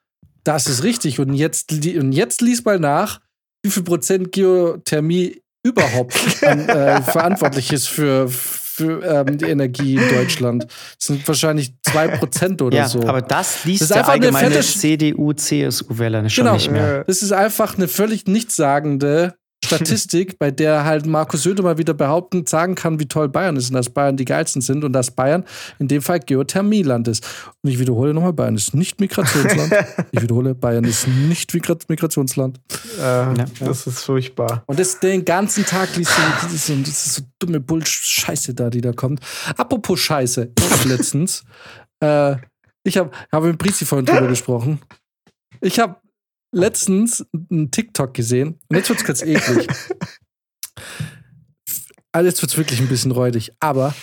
Das 0.49 0.65
ist 0.65 0.81
richtig. 0.81 1.19
Und 1.19 1.35
jetzt, 1.35 1.71
und 1.71 2.11
jetzt 2.11 2.41
lies 2.41 2.65
mal 2.65 2.79
nach, 2.79 3.19
wie 3.61 3.69
viel 3.69 3.83
Prozent 3.83 4.31
Geothermie 4.31 5.43
überhaupt 5.63 6.15
an, 6.43 6.67
äh, 6.67 7.03
verantwortlich 7.03 7.71
ist 7.71 7.87
für, 7.87 8.27
für 8.29 9.03
ähm, 9.03 9.37
die 9.37 9.45
Energie 9.45 9.97
in 9.97 10.09
Deutschland. 10.09 10.63
Das 10.63 11.05
sind 11.05 11.27
wahrscheinlich 11.27 11.73
2% 11.87 12.63
oder 12.63 12.75
ja, 12.75 12.87
so. 12.87 13.07
aber 13.07 13.21
das 13.21 13.63
liest 13.65 13.81
Das 13.81 13.89
ist 13.89 13.95
der 13.95 13.97
einfach 13.99 14.13
eine 14.13 14.25
allgemeine 14.25 14.61
CDU-CSU-Wähler 14.61 16.27
schon 16.31 16.45
Genau. 16.45 16.55
nicht 16.55 16.71
mehr. 16.71 17.03
Das 17.03 17.21
ist 17.21 17.31
einfach 17.31 17.77
eine 17.77 17.87
völlig 17.87 18.25
nichtssagende 18.25 19.35
Statistik, 19.63 20.37
bei 20.39 20.51
der 20.51 20.85
halt 20.85 21.05
Markus 21.05 21.43
Söder 21.43 21.63
mal 21.63 21.77
wieder 21.77 21.93
behaupten, 21.93 22.45
sagen 22.45 22.75
kann, 22.75 22.99
wie 22.99 23.07
toll 23.07 23.29
Bayern 23.29 23.55
ist 23.55 23.69
und 23.69 23.75
dass 23.75 23.89
Bayern 23.89 24.17
die 24.17 24.25
geilsten 24.25 24.61
sind 24.61 24.83
und 24.83 24.93
dass 24.93 25.11
Bayern 25.11 25.43
in 25.79 25.87
dem 25.87 26.01
Fall 26.01 26.19
Geothermieland 26.19 27.07
ist. 27.07 27.25
Und 27.61 27.69
ich 27.69 27.79
wiederhole 27.79 28.13
nochmal, 28.13 28.33
Bayern 28.33 28.55
ist 28.55 28.73
nicht 28.73 28.99
Migrationsland. 28.99 29.73
ich 30.11 30.21
wiederhole, 30.21 30.55
Bayern 30.55 30.85
ist 30.85 31.07
nicht 31.07 31.53
Migra 31.53 31.75
Migrationsland. 31.87 32.59
Äh, 32.99 33.45
Das 33.59 33.87
ist 33.87 34.03
furchtbar. 34.03 34.63
Und 34.65 34.79
das 34.79 34.99
den 34.99 35.25
ganzen 35.25 35.65
Tag 35.65 35.95
liest 35.95 36.11
du, 36.17 36.21
das 36.43 36.53
ist 36.53 36.67
so, 36.67 36.75
das 36.75 36.89
ist 36.89 37.13
so 37.15 37.21
dumme 37.39 37.59
Bullscheiße 37.59 38.53
da, 38.53 38.69
die 38.69 38.81
da 38.81 38.93
kommt. 38.93 39.19
Apropos 39.57 39.99
Scheiße, 39.99 40.51
ich 40.57 40.71
habe 40.71 40.89
letztens, 40.89 41.43
äh, 42.01 42.35
ich 42.83 42.97
habe 42.97 43.11
hab 43.31 43.43
mit 43.43 43.57
Brizi 43.57 43.85
vorhin 43.85 44.05
drüber 44.05 44.27
gesprochen. 44.27 44.79
Ich 45.61 45.79
habe 45.79 45.97
letztens 46.51 47.25
einen 47.49 47.71
TikTok 47.71 48.13
gesehen 48.13 48.59
und 48.69 48.75
jetzt 48.75 48.89
wird's 48.89 49.03
ganz 49.03 49.21
eklig. 49.21 49.67
Also 52.11 52.27
jetzt 52.27 52.41
wird's 52.41 52.57
wirklich 52.57 52.79
ein 52.79 52.87
bisschen 52.87 53.11
räudig, 53.11 53.51
aber 53.59 53.93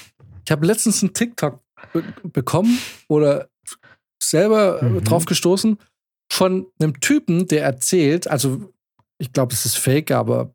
ich 0.45 0.53
habe 0.53 0.67
letztens 0.67 1.03
einen 1.03 1.13
TikTok 1.13 1.61
be 1.93 2.05
bekommen 2.25 2.79
oder 3.09 3.49
selber 4.23 4.81
äh, 4.83 4.85
Mhm. 4.87 5.05
drauf 5.05 5.25
gestoßen 5.25 5.79
von 6.33 6.67
einem 6.81 7.01
Typen, 7.01 7.47
der 7.49 7.65
erzählt, 7.65 8.29
also 8.29 8.73
ich 9.19 9.33
glaube, 9.33 9.55
es 9.55 9.67
ist 9.67 9.77
fake, 9.79 10.11
aber 10.13 10.55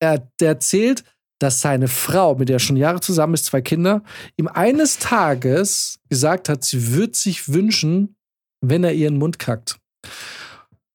er 0.00 0.28
der 0.40 0.48
erzählt, 0.48 1.04
dass 1.40 1.60
seine 1.62 1.88
Frau, 1.88 2.34
mit 2.34 2.48
der 2.50 2.56
er 2.56 2.60
schon 2.60 2.76
Jahre 2.76 3.00
zusammen 3.00 3.34
ist, 3.34 3.46
zwei 3.46 3.62
Kinder, 3.62 4.02
ihm 4.36 4.48
eines 4.48 4.98
Tages 4.98 5.98
gesagt 6.10 6.48
hat, 6.50 6.64
sie 6.64 6.92
würde 6.92 7.14
sich 7.16 7.48
wünschen, 7.50 8.16
wenn 8.62 8.84
er 8.84 8.92
ihren 8.92 9.16
Mund 9.16 9.38
kackt. 9.38 9.78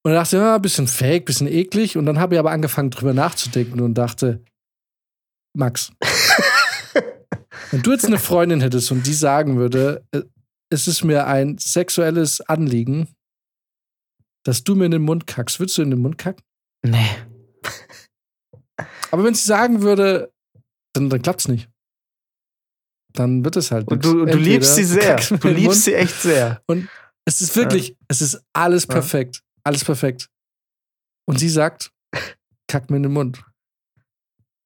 Und 0.06 0.12
er 0.12 0.20
dachte, 0.20 0.38
ja, 0.38 0.58
bisschen 0.60 0.88
fake, 0.88 1.26
bisschen 1.26 1.48
eklig. 1.48 1.98
Und 1.98 2.06
dann 2.06 2.20
habe 2.20 2.36
ich 2.36 2.40
aber 2.40 2.52
angefangen, 2.52 2.92
drüber 2.92 3.14
nachzudenken 3.14 3.80
und 3.82 3.96
dachte, 3.96 4.44
Max, 5.58 5.92
wenn 7.72 7.82
du 7.82 7.92
jetzt 7.92 8.06
eine 8.06 8.20
Freundin 8.20 8.62
hättest 8.62 8.92
und 8.92 9.08
die 9.08 9.14
sagen 9.14 9.58
würde, 9.58 10.06
äh, 10.12 10.22
es 10.70 10.88
ist 10.88 11.04
mir 11.04 11.26
ein 11.26 11.58
sexuelles 11.58 12.42
Anliegen, 12.42 13.08
dass 14.46 14.64
du 14.64 14.76
mir 14.76 14.86
in 14.86 14.92
den 14.92 15.02
Mund 15.02 15.26
kackst, 15.26 15.60
würdest 15.60 15.78
du 15.78 15.82
in 15.82 15.90
den 15.90 16.02
Mund 16.02 16.18
kacken? 16.20 16.44
Nee. 16.86 17.10
Aber 19.12 19.24
wenn 19.24 19.34
sie 19.34 19.46
sagen 19.46 19.82
würde, 19.82 20.32
dann, 20.94 21.10
dann 21.10 21.22
klappt's 21.22 21.48
nicht. 21.48 21.70
Dann 23.14 23.44
wird 23.46 23.56
es 23.56 23.72
halt 23.72 23.88
Und 23.88 24.04
du, 24.04 24.26
du 24.26 24.38
liebst 24.38 24.76
sie 24.76 24.84
sehr. 24.84 25.16
Du 25.16 25.38
den 25.38 25.54
Mund- 25.54 25.60
liebst 25.64 25.84
sie 25.86 25.94
echt 25.96 26.22
sehr. 26.22 26.62
Es 27.26 27.42
ist 27.42 27.56
wirklich, 27.56 27.96
es 28.08 28.22
ist 28.22 28.44
alles 28.54 28.84
Ja. 28.84 28.94
perfekt. 28.96 29.42
Alles 29.66 29.84
perfekt. 29.84 30.30
Und 31.28 31.40
sie 31.40 31.50
sagt, 31.50 31.92
kack 32.70 32.90
mir 32.90 32.98
in 32.98 33.04
den 33.04 33.14
Mund. 33.14 33.44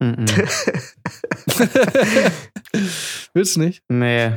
Willst 3.34 3.56
du 3.56 3.60
nicht? 3.60 3.82
nee. 3.88 4.36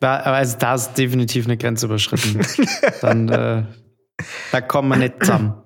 Da, 0.00 0.16
also 0.16 0.56
da 0.58 0.74
ist 0.74 0.94
definitiv 0.94 1.44
eine 1.44 1.56
Grenze 1.56 1.86
überschritten. 1.86 2.40
Dann, 3.02 3.28
äh, 3.28 3.64
da 4.50 4.60
kommen 4.60 4.88
wir 4.88 4.96
nicht 4.96 5.20
zusammen. 5.20 5.62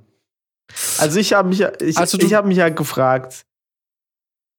Also 0.99 1.19
ich 1.21 1.33
habe 1.33 1.49
mich, 1.49 1.61
ja- 1.61 1.73
ich, 1.81 1.97
Also 1.97 2.19
ich 2.19 2.35
hab 2.35 2.45
mich 2.45 2.59
ja 2.59 2.69
gefragt, 2.69 3.47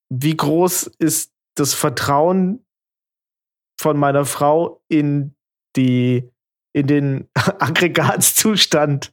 wie 0.09 0.35
groß 0.35 0.87
ist 0.97 1.31
das 1.53 1.75
Vertrauen 1.75 2.65
von 3.79 3.97
meiner 3.97 4.25
Frau 4.25 4.81
in 4.87 5.35
die 5.75 6.27
in 6.73 6.87
den 6.87 7.29
Aggregatzustand 7.35 9.11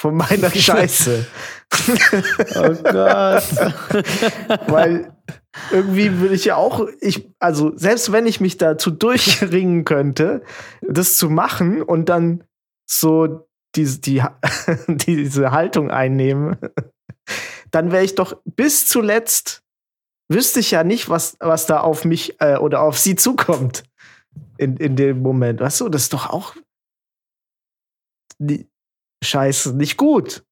von 0.00 0.16
meiner 0.16 0.50
Scheiße. 0.54 1.26
Oh 2.54 2.74
Gott. 2.84 3.44
Weil 4.66 5.14
irgendwie 5.70 6.22
will 6.22 6.32
ich 6.32 6.46
ja 6.46 6.56
auch, 6.56 6.88
ich, 7.02 7.28
also 7.38 7.76
selbst 7.76 8.10
wenn 8.10 8.26
ich 8.26 8.40
mich 8.40 8.56
dazu 8.56 8.90
durchringen 8.90 9.84
könnte, 9.84 10.42
das 10.80 11.18
zu 11.18 11.28
machen 11.28 11.82
und 11.82 12.08
dann 12.08 12.44
so 12.88 13.46
diese, 13.74 14.00
die, 14.00 14.22
diese 14.88 15.50
Haltung 15.50 15.90
einnehmen, 15.90 16.56
dann 17.70 17.92
wäre 17.92 18.02
ich 18.02 18.14
doch 18.14 18.40
bis 18.46 18.86
zuletzt, 18.86 19.62
wüsste 20.30 20.60
ich 20.60 20.70
ja 20.70 20.82
nicht, 20.82 21.10
was, 21.10 21.36
was 21.40 21.66
da 21.66 21.80
auf 21.80 22.06
mich 22.06 22.40
äh, 22.40 22.56
oder 22.56 22.80
auf 22.80 22.98
sie 22.98 23.16
zukommt 23.16 23.84
in, 24.56 24.78
in 24.78 24.96
dem 24.96 25.20
Moment. 25.20 25.60
Weißt 25.60 25.82
du, 25.82 25.90
das 25.90 26.04
ist 26.04 26.14
doch 26.14 26.30
auch 26.30 26.54
die, 28.38 28.66
scheiße, 29.22 29.74
nicht 29.74 29.96
gut. 29.96 30.42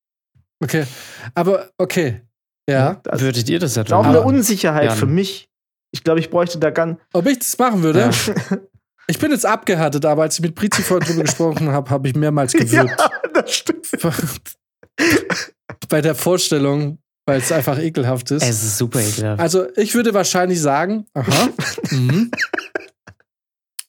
Okay. 0.62 0.87
Aber 1.35 1.71
okay. 1.79 2.23
Ja. 2.69 3.01
Das 3.05 3.21
Würdet 3.21 3.49
ihr 3.49 3.59
das 3.59 3.73
ist 3.73 3.93
auch 3.93 4.01
etwa 4.01 4.09
eine? 4.11 4.23
Unsicherheit 4.23 4.85
Jan. 4.87 4.97
für 4.97 5.07
mich. 5.07 5.49
Ich 5.91 6.05
glaube, 6.05 6.21
ich 6.21 6.31
bräuchte 6.31 6.59
da 6.59 6.71
ganz. 6.71 6.99
Ob 7.12 7.27
ich 7.27 7.39
das 7.39 7.57
machen 7.59 7.83
würde? 7.83 8.01
Ja. 8.01 8.11
Ich 9.11 9.19
bin 9.19 9.31
jetzt 9.31 9.47
abgehärtet, 9.47 10.05
aber 10.05 10.21
als 10.25 10.35
ich 10.35 10.43
mit 10.43 10.55
Brizi 10.55 10.83
vorhin 10.83 11.09
drüber 11.09 11.23
gesprochen 11.23 11.73
habe, 11.73 11.89
habe 11.89 12.07
ich 12.07 12.14
mehrmals 12.14 12.53
gewirkt. 12.53 13.01
Ja, 13.01 13.11
das 13.33 13.55
stimmt. 13.55 13.89
Bei 15.89 16.03
der 16.03 16.14
Vorstellung, 16.14 16.99
weil 17.25 17.39
es 17.39 17.51
einfach 17.51 17.79
ekelhaft 17.79 18.31
ist. 18.33 18.43
Es 18.43 18.62
ist 18.62 18.77
super 18.77 19.01
ekelhaft. 19.01 19.41
Also, 19.41 19.66
ich 19.77 19.95
würde 19.95 20.12
wahrscheinlich 20.12 20.61
sagen, 20.61 21.07
aha, 21.14 21.49
mhm. 21.91 22.31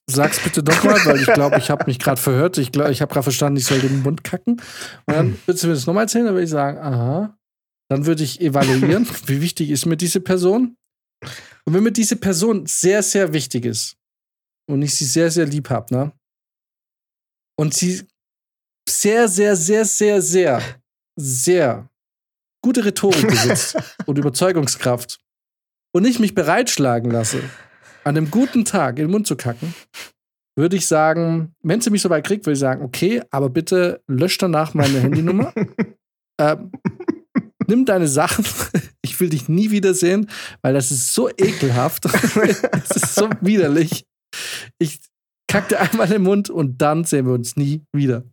Sag's 0.10 0.39
bitte 0.43 0.64
doch 0.64 0.84
mal, 0.84 0.99
weil 1.05 1.22
ich 1.22 1.32
glaube, 1.34 1.57
ich 1.57 1.70
habe 1.70 1.86
mich 1.86 1.99
gerade 1.99 2.20
verhört. 2.20 2.57
Ich 2.57 2.72
glaube, 2.72 2.91
ich 2.91 3.01
habe 3.01 3.12
gerade 3.12 3.24
verstanden, 3.24 3.57
ich 3.57 3.66
soll 3.66 3.80
den 3.80 4.01
Mund 4.01 4.24
kacken. 4.24 4.62
Und 5.05 5.14
dann 5.16 5.39
würdest 5.45 5.64
du 5.64 5.68
mir 5.68 5.74
das 5.74 5.86
nochmal 5.86 6.03
erzählen, 6.03 6.26
dann 6.26 6.34
würde 6.34 6.45
ich 6.45 6.49
sagen, 6.49 6.80
aha. 6.80 7.38
Dann 7.89 8.05
würde 8.05 8.24
ich 8.24 8.41
evaluieren, 8.41 9.07
wie 9.28 9.41
wichtig 9.41 9.70
ist 9.70 9.86
mir 9.86 9.97
diese 9.97 10.20
Person. 10.20 10.76
Und 11.66 11.74
wenn 11.74 11.84
mir 11.84 11.91
diese 11.91 12.16
Person 12.16 12.66
sehr, 12.66 13.03
sehr 13.03 13.34
wichtig 13.34 13.66
ist 13.66 13.97
und 14.68 14.82
ich 14.82 14.95
sie 14.95 15.05
sehr, 15.05 15.30
sehr 15.30 15.45
lieb 15.45 15.70
habe, 15.70 15.93
ne? 15.93 16.12
Und 17.57 17.74
sie 17.74 18.07
sehr, 18.88 19.28
sehr, 19.28 19.55
sehr, 19.55 19.86
sehr, 19.86 20.22
sehr, 20.22 20.62
sehr 21.20 21.89
gute 22.64 22.86
Rhetorik 22.86 23.28
besitzt 23.28 23.78
und 24.05 24.18
Überzeugungskraft 24.18 25.20
und 25.93 26.05
ich 26.05 26.20
mich 26.20 26.34
bereitschlagen 26.34 27.12
lasse, 27.12 27.43
an 28.10 28.18
einem 28.18 28.32
guten 28.32 28.66
Tag 28.66 28.97
in 28.97 29.05
den 29.05 29.12
Mund 29.12 29.28
zu 29.28 29.36
kacken, 29.36 29.74
würde 30.57 30.76
ich 30.76 30.88
sagen, 30.88 31.53
wenn 31.62 31.80
sie 31.80 31.91
mich 31.91 32.01
so 32.01 32.10
weit 32.10 32.26
kriegt, 32.26 32.45
würde 32.45 32.53
ich 32.53 32.60
sagen, 32.60 32.84
okay, 32.84 33.22
aber 33.30 33.49
bitte 33.49 34.01
lösch 34.07 34.38
danach 34.39 34.74
meine 34.74 34.99
Handynummer. 35.01 35.53
ähm, 36.41 36.72
nimm 37.68 37.86
deine 37.86 38.07
Sachen. 38.07 38.45
Ich 39.01 39.20
will 39.22 39.30
dich 39.30 39.47
nie 39.47 39.72
wiedersehen, 39.72 40.30
weil 40.62 40.74
das 40.74 40.91
ist 40.91 41.14
so 41.14 41.30
ekelhaft. 41.30 42.05
Es 42.36 42.91
ist 42.91 43.16
so 43.16 43.30
widerlich. 43.41 44.05
Ich 44.78 44.99
kack 45.47 45.70
dir 45.70 45.80
einmal 45.80 46.12
im 46.12 46.24
Mund 46.24 46.49
und 46.49 46.82
dann 46.82 47.05
sehen 47.05 47.26
wir 47.26 47.34
uns 47.34 47.55
nie 47.55 47.82
wieder. 47.93 48.24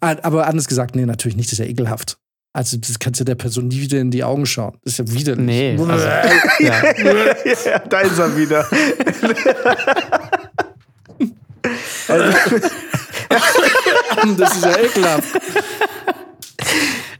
Ah, 0.00 0.16
Aber 0.22 0.46
anders 0.48 0.66
gesagt, 0.66 0.94
nee, 0.96 1.06
natürlich 1.06 1.36
nicht, 1.36 1.48
das 1.48 1.58
ist 1.58 1.64
ja 1.64 1.70
ekelhaft. 1.70 2.18
Also, 2.56 2.76
das 2.76 3.00
kannst 3.00 3.18
du 3.18 3.24
der 3.24 3.34
Person 3.34 3.66
nie 3.66 3.80
wieder 3.80 3.98
in 3.98 4.12
die 4.12 4.22
Augen 4.22 4.46
schauen. 4.46 4.78
Das 4.84 4.92
ist 4.92 4.98
ja 5.00 5.12
widerlich. 5.12 5.44
Nee, 5.44 5.76
also, 5.76 6.06
ja. 6.60 6.82
ja, 6.94 7.78
da 7.80 8.00
ist 8.00 8.16
er 8.16 8.36
wieder. 8.36 8.64
also, 12.06 12.38
Das 14.38 14.56
ist 14.56 14.64
ja 14.64 14.78
ekelhaft. 14.78 15.40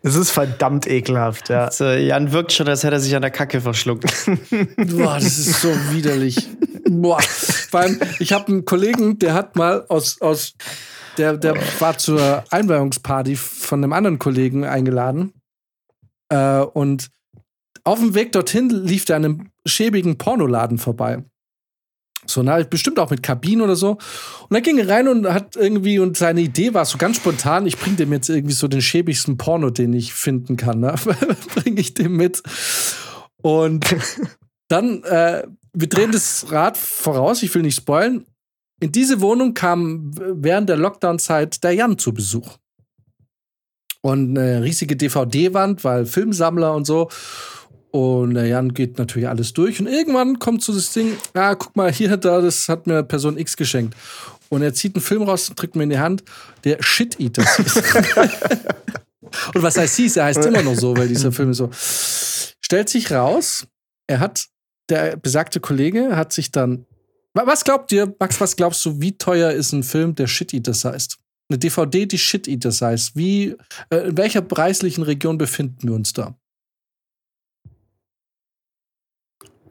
es 0.02 0.14
ist 0.14 0.30
verdammt 0.30 0.86
ekelhaft, 0.86 1.48
ja. 1.48 1.64
Also, 1.64 1.86
Jan 1.86 2.30
wirkt 2.30 2.52
schon, 2.52 2.68
als 2.68 2.84
hätte 2.84 2.94
er 2.94 3.00
sich 3.00 3.16
an 3.16 3.22
der 3.22 3.32
Kacke 3.32 3.60
verschluckt. 3.60 4.04
Boah, 4.76 5.14
das 5.14 5.36
ist 5.38 5.60
so 5.60 5.68
widerlich. 5.90 6.48
Boah. 6.88 7.20
Vor 7.20 7.80
allem, 7.80 8.00
ich 8.20 8.32
habe 8.32 8.52
einen 8.52 8.64
Kollegen, 8.64 9.18
der 9.18 9.34
hat 9.34 9.56
mal 9.56 9.84
aus, 9.88 10.20
aus 10.20 10.54
der, 11.18 11.36
der 11.36 11.56
war 11.80 11.98
zur 11.98 12.44
Einweihungsparty 12.50 13.36
von 13.36 13.82
einem 13.82 13.92
anderen 13.92 14.18
Kollegen 14.18 14.64
eingeladen. 14.64 15.32
Äh, 16.28 16.60
und 16.60 17.10
auf 17.84 17.98
dem 17.98 18.14
Weg 18.14 18.32
dorthin 18.32 18.70
lief 18.70 19.04
der 19.04 19.16
an 19.16 19.24
einem 19.24 19.50
schäbigen 19.66 20.18
Pornoladen 20.18 20.78
vorbei. 20.78 21.22
So, 22.26 22.42
na, 22.42 22.62
bestimmt 22.62 22.98
auch 22.98 23.10
mit 23.10 23.22
Kabinen 23.22 23.62
oder 23.62 23.76
so. 23.76 23.98
Und 24.48 24.56
er 24.56 24.62
ging 24.62 24.80
rein 24.80 25.08
und 25.08 25.26
hat 25.26 25.56
irgendwie, 25.56 25.98
und 25.98 26.16
seine 26.16 26.40
Idee 26.40 26.72
war 26.72 26.84
so 26.84 26.96
ganz 26.96 27.16
spontan, 27.16 27.66
ich 27.66 27.78
bring 27.78 27.96
dem 27.96 28.12
jetzt 28.12 28.30
irgendwie 28.30 28.54
so 28.54 28.66
den 28.66 28.80
schäbigsten 28.80 29.36
Porno, 29.36 29.70
den 29.70 29.92
ich 29.92 30.14
finden 30.14 30.56
kann, 30.56 30.80
ne? 30.80 30.94
bring 31.54 31.76
ich 31.76 31.94
dem 31.94 32.16
mit. 32.16 32.42
Und 33.42 33.84
dann, 34.68 35.02
äh, 35.04 35.46
wir 35.74 35.88
drehen 35.88 36.12
das 36.12 36.46
Rad 36.50 36.78
voraus, 36.78 37.42
ich 37.42 37.54
will 37.54 37.62
nicht 37.62 37.76
spoilen. 37.76 38.24
In 38.80 38.92
diese 38.92 39.20
Wohnung 39.20 39.54
kam 39.54 40.10
während 40.14 40.68
der 40.68 40.76
Lockdown-Zeit 40.76 41.62
der 41.62 41.72
Jan 41.72 41.98
zu 41.98 42.12
Besuch. 42.12 42.58
Und 44.02 44.36
eine 44.36 44.62
riesige 44.62 44.96
DVD-Wand, 44.96 45.84
weil 45.84 46.04
Filmsammler 46.04 46.74
und 46.74 46.84
so. 46.84 47.08
Und 47.90 48.34
der 48.34 48.46
Jan 48.46 48.74
geht 48.74 48.98
natürlich 48.98 49.28
alles 49.28 49.52
durch. 49.52 49.80
Und 49.80 49.86
irgendwann 49.86 50.38
kommt 50.38 50.62
so 50.62 50.74
das 50.74 50.92
Ding, 50.92 51.16
ah, 51.32 51.54
guck 51.54 51.76
mal, 51.76 51.92
hier, 51.92 52.16
da, 52.16 52.40
das 52.40 52.68
hat 52.68 52.86
mir 52.86 53.02
Person 53.04 53.38
X 53.38 53.56
geschenkt. 53.56 53.96
Und 54.48 54.62
er 54.62 54.74
zieht 54.74 54.94
einen 54.94 55.02
Film 55.02 55.22
raus 55.22 55.48
und 55.48 55.60
drückt 55.60 55.76
mir 55.76 55.84
in 55.84 55.90
die 55.90 55.98
Hand, 55.98 56.24
der 56.64 56.82
Shit 56.82 57.18
Eater 57.20 57.44
hieß. 57.44 57.76
und 59.54 59.62
was 59.62 59.76
heißt 59.76 59.96
hieß? 59.96 60.16
Er 60.16 60.24
heißt 60.24 60.44
immer 60.44 60.62
noch 60.62 60.74
so, 60.74 60.96
weil 60.96 61.08
dieser 61.08 61.32
Film 61.32 61.50
ist 61.50 61.58
so. 61.58 61.70
Stellt 62.60 62.88
sich 62.88 63.10
raus, 63.10 63.66
er 64.06 64.20
hat, 64.20 64.46
der 64.90 65.16
besagte 65.16 65.60
Kollege 65.60 66.16
hat 66.16 66.32
sich 66.32 66.50
dann. 66.50 66.86
Wa- 67.34 67.46
Was 67.46 67.64
glaubt 67.64 67.90
ihr, 67.92 68.14
Max, 68.18 68.40
was 68.40 68.56
glaubst 68.56 68.84
du, 68.84 69.00
wie 69.00 69.16
teuer 69.18 69.50
ist 69.50 69.72
ein 69.72 69.82
Film, 69.82 70.14
der 70.14 70.26
Shit 70.26 70.52
Eaters 70.54 70.84
heißt? 70.84 71.18
Eine 71.50 71.58
DVD, 71.58 72.06
die 72.06 72.18
Shit 72.18 72.48
Eaters 72.48 72.80
heißt. 72.80 73.16
Wie, 73.16 73.56
äh, 73.90 74.08
in 74.08 74.16
welcher 74.16 74.40
preislichen 74.40 75.02
Region 75.04 75.36
befinden 75.36 75.88
wir 75.88 75.94
uns 75.94 76.12
da? 76.12 76.36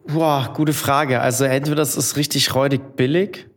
Boah, 0.06 0.52
gute 0.54 0.74
Frage. 0.74 1.22
Also 1.22 1.46
entweder 1.46 1.78
das 1.78 1.96
ist 1.96 2.18
richtig 2.18 2.54
räudig 2.54 2.96
billig, 2.98 3.48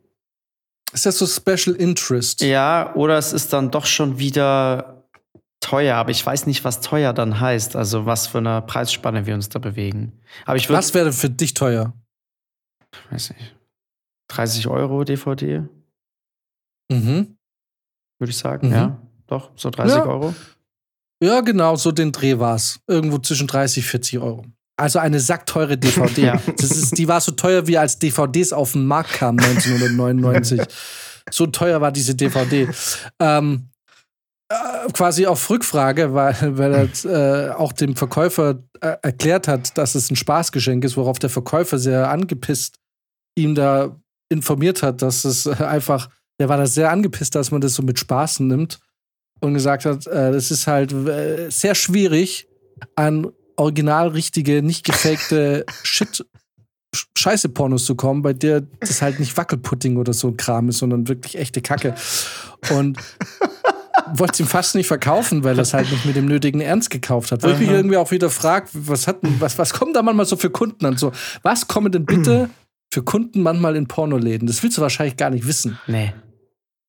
Ist 0.93 1.05
das 1.05 1.19
so 1.19 1.27
Special 1.27 1.75
Interest? 1.77 2.41
ja, 2.41 2.95
oder 2.95 3.19
es 3.19 3.33
ist 3.33 3.53
dann 3.53 3.71
doch 3.73 3.85
schon 3.87 4.19
wieder 4.19 5.05
teuer. 5.61 5.97
Aber 5.97 6.11
ich 6.13 6.25
weiß 6.25 6.47
nicht, 6.47 6.63
was 6.65 6.81
teuer 6.81 7.13
dann 7.13 7.41
heißt. 7.41 7.75
Also 7.75 8.07
was 8.07 8.29
für 8.29 8.39
eine 8.39 8.63
Preisspanne 8.63 9.27
wir 9.27 9.35
uns 9.35 9.49
da 9.49 9.59
bewegen. 9.59 10.21
Aber 10.45 10.57
ich 10.57 10.69
würde, 10.69 10.79
Was 10.79 10.95
wäre 10.95 11.13
für 11.13 11.29
dich 11.29 11.55
teuer? 11.55 11.93
weiß 13.11 13.31
nicht, 13.31 13.57
30 14.29 14.69
Euro 14.69 15.05
DVD, 15.05 15.63
Mhm. 16.91 17.37
würde 18.19 18.31
ich 18.31 18.37
sagen. 18.39 18.69
Mhm. 18.69 18.73
Ja, 18.75 19.03
doch, 19.27 19.51
so 19.57 19.71
30 19.71 19.97
Ja. 19.99 20.07
Euro. 20.07 20.35
Ja, 21.23 21.41
genau, 21.41 21.77
so 21.77 21.93
den 21.93 22.13
Dreh 22.13 22.39
war's. 22.39 22.79
Irgendwo 22.87 23.19
zwischen 23.19 23.47
30 23.47 23.87
40 23.87 24.19
Euro. 24.19 24.45
Also 24.79 24.99
eine 24.99 25.19
sackteure 25.21 25.77
DVD. 25.77 26.23
Ja. 26.27 26.41
das 26.59 26.71
ist, 26.73 26.99
die 26.99 27.09
war 27.09 27.21
so 27.21 27.33
teuer, 27.33 27.67
wie 27.67 27.79
als 27.79 27.99
DVDs 27.99 28.53
auf 28.53 28.73
den 28.73 28.85
Markt 28.87 29.13
kamen 29.15 29.41
1999. 29.41 30.61
so 31.31 31.47
teuer 31.47 31.81
war 31.81 31.91
diese 31.93 32.15
DVD. 32.15 32.69
Ähm, 33.19 33.71
äh, 34.49 34.93
quasi 34.93 35.27
auf 35.27 35.49
Rückfrage, 35.51 36.13
weil, 36.15 36.59
weil 36.59 36.75
er 37.05 37.49
äh, 37.49 37.51
auch 37.55 37.73
dem 37.73 37.97
Verkäufer 37.97 38.63
äh, 38.83 38.97
erklärt 39.03 39.49
hat, 39.49 39.77
dass 39.79 39.95
es 39.95 40.11
ein 40.11 40.17
Spaßgeschenk 40.17 40.85
ist, 40.85 40.97
worauf 40.99 41.19
der 41.19 41.31
Verkäufer 41.31 41.79
sehr 41.79 42.11
angepisst 42.11 42.79
ihm 43.39 43.55
da 43.55 43.99
informiert 44.29 44.83
hat, 44.83 45.03
dass 45.03 45.25
es 45.25 45.47
äh, 45.47 45.55
einfach, 45.55 46.09
der 46.41 46.49
war 46.49 46.57
da 46.57 46.67
sehr 46.67 46.91
angepisst, 46.91 47.35
dass 47.35 47.51
man 47.51 47.61
das 47.61 47.75
so 47.75 47.83
mit 47.83 47.99
Spaß 47.99 48.41
nimmt 48.41 48.79
und 49.41 49.55
gesagt 49.55 49.85
hat, 49.85 50.07
äh, 50.07 50.33
das 50.33 50.51
ist 50.51 50.67
halt 50.67 50.93
äh, 50.93 51.51
sehr 51.51 51.75
schwierig, 51.75 52.49
an 52.95 53.33
original 53.57 54.09
richtige, 54.09 54.63
nicht 54.63 54.85
gefakte 54.85 55.65
Shit 55.83 56.25
Scheiße 57.19 57.51
Pornos 57.51 57.85
zu 57.85 57.95
kommen, 57.95 58.23
bei 58.23 58.33
der 58.33 58.63
das 58.81 59.03
halt 59.03 59.21
nicht 59.21 59.37
Wackelpudding 59.37 59.99
oder 59.99 60.15
so 60.15 60.29
ein 60.29 60.37
Kram 60.39 60.71
ist, 60.71 60.79
sondern 60.79 61.09
wirklich 61.09 61.37
echte 61.37 61.61
Kacke. 61.61 61.95
Und 62.71 62.99
wollte 64.15 64.33
es 64.35 64.41
ihm 64.41 64.47
fast 64.47 64.75
nicht 64.75 64.87
verkaufen, 64.87 65.45
weil 65.45 65.59
er 65.59 65.63
es 65.63 65.75
halt 65.75 65.91
nicht 65.91 66.07
mit 66.07 66.17
dem 66.17 66.27
nötigen 66.27 66.61
Ernst 66.61 66.89
gekauft 66.89 67.33
hat. 67.33 67.43
Wo 67.43 67.49
ich 67.49 67.59
mich 67.59 67.69
irgendwie 67.69 67.97
auch 67.97 68.11
wieder 68.13 68.31
frage, 68.31 68.69
was 68.73 69.07
hat 69.07 69.19
was, 69.23 69.59
was 69.59 69.75
kommen 69.75 69.93
da 69.93 70.03
manchmal 70.03 70.27
so 70.27 70.37
für 70.37 70.49
Kunden 70.49 70.87
an? 70.87 70.97
So, 70.97 71.13
was 71.43 71.69
kommen 71.69 71.93
denn 71.93 72.07
bitte 72.07 72.49
für 72.97 73.03
Kunden 73.03 73.43
manchmal 73.43 73.77
in 73.77 73.89
Pornoläden? 73.89 74.47
Das 74.49 74.63
willst 74.63 74.79
du 74.79 74.81
wahrscheinlich 74.81 75.19
gar 75.19 75.29
nicht 75.29 75.47
wissen. 75.47 75.79
Nee. 75.87 76.15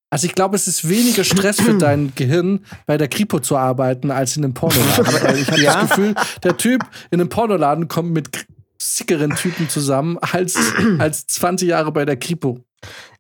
Also 0.10 0.26
ich 0.26 0.36
glaube, 0.36 0.56
es 0.56 0.66
ist 0.66 0.88
weniger 0.88 1.26
Stress 1.26 1.60
für 1.60 1.78
dein 1.78 2.14
Gehirn, 2.16 2.62
bei 2.86 2.98
der 2.98 3.10
Kripo 3.10 3.40
zu 3.40 3.58
arbeiten, 3.58 4.10
als 4.10 4.38
in 4.38 4.46
einem 4.46 4.54
Pornoladen. 4.54 5.06
Aber 5.06 5.36
ich 5.36 5.52
habe 5.52 5.62
Ja. 5.62 5.82
das 5.82 5.90
Gefühl, 5.90 6.16
der 6.44 6.56
Typ 6.56 6.82
in 7.12 7.20
einem 7.20 7.28
Pornoladen 7.28 7.90
kommt 7.90 8.12
mit 8.12 8.30
sickeren 8.82 9.36
Typen 9.36 9.68
zusammen 9.68 10.18
als, 10.22 10.56
als 11.00 11.28
20 11.28 11.68
Jahre 11.68 11.92
bei 11.92 12.06
der 12.06 12.16
Kripo. 12.16 12.62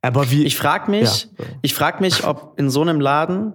Aber 0.02 0.32
wie. 0.32 0.46
Ich 0.46 0.56
frage 0.56 0.90
mich, 0.90 1.24
Ja. 1.38 1.46
ich 1.62 1.74
frage 1.74 2.00
mich, 2.00 2.24
ob 2.24 2.58
in 2.58 2.70
so 2.70 2.82
einem 2.84 3.02
Laden, 3.02 3.54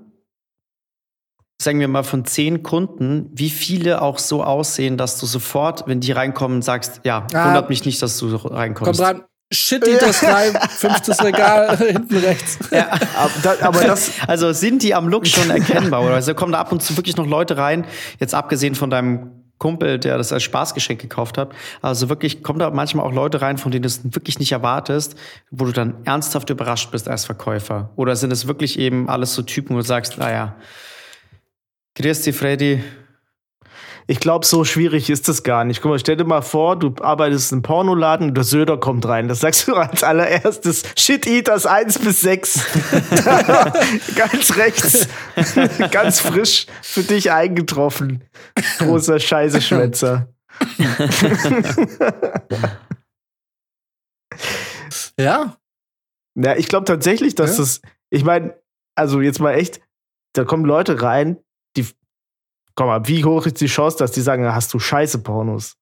sagen 1.62 1.80
wir 1.80 1.88
mal 1.88 2.02
von 2.02 2.24
zehn 2.24 2.62
Kunden, 2.62 3.30
wie 3.32 3.50
viele 3.50 4.02
auch 4.02 4.18
so 4.18 4.42
aussehen, 4.42 4.96
dass 4.96 5.18
du 5.18 5.26
sofort, 5.26 5.84
wenn 5.86 6.00
die 6.00 6.12
reinkommen, 6.12 6.62
sagst, 6.62 7.00
ja, 7.04 7.26
Ah. 7.32 7.46
wundert 7.46 7.68
mich 7.68 7.84
nicht, 7.84 8.02
dass 8.02 8.18
du 8.18 8.34
reinkommst. 8.34 9.00
rein, 9.00 9.22
shit, 9.52 9.82
das 10.00 10.22
rein, 10.24 10.58
fünftes 10.70 11.22
Regal, 11.22 11.76
hinten 11.78 12.16
rechts. 12.16 12.58
Ja. 12.70 12.88
aber, 13.16 13.30
da, 13.42 13.54
aber 13.66 13.80
das. 13.84 14.10
Also 14.26 14.52
sind 14.52 14.82
die 14.82 14.94
am 14.94 15.08
Look 15.08 15.26
schon 15.26 15.50
erkennbar? 15.50 16.02
Oder 16.02 16.14
also 16.14 16.34
kommen 16.34 16.52
da 16.52 16.60
ab 16.60 16.72
und 16.72 16.82
zu 16.82 16.96
wirklich 16.96 17.16
noch 17.16 17.26
Leute 17.26 17.56
rein, 17.56 17.84
jetzt 18.18 18.34
abgesehen 18.34 18.74
von 18.74 18.90
deinem 18.90 19.30
Kumpel, 19.58 20.00
der 20.00 20.18
das 20.18 20.32
als 20.32 20.42
Spaßgeschenk 20.42 21.00
gekauft 21.00 21.38
hat. 21.38 21.50
Also 21.82 22.08
wirklich 22.08 22.42
kommen 22.42 22.58
da 22.58 22.70
manchmal 22.70 23.06
auch 23.06 23.12
Leute 23.12 23.40
rein, 23.42 23.58
von 23.58 23.70
denen 23.70 23.82
du 23.82 23.86
es 23.86 24.00
wirklich 24.02 24.40
nicht 24.40 24.50
erwartest, 24.50 25.14
wo 25.52 25.64
du 25.66 25.70
dann 25.72 25.94
ernsthaft 26.04 26.50
überrascht 26.50 26.90
bist 26.90 27.08
als 27.08 27.24
Verkäufer. 27.26 27.90
Oder 27.94 28.16
sind 28.16 28.32
es 28.32 28.48
wirklich 28.48 28.76
eben 28.76 29.08
alles 29.08 29.34
so 29.34 29.42
Typen, 29.42 29.76
wo 29.76 29.78
du 29.80 29.84
sagst, 29.86 30.18
naja, 30.18 30.56
grüß 31.96 32.22
dich, 32.22 32.36
Freddy. 32.36 32.82
Ich 34.08 34.18
glaube, 34.18 34.44
so 34.44 34.64
schwierig 34.64 35.10
ist 35.10 35.28
das 35.28 35.44
gar 35.44 35.64
nicht. 35.64 35.80
Guck 35.80 35.92
mal, 35.92 35.98
stell 35.98 36.16
dir 36.16 36.24
mal 36.24 36.42
vor, 36.42 36.76
du 36.76 36.92
arbeitest 37.00 37.52
im 37.52 37.62
Pornoladen 37.62 38.28
und 38.30 38.34
der 38.34 38.42
Söder 38.44 38.76
kommt 38.78 39.06
rein. 39.06 39.28
Das 39.28 39.40
sagst 39.40 39.68
du 39.68 39.74
als 39.76 40.02
allererstes 40.02 40.82
Shit 40.98 41.24
Eaters 41.26 41.66
1 41.66 42.00
bis 42.00 42.20
6. 42.20 42.66
ganz 44.16 44.56
rechts. 44.56 45.08
ganz 45.92 46.20
frisch 46.20 46.66
für 46.82 47.04
dich 47.04 47.30
eingetroffen. 47.30 48.24
Großer 48.78 49.20
Scheißeschwätzer. 49.20 50.28
Ja, 55.18 55.56
Ja, 56.34 56.56
ich 56.56 56.66
glaube 56.68 56.86
tatsächlich, 56.86 57.34
dass 57.34 57.52
Ja. 57.52 57.56
das. 57.58 57.80
Ich 58.10 58.24
meine, 58.24 58.54
also 58.94 59.20
jetzt 59.20 59.38
mal 59.40 59.52
echt, 59.54 59.80
da 60.34 60.44
kommen 60.44 60.64
Leute 60.64 61.02
rein. 61.02 61.38
Komm 62.74 62.86
mal, 62.86 63.06
wie 63.08 63.24
hoch 63.24 63.46
ist 63.46 63.60
die 63.60 63.66
Chance, 63.66 63.98
dass 63.98 64.12
die 64.12 64.20
sagen, 64.20 64.46
hast 64.46 64.72
du 64.72 64.78
scheiße 64.78 65.18
Pornos? 65.18 65.76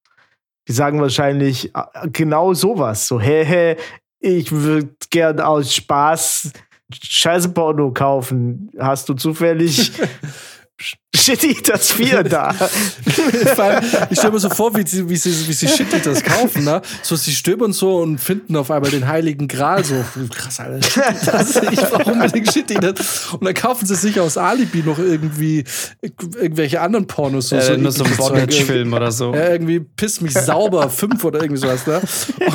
Die 0.69 0.73
sagen 0.73 1.01
wahrscheinlich 1.01 1.75
äh, 1.75 2.09
genau 2.13 2.55
sowas. 2.55 3.07
So, 3.07 3.21
hä, 3.21 3.45
hä, 3.45 3.77
ich 4.21 4.53
würde 4.53 4.95
gern 5.11 5.41
aus 5.41 5.75
Spaß 5.75 6.53
scheiße 6.93 7.51
Porno 7.51 7.93
kaufen. 7.93 8.71
Hast 8.79 9.09
du 9.09 9.15
zufällig 9.15 9.93
Shitty 11.15 11.57
das 11.67 11.91
4 11.93 12.23
da? 12.25 12.53
Vor 12.53 13.81
ich 14.11 14.19
stelle 14.19 14.33
mir 14.33 14.39
so 14.39 14.49
vor, 14.49 14.75
wie 14.77 14.87
sie, 14.87 15.09
wie 15.09 15.17
sie, 15.17 15.49
wie 15.49 15.53
sie 15.53 15.67
Shitty 15.69 16.01
das 16.03 16.23
kaufen, 16.23 16.65
ne? 16.65 16.81
So, 17.03 17.17
sie 17.17 17.33
stöbern 17.35 17.73
so 17.73 17.99
und 17.99 18.19
finden 18.19 18.55
auf 18.57 18.71
einmal 18.71 18.91
den 18.91 19.07
heiligen 19.09 19.49
Gral 19.49 19.85
so. 19.85 20.05
Krass, 20.33 20.61
Alter. 20.61 20.81
Shitty 20.89 21.27
das. 21.27 21.57
Ich 21.57 21.81
brauche 21.81 22.13
unbedingt 22.13 22.53
Shitty 22.53 22.75
das. 22.75 23.29
Und 23.33 23.45
dann 23.45 23.55
kaufen 23.55 23.87
sie 23.87 23.97
sich 23.97 24.21
aus 24.21 24.39
Alibi 24.39 24.83
noch 24.85 24.99
irgendwie 24.99 25.65
irgendwelche 26.01 26.81
anderen 26.81 27.07
Pornos. 27.09 27.49
So, 27.49 27.57
Äh, 27.57 27.63
so 27.63 27.77
nur 27.77 27.93
so 27.93 28.05
ein. 28.05 28.17
Bondage-Film 28.17 28.93
oder 28.93 29.11
so. 29.11 29.35
Ja, 29.35 29.51
irgendwie 29.51 29.81
piss 29.81 30.21
mich 30.21 30.33
sauber, 30.33 30.89
fünf 30.91 31.25
oder 31.25 31.43
irgendwie 31.43 31.61
sowas, 31.61 31.87
ne? 31.87 32.01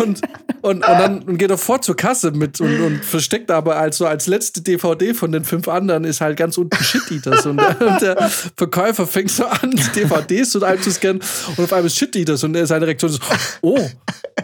Und, 0.01 0.21
und, 0.61 0.75
und 0.77 0.81
dann 0.81 1.19
und 1.23 1.37
geht 1.37 1.51
er 1.51 1.57
fort 1.57 1.83
zur 1.83 1.95
Kasse 1.97 2.31
mit 2.31 2.59
und, 2.61 2.81
und 2.81 3.03
versteckt 3.05 3.51
aber 3.51 3.75
als 3.75 3.97
so 3.97 4.05
als 4.07 4.27
letzte 4.27 4.61
DVD 4.61 5.13
von 5.13 5.31
den 5.31 5.43
fünf 5.43 5.67
anderen 5.67 6.05
ist 6.05 6.21
halt 6.21 6.37
ganz 6.37 6.57
unten 6.57 6.81
Shit 6.83 7.11
Eaters. 7.11 7.45
Und, 7.45 7.57
der- 7.57 7.81
und 7.81 8.01
der 8.01 8.31
Verkäufer 8.55 9.07
fängt 9.07 9.31
so 9.31 9.45
an, 9.45 9.71
DVDs 9.95 10.55
und 10.55 10.63
einzuscannen 10.63 11.21
und 11.57 11.63
auf 11.63 11.73
einmal 11.73 11.89
Shit 11.89 12.15
Eaters 12.15 12.43
und 12.43 12.55
seine 12.65 12.87
Reaktion 12.87 13.11
ist, 13.11 13.21
oh, 13.61 13.77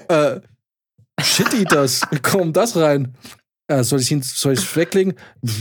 äh, 0.08 0.40
Shit 1.22 1.54
Eaters, 1.54 2.02
wie 2.12 2.20
kommt 2.20 2.58
das 2.58 2.76
rein? 2.76 3.16
Ja, 3.72 3.84
soll 3.86 4.02
ich 4.02 4.12
ihn, 4.12 4.22
soll 4.22 4.52
ich 4.52 4.76
weglegen? 4.76 5.14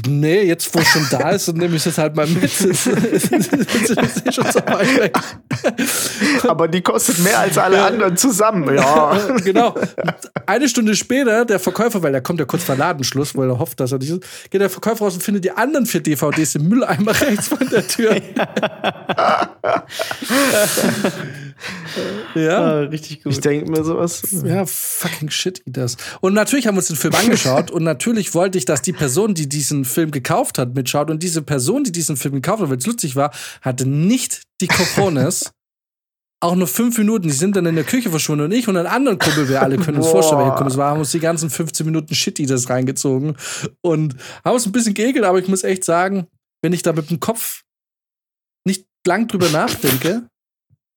Nee, 0.05 0.43
jetzt 0.43 0.75
wo 0.75 0.81
es 0.81 0.89
schon 0.89 1.07
da 1.13 1.31
ist, 1.31 1.47
dann 1.47 1.59
nehme 1.59 1.77
ich 1.77 1.87
es 1.87 1.97
halt 1.97 2.17
mal 2.17 2.27
mit. 2.27 2.51
Aber 6.49 6.67
die 6.67 6.81
kostet 6.81 7.21
mehr 7.21 7.39
als 7.39 7.57
alle 7.57 7.85
anderen 7.85 8.17
zusammen. 8.17 8.75
Ja. 8.75 9.17
genau. 9.45 9.77
Eine 10.45 10.69
Stunde 10.69 10.97
später, 10.97 11.45
der 11.45 11.61
Verkäufer, 11.61 12.03
weil 12.03 12.11
der 12.11 12.21
kommt 12.21 12.41
ja 12.41 12.47
kurz 12.47 12.65
vor 12.65 12.75
Ladenschluss, 12.75 13.37
weil 13.37 13.49
er 13.49 13.61
hofft, 13.61 13.79
dass 13.79 13.93
er 13.93 13.99
nicht 13.99 14.11
ist, 14.11 14.51
geht 14.51 14.61
der 14.61 14.71
Verkäufer 14.71 15.05
raus 15.05 15.15
und 15.15 15.23
findet 15.23 15.45
die 15.45 15.53
anderen 15.53 15.87
vier 15.87 16.03
DVDs 16.03 16.57
im 16.57 16.69
Mülleimer 16.69 17.13
rechts 17.21 17.47
von 17.47 17.69
der 17.69 17.87
Tür. 17.87 18.21
ja. 22.35 22.59
Ah, 22.59 22.79
richtig 22.81 23.23
gut. 23.23 23.33
Ich 23.33 23.41
denke 23.41 23.71
mir 23.71 23.85
sowas. 23.85 24.23
Ja, 24.45 24.65
fucking 24.67 25.31
shit, 25.31 25.63
das. 25.67 25.97
Und 26.21 26.35
natürlich 26.35 26.67
haben 26.67 26.75
wir 26.75 26.79
uns 26.79 26.89
den 26.89 26.97
Film 26.97 27.15
angeschaut 27.15 27.71
und 27.71 27.85
natürlich 27.85 28.35
wollte 28.35 28.59
ich, 28.59 28.65
dass 28.65 28.83
die 28.83 28.93
Person, 28.93 29.35
die 29.35 29.49
diesen 29.49 29.85
Film 29.85 30.11
gekauft 30.11 30.59
hat, 30.59 30.75
mitschaut 30.75 31.11
und 31.11 31.23
diese 31.23 31.43
Person, 31.43 31.85
die 31.85 31.93
diesen 31.93 32.17
Film 32.17 32.35
gekauft 32.35 32.63
hat, 32.63 32.71
weil 32.71 32.79
es 32.79 32.87
lustig 32.87 33.17
war, 33.17 33.33
hatte 33.63 33.87
nicht 33.87 34.43
die 34.61 34.69
Cojones. 34.69 35.53
Auch 36.43 36.55
nur 36.55 36.69
fünf 36.69 36.97
Minuten, 36.97 37.29
die 37.29 37.35
sind 37.35 37.55
dann 37.55 37.67
in 37.67 37.75
der 37.75 37.85
Küche 37.85 38.09
verschwunden 38.09 38.47
und 38.47 38.53
ich 38.53 38.67
und 38.67 38.75
ein 38.79 38.87
anderen 38.87 39.19
Kumpel, 39.19 39.51
wir 39.51 39.61
alle 39.61 39.77
können 39.77 39.99
uns 39.99 40.07
Boah. 40.07 40.13
vorstellen, 40.13 40.41
welcher 40.41 40.55
Kumpel 40.55 40.73
es 40.73 40.79
war, 40.79 40.93
haben 40.93 41.01
uns 41.01 41.11
die 41.11 41.21
ganzen 41.21 41.51
15 41.51 41.85
Minuten 41.85 42.15
Shitty 42.15 42.47
das 42.47 42.71
reingezogen 42.71 43.37
und 43.83 44.17
haben 44.43 44.55
uns 44.55 44.65
ein 44.65 44.73
bisschen 44.73 44.95
geekelt, 44.95 45.27
aber 45.27 45.39
ich 45.39 45.49
muss 45.49 45.65
echt 45.65 45.85
sagen, 45.85 46.29
wenn 46.63 46.73
ich 46.73 46.81
da 46.81 46.95
mit 46.95 47.11
dem 47.11 47.21
Kopf 47.21 47.63
nicht 48.67 48.87
lang 49.07 49.29
drüber 49.29 49.51
nachdenke, 49.51 50.29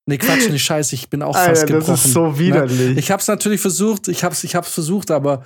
Nee, 0.05 0.17
Quatsch, 0.17 0.49
nicht 0.49 0.63
scheiße, 0.65 0.95
ich 0.95 1.09
bin 1.09 1.21
auch 1.23 1.35
Alter, 1.35 1.49
fast 1.55 1.67
gebrochen. 1.67 1.87
das 1.93 2.05
ist 2.05 2.13
so 2.13 2.37
widerlich. 2.37 2.77
Ne? 2.95 2.99
Ich 2.99 3.09
hab's 3.11 3.27
natürlich 3.27 3.61
versucht, 3.61 4.07
ich 4.09 4.23
hab's, 4.23 4.43
ich 4.43 4.55
hab's 4.55 4.73
versucht, 4.73 5.11
aber 5.11 5.43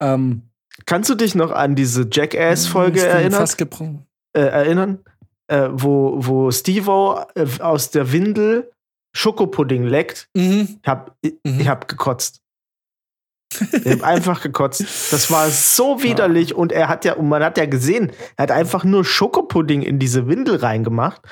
ähm, 0.00 0.42
Kannst 0.86 1.10
du 1.10 1.14
dich 1.16 1.34
noch 1.34 1.50
an 1.50 1.74
diese 1.74 2.06
Jackass-Folge 2.10 2.98
ich 2.98 3.04
bin 3.04 3.12
erinnern? 3.12 3.40
fast 3.40 3.58
gebrochen. 3.58 4.06
Äh, 4.32 4.42
erinnern? 4.42 5.00
Äh, 5.48 5.68
wo 5.72 6.14
wo 6.18 6.50
Steve-O 6.52 7.20
äh, 7.34 7.46
aus 7.60 7.90
der 7.90 8.12
Windel 8.12 8.70
Schokopudding 9.16 9.82
leckt. 9.84 10.28
Mhm. 10.36 10.78
Ich 10.82 10.88
hab, 10.88 11.16
ich, 11.20 11.34
Mhm. 11.44 11.60
ich 11.60 11.68
hab 11.68 11.88
gekotzt. 11.88 12.40
Ich 13.72 13.86
hab 13.92 14.02
einfach 14.02 14.42
gekotzt. 14.42 14.84
Das 15.10 15.30
war 15.30 15.48
so 15.48 16.02
widerlich 16.02 16.54
und 16.54 16.70
er 16.70 16.88
hat 16.88 17.04
ja, 17.06 17.14
und 17.14 17.28
man 17.28 17.42
hat 17.42 17.56
ja 17.58 17.64
gesehen, 17.66 18.12
er 18.36 18.42
hat 18.44 18.50
einfach 18.52 18.84
nur 18.84 19.04
Schokopudding 19.04 19.82
in 19.82 19.98
diese 19.98 20.28
Windel 20.28 20.56
reingemacht 20.56 21.22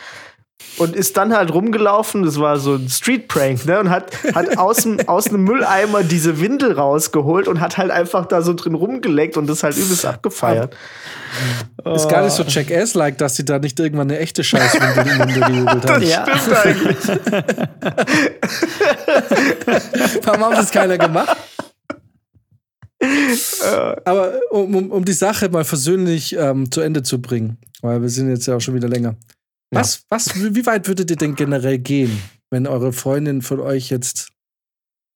und 0.79 0.95
ist 0.95 1.17
dann 1.17 1.35
halt 1.35 1.53
rumgelaufen, 1.53 2.23
das 2.23 2.39
war 2.39 2.59
so 2.59 2.75
ein 2.75 2.89
Street-Prank, 2.89 3.67
ne, 3.67 3.81
und 3.81 3.91
hat, 3.91 4.13
hat 4.35 4.59
aus, 4.59 4.79
dem, 4.79 5.01
aus 5.09 5.29
einem 5.29 5.45
Mülleimer 5.45 6.03
diese 6.03 6.41
Windel 6.41 6.73
rausgeholt 6.73 7.49
und 7.49 7.61
hat 7.61 7.79
halt 7.79 7.91
einfach 7.91 8.27
da 8.27 8.43
so 8.43 8.55
drin 8.55 8.75
rumgeleckt 8.75 9.37
und 9.37 9.47
das 9.47 9.63
halt 9.63 9.77
übelst 9.77 10.05
abgefeiert. 10.05 10.77
Ist 11.95 12.09
gar 12.09 12.25
nicht 12.25 12.33
so 12.33 12.43
Jackass-like, 12.43 13.19
dass 13.19 13.37
sie 13.37 13.45
da 13.45 13.59
nicht 13.59 13.79
irgendwann 13.79 14.11
eine 14.11 14.19
echte 14.19 14.43
Scheißwindel 14.45 15.07
im 15.07 15.19
Munde 15.19 15.41
gejubelt 15.41 15.91
haben. 15.91 16.03
Ja. 16.07 16.27
Stimmt 16.39 16.57
eigentlich. 16.57 16.97
Warum 20.25 20.45
haben 20.45 20.57
das 20.57 20.71
keiner 20.71 20.99
gemacht? 20.99 21.37
Aber 24.05 24.41
um, 24.51 24.75
um, 24.75 24.91
um 24.91 25.05
die 25.05 25.13
Sache 25.13 25.49
mal 25.49 25.65
versöhnlich 25.65 26.37
ähm, 26.37 26.71
zu 26.71 26.81
Ende 26.81 27.03
zu 27.03 27.21
bringen, 27.21 27.59
weil 27.83 28.03
wir 28.03 28.09
sind 28.09 28.31
jetzt 28.31 28.47
ja 28.47 28.57
auch 28.57 28.61
schon 28.61 28.75
wieder 28.75 28.89
länger. 28.89 29.17
Was, 29.71 30.05
was, 30.09 30.35
wie 30.35 30.65
weit 30.67 30.87
würdet 30.89 31.11
ihr 31.11 31.17
denn 31.17 31.35
generell 31.35 31.79
gehen, 31.79 32.23
wenn 32.51 32.67
eure 32.67 32.93
Freundin 32.93 33.43
von 33.43 33.61
euch 33.61 33.91
jetzt, 33.91 34.29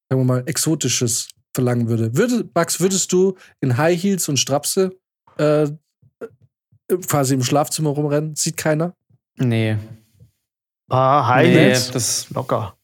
sagen 0.08 0.20
wir 0.22 0.24
mal, 0.24 0.42
Exotisches 0.46 1.28
verlangen 1.54 1.88
würde? 1.88 2.16
würde 2.16 2.48
Max, 2.54 2.80
würdest 2.80 3.12
du 3.12 3.36
in 3.60 3.76
High 3.76 4.00
Heels 4.02 4.28
und 4.28 4.38
Strapse 4.38 4.90
äh, 5.38 5.68
quasi 7.06 7.34
im 7.34 7.42
Schlafzimmer 7.44 7.90
rumrennen? 7.90 8.34
Sieht 8.34 8.56
keiner? 8.56 8.94
Nee. 9.36 9.76
Ah, 10.88 11.26
High 11.28 11.46
nee, 11.48 11.54
Heels. 11.66 11.90
das 11.92 12.28
Locker. 12.30 12.76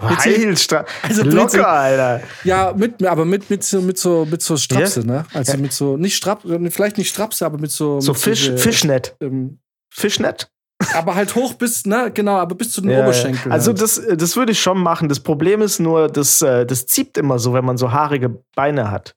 High 0.00 0.24
Heels, 0.36 0.66
Also 1.02 1.22
locker, 1.22 1.68
Alter. 1.68 2.22
Ja, 2.44 2.72
mit, 2.74 3.04
aber 3.04 3.24
mit, 3.26 3.50
mit, 3.50 3.62
so, 3.62 3.82
mit, 3.82 3.98
so, 3.98 4.24
mit 4.24 4.42
so 4.42 4.56
Strapse, 4.56 5.00
Ja. 5.00 5.06
ne? 5.06 5.26
Also 5.34 5.52
Ja. 5.52 5.58
mit 5.58 5.72
so, 5.72 5.96
nicht 5.98 6.16
Strapse, 6.16 6.58
vielleicht 6.70 6.96
nicht 6.98 7.10
Strapse, 7.10 7.44
aber 7.44 7.58
mit 7.58 7.70
so. 7.70 8.00
So 8.00 8.12
mit 8.12 8.20
Fisch, 8.20 8.46
diese, 8.46 8.58
Fischnet. 8.58 9.14
Ähm, 9.20 9.58
Fischnet? 9.92 10.50
Aber 10.94 11.14
halt 11.14 11.34
hoch 11.34 11.54
bis, 11.54 11.86
ne, 11.86 12.10
genau, 12.12 12.36
aber 12.36 12.54
bis 12.54 12.72
zu 12.72 12.80
den 12.80 12.90
Ja, 12.90 12.98
ja. 12.98 13.04
Oberschenkeln. 13.04 13.52
Also 13.52 13.70
halt. 13.70 13.80
das, 13.80 14.00
das 14.16 14.36
würde 14.36 14.52
ich 14.52 14.60
schon 14.60 14.78
machen. 14.78 15.08
Das 15.08 15.20
Problem 15.20 15.62
ist 15.62 15.78
nur, 15.78 16.08
das, 16.08 16.42
äh, 16.42 16.66
das 16.66 16.86
zieht 16.86 17.16
immer 17.18 17.38
so, 17.38 17.52
wenn 17.54 17.64
man 17.64 17.76
so 17.76 17.92
haarige 17.92 18.30
Beine 18.54 18.90
hat. 18.90 19.14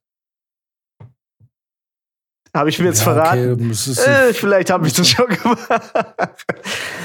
Habe 2.55 2.69
ich 2.69 2.79
mir 2.79 2.85
jetzt 2.85 2.99
Ja, 3.05 3.13
verraten? 3.13 3.51
Okay, 3.53 4.01
Äh, 4.29 4.33
vielleicht 4.33 4.69
habe 4.69 4.87
ich 4.87 4.93
das 4.93 5.09
schon 5.09 5.27
gemacht. 5.27 5.59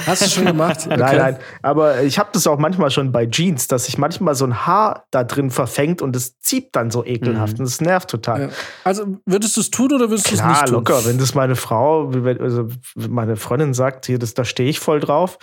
hast 0.06 0.22
du 0.22 0.30
schon 0.30 0.46
gemacht? 0.46 0.78
Okay. 0.86 0.96
Nein, 0.96 1.16
nein. 1.18 1.36
Aber 1.62 2.02
ich 2.02 2.18
habe 2.20 2.30
das 2.32 2.46
auch 2.46 2.58
manchmal 2.58 2.90
schon 2.90 3.10
bei 3.10 3.26
Jeans, 3.26 3.66
dass 3.66 3.86
sich 3.86 3.98
manchmal 3.98 4.34
so 4.36 4.44
ein 4.46 4.64
Haar 4.66 5.06
da 5.10 5.24
drin 5.24 5.50
verfängt 5.50 6.02
und 6.02 6.14
es 6.14 6.38
zieht 6.38 6.68
dann 6.76 6.90
so 6.92 7.04
ekelhaft. 7.04 7.54
Mhm. 7.54 7.60
Und 7.60 7.64
das 7.68 7.80
nervt 7.80 8.08
total. 8.10 8.40
Ja. 8.42 8.48
Also 8.84 9.18
würdest 9.26 9.56
du 9.56 9.60
es 9.60 9.70
tun 9.70 9.92
oder 9.92 10.08
würdest 10.08 10.30
du 10.30 10.34
es 10.36 10.44
nicht 10.44 10.64
tun? 10.66 10.74
locker. 10.74 11.04
Wenn 11.04 11.18
das 11.18 11.34
meine 11.34 11.56
Frau, 11.56 12.10
also 12.38 12.68
meine 12.94 13.34
Freundin 13.36 13.74
sagt, 13.74 14.06
hier, 14.06 14.20
das, 14.20 14.34
da 14.34 14.44
stehe 14.44 14.70
ich 14.70 14.78
voll 14.78 15.00
drauf. 15.00 15.38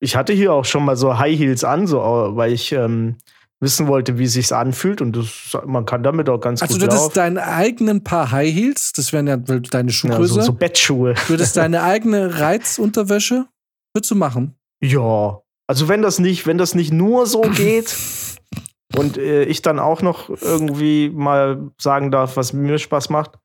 Ich 0.00 0.16
hatte 0.16 0.32
hier 0.32 0.52
auch 0.54 0.64
schon 0.64 0.84
mal 0.84 0.96
so 0.96 1.18
High 1.18 1.38
Heels 1.38 1.62
an, 1.62 1.86
so, 1.86 2.00
weil 2.00 2.52
ich 2.52 2.72
ähm, 2.72 3.18
wissen 3.62 3.86
wollte, 3.86 4.18
wie 4.18 4.24
es 4.24 4.32
sich 4.34 4.52
anfühlt. 4.52 5.00
Und 5.00 5.16
das, 5.16 5.56
man 5.64 5.86
kann 5.86 6.02
damit 6.02 6.28
auch 6.28 6.38
ganz 6.38 6.60
Also 6.60 6.74
gut 6.74 6.82
du 6.82 6.86
würdest 6.86 7.16
deinen 7.16 7.38
eigenen 7.38 8.04
Paar 8.04 8.32
High 8.32 8.52
Heels, 8.52 8.92
das 8.92 9.12
wären 9.12 9.26
ja 9.28 9.36
deine 9.36 9.88
Ja, 9.88 9.94
Schuhgröße, 9.94 10.34
so, 10.34 10.40
so 10.42 10.52
Bettschuhe. 10.52 11.14
würdest 11.28 11.56
deine 11.56 11.82
eigene 11.82 12.40
Reizunterwäsche, 12.40 13.46
würdest 13.94 14.10
du 14.10 14.16
machen? 14.16 14.56
Ja. 14.82 15.38
Also 15.68 15.88
wenn 15.88 16.02
das 16.02 16.18
nicht, 16.18 16.46
wenn 16.46 16.58
das 16.58 16.74
nicht 16.74 16.92
nur 16.92 17.26
so 17.26 17.42
geht 17.42 17.96
und 18.96 19.16
äh, 19.16 19.44
ich 19.44 19.62
dann 19.62 19.78
auch 19.78 20.02
noch 20.02 20.28
irgendwie 20.28 21.08
mal 21.08 21.70
sagen 21.80 22.10
darf, 22.10 22.36
was 22.36 22.52
mir 22.52 22.78
Spaß 22.78 23.08
macht. 23.10 23.38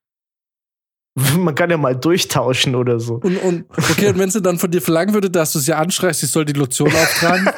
Man 1.38 1.56
kann 1.56 1.70
ja 1.70 1.78
mal 1.78 1.96
durchtauschen 1.96 2.76
oder 2.76 3.00
so. 3.00 3.16
Und, 3.16 3.38
und 3.38 3.66
okay, 3.78 4.10
und 4.10 4.20
wenn 4.20 4.30
sie 4.30 4.42
dann 4.42 4.60
von 4.60 4.70
dir 4.70 4.82
verlangen 4.82 5.14
würde, 5.14 5.30
dass 5.30 5.52
du 5.54 5.60
sie 5.60 5.74
anschreist, 5.74 6.20
sie 6.20 6.28
soll 6.28 6.46
die 6.46 6.54
Lotion 6.54 6.90
auftragen, 6.94 7.50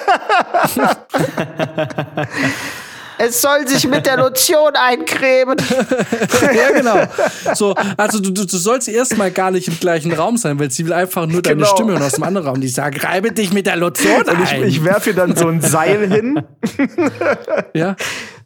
Es 3.21 3.41
soll 3.41 3.67
sich 3.67 3.85
mit 3.85 4.05
der 4.05 4.15
Lotion 4.15 4.71
eincremen. 4.75 5.57
ja, 6.55 6.71
genau. 6.71 7.53
So, 7.53 7.75
also 7.97 8.19
du, 8.21 8.31
du, 8.31 8.45
du 8.45 8.57
sollst 8.57 8.87
erstmal 8.87 9.29
gar 9.31 9.51
nicht 9.51 9.67
im 9.67 9.77
gleichen 9.77 10.13
Raum 10.13 10.37
sein, 10.37 10.57
weil 10.57 10.71
sie 10.71 10.85
will 10.85 10.93
einfach 10.93 11.25
nur 11.25 11.41
deine 11.41 11.57
Genau. 11.57 11.67
Stimme 11.67 11.95
und 11.95 12.01
aus 12.01 12.13
dem 12.13 12.23
anderen 12.23 12.47
Raum. 12.47 12.61
Die 12.61 12.69
sagt, 12.69 13.03
reibe 13.03 13.33
dich 13.33 13.51
mit 13.51 13.65
der 13.67 13.75
Lotion 13.75 14.21
Und 14.21 14.41
ich, 14.43 14.51
ein. 14.51 14.63
ich 14.63 14.85
werfe 14.85 15.09
ihr 15.09 15.15
dann 15.17 15.35
so 15.35 15.49
ein 15.49 15.59
Seil 15.59 16.09
hin. 16.09 16.41
ja, 17.73 17.97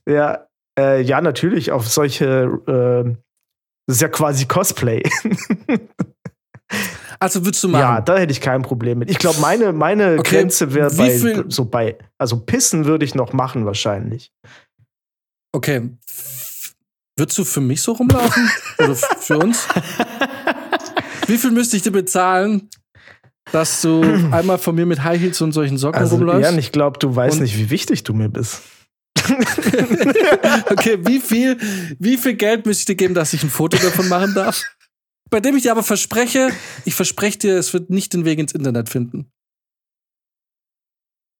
Ja, 0.07 0.47
äh, 0.79 1.01
ja, 1.03 1.21
natürlich, 1.21 1.71
auf 1.71 1.87
solche, 1.87 2.25
äh, 2.67 3.15
das 3.87 3.97
ist 3.97 4.01
ja 4.01 4.07
quasi 4.07 4.45
Cosplay. 4.45 5.03
also 7.19 7.45
würdest 7.45 7.63
du 7.63 7.69
Ja, 7.69 7.91
machen. 7.91 8.05
da 8.05 8.17
hätte 8.17 8.31
ich 8.31 8.41
kein 8.41 8.61
Problem 8.61 8.99
mit. 8.99 9.09
Ich 9.09 9.17
glaube, 9.19 9.39
meine, 9.39 9.73
meine 9.73 10.15
Okay, 10.19 10.37
Grenze 10.37 10.73
wäre 10.73 10.89
bei, 10.95 11.09
viel- 11.17 11.45
so 11.49 11.65
bei, 11.65 11.97
also 12.17 12.39
pissen 12.39 12.85
würde 12.85 13.05
ich 13.05 13.15
noch 13.15 13.33
machen 13.33 13.65
wahrscheinlich. 13.65 14.31
Okay. 15.53 15.89
Würdest 17.15 17.37
du 17.37 17.43
für 17.45 17.61
mich 17.61 17.81
so 17.81 17.91
rumlaufen? 17.91 18.49
Oder 18.79 18.89
f- 18.93 19.07
für 19.19 19.37
uns? 19.37 19.67
Wie 21.27 21.37
viel 21.37 21.51
müsste 21.51 21.77
ich 21.77 21.83
dir 21.83 21.91
bezahlen, 21.91 22.69
dass 23.51 23.81
du 23.81 24.01
einmal 24.31 24.57
von 24.57 24.73
mir 24.73 24.85
mit 24.87 25.03
High 25.03 25.19
Heels 25.21 25.39
und 25.41 25.51
solchen 25.51 25.77
Socken 25.77 25.99
Also, 26.01 26.15
rumläufst? 26.15 26.41
Jan, 26.49 26.57
ich 26.57 26.71
glaube, 26.71 26.97
du 26.97 27.15
weißt 27.15 27.35
Und- 27.37 27.43
nicht, 27.43 27.57
wie 27.57 27.69
wichtig 27.69 28.03
du 28.03 28.13
mir 28.13 28.29
bist. 28.29 28.61
Okay, 30.69 30.97
wie 31.01 31.19
viel, 31.19 31.57
wie 31.99 32.17
viel 32.17 32.35
Geld 32.35 32.65
müsste 32.65 32.81
ich 32.81 32.85
dir 32.85 32.95
geben, 32.95 33.13
dass 33.13 33.33
ich 33.33 33.43
ein 33.43 33.49
Foto 33.49 33.77
davon 33.77 34.09
machen 34.09 34.33
darf? 34.33 34.63
Bei 35.29 35.39
dem 35.39 35.55
ich 35.55 35.63
dir 35.63 35.71
aber 35.71 35.83
verspreche, 35.83 36.49
ich 36.85 36.95
verspreche 36.95 37.37
dir, 37.39 37.57
es 37.57 37.73
wird 37.73 37.89
nicht 37.89 38.13
den 38.13 38.25
Weg 38.25 38.39
ins 38.39 38.53
Internet 38.53 38.89
finden. 38.89 39.31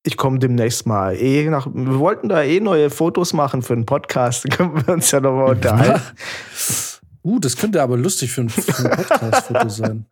Ich 0.05 0.17
komme 0.17 0.39
demnächst 0.39 0.85
mal. 0.85 1.15
Eh 1.15 1.49
nach, 1.49 1.67
wir 1.67 1.99
wollten 1.99 2.27
da 2.27 2.43
eh 2.43 2.59
neue 2.59 2.89
Fotos 2.89 3.31
machen 3.33 3.61
für 3.61 3.73
einen 3.73 3.85
Podcast. 3.85 4.45
Da 4.45 4.49
können 4.55 4.75
wir 4.75 4.93
uns 4.93 5.11
ja 5.11 5.19
nochmal 5.19 5.51
unterhalten. 5.51 6.01
Uh, 7.25 7.39
das 7.39 7.55
könnte 7.55 7.81
aber 7.81 7.95
lustig 7.95 8.33
für 8.33 8.41
ein, 8.41 8.49
für 8.49 8.83
ein 8.83 8.97
Podcast-Foto 8.97 9.69
sein. 9.69 10.05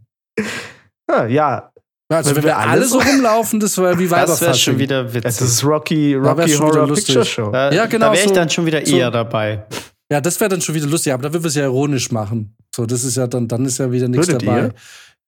Ah, 1.07 1.25
ja, 1.25 1.70
Also, 2.11 2.31
Wenn 2.31 2.37
wenn 2.37 2.43
wir 2.45 2.57
alle 2.57 2.85
so 2.85 2.99
rumlaufen, 2.99 3.59
das 3.59 3.77
war 3.77 3.97
wie 3.97 4.07
Das 4.07 4.41
wäre 4.41 4.53
schon 4.53 4.77
wieder 4.77 5.05
das 5.05 5.13
witzig. 5.13 5.41
ist 5.47 5.63
Rocky, 5.63 6.13
Rocky 6.15 6.49
schon 6.49 6.67
wieder 6.67 6.75
Horror 6.75 6.87
lustig. 6.87 7.05
Picture 7.15 7.25
Show. 7.25 7.51
Da, 7.51 7.71
Ja, 7.71 7.85
genau 7.85 8.07
Da 8.07 8.11
wäre 8.13 8.23
ich 8.23 8.29
so- 8.29 8.35
dann 8.35 8.49
schon 8.49 8.65
wieder 8.65 8.85
so- 8.85 8.95
eher 8.97 9.09
dabei. 9.11 9.65
Ja, 10.11 10.19
das 10.19 10.37
wäre 10.41 10.49
dann 10.49 10.59
schon 10.61 10.75
wieder 10.75 10.87
lustig, 10.87 11.13
aber 11.13 11.23
da 11.23 11.31
würden 11.33 11.43
wir 11.43 11.47
es 11.47 11.55
ja 11.55 11.63
ironisch 11.63 12.11
machen. 12.11 12.55
So, 12.75 12.85
das 12.85 13.05
ist 13.05 13.15
ja 13.15 13.27
dann, 13.27 13.47
dann 13.47 13.63
ist 13.65 13.77
ja 13.77 13.89
wieder 13.91 14.09
nichts 14.09 14.27
Würdet 14.27 14.45
dabei. 14.45 14.73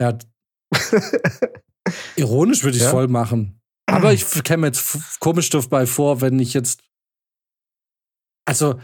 Ja. 0.01 0.17
ironisch 2.15 2.63
würde 2.63 2.77
ich 2.77 2.83
Ja? 2.83 2.89
voll 2.89 3.07
machen. 3.07 3.59
Aber 3.89 4.13
ich 4.13 4.25
käme 4.43 4.61
mir 4.61 4.67
jetzt 4.67 5.19
komisch 5.19 5.49
dabei 5.49 5.85
vor, 5.85 6.21
wenn 6.21 6.39
ich 6.39 6.53
jetzt. 6.53 6.81
Also, 8.45 8.79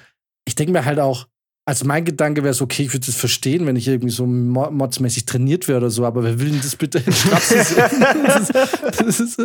ich 0.47 0.55
denke 0.55 0.71
mir 0.73 0.85
halt 0.85 0.99
auch, 0.99 1.27
also 1.69 1.85
mein 1.85 2.03
Gedanke 2.03 2.43
wäre 2.43 2.55
so, 2.55 2.63
okay, 2.63 2.81
ich 2.81 2.93
würde 2.95 3.05
das 3.05 3.13
verstehen, 3.15 3.67
wenn 3.67 3.75
ich 3.75 3.87
irgendwie 3.87 4.09
so 4.09 4.25
mo- 4.25 4.71
modsmäßig 4.71 5.25
trainiert 5.27 5.67
wäre 5.67 5.77
oder 5.77 5.91
so, 5.91 6.03
aber 6.03 6.23
wer 6.23 6.39
will 6.39 6.49
denn 6.49 6.61
das 6.61 6.75
bitte 6.75 6.97
in 6.97 7.05
das 8.97 9.19
ist, 9.19 9.39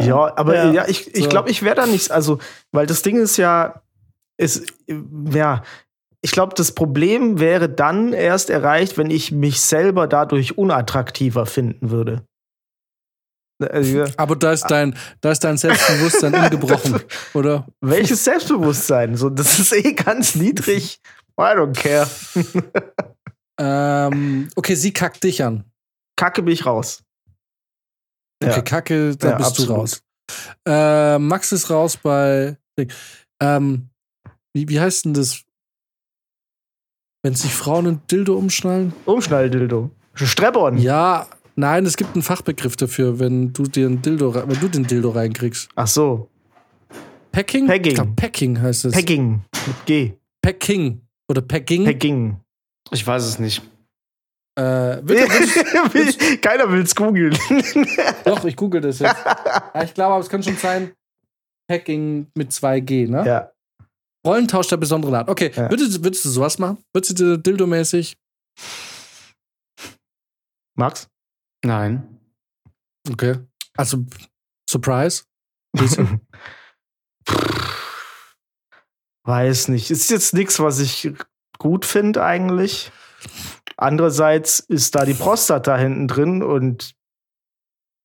Ja, 0.00 0.36
aber 0.36 0.56
Ja. 0.56 0.72
ja, 0.72 0.88
ich, 0.88 1.14
ich 1.14 1.28
glaube, 1.28 1.48
ich 1.48 1.62
wäre 1.62 1.76
da 1.76 1.86
nicht, 1.86 2.10
also, 2.10 2.40
weil 2.72 2.86
das 2.88 3.02
Ding 3.02 3.20
ist 3.20 3.36
ja, 3.36 3.82
ist, 4.36 4.64
ja, 5.32 5.62
ich 6.22 6.32
glaube, 6.32 6.54
das 6.56 6.72
Problem 6.72 7.38
wäre 7.38 7.68
dann 7.68 8.12
erst 8.12 8.50
erreicht, 8.50 8.98
wenn 8.98 9.10
ich 9.12 9.30
mich 9.30 9.60
selber 9.60 10.08
dadurch 10.08 10.58
unattraktiver 10.58 11.46
finden 11.46 11.92
würde. 11.92 12.24
Also, 13.60 14.04
aber 14.16 14.36
da 14.36 14.52
ist 14.52 14.64
dein, 14.64 14.96
da 15.20 15.30
ist 15.32 15.40
dein 15.44 15.58
Selbstbewusstsein 15.58 16.34
ungebrochen, 16.44 17.00
oder? 17.34 17.66
welches 17.80 18.24
Selbstbewusstsein? 18.24 19.16
So, 19.16 19.28
das 19.30 19.58
ist 19.58 19.72
eh 19.72 19.92
ganz 19.92 20.34
niedrig. 20.34 21.00
I 21.38 21.42
don't 21.42 21.72
care. 21.74 22.08
Ähm, 23.62 24.48
okay, 24.56 24.74
sie 24.74 24.90
kackt 24.90 25.22
dich 25.22 25.44
an. 25.44 25.64
Kacke 26.16 26.40
mich 26.40 26.64
raus. 26.64 27.02
Okay, 28.42 28.52
Ja. 28.56 28.62
Kacke, 28.62 29.16
da 29.18 29.30
Ja, 29.32 29.36
bist 29.36 29.58
du 29.58 29.62
absolut. 29.64 29.78
raus. 29.82 30.02
Äh, 30.66 31.18
Max 31.18 31.52
ist 31.52 31.68
raus 31.68 31.98
bei. 31.98 32.56
Ähm, 33.42 33.90
wie, 34.54 34.66
wie 34.70 34.80
heißt 34.80 35.04
denn 35.04 35.12
das? 35.12 35.42
Wenn 37.22 37.34
sich 37.34 37.54
Frauen 37.54 37.86
ein 37.86 38.00
Dildo 38.10 38.34
umschnallen? 38.38 38.94
Umschnalldildo. 39.04 39.90
Streppon. 40.14 40.78
Ja, 40.78 41.26
Nein, 41.60 41.84
es 41.84 41.98
gibt 41.98 42.14
einen 42.14 42.22
Fachbegriff 42.22 42.74
dafür, 42.76 43.18
wenn 43.18 43.52
du 43.52 43.64
dir 43.64 43.86
ein 43.86 44.00
Dildo, 44.00 44.34
wenn 44.34 44.58
du 44.60 44.66
den 44.68 44.86
Dildo 44.86 45.10
reinkriegst. 45.10 45.68
Ach 45.74 45.86
so. 45.86 46.30
Packing? 47.32 47.66
Pegging. 47.66 47.92
Ich 47.92 47.94
glaub, 47.96 48.16
Packing 48.16 48.58
heißt 48.62 48.86
es. 48.86 48.94
Pegging. 48.94 49.42
Mit 49.66 49.84
G. 49.84 50.12
Packing. 50.40 51.02
Oder 51.28 51.42
Packing. 51.42 51.84
Pegging. 51.84 52.40
Ich 52.90 53.06
weiß 53.06 53.24
es 53.24 53.38
nicht. 53.38 53.60
Äh, 54.58 54.62
wird, 55.02 55.28
wird, 55.92 56.42
Keiner 56.42 56.72
will's 56.72 56.94
googeln. 56.96 57.36
doch, 58.24 58.42
ich 58.46 58.56
google 58.56 58.80
das 58.80 58.98
jetzt. 59.00 59.14
Ja, 59.74 59.82
ich 59.82 59.92
glaube, 59.92 60.14
aber 60.14 60.22
es 60.24 60.30
kann 60.30 60.42
schon 60.42 60.56
sein, 60.56 60.92
Packing 61.68 62.26
mit 62.34 62.52
2G, 62.52 63.06
ne? 63.08 63.24
ja. 63.26 63.50
Rollentausch 64.26 64.68
der 64.68 64.78
besonderen 64.78 65.14
Art. 65.14 65.28
Okay, 65.28 65.50
Ja. 65.54 65.70
würdest, 65.70 66.02
würdest 66.02 66.24
du 66.24 66.30
sowas 66.30 66.58
machen? 66.58 66.78
Würdest 66.94 67.18
du 67.20 67.36
Dildo-mäßig? 67.38 68.16
Max? 70.74 71.06
Nein. 71.64 72.20
Okay. 73.10 73.38
Also, 73.76 74.04
Surprise? 74.68 75.24
Weiß 79.24 79.68
nicht. 79.68 79.90
Ist 79.90 80.10
jetzt 80.10 80.34
nichts, 80.34 80.58
was 80.60 80.80
ich 80.80 81.12
gut 81.58 81.84
finde 81.84 82.24
eigentlich. 82.24 82.90
Andererseits 83.76 84.58
ist 84.60 84.94
da 84.94 85.04
die 85.04 85.14
Prostata 85.14 85.76
hinten 85.76 86.08
drin 86.08 86.42
und 86.42 86.94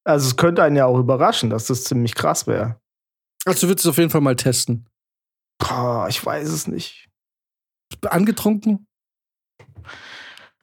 also 0.06 0.28
es 0.28 0.38
könnte 0.38 0.64
einen 0.64 0.76
ja 0.76 0.86
auch 0.86 1.00
überraschen, 1.00 1.50
dass 1.50 1.68
das 1.68 1.84
ziemlich 1.84 2.14
krass 2.16 2.48
wäre. 2.48 2.80
Also, 3.46 3.68
würdest 3.68 3.86
du 3.86 3.90
auf 3.90 3.98
jeden 3.98 4.10
Fall 4.10 4.22
mal 4.22 4.36
testen. 4.36 4.88
Boah, 5.58 6.08
ich 6.10 6.24
weiß 6.24 6.50
es 6.50 6.68
nicht. 6.68 7.10
Angetrunken? 8.02 8.88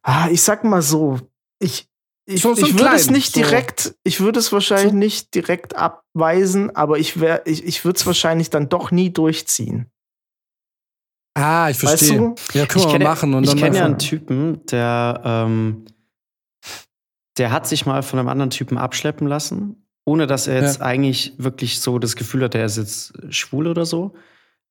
Ah, 0.02 0.28
ich 0.30 0.42
sag 0.42 0.64
mal 0.64 0.82
so, 0.82 1.20
ich, 1.60 1.88
ich, 2.26 2.40
So- 2.42 2.54
so 2.54 2.66
ich 2.66 2.78
würde 2.78 2.94
es 2.94 3.10
nicht 3.10 3.34
so. 3.34 3.40
direkt, 3.40 3.94
ich 4.04 4.20
würde 4.20 4.38
es 4.38 4.52
wahrscheinlich 4.52 4.90
So- 4.92 4.96
nicht 4.96 5.34
direkt 5.34 5.76
abweisen, 5.76 6.74
aber 6.76 6.98
ich 6.98 7.20
wär, 7.20 7.46
ich, 7.46 7.64
ich 7.64 7.84
würde 7.84 7.96
es 7.98 8.06
wahrscheinlich 8.06 8.50
dann 8.50 8.68
doch 8.68 8.90
nie 8.90 9.10
durchziehen. 9.12 9.90
Ah, 11.34 11.70
ich 11.70 11.82
Weißt 11.82 11.98
verstehe. 12.04 12.18
du? 12.18 12.34
Ja, 12.52 12.66
können 12.66 12.84
wir 12.84 12.92
kenn 12.92 13.02
machen. 13.02 13.34
Und 13.34 13.44
ich 13.44 13.56
kenne 13.56 13.76
ja 13.78 13.84
einen 13.86 13.98
Typen, 13.98 14.64
der, 14.66 15.20
ähm, 15.24 15.86
der 17.38 17.50
hat 17.50 17.66
sich 17.66 17.86
mal 17.86 18.02
von 18.02 18.18
einem 18.18 18.28
anderen 18.28 18.50
Typen 18.50 18.76
abschleppen 18.76 19.26
lassen, 19.26 19.86
ohne 20.04 20.26
dass 20.26 20.46
er 20.46 20.60
jetzt 20.62 20.80
Ja. 20.80 20.84
eigentlich 20.86 21.32
wirklich 21.38 21.80
so 21.80 21.98
das 21.98 22.16
Gefühl 22.16 22.44
hat, 22.44 22.54
er 22.54 22.66
ist 22.66 22.76
jetzt 22.76 23.14
schwul 23.32 23.66
oder 23.66 23.86
so. 23.86 24.14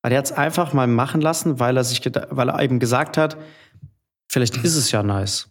Aber 0.02 0.10
der 0.10 0.18
hat 0.18 0.26
es 0.26 0.32
einfach 0.32 0.72
mal 0.72 0.86
machen 0.86 1.20
lassen, 1.20 1.58
weil 1.58 1.76
er 1.76 1.84
sich, 1.84 2.00
weil 2.30 2.48
er 2.48 2.60
eben 2.62 2.78
gesagt 2.78 3.16
hat, 3.16 3.36
vielleicht 4.30 4.56
ist 4.58 4.76
es 4.76 4.90
ja 4.92 5.02
nice. 5.02 5.48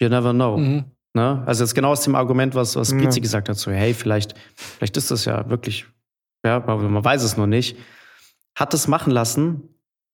You 0.00 0.08
never 0.10 0.32
know. 0.32 0.58
Mhm. 0.58 0.84
Ne? 1.14 1.42
Also 1.46 1.62
jetzt 1.62 1.74
genau 1.74 1.92
aus 1.92 2.02
dem 2.02 2.16
Argument, 2.16 2.54
was, 2.56 2.74
was 2.74 2.90
Ja. 2.90 2.98
Pizzi 2.98 3.20
gesagt 3.20 3.48
hat, 3.48 3.56
so, 3.56 3.70
hey, 3.70 3.94
vielleicht, 3.94 4.34
vielleicht 4.56 4.96
ist 4.96 5.12
das 5.12 5.24
ja 5.24 5.48
wirklich, 5.48 5.86
ja, 6.44 6.56
aber 6.56 6.76
man 6.76 7.04
weiß 7.04 7.22
es 7.22 7.36
nur 7.36 7.46
nicht. 7.46 7.76
Hat 8.56 8.74
es 8.74 8.88
machen 8.88 9.12
lassen 9.12 9.62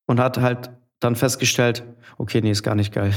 und 0.06 0.20
hat 0.20 0.38
halt 0.38 0.70
dann 1.00 1.16
festgestellt, 1.16 1.84
okay, 2.18 2.40
nee, 2.42 2.50
ist 2.50 2.62
gar 2.62 2.74
nicht 2.74 2.92
geil. 2.92 3.14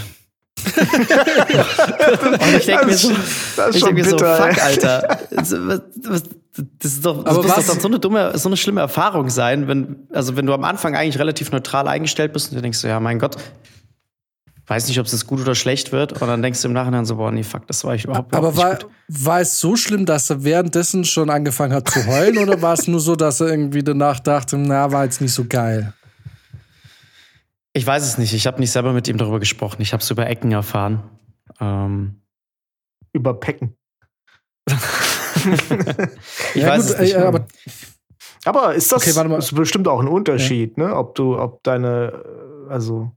und 0.66 2.56
ich 2.58 2.66
denke 2.66 2.86
mir 2.86 2.96
so, 2.96 3.12
das 3.58 3.70
ist 3.70 3.76
ich 3.76 3.82
schon 3.82 3.96
denk 3.96 3.98
mir 3.98 4.06
so, 4.06 4.16
bitter. 4.16 4.36
fuck. 4.38 4.64
Alter. 4.64 5.20
Das, 6.56 6.94
ist 6.94 7.04
doch, 7.04 7.24
das 7.24 7.36
Aber 7.36 7.48
muss 7.48 7.66
doch 7.66 7.80
so 7.80 7.88
eine 7.88 7.98
dumme, 7.98 8.38
so 8.38 8.48
eine 8.48 8.58
schlimme 8.58 8.80
Erfahrung 8.82 9.32
sein, 9.32 9.68
wenn, 9.68 10.08
also 10.12 10.36
wenn 10.38 10.46
du 10.46 10.54
am 10.54 10.64
Anfang 10.64 10.96
eigentlich 10.96 11.18
relativ 11.18 11.52
neutral 11.52 11.88
eingestellt 11.88 12.32
bist 12.32 12.52
und 12.52 12.58
du 12.58 12.62
denkst 12.62 12.78
so, 12.78 12.88
ja, 12.88 13.00
mein 13.00 13.18
Gott, 13.18 13.38
weiß 14.68 14.88
nicht, 14.88 15.00
ob 15.00 15.06
es 15.06 15.28
gut 15.28 15.42
oder 15.42 15.56
schlecht 15.56 15.92
wird, 15.92 16.14
und 16.22 16.28
dann 16.28 16.42
denkst 16.42 16.62
du 16.62 16.68
im 16.70 16.74
Nachhinein 16.74 17.06
so, 17.06 17.18
boah, 17.18 17.32
nee, 17.32 17.44
fuck, 17.44 17.68
das 17.68 17.84
war 17.84 17.96
ich 17.96 18.06
überhaupt 18.06 18.34
Aber 18.34 18.50
nicht 18.52 18.58
war, 18.58 18.76
gut. 18.78 18.88
war 19.10 19.42
es 19.42 19.60
so 19.60 19.76
schlimm, 19.76 20.06
dass 20.06 20.30
er 20.30 20.44
währenddessen 20.44 21.04
schon 21.06 21.30
angefangen 21.30 21.74
hat 21.74 21.90
zu 21.90 22.06
heulen 22.08 22.38
oder 22.38 22.62
war 22.62 22.74
es 22.74 22.88
nur 22.88 23.00
so, 23.00 23.16
dass 23.16 23.42
er 23.42 23.48
irgendwie 23.50 23.84
danach 23.84 24.20
dachte, 24.20 24.58
na, 24.58 24.92
war 24.92 25.04
jetzt 25.04 25.20
nicht 25.22 25.34
so 25.34 25.46
geil? 25.46 25.94
Ich 27.74 27.86
weiß 27.88 28.04
es 28.04 28.18
nicht. 28.20 28.34
Ich 28.34 28.46
habe 28.48 28.60
nicht 28.60 28.72
selber 28.72 28.94
mit 28.94 29.08
ihm 29.08 29.18
darüber 29.18 29.40
gesprochen. 29.40 29.82
Ich 29.82 29.94
habe 29.94 30.02
es 30.04 30.12
über 30.12 30.28
Ecken 30.28 30.52
erfahren. 30.52 31.04
Ähm, 31.60 32.22
Über 33.14 33.34
Pecken. 33.40 33.76
ich 36.56 36.62
Ja, 36.62 36.70
weiß 36.70 36.88
gut, 36.88 36.96
es 36.96 37.00
nicht. 37.00 37.16
äh, 37.16 37.18
aber 37.18 37.48
Aber 38.46 38.76
ist 38.76 38.92
das 38.92 39.02
Okay, 39.02 39.16
warte 39.16 39.30
mal. 39.30 39.40
ist 39.40 39.54
bestimmt 39.56 39.88
auch 39.88 40.00
ein 40.02 40.08
Unterschied, 40.08 40.78
ne? 40.78 40.96
Ob 40.96 41.16
du, 41.16 41.38
ob 41.38 41.64
deine, 41.64 42.24
also 42.70 43.12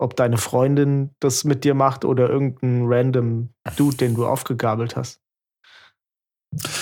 ob 0.00 0.16
deine 0.16 0.38
Freundin 0.38 1.10
das 1.20 1.44
mit 1.44 1.62
dir 1.64 1.74
macht 1.74 2.04
oder 2.04 2.28
irgendein 2.30 2.84
random 2.86 3.50
Dude, 3.76 3.96
den 3.98 4.14
du 4.14 4.26
aufgegabelt 4.26 4.96
hast. 4.96 5.20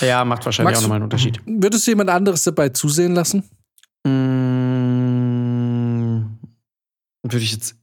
ja, 0.01 0.23
macht 0.25 0.45
wahrscheinlich 0.45 0.71
Magst 0.71 0.79
auch 0.79 0.83
nochmal 0.83 0.95
einen 0.97 1.03
Unterschied. 1.03 1.39
würdest 1.45 1.85
du 1.85 1.91
jemand 1.91 2.09
anderes 2.09 2.43
dabei 2.43 2.69
zusehen 2.69 3.13
lassen? 3.13 3.43
Mm, 4.99 6.37
Würde 7.23 7.37
ich 7.43 7.51
jetzt 7.51 7.75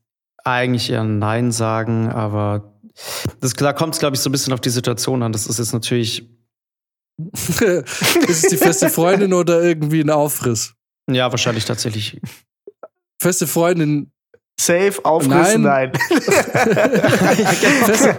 eigentlich 0.45 0.91
eher 0.91 1.05
Nein 1.05 1.53
sagen, 1.53 2.09
aber 2.09 2.73
das, 3.41 3.53
da 3.55 3.73
kommt 3.73 3.95
es, 3.95 4.01
glaube 4.01 4.17
ich, 4.17 4.23
so 4.23 4.31
ein 4.31 4.33
bisschen 4.33 4.53
auf 4.53 4.61
die 4.61 4.71
Situation 4.71 5.23
an. 5.23 5.33
Das 5.33 5.47
ist 5.47 5.59
jetzt 5.59 5.73
natürlich, 5.73 6.29
ist 7.19 8.45
es 8.45 8.49
die 8.49 8.57
feste 8.57 8.89
Freundin 8.89 9.33
oder 9.33 9.63
irgendwie 9.63 10.01
ein 10.01 10.11
Aufriss? 10.11 10.75
ja, 11.11 11.31
wahrscheinlich 11.31 11.65
tatsächlich. 11.65 12.21
Feste 13.21 13.47
Freundin. 13.47 14.11
Safe, 14.59 15.05
Aufriss, 15.05 15.29
Nein. 15.29 15.61
nein. 15.61 15.93
Feste, 17.85 18.17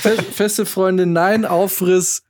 fe- 0.00 0.22
feste 0.32 0.66
Freundin, 0.66 1.12
nein, 1.12 1.44
Aufriss. 1.44 2.22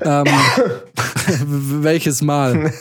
Ähm, 0.00 0.24
welches 1.82 2.22
Mal? 2.22 2.54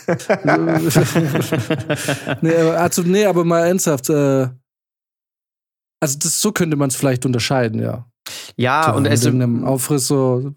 nee, 2.41 2.55
aber- 2.55 2.79
also, 2.79 3.01
nee, 3.03 3.25
aber 3.25 3.43
mal 3.43 3.65
ernsthaft. 3.67 4.09
Äh, 4.09 4.47
also, 5.99 6.17
das, 6.19 6.39
so 6.39 6.51
könnte 6.51 6.77
man 6.77 6.89
es 6.89 6.95
vielleicht 6.95 7.25
unterscheiden, 7.25 7.81
ja. 7.81 8.05
Ja, 8.55 8.91
und 8.91 9.03
mit 9.03 9.11
es, 9.11 9.25
irgendeinem 9.25 9.65
Aufriss 9.65 10.07
so, 10.07 10.53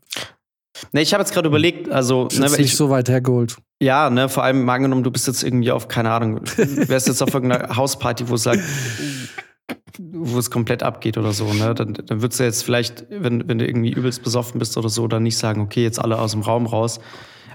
ne, 0.93 1.03
ich 1.03 1.13
habe 1.13 1.23
jetzt 1.23 1.33
gerade 1.33 1.49
überlegt, 1.49 1.91
also, 1.91 2.27
ist 2.27 2.39
ne, 2.39 2.47
nicht 2.47 2.59
ich, 2.59 2.77
so 2.77 2.91
weit 2.91 3.09
hergeholt. 3.09 3.57
Ja, 3.81 4.11
ne, 4.11 4.29
vor 4.29 4.43
allem 4.43 4.65
mal 4.65 4.75
angenommen, 4.75 5.05
du 5.05 5.11
bist 5.11 5.27
jetzt 5.27 5.43
irgendwie 5.43 5.71
auf, 5.71 5.89
keine 5.89 6.11
Ahnung, 6.11 6.41
wärst 6.57 7.09
jetzt 7.09 7.23
auf 7.23 7.33
irgendeiner 7.33 7.77
Hausparty, 7.77 8.29
wo 8.29 8.35
es 8.35 8.47
halt, 8.47 8.61
wo 9.99 10.39
es 10.39 10.51
komplett 10.51 10.83
abgeht 10.83 11.19
oder 11.19 11.33
so, 11.33 11.53
ne? 11.53 11.75
Dann, 11.75 11.95
dann 11.95 12.23
würdest 12.23 12.41
du 12.41 12.45
jetzt 12.45 12.65
vielleicht, 12.65 13.07
wenn, 13.11 13.49
wenn 13.49 13.59
du 13.59 13.67
irgendwie 13.67 13.93
übelst 13.93 14.23
besoffen 14.23 14.59
bist 14.59 14.77
oder 14.77 14.89
so, 14.89 15.07
dann 15.09 15.23
nicht 15.23 15.37
sagen, 15.37 15.61
okay, 15.61 15.83
jetzt 15.83 16.01
alle 16.01 16.19
aus 16.19 16.33
dem 16.33 16.43
Raum 16.43 16.67
raus. 16.67 17.01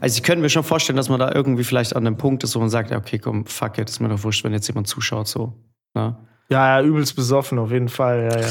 Also 0.02 0.18
ich 0.18 0.24
könnte 0.24 0.42
mir 0.42 0.50
schon 0.50 0.64
vorstellen, 0.64 0.98
dass 0.98 1.10
man 1.10 1.20
da 1.20 1.32
irgendwie 1.34 1.64
vielleicht 1.64 1.96
an 1.96 2.06
einem 2.06 2.18
Punkt 2.18 2.44
ist, 2.44 2.56
wo 2.56 2.60
man 2.60 2.70
sagt, 2.70 2.92
ja, 2.92 2.98
okay, 2.98 3.20
komm, 3.20 3.46
fuck 3.46 3.78
it, 3.78 3.90
ist 3.90 4.00
mir 4.02 4.10
doch 4.10 4.24
wurscht, 4.24 4.44
wenn 4.44 4.52
jetzt 4.52 4.68
jemand 4.68 4.88
zuschaut, 4.88 5.28
so. 5.28 5.54
Ne? 5.94 6.18
Ja, 6.50 6.80
ja, 6.80 6.86
übelst 6.86 7.16
besoffen, 7.16 7.58
auf 7.58 7.72
jeden 7.72 7.90
Fall, 7.90 8.30
ja, 8.32 8.40
ja. 8.40 8.48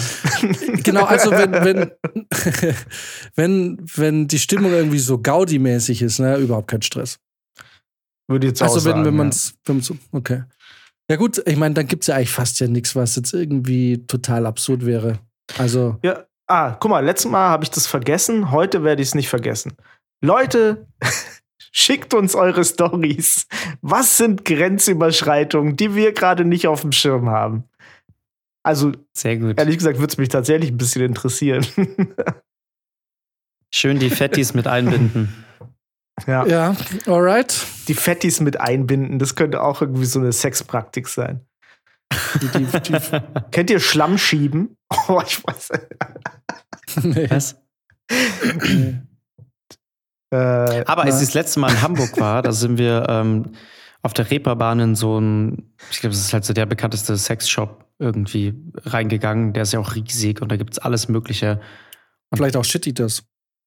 Genau, 0.83 1.05
also 1.05 1.31
wenn, 1.31 1.53
wenn, 1.53 1.91
wenn, 3.37 3.87
wenn 3.95 4.29
die 4.29 4.39
Stimmung 4.39 4.73
irgendwie 4.73 4.99
so 4.99 5.19
Gaudi-mäßig 5.19 6.03
ist, 6.03 6.19
ne, 6.19 6.37
überhaupt 6.37 6.69
kein 6.69 6.83
Stress. 6.83 7.19
Würde 8.29 8.49
jetzt 8.49 8.63
auch 8.63 8.67
Also 8.67 8.85
wenn, 8.85 8.93
sagen, 8.93 9.05
wenn 9.05 9.15
ja. 9.15 9.19
man 9.19 9.29
es, 9.29 9.55
wenn 9.65 9.83
okay. 10.13 10.45
Ja 11.11 11.17
gut, 11.17 11.43
ich 11.47 11.57
meine, 11.57 11.75
dann 11.75 11.87
gibt 11.87 12.05
es 12.05 12.07
ja 12.07 12.17
eigentlich 12.17 12.31
fast 12.31 12.59
ja 12.61 12.67
nichts, 12.67 12.97
was 12.97 13.17
jetzt 13.17 13.35
irgendwie 13.35 14.07
total 14.07 14.47
absurd 14.47 14.87
wäre. 14.87 15.19
Also, 15.59 15.99
Ja, 16.03 16.25
ah, 16.47 16.77
guck 16.81 16.91
mal, 16.91 17.05
letztes 17.05 17.31
Mal 17.31 17.51
habe 17.51 17.65
ich 17.65 17.71
das 17.71 17.87
vergessen, 17.87 18.51
heute 18.51 18.85
werde 18.85 19.03
ich 19.03 19.09
es 19.09 19.15
nicht 19.15 19.29
vergessen. 19.29 19.75
Leute, 20.23 20.87
schickt 21.73 22.15
uns 22.15 22.35
eure 22.35 22.65
Stories. 22.65 23.47
Was 23.81 24.17
sind 24.17 24.45
Grenzüberschreitungen, 24.45 25.77
die 25.77 25.95
wir 25.95 26.13
gerade 26.13 26.45
nicht 26.45 26.67
auf 26.69 26.83
dem 26.83 26.93
Schirm 26.93 27.29
haben? 27.29 27.65
Also, 28.63 28.93
Sehr 29.13 29.37
gut. 29.39 29.59
ehrlich 29.59 29.79
gesagt, 29.79 29.99
würde 29.99 30.13
es 30.13 30.19
mich 30.19 30.29
tatsächlich 30.29 30.71
ein 30.71 30.77
bisschen 30.77 31.03
interessieren. 31.03 31.67
Schön 33.75 33.99
die 33.99 34.11
Fettis 34.11 34.55
mit 34.55 34.67
einbinden. 34.67 35.45
ja. 36.27 36.47
ja, 36.47 36.77
alright. 37.07 37.67
Die 37.89 37.95
Fettis 37.95 38.41
mit 38.41 38.61
einbinden, 38.61 39.19
das 39.19 39.35
könnte 39.35 39.63
auch 39.63 39.81
irgendwie 39.81 40.05
so 40.05 40.21
eine 40.21 40.33
Sexpraktik 40.33 41.09
sein. 41.09 41.41
Die, 42.43 42.49
die, 42.49 42.67
die, 42.67 42.93
Kennt 43.51 43.71
ihr 43.71 43.81
Schlamm 43.81 44.19
schieben? 44.19 44.77
Oh, 45.09 45.23
ich 45.27 45.43
weiß. 45.43 45.71
nee. 47.03 47.31
Was? 47.31 47.57
Äh, 50.31 50.85
Aber 50.87 51.03
als 51.05 51.21
ich 51.21 51.29
das 51.29 51.35
letzte 51.35 51.61
Mal 51.61 51.71
in 51.71 51.81
Hamburg 51.81 52.21
war, 52.21 52.43
da 52.43 52.53
sind 52.53 52.77
wir 52.77 53.07
ähm, 53.09 53.53
auf 54.03 54.13
der 54.13 54.31
Reeperbahn 54.31 54.81
in 54.81 54.95
so 54.95 55.19
ein, 55.19 55.73
ich 55.91 56.01
glaube, 56.01 56.15
das 56.15 56.21
ist 56.25 56.33
halt 56.33 56.45
so 56.45 56.53
der 56.53 56.67
bekannteste 56.67 57.17
Sexshop 57.17 57.85
irgendwie 57.99 58.55
reingegangen. 58.85 59.53
Der 59.53 59.63
ist 59.63 59.73
ja 59.73 59.79
auch 59.81 59.95
riesig 59.95 60.43
und 60.43 60.51
da 60.51 60.57
gibt's 60.57 60.79
alles 60.79 61.09
Mögliche. 61.09 61.61
Vielleicht 62.35 62.57
auch 62.57 62.65
Shit 62.65 62.87
Eaters. 62.87 63.25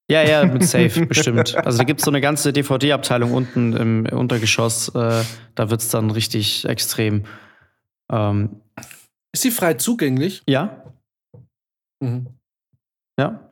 Ja, 0.10 0.22
ja, 0.24 0.45
mit 0.45 0.64
Safe, 0.68 1.06
bestimmt. 1.06 1.56
Also 1.56 1.78
da 1.78 1.84
gibt's 1.84 2.03
so 2.03 2.12
eine 2.12 2.22
ganze 2.22 2.52
DVD-Abteilung 2.52 3.32
unten 3.34 3.74
im 3.74 4.06
Untergeschoss. 4.06 4.90
Äh, 4.90 5.24
da 5.56 5.70
wird's 5.70 5.90
dann 5.90 6.12
richtig 6.12 6.66
extrem. 6.66 7.24
Ähm, 8.12 8.62
Ist 9.32 9.44
die 9.45 9.52
frei 9.52 9.76
zugänglich? 9.76 10.44
ja, 10.48 10.82
Mhm. 12.02 12.28
Ja. 13.18 13.49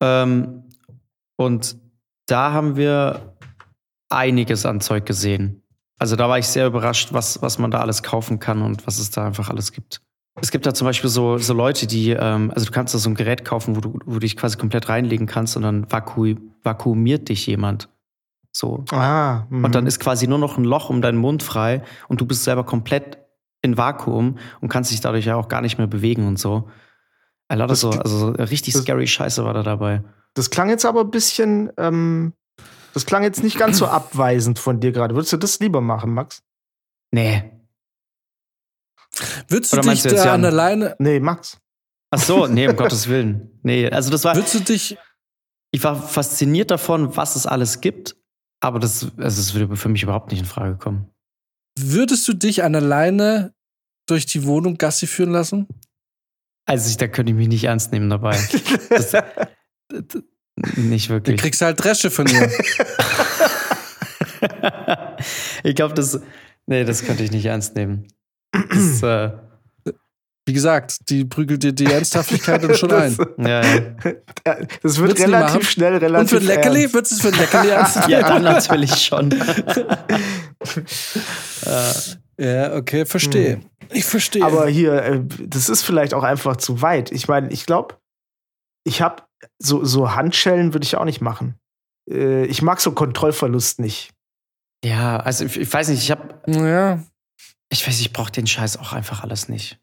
Ähm, 0.00 0.62
und 1.36 1.76
da 2.26 2.52
haben 2.52 2.76
wir 2.76 3.36
einiges 4.08 4.66
an 4.66 4.80
Zeug 4.80 5.06
gesehen. 5.06 5.62
Also 5.98 6.14
da 6.16 6.28
war 6.28 6.38
ich 6.38 6.46
sehr 6.46 6.66
überrascht, 6.66 7.12
was, 7.12 7.42
was 7.42 7.58
man 7.58 7.70
da 7.70 7.80
alles 7.80 8.02
kaufen 8.02 8.38
kann 8.38 8.62
und 8.62 8.86
was 8.86 8.98
es 8.98 9.10
da 9.10 9.26
einfach 9.26 9.50
alles 9.50 9.72
gibt. 9.72 10.00
Es 10.40 10.52
gibt 10.52 10.66
da 10.66 10.72
zum 10.72 10.86
Beispiel 10.86 11.10
so, 11.10 11.38
so 11.38 11.52
Leute, 11.52 11.88
die, 11.88 12.10
ähm, 12.10 12.52
also 12.54 12.66
du 12.66 12.70
kannst 12.72 12.94
da 12.94 12.98
so 12.98 13.10
ein 13.10 13.16
Gerät 13.16 13.44
kaufen, 13.44 13.74
wo 13.74 13.80
du, 13.80 13.98
wo 14.04 14.12
du 14.14 14.18
dich 14.20 14.36
quasi 14.36 14.56
komplett 14.56 14.88
reinlegen 14.88 15.26
kannst 15.26 15.56
und 15.56 15.62
dann 15.62 15.90
vaku 15.90 16.34
vakuumiert 16.62 17.28
dich 17.28 17.46
jemand. 17.46 17.88
So. 18.52 18.84
Ah, 18.92 19.46
Und 19.50 19.74
dann 19.74 19.86
ist 19.86 19.98
quasi 19.98 20.26
nur 20.28 20.38
noch 20.38 20.56
ein 20.56 20.64
Loch 20.64 20.90
um 20.90 21.02
deinen 21.02 21.18
Mund 21.18 21.42
frei 21.42 21.82
und 22.08 22.20
du 22.20 22.26
bist 22.26 22.44
selber 22.44 22.64
komplett 22.64 23.18
in 23.62 23.76
Vakuum 23.76 24.38
und 24.60 24.68
kannst 24.68 24.92
dich 24.92 25.00
dadurch 25.00 25.26
ja 25.26 25.34
auch 25.34 25.48
gar 25.48 25.60
nicht 25.60 25.78
mehr 25.78 25.86
bewegen 25.88 26.26
und 26.28 26.38
so. 26.38 26.68
Also, 27.48 27.66
das 27.66 27.80
so, 27.80 27.90
also 27.90 28.18
so 28.18 28.28
richtig 28.30 28.74
das- 28.74 28.82
scary 28.82 29.06
Scheiße 29.08 29.44
war 29.44 29.54
da 29.54 29.62
dabei. 29.64 30.04
Das 30.34 30.50
klang 30.50 30.68
jetzt 30.68 30.84
aber 30.86 31.00
ein 31.00 31.10
bisschen, 31.10 31.70
ähm, 31.76 32.32
das 32.94 33.06
klang 33.06 33.22
jetzt 33.22 33.42
nicht 33.42 33.58
ganz 33.58 33.78
so 33.78 33.86
abweisend 33.88 34.58
von 34.58 34.80
dir 34.80 34.92
gerade. 34.92 35.14
Würdest 35.14 35.32
du 35.32 35.36
das 35.36 35.58
lieber 35.60 35.80
machen, 35.80 36.14
Max? 36.14 36.42
Nee. 37.12 37.52
Würdest 39.48 39.72
du 39.72 39.78
Oder 39.78 39.90
dich 39.90 40.02
du 40.02 40.14
da 40.14 40.34
an 40.34 40.44
alleine, 40.44 40.94
Nee, 40.98 41.20
Max. 41.20 41.58
Ach 42.10 42.18
so, 42.18 42.46
nee, 42.46 42.68
um 42.68 42.76
Gottes 42.76 43.08
Willen. 43.08 43.58
Nee, 43.62 43.88
also 43.90 44.10
das 44.10 44.24
war, 44.24 44.34
würdest 44.34 44.54
du 44.54 44.60
dich, 44.60 44.96
ich 45.72 45.84
war 45.84 46.00
fasziniert 46.00 46.70
davon, 46.70 47.16
was 47.16 47.36
es 47.36 47.46
alles 47.46 47.80
gibt, 47.80 48.16
aber 48.60 48.78
das, 48.78 49.04
also 49.18 49.42
das 49.42 49.54
würde 49.54 49.76
für 49.76 49.88
mich 49.88 50.02
überhaupt 50.02 50.30
nicht 50.30 50.40
in 50.40 50.46
Frage 50.46 50.76
kommen. 50.76 51.10
würdest 51.78 52.26
du 52.26 52.32
dich 52.32 52.62
an 52.64 52.74
alleine 52.74 53.54
durch 54.06 54.24
die 54.26 54.44
Wohnung 54.46 54.78
Gassi 54.78 55.06
führen 55.06 55.30
lassen? 55.32 55.68
Also 56.66 56.88
ich, 56.88 56.96
da 56.96 57.08
könnte 57.08 57.32
ich 57.32 57.36
mich 57.36 57.48
nicht 57.48 57.64
ernst 57.64 57.92
nehmen 57.92 58.08
dabei. 58.08 58.38
Das, 58.88 59.12
nicht 60.76 61.08
Du 61.08 61.14
wirklich. 61.14 61.40
kriegst 61.40 61.60
halt 61.62 61.82
Dresche 61.82 62.10
von 62.10 62.26
ihr. 62.26 62.50
ich 65.62 65.74
glaube, 65.74 65.94
das, 65.94 66.20
nee, 66.66 66.84
das 66.84 67.04
könnte 67.04 67.22
ich 67.22 67.30
nicht 67.30 67.44
ernst 67.46 67.74
nehmen. 67.76 68.06
Das, 68.52 69.02
äh, 69.02 69.32
Wie 70.46 70.52
gesagt, 70.52 71.10
die 71.10 71.24
prügelt 71.24 71.62
dir 71.62 71.72
die 71.72 71.86
Ernsthaftigkeit 71.86 72.62
dann 72.64 72.74
schon 72.74 72.92
ein. 72.94 73.16
ja, 73.38 73.62
ja. 73.64 73.84
Das 74.82 74.98
wird 74.98 75.12
du 75.12 75.14
die 75.16 75.22
relativ 75.22 75.68
schnell, 75.70 75.94
Und 75.94 76.02
relativ 76.02 76.30
für 76.30 76.36
ein 76.38 76.46
Leckerli? 76.46 76.80
ernst. 76.82 76.94
Würdest 76.94 77.12
du 77.12 77.16
es 77.16 77.22
für 77.22 77.28
ein 77.28 77.34
Leckerli 77.38 77.68
ernst 77.70 77.96
ja, 78.08 78.08
nehmen? 78.08 78.22
dann 78.28 78.42
natürlich 78.42 78.94
schon. 78.96 79.34
Ja, 82.40 82.74
okay, 82.76 83.04
verstehe. 83.04 83.60
Ich 83.92 84.04
verstehe. 84.04 84.44
Aber 84.44 84.68
hier, 84.68 85.02
äh, 85.02 85.20
das 85.46 85.68
ist 85.68 85.82
vielleicht 85.82 86.14
auch 86.14 86.22
einfach 86.22 86.56
zu 86.56 86.82
weit. 86.82 87.10
Ich 87.10 87.26
meine, 87.28 87.50
ich 87.50 87.66
glaube, 87.66 87.96
ich 88.84 89.02
habe 89.02 89.22
so, 89.60 89.84
so 89.84 90.14
Handschellen 90.14 90.72
würde 90.72 90.84
ich 90.84 90.96
auch 90.96 91.04
nicht 91.04 91.20
machen. 91.20 91.58
Äh, 92.10 92.44
ich 92.46 92.62
mag 92.62 92.80
so 92.80 92.92
Kontrollverlust 92.92 93.80
nicht. 93.80 94.12
ja, 94.84 95.18
also 95.18 95.44
ich, 95.44 95.56
ich 95.58 95.72
weiß 95.72 95.88
nicht, 95.88 96.02
ich 96.02 96.10
habe, 96.10 96.40
ja, 96.46 97.02
ich 97.70 97.86
weiß, 97.86 98.00
ich 98.00 98.12
brauche 98.12 98.32
den 98.32 98.46
Scheiß 98.46 98.76
auch 98.78 98.92
einfach 98.92 99.22
alles 99.22 99.48
nicht. 99.48 99.78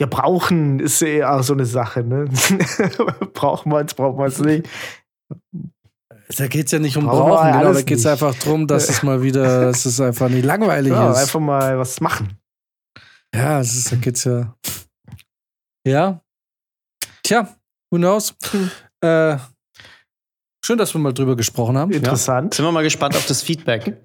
Ja, 0.00 0.06
brauchen 0.06 0.80
ist 0.80 1.00
ja 1.02 1.36
auch 1.38 1.42
so 1.42 1.52
eine 1.52 1.66
Sache, 1.66 2.02
ne? 2.02 2.24
braucht 3.34 3.66
man 3.66 3.86
es, 3.86 3.94
braucht 3.94 4.16
man 4.18 4.28
es 4.28 4.38
nicht. 4.38 4.68
da 6.38 6.46
geht 6.48 6.66
es 6.66 6.72
ja 6.72 6.78
nicht 6.78 6.96
um 6.96 7.04
Brauchen 7.04 7.30
Brauchen, 7.30 7.52
genau, 7.52 7.72
da 7.72 7.82
geht 7.82 7.98
es 7.98 8.06
einfach 8.06 8.34
darum, 8.34 8.66
dass 8.66 8.88
es 8.88 9.02
mal 9.02 9.22
wieder, 9.22 9.60
dass 9.66 9.84
es 9.84 10.00
einfach 10.00 10.28
nicht 10.28 10.44
langweilig 10.44 10.92
Ja, 10.92 11.10
ist. 11.12 11.18
einfach 11.18 11.40
mal 11.40 11.78
was 11.78 12.00
machen. 12.00 12.38
Ja, 13.34 13.60
es 13.60 13.76
ist, 13.76 13.92
da 13.92 13.96
geht's 13.96 14.24
ja. 14.24 14.56
Ja. 15.86 16.20
Tja, 17.22 17.54
who 17.90 17.98
knows? 17.98 18.34
Äh, 19.00 19.36
schön, 20.64 20.78
dass 20.78 20.94
wir 20.94 21.00
mal 21.00 21.12
drüber 21.12 21.36
gesprochen 21.36 21.76
haben. 21.76 21.92
Interessant. 21.92 22.54
Sind 22.54 22.64
wir 22.64 22.72
mal 22.72 22.82
gespannt 22.82 23.16
auf 23.16 23.26
das 23.26 23.42
Feedback. 23.42 23.96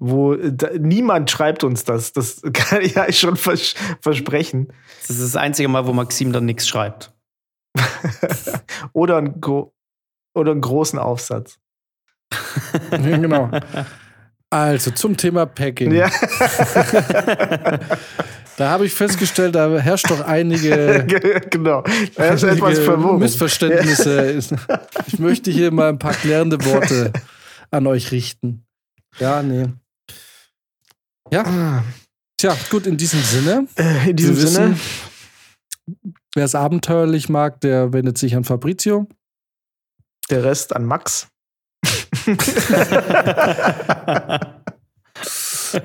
Wo 0.00 0.36
da, 0.36 0.70
niemand 0.78 1.30
schreibt 1.30 1.64
uns 1.64 1.84
das. 1.84 2.12
Das 2.12 2.40
kann 2.52 2.82
ich 2.82 2.94
ja 2.94 3.10
schon 3.12 3.36
vers 3.36 3.74
versprechen. 4.00 4.72
Das 5.00 5.10
ist 5.10 5.22
das 5.22 5.36
einzige 5.36 5.68
Mal, 5.68 5.86
wo 5.86 5.92
Maxim 5.92 6.32
dann 6.32 6.44
nichts 6.44 6.68
schreibt. 6.68 7.12
Oder, 8.92 9.16
ein 9.18 9.40
gro 9.40 9.74
oder 10.34 10.52
einen 10.52 10.60
großen 10.60 10.98
Aufsatz. 10.98 11.58
Ja, 12.92 13.16
genau. 13.16 13.50
Also 14.50 14.92
zum 14.92 15.16
Thema 15.16 15.46
Packing. 15.46 15.92
Ja. 15.92 16.10
Da 18.58 18.68
habe 18.70 18.84
ich 18.86 18.92
festgestellt, 18.92 19.54
da 19.54 19.78
herrscht 19.78 20.10
doch 20.10 20.20
einige, 20.20 21.06
genau. 21.50 21.82
Da 22.16 22.24
etwas 22.34 22.42
einige. 22.44 22.96
Missverständnisse. 23.18 24.40
Ich 25.06 25.18
möchte 25.20 25.50
hier 25.52 25.70
mal 25.70 25.90
ein 25.90 25.98
paar 26.00 26.12
klärende 26.12 26.62
Worte 26.64 27.12
an 27.70 27.86
euch 27.86 28.10
richten. 28.10 28.64
Ja, 29.20 29.42
nee. 29.44 29.66
Ja, 31.30 31.84
tja, 32.36 32.56
gut, 32.70 32.86
in 32.86 32.96
diesem 32.96 33.20
Sinne. 33.22 33.68
äh, 33.76 34.10
In 34.10 34.16
diesem 34.16 34.34
Sinne, 34.34 34.76
Wer 36.34 36.44
es 36.44 36.54
abenteuerlich 36.56 37.28
mag, 37.28 37.60
der 37.60 37.92
wendet 37.92 38.18
sich 38.18 38.34
an 38.34 38.42
Fabrizio. 38.44 39.06
der 40.30 40.42
Rest 40.44 40.74
an 40.74 40.84
Max. 40.84 41.28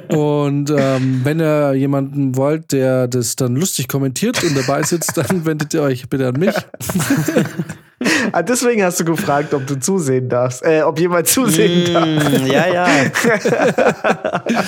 Und 0.09 0.69
ähm, 0.75 1.21
wenn 1.23 1.39
ihr 1.39 1.73
jemanden 1.73 2.35
wollt, 2.35 2.71
der 2.71 3.07
das 3.07 3.35
dann 3.35 3.55
lustig 3.55 3.87
kommentiert 3.87 4.43
und 4.43 4.55
dabei 4.55 4.83
sitzt, 4.83 5.17
dann 5.17 5.45
wendet 5.45 5.73
ihr 5.73 5.81
euch 5.81 6.09
bitte 6.09 6.27
an 6.27 6.39
mich. 6.39 6.55
Ah, 8.31 8.41
deswegen 8.41 8.83
hast 8.83 8.99
du 8.99 9.05
gefragt, 9.05 9.53
ob 9.53 9.65
du 9.67 9.75
zusehen 9.79 10.29
darfst. 10.29 10.63
Äh, 10.63 10.81
ob 10.83 10.99
jemand 10.99 11.27
zusehen 11.27 11.93
darf. 11.93 12.05
Mm, 12.05 12.45
ja, 12.45 12.67
ja. 12.67 12.87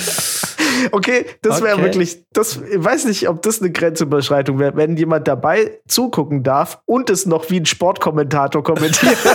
Okay, 0.92 1.26
das 1.42 1.62
wäre 1.62 1.74
Okay. 1.74 1.84
wirklich, 1.84 2.18
das, 2.32 2.56
ich 2.70 2.84
weiß 2.84 3.06
nicht, 3.06 3.28
ob 3.28 3.40
das 3.42 3.60
eine 3.60 3.70
Grenzüberschreitung 3.70 4.58
wäre, 4.58 4.76
wenn 4.76 4.96
jemand 4.96 5.26
dabei 5.26 5.78
zugucken 5.88 6.42
darf 6.42 6.80
und 6.84 7.08
es 7.08 7.24
noch 7.26 7.48
wie 7.50 7.60
ein 7.60 7.66
Sportkommentator 7.66 8.62
kommentiert. 8.62 9.16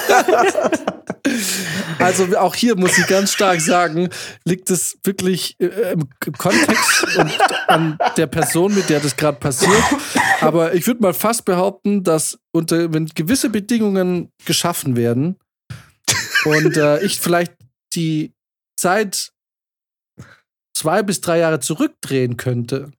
Also 2.00 2.26
auch 2.38 2.56
hier 2.56 2.76
muss 2.76 2.98
ich 2.98 3.06
ganz 3.06 3.32
stark 3.32 3.62
sagen, 3.62 4.10
liegt 4.44 4.72
es 4.72 4.98
wirklich 5.04 5.56
äh, 5.60 5.94
im 5.94 6.10
Kontext 6.36 7.16
und 7.16 7.32
an 7.68 7.98
der 8.18 8.26
Person, 8.26 8.74
mit 8.74 8.90
der 8.90 9.00
das 9.00 9.16
gerade 9.16 9.38
passiert. 9.38 9.72
Aber 10.42 10.74
ich 10.74 10.88
würde 10.88 11.02
mal 11.02 11.14
fast 11.14 11.46
behaupten, 11.46 12.04
dass 12.04 12.40
unter, 12.52 12.94
wenn 12.94 13.08
gewisse 13.08 13.50
Bedingungen 13.50 14.30
geschaffen 14.46 14.96
werden 14.96 15.38
und 16.46 16.78
äh, 16.78 17.04
ich 17.04 17.20
vielleicht 17.20 17.54
die 17.94 18.34
Zeit 18.78 19.32
zwei 20.74 21.04
bis 21.04 21.22
drei 21.22 21.40
Jahre 21.40 21.60
zurückdrehen 21.60 22.38
könnte, 22.38 22.92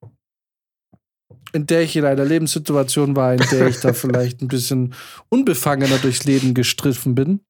in 1.53 1.67
der 1.67 1.83
ich 1.83 1.97
in 1.97 2.05
einer 2.05 2.25
Lebenssituation 2.25 3.17
war, 3.17 3.35
in 3.35 3.45
der 3.51 3.67
ich 3.67 3.81
da 3.81 3.93
vielleicht 3.93 4.41
ein 4.41 4.49
bisschen 4.49 4.95
unbefangener 5.29 5.99
durchs 5.99 6.25
Leben 6.25 6.55
gestriffen 6.55 7.15
bin, 7.15 7.41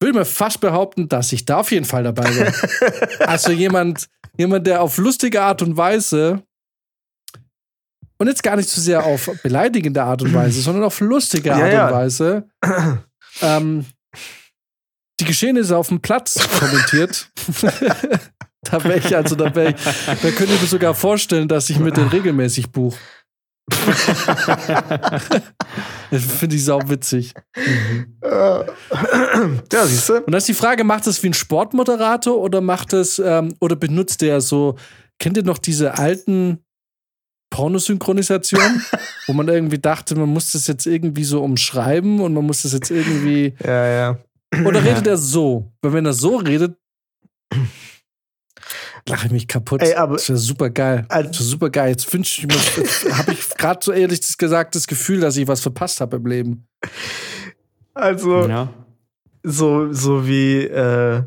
würde 0.00 0.18
mir 0.18 0.24
fast 0.24 0.60
behaupten, 0.60 1.08
dass 1.08 1.32
ich 1.32 1.44
da 1.44 1.58
auf 1.58 1.70
jeden 1.70 1.84
Fall 1.84 2.04
dabei 2.04 2.34
wäre. 2.34 2.52
also 3.28 3.52
jemand, 3.52 4.08
jemand, 4.36 4.66
der 4.66 4.82
auf 4.82 4.96
lustige 4.98 5.42
Art 5.42 5.62
und 5.62 5.76
Weise 5.76 6.42
und 8.18 8.26
jetzt 8.26 8.42
gar 8.42 8.56
nicht 8.56 8.68
so 8.68 8.80
sehr 8.80 9.04
auf 9.04 9.30
beleidigende 9.42 10.02
Art 10.02 10.22
und 10.22 10.34
Weise, 10.34 10.60
sondern 10.62 10.84
auf 10.84 11.00
lustige 11.00 11.54
Art 11.54 11.72
ja. 11.72 11.86
und 11.86 11.94
Weise 11.94 12.48
ähm, 13.42 13.86
die 15.20 15.24
Geschehnisse 15.24 15.76
auf 15.76 15.88
dem 15.88 16.00
Platz 16.00 16.38
kommentiert. 16.58 17.30
da 18.62 18.84
wäre 18.84 18.98
ich, 18.98 19.16
also 19.16 19.34
da 19.34 19.54
wäre 19.54 19.70
ich, 19.70 19.76
da 20.06 20.30
könnte 20.30 20.54
ich 20.54 20.60
mir 20.60 20.66
sogar 20.66 20.94
vorstellen, 20.94 21.48
dass 21.48 21.70
ich 21.70 21.78
mit 21.78 21.96
den 21.96 22.08
regelmäßig 22.08 22.70
buche. 22.70 22.98
das 26.10 26.24
finde 26.38 26.56
ich 26.56 26.64
sau 26.64 26.80
witzig. 26.86 27.34
Äh, 28.22 28.64
ja, 29.72 29.86
siehst 29.86 30.08
du? 30.08 30.16
Und 30.16 30.30
dann 30.30 30.38
ist 30.38 30.48
die 30.48 30.54
Frage, 30.54 30.84
macht 30.84 31.06
es 31.06 31.22
wie 31.22 31.28
ein 31.28 31.34
Sportmoderator 31.34 32.38
oder 32.38 32.62
macht 32.62 32.94
es, 32.94 33.18
ähm, 33.18 33.54
oder 33.60 33.76
benutzt 33.76 34.22
der 34.22 34.40
so, 34.40 34.76
kennt 35.18 35.36
ihr 35.36 35.42
noch 35.42 35.58
diese 35.58 35.98
alten 35.98 36.64
Pornosynchronisationen, 37.50 38.82
wo 39.26 39.32
man 39.32 39.48
irgendwie 39.48 39.78
dachte, 39.78 40.14
man 40.16 40.28
muss 40.28 40.52
das 40.52 40.66
jetzt 40.66 40.86
irgendwie 40.86 41.24
so 41.24 41.42
umschreiben 41.42 42.20
und 42.20 42.34
man 42.34 42.44
muss 42.44 42.62
das 42.62 42.72
jetzt 42.72 42.90
irgendwie. 42.90 43.54
Ja, 43.64 43.86
ja. 43.86 44.18
Oder 44.64 44.82
redet 44.84 45.06
er 45.06 45.16
so? 45.18 45.70
Weil 45.82 45.92
wenn 45.92 46.06
er 46.06 46.12
so 46.14 46.36
redet, 46.36 46.76
lache 49.06 49.26
ich 49.26 49.32
mich 49.32 49.48
kaputt. 49.48 49.82
Ey, 49.82 49.94
aber- 49.94 50.16
das 50.16 50.28
wäre 50.28 50.38
super 50.38 50.70
geil. 50.70 51.04
Also- 51.08 51.28
Das 51.30 51.38
wäre 51.40 51.48
super 51.48 51.70
geil. 51.70 51.90
Jetzt 51.90 52.12
wünsche 52.12 52.40
ich 52.42 52.46
mir, 52.46 53.12
habe 53.18 53.32
ich 53.32 53.48
gerade 53.50 53.80
so 53.82 53.92
ehrlich 53.92 54.20
gesagt 54.38 54.74
das 54.74 54.86
Gefühl, 54.86 55.20
dass 55.20 55.36
ich 55.36 55.48
was 55.48 55.60
verpasst 55.60 56.00
habe 56.00 56.16
im 56.16 56.26
Leben. 56.26 56.66
Also, 57.94 58.46
ja. 58.48 58.72
so, 59.42 59.92
so 59.92 60.26
wie, 60.26 60.60
äh, 60.64 61.22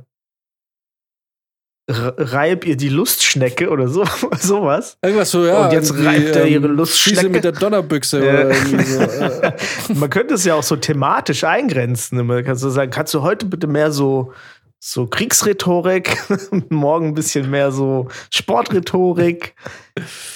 reib 1.90 2.66
ihr 2.66 2.78
die 2.78 2.90
Lustschnecke 2.90 3.70
oder 3.70 3.88
so, 3.88 4.04
sowas. 4.40 4.98
Irgendwas 5.04 5.32
so, 5.32 5.46
ja. 5.46 5.66
Und 5.66 5.74
jetzt 5.74 5.94
reibt 5.94 6.36
er 6.36 6.46
ihre 6.48 6.68
ähm, 6.68 6.76
Lustschnecke. 6.76 7.20
Schieße 7.20 7.30
mit 7.30 7.44
der 7.44 7.52
Donnerbüchse 7.54 8.24
Ja. 8.26 8.32
oder 8.32 8.50
irgendwie 8.52 8.84
so. 8.84 9.00
Äh, 9.02 9.54
Man 9.94 10.10
könnte 10.10 10.36
es 10.36 10.46
ja 10.46 10.56
auch 10.56 10.64
so 10.64 10.76
thematisch 10.76 11.44
eingrenzen. 11.44 12.26
Man 12.26 12.44
kann 12.44 12.56
so 12.56 12.70
sagen, 12.70 12.92
kannst 12.92 13.14
du 13.14 13.22
heute 13.24 13.46
bitte 13.46 13.68
mehr 13.68 13.92
so, 13.92 14.32
so 14.80 15.08
Kriegsrhetorik, 15.08 16.18
morgen 16.70 17.08
ein 17.08 17.14
bisschen 17.14 17.50
mehr 17.50 17.72
so 17.72 18.08
Sportrhetorik, 18.32 19.56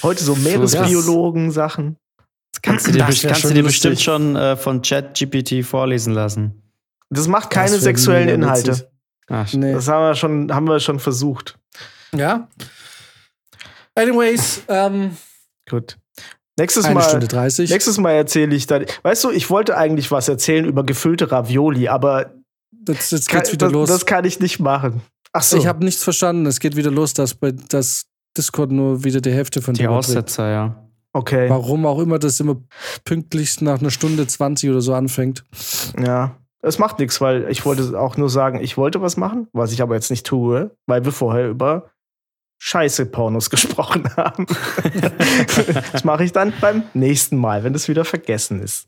heute 0.03 0.23
so 0.23 0.35
Meeresbiologen-Sachen. 0.35 1.97
Das 2.53 2.61
kannst 2.61 2.87
du 2.87 2.91
dir, 2.91 2.99
Das 2.99 3.21
kannst 3.21 3.43
du 3.43 3.47
schon 3.49 3.55
dir 3.55 3.63
bestimmt 3.63 4.01
schon 4.01 4.35
äh, 4.35 4.55
von 4.57 4.81
ChatGPT 4.81 5.63
vorlesen 5.65 6.13
lassen. 6.13 6.61
Das 7.09 7.27
macht 7.27 7.49
keine 7.49 7.71
Das 7.71 7.81
sexuellen 7.81 8.29
Inhalte. 8.29 8.89
Ach, 9.27 9.51
nee. 9.53 9.73
Das 9.73 9.87
haben 9.87 10.03
wir 10.03 10.15
schon, 10.15 10.53
haben 10.53 10.67
wir 10.67 10.79
schon 10.79 10.99
versucht. 10.99 11.57
Ja. 12.13 12.47
Anyways, 13.95 14.63
ähm, 14.67 15.17
Gut. 15.69 15.97
Nächstes 16.57 16.85
eine 16.85 16.95
Mal. 16.95 17.01
Stunde 17.01 17.27
30. 17.27 17.69
Nächstes 17.69 17.97
Mal 17.97 18.11
erzähle 18.11 18.55
ich 18.55 18.65
dann. 18.67 18.85
Weißt 19.03 19.23
du, 19.23 19.31
ich 19.31 19.49
wollte 19.49 19.77
eigentlich 19.77 20.11
was 20.11 20.29
erzählen 20.29 20.65
über 20.65 20.85
gefüllte 20.85 21.31
Ravioli, 21.31 21.87
aber 21.89 22.31
Jetzt, 22.87 23.11
jetzt 23.11 23.29
kann, 23.29 23.39
geht's 23.41 23.51
wieder 23.51 23.67
das, 23.67 23.73
los. 23.73 23.89
das 23.89 24.05
kann 24.05 24.25
ich 24.25 24.39
nicht 24.39 24.59
machen. 24.59 25.01
Ach 25.33 25.43
so. 25.43 25.57
Ich 25.57 25.67
habe 25.67 25.83
nichts 25.83 26.03
verstanden. 26.03 26.45
Es 26.45 26.59
geht 26.59 26.75
wieder 26.75 26.91
los, 26.91 27.13
dass 27.13 27.33
bei 27.33 27.51
das 27.51 28.05
Discord 28.37 28.71
nur 28.71 29.03
wieder 29.03 29.21
die 29.21 29.31
Hälfte 29.31 29.61
von 29.61 29.73
die. 29.73 29.87
Aussetzer, 29.87 30.49
ja. 30.49 30.89
okay. 31.13 31.49
Warum 31.49 31.85
auch 31.85 31.99
immer 31.99 32.19
das 32.19 32.39
immer 32.39 32.57
pünktlichst 33.03 33.61
nach 33.61 33.79
einer 33.79 33.91
Stunde 33.91 34.27
20 34.27 34.69
oder 34.69 34.81
so 34.81 34.93
anfängt. 34.93 35.43
Ja. 35.99 36.37
Es 36.65 36.79
macht 36.79 36.97
nichts, 36.97 37.21
weil 37.21 37.47
ich 37.51 37.63
wollte 37.63 37.99
auch 37.99 38.17
nur 38.17 38.27
sagen, 38.27 38.59
ich 38.59 38.75
wollte 38.75 38.99
was 38.99 39.17
machen, 39.17 39.47
was 39.53 39.71
ich 39.71 39.83
aber 39.83 39.93
jetzt 39.93 40.09
nicht 40.09 40.25
tue, 40.25 40.71
weil 40.87 41.05
wir 41.05 41.11
vorher 41.11 41.47
über 41.47 41.91
scheiße 42.57 43.05
Pornos 43.05 43.49
gesprochen 43.51 44.09
haben. 44.17 44.47
das 45.91 46.03
mache 46.03 46.23
ich 46.23 46.31
dann 46.31 46.53
beim 46.59 46.81
nächsten 46.95 47.37
Mal, 47.37 47.63
wenn 47.63 47.73
das 47.73 47.87
wieder 47.87 48.03
vergessen 48.03 48.63
ist. 48.63 48.87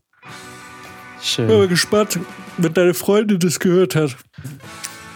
Schön. 1.21 1.47
Ich 1.49 1.55
bin 1.55 1.69
gespannt, 1.69 2.19
wenn 2.57 2.73
deine 2.73 2.95
Freundin 2.95 3.37
das 3.37 3.59
gehört 3.59 3.95
hat. 3.95 4.17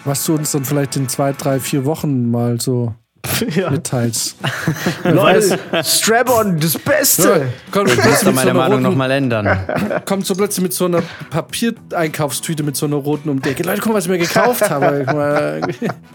Was 0.06 0.26
du 0.26 0.36
uns 0.36 0.52
dann 0.52 0.64
vielleicht 0.64 0.96
in 0.96 1.10
zwei, 1.10 1.34
drei, 1.34 1.60
vier 1.60 1.86
Wochen 1.86 2.30
mal 2.30 2.62
so 2.62 2.94
ja. 3.56 3.70
mitteilst. 3.70 4.38
Leute, 5.04 5.60
Strap-on, 5.84 6.60
das 6.60 6.78
Beste. 6.78 7.48
Kommt 7.72 7.90
Ich 7.90 7.98
muss 7.98 8.06
plötzlich 8.06 8.06
da 8.06 8.10
mit 8.12 8.18
so 8.20 8.32
meine 8.32 8.52
einer 8.52 8.60
Meinung 8.60 8.82
nochmal 8.82 9.12
ändern. 9.12 9.58
kommt 10.06 10.26
so 10.26 10.36
plötzlich 10.36 10.64
mit 10.64 10.74
so 10.74 10.86
einer 10.86 11.04
Papiereinkaufstüte 11.30 12.64
mit 12.64 12.76
so 12.76 12.86
einer 12.86 12.96
roten 12.98 13.30
um 13.30 13.42
die 13.42 13.50
Ecke. 13.50 13.64
Leute, 13.64 13.82
guck 13.82 13.92
mal, 13.92 13.98
was 13.98 14.06
ich 14.06 14.12
mir 14.12 14.18
gekauft 14.18 14.70
habe. 14.70 15.04
Mal, 15.06 15.62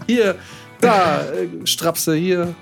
hier, 0.06 0.34
da, 0.80 1.20
äh, 1.20 1.66
Strapse, 1.66 2.14
hier. 2.14 2.54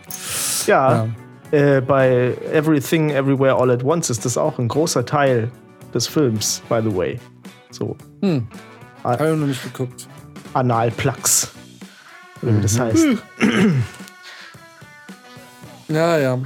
Ja, 0.67 1.07
Ja. 1.07 1.09
Äh, 1.51 1.81
bei 1.81 2.35
Everything 2.53 3.11
Everywhere 3.11 3.55
All 3.55 3.71
at 3.71 3.85
Once 3.85 4.11
ist 4.11 4.25
das 4.25 4.37
auch 4.37 4.59
ein 4.59 4.67
großer 4.67 5.07
Teil 5.07 5.51
des 5.93 6.07
Films, 6.09 6.63
by 6.69 6.81
the 6.83 6.95
way. 6.95 7.21
So, 7.71 7.97
Hm. 8.23 8.47
Ah. 9.05 9.13
Habe 9.13 9.33
ich 9.33 9.37
noch 9.39 9.47
nicht 9.47 9.63
geguckt. 9.63 10.09
Analplugs. 10.55 11.53
Oder 12.43 12.57
wie 12.57 12.61
das 12.61 12.79
heißt. 12.79 13.07
Ja, 15.89 16.19
ja. 16.19 16.39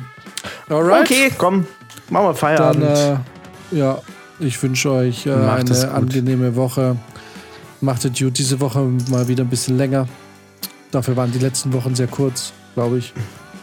Alright. 0.69 1.05
Okay, 1.05 1.33
komm, 1.37 1.67
machen 2.11 2.25
wir 2.27 2.29
Dann, 2.29 2.37
Feierabend. 2.37 2.85
äh, 3.73 3.77
ja, 3.77 3.99
ich 4.41 4.63
wünsche 4.63 4.91
euch 4.91 5.27
äh, 5.27 5.33
eine 5.33 5.91
angenehme 5.91 6.55
Woche. 6.57 6.97
Macht 7.81 8.05
es 8.05 8.19
gut. 8.19 8.39
Diese 8.39 8.61
Woche 8.61 8.81
mal 9.11 9.29
wieder 9.29 9.45
ein 9.45 9.51
bisschen 9.51 9.77
länger. 9.79 10.09
Dafür 10.91 11.17
waren 11.17 11.31
die 11.33 11.39
letzten 11.39 11.73
Wochen 11.73 11.95
sehr 11.95 12.07
kurz, 12.09 12.53
glaube 12.75 12.99
ich. 12.99 13.13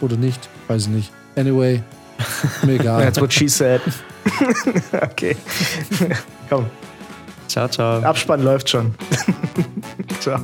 Oder 0.00 0.16
nicht? 0.16 0.48
Weiß 0.68 0.82
ich 0.82 0.88
nicht. 0.88 1.12
Anyway, 1.36 1.82
mir 2.62 2.74
egal. 2.80 3.02
That's 3.02 3.20
what 3.20 3.32
she 3.32 3.48
said. 3.48 3.80
okay. 5.02 5.36
komm, 6.48 6.66
Ciao, 7.48 7.68
ciao. 7.68 8.02
Abspann 8.02 8.42
läuft 8.42 8.68
schon. 8.68 8.94
Ciao. 10.20 10.40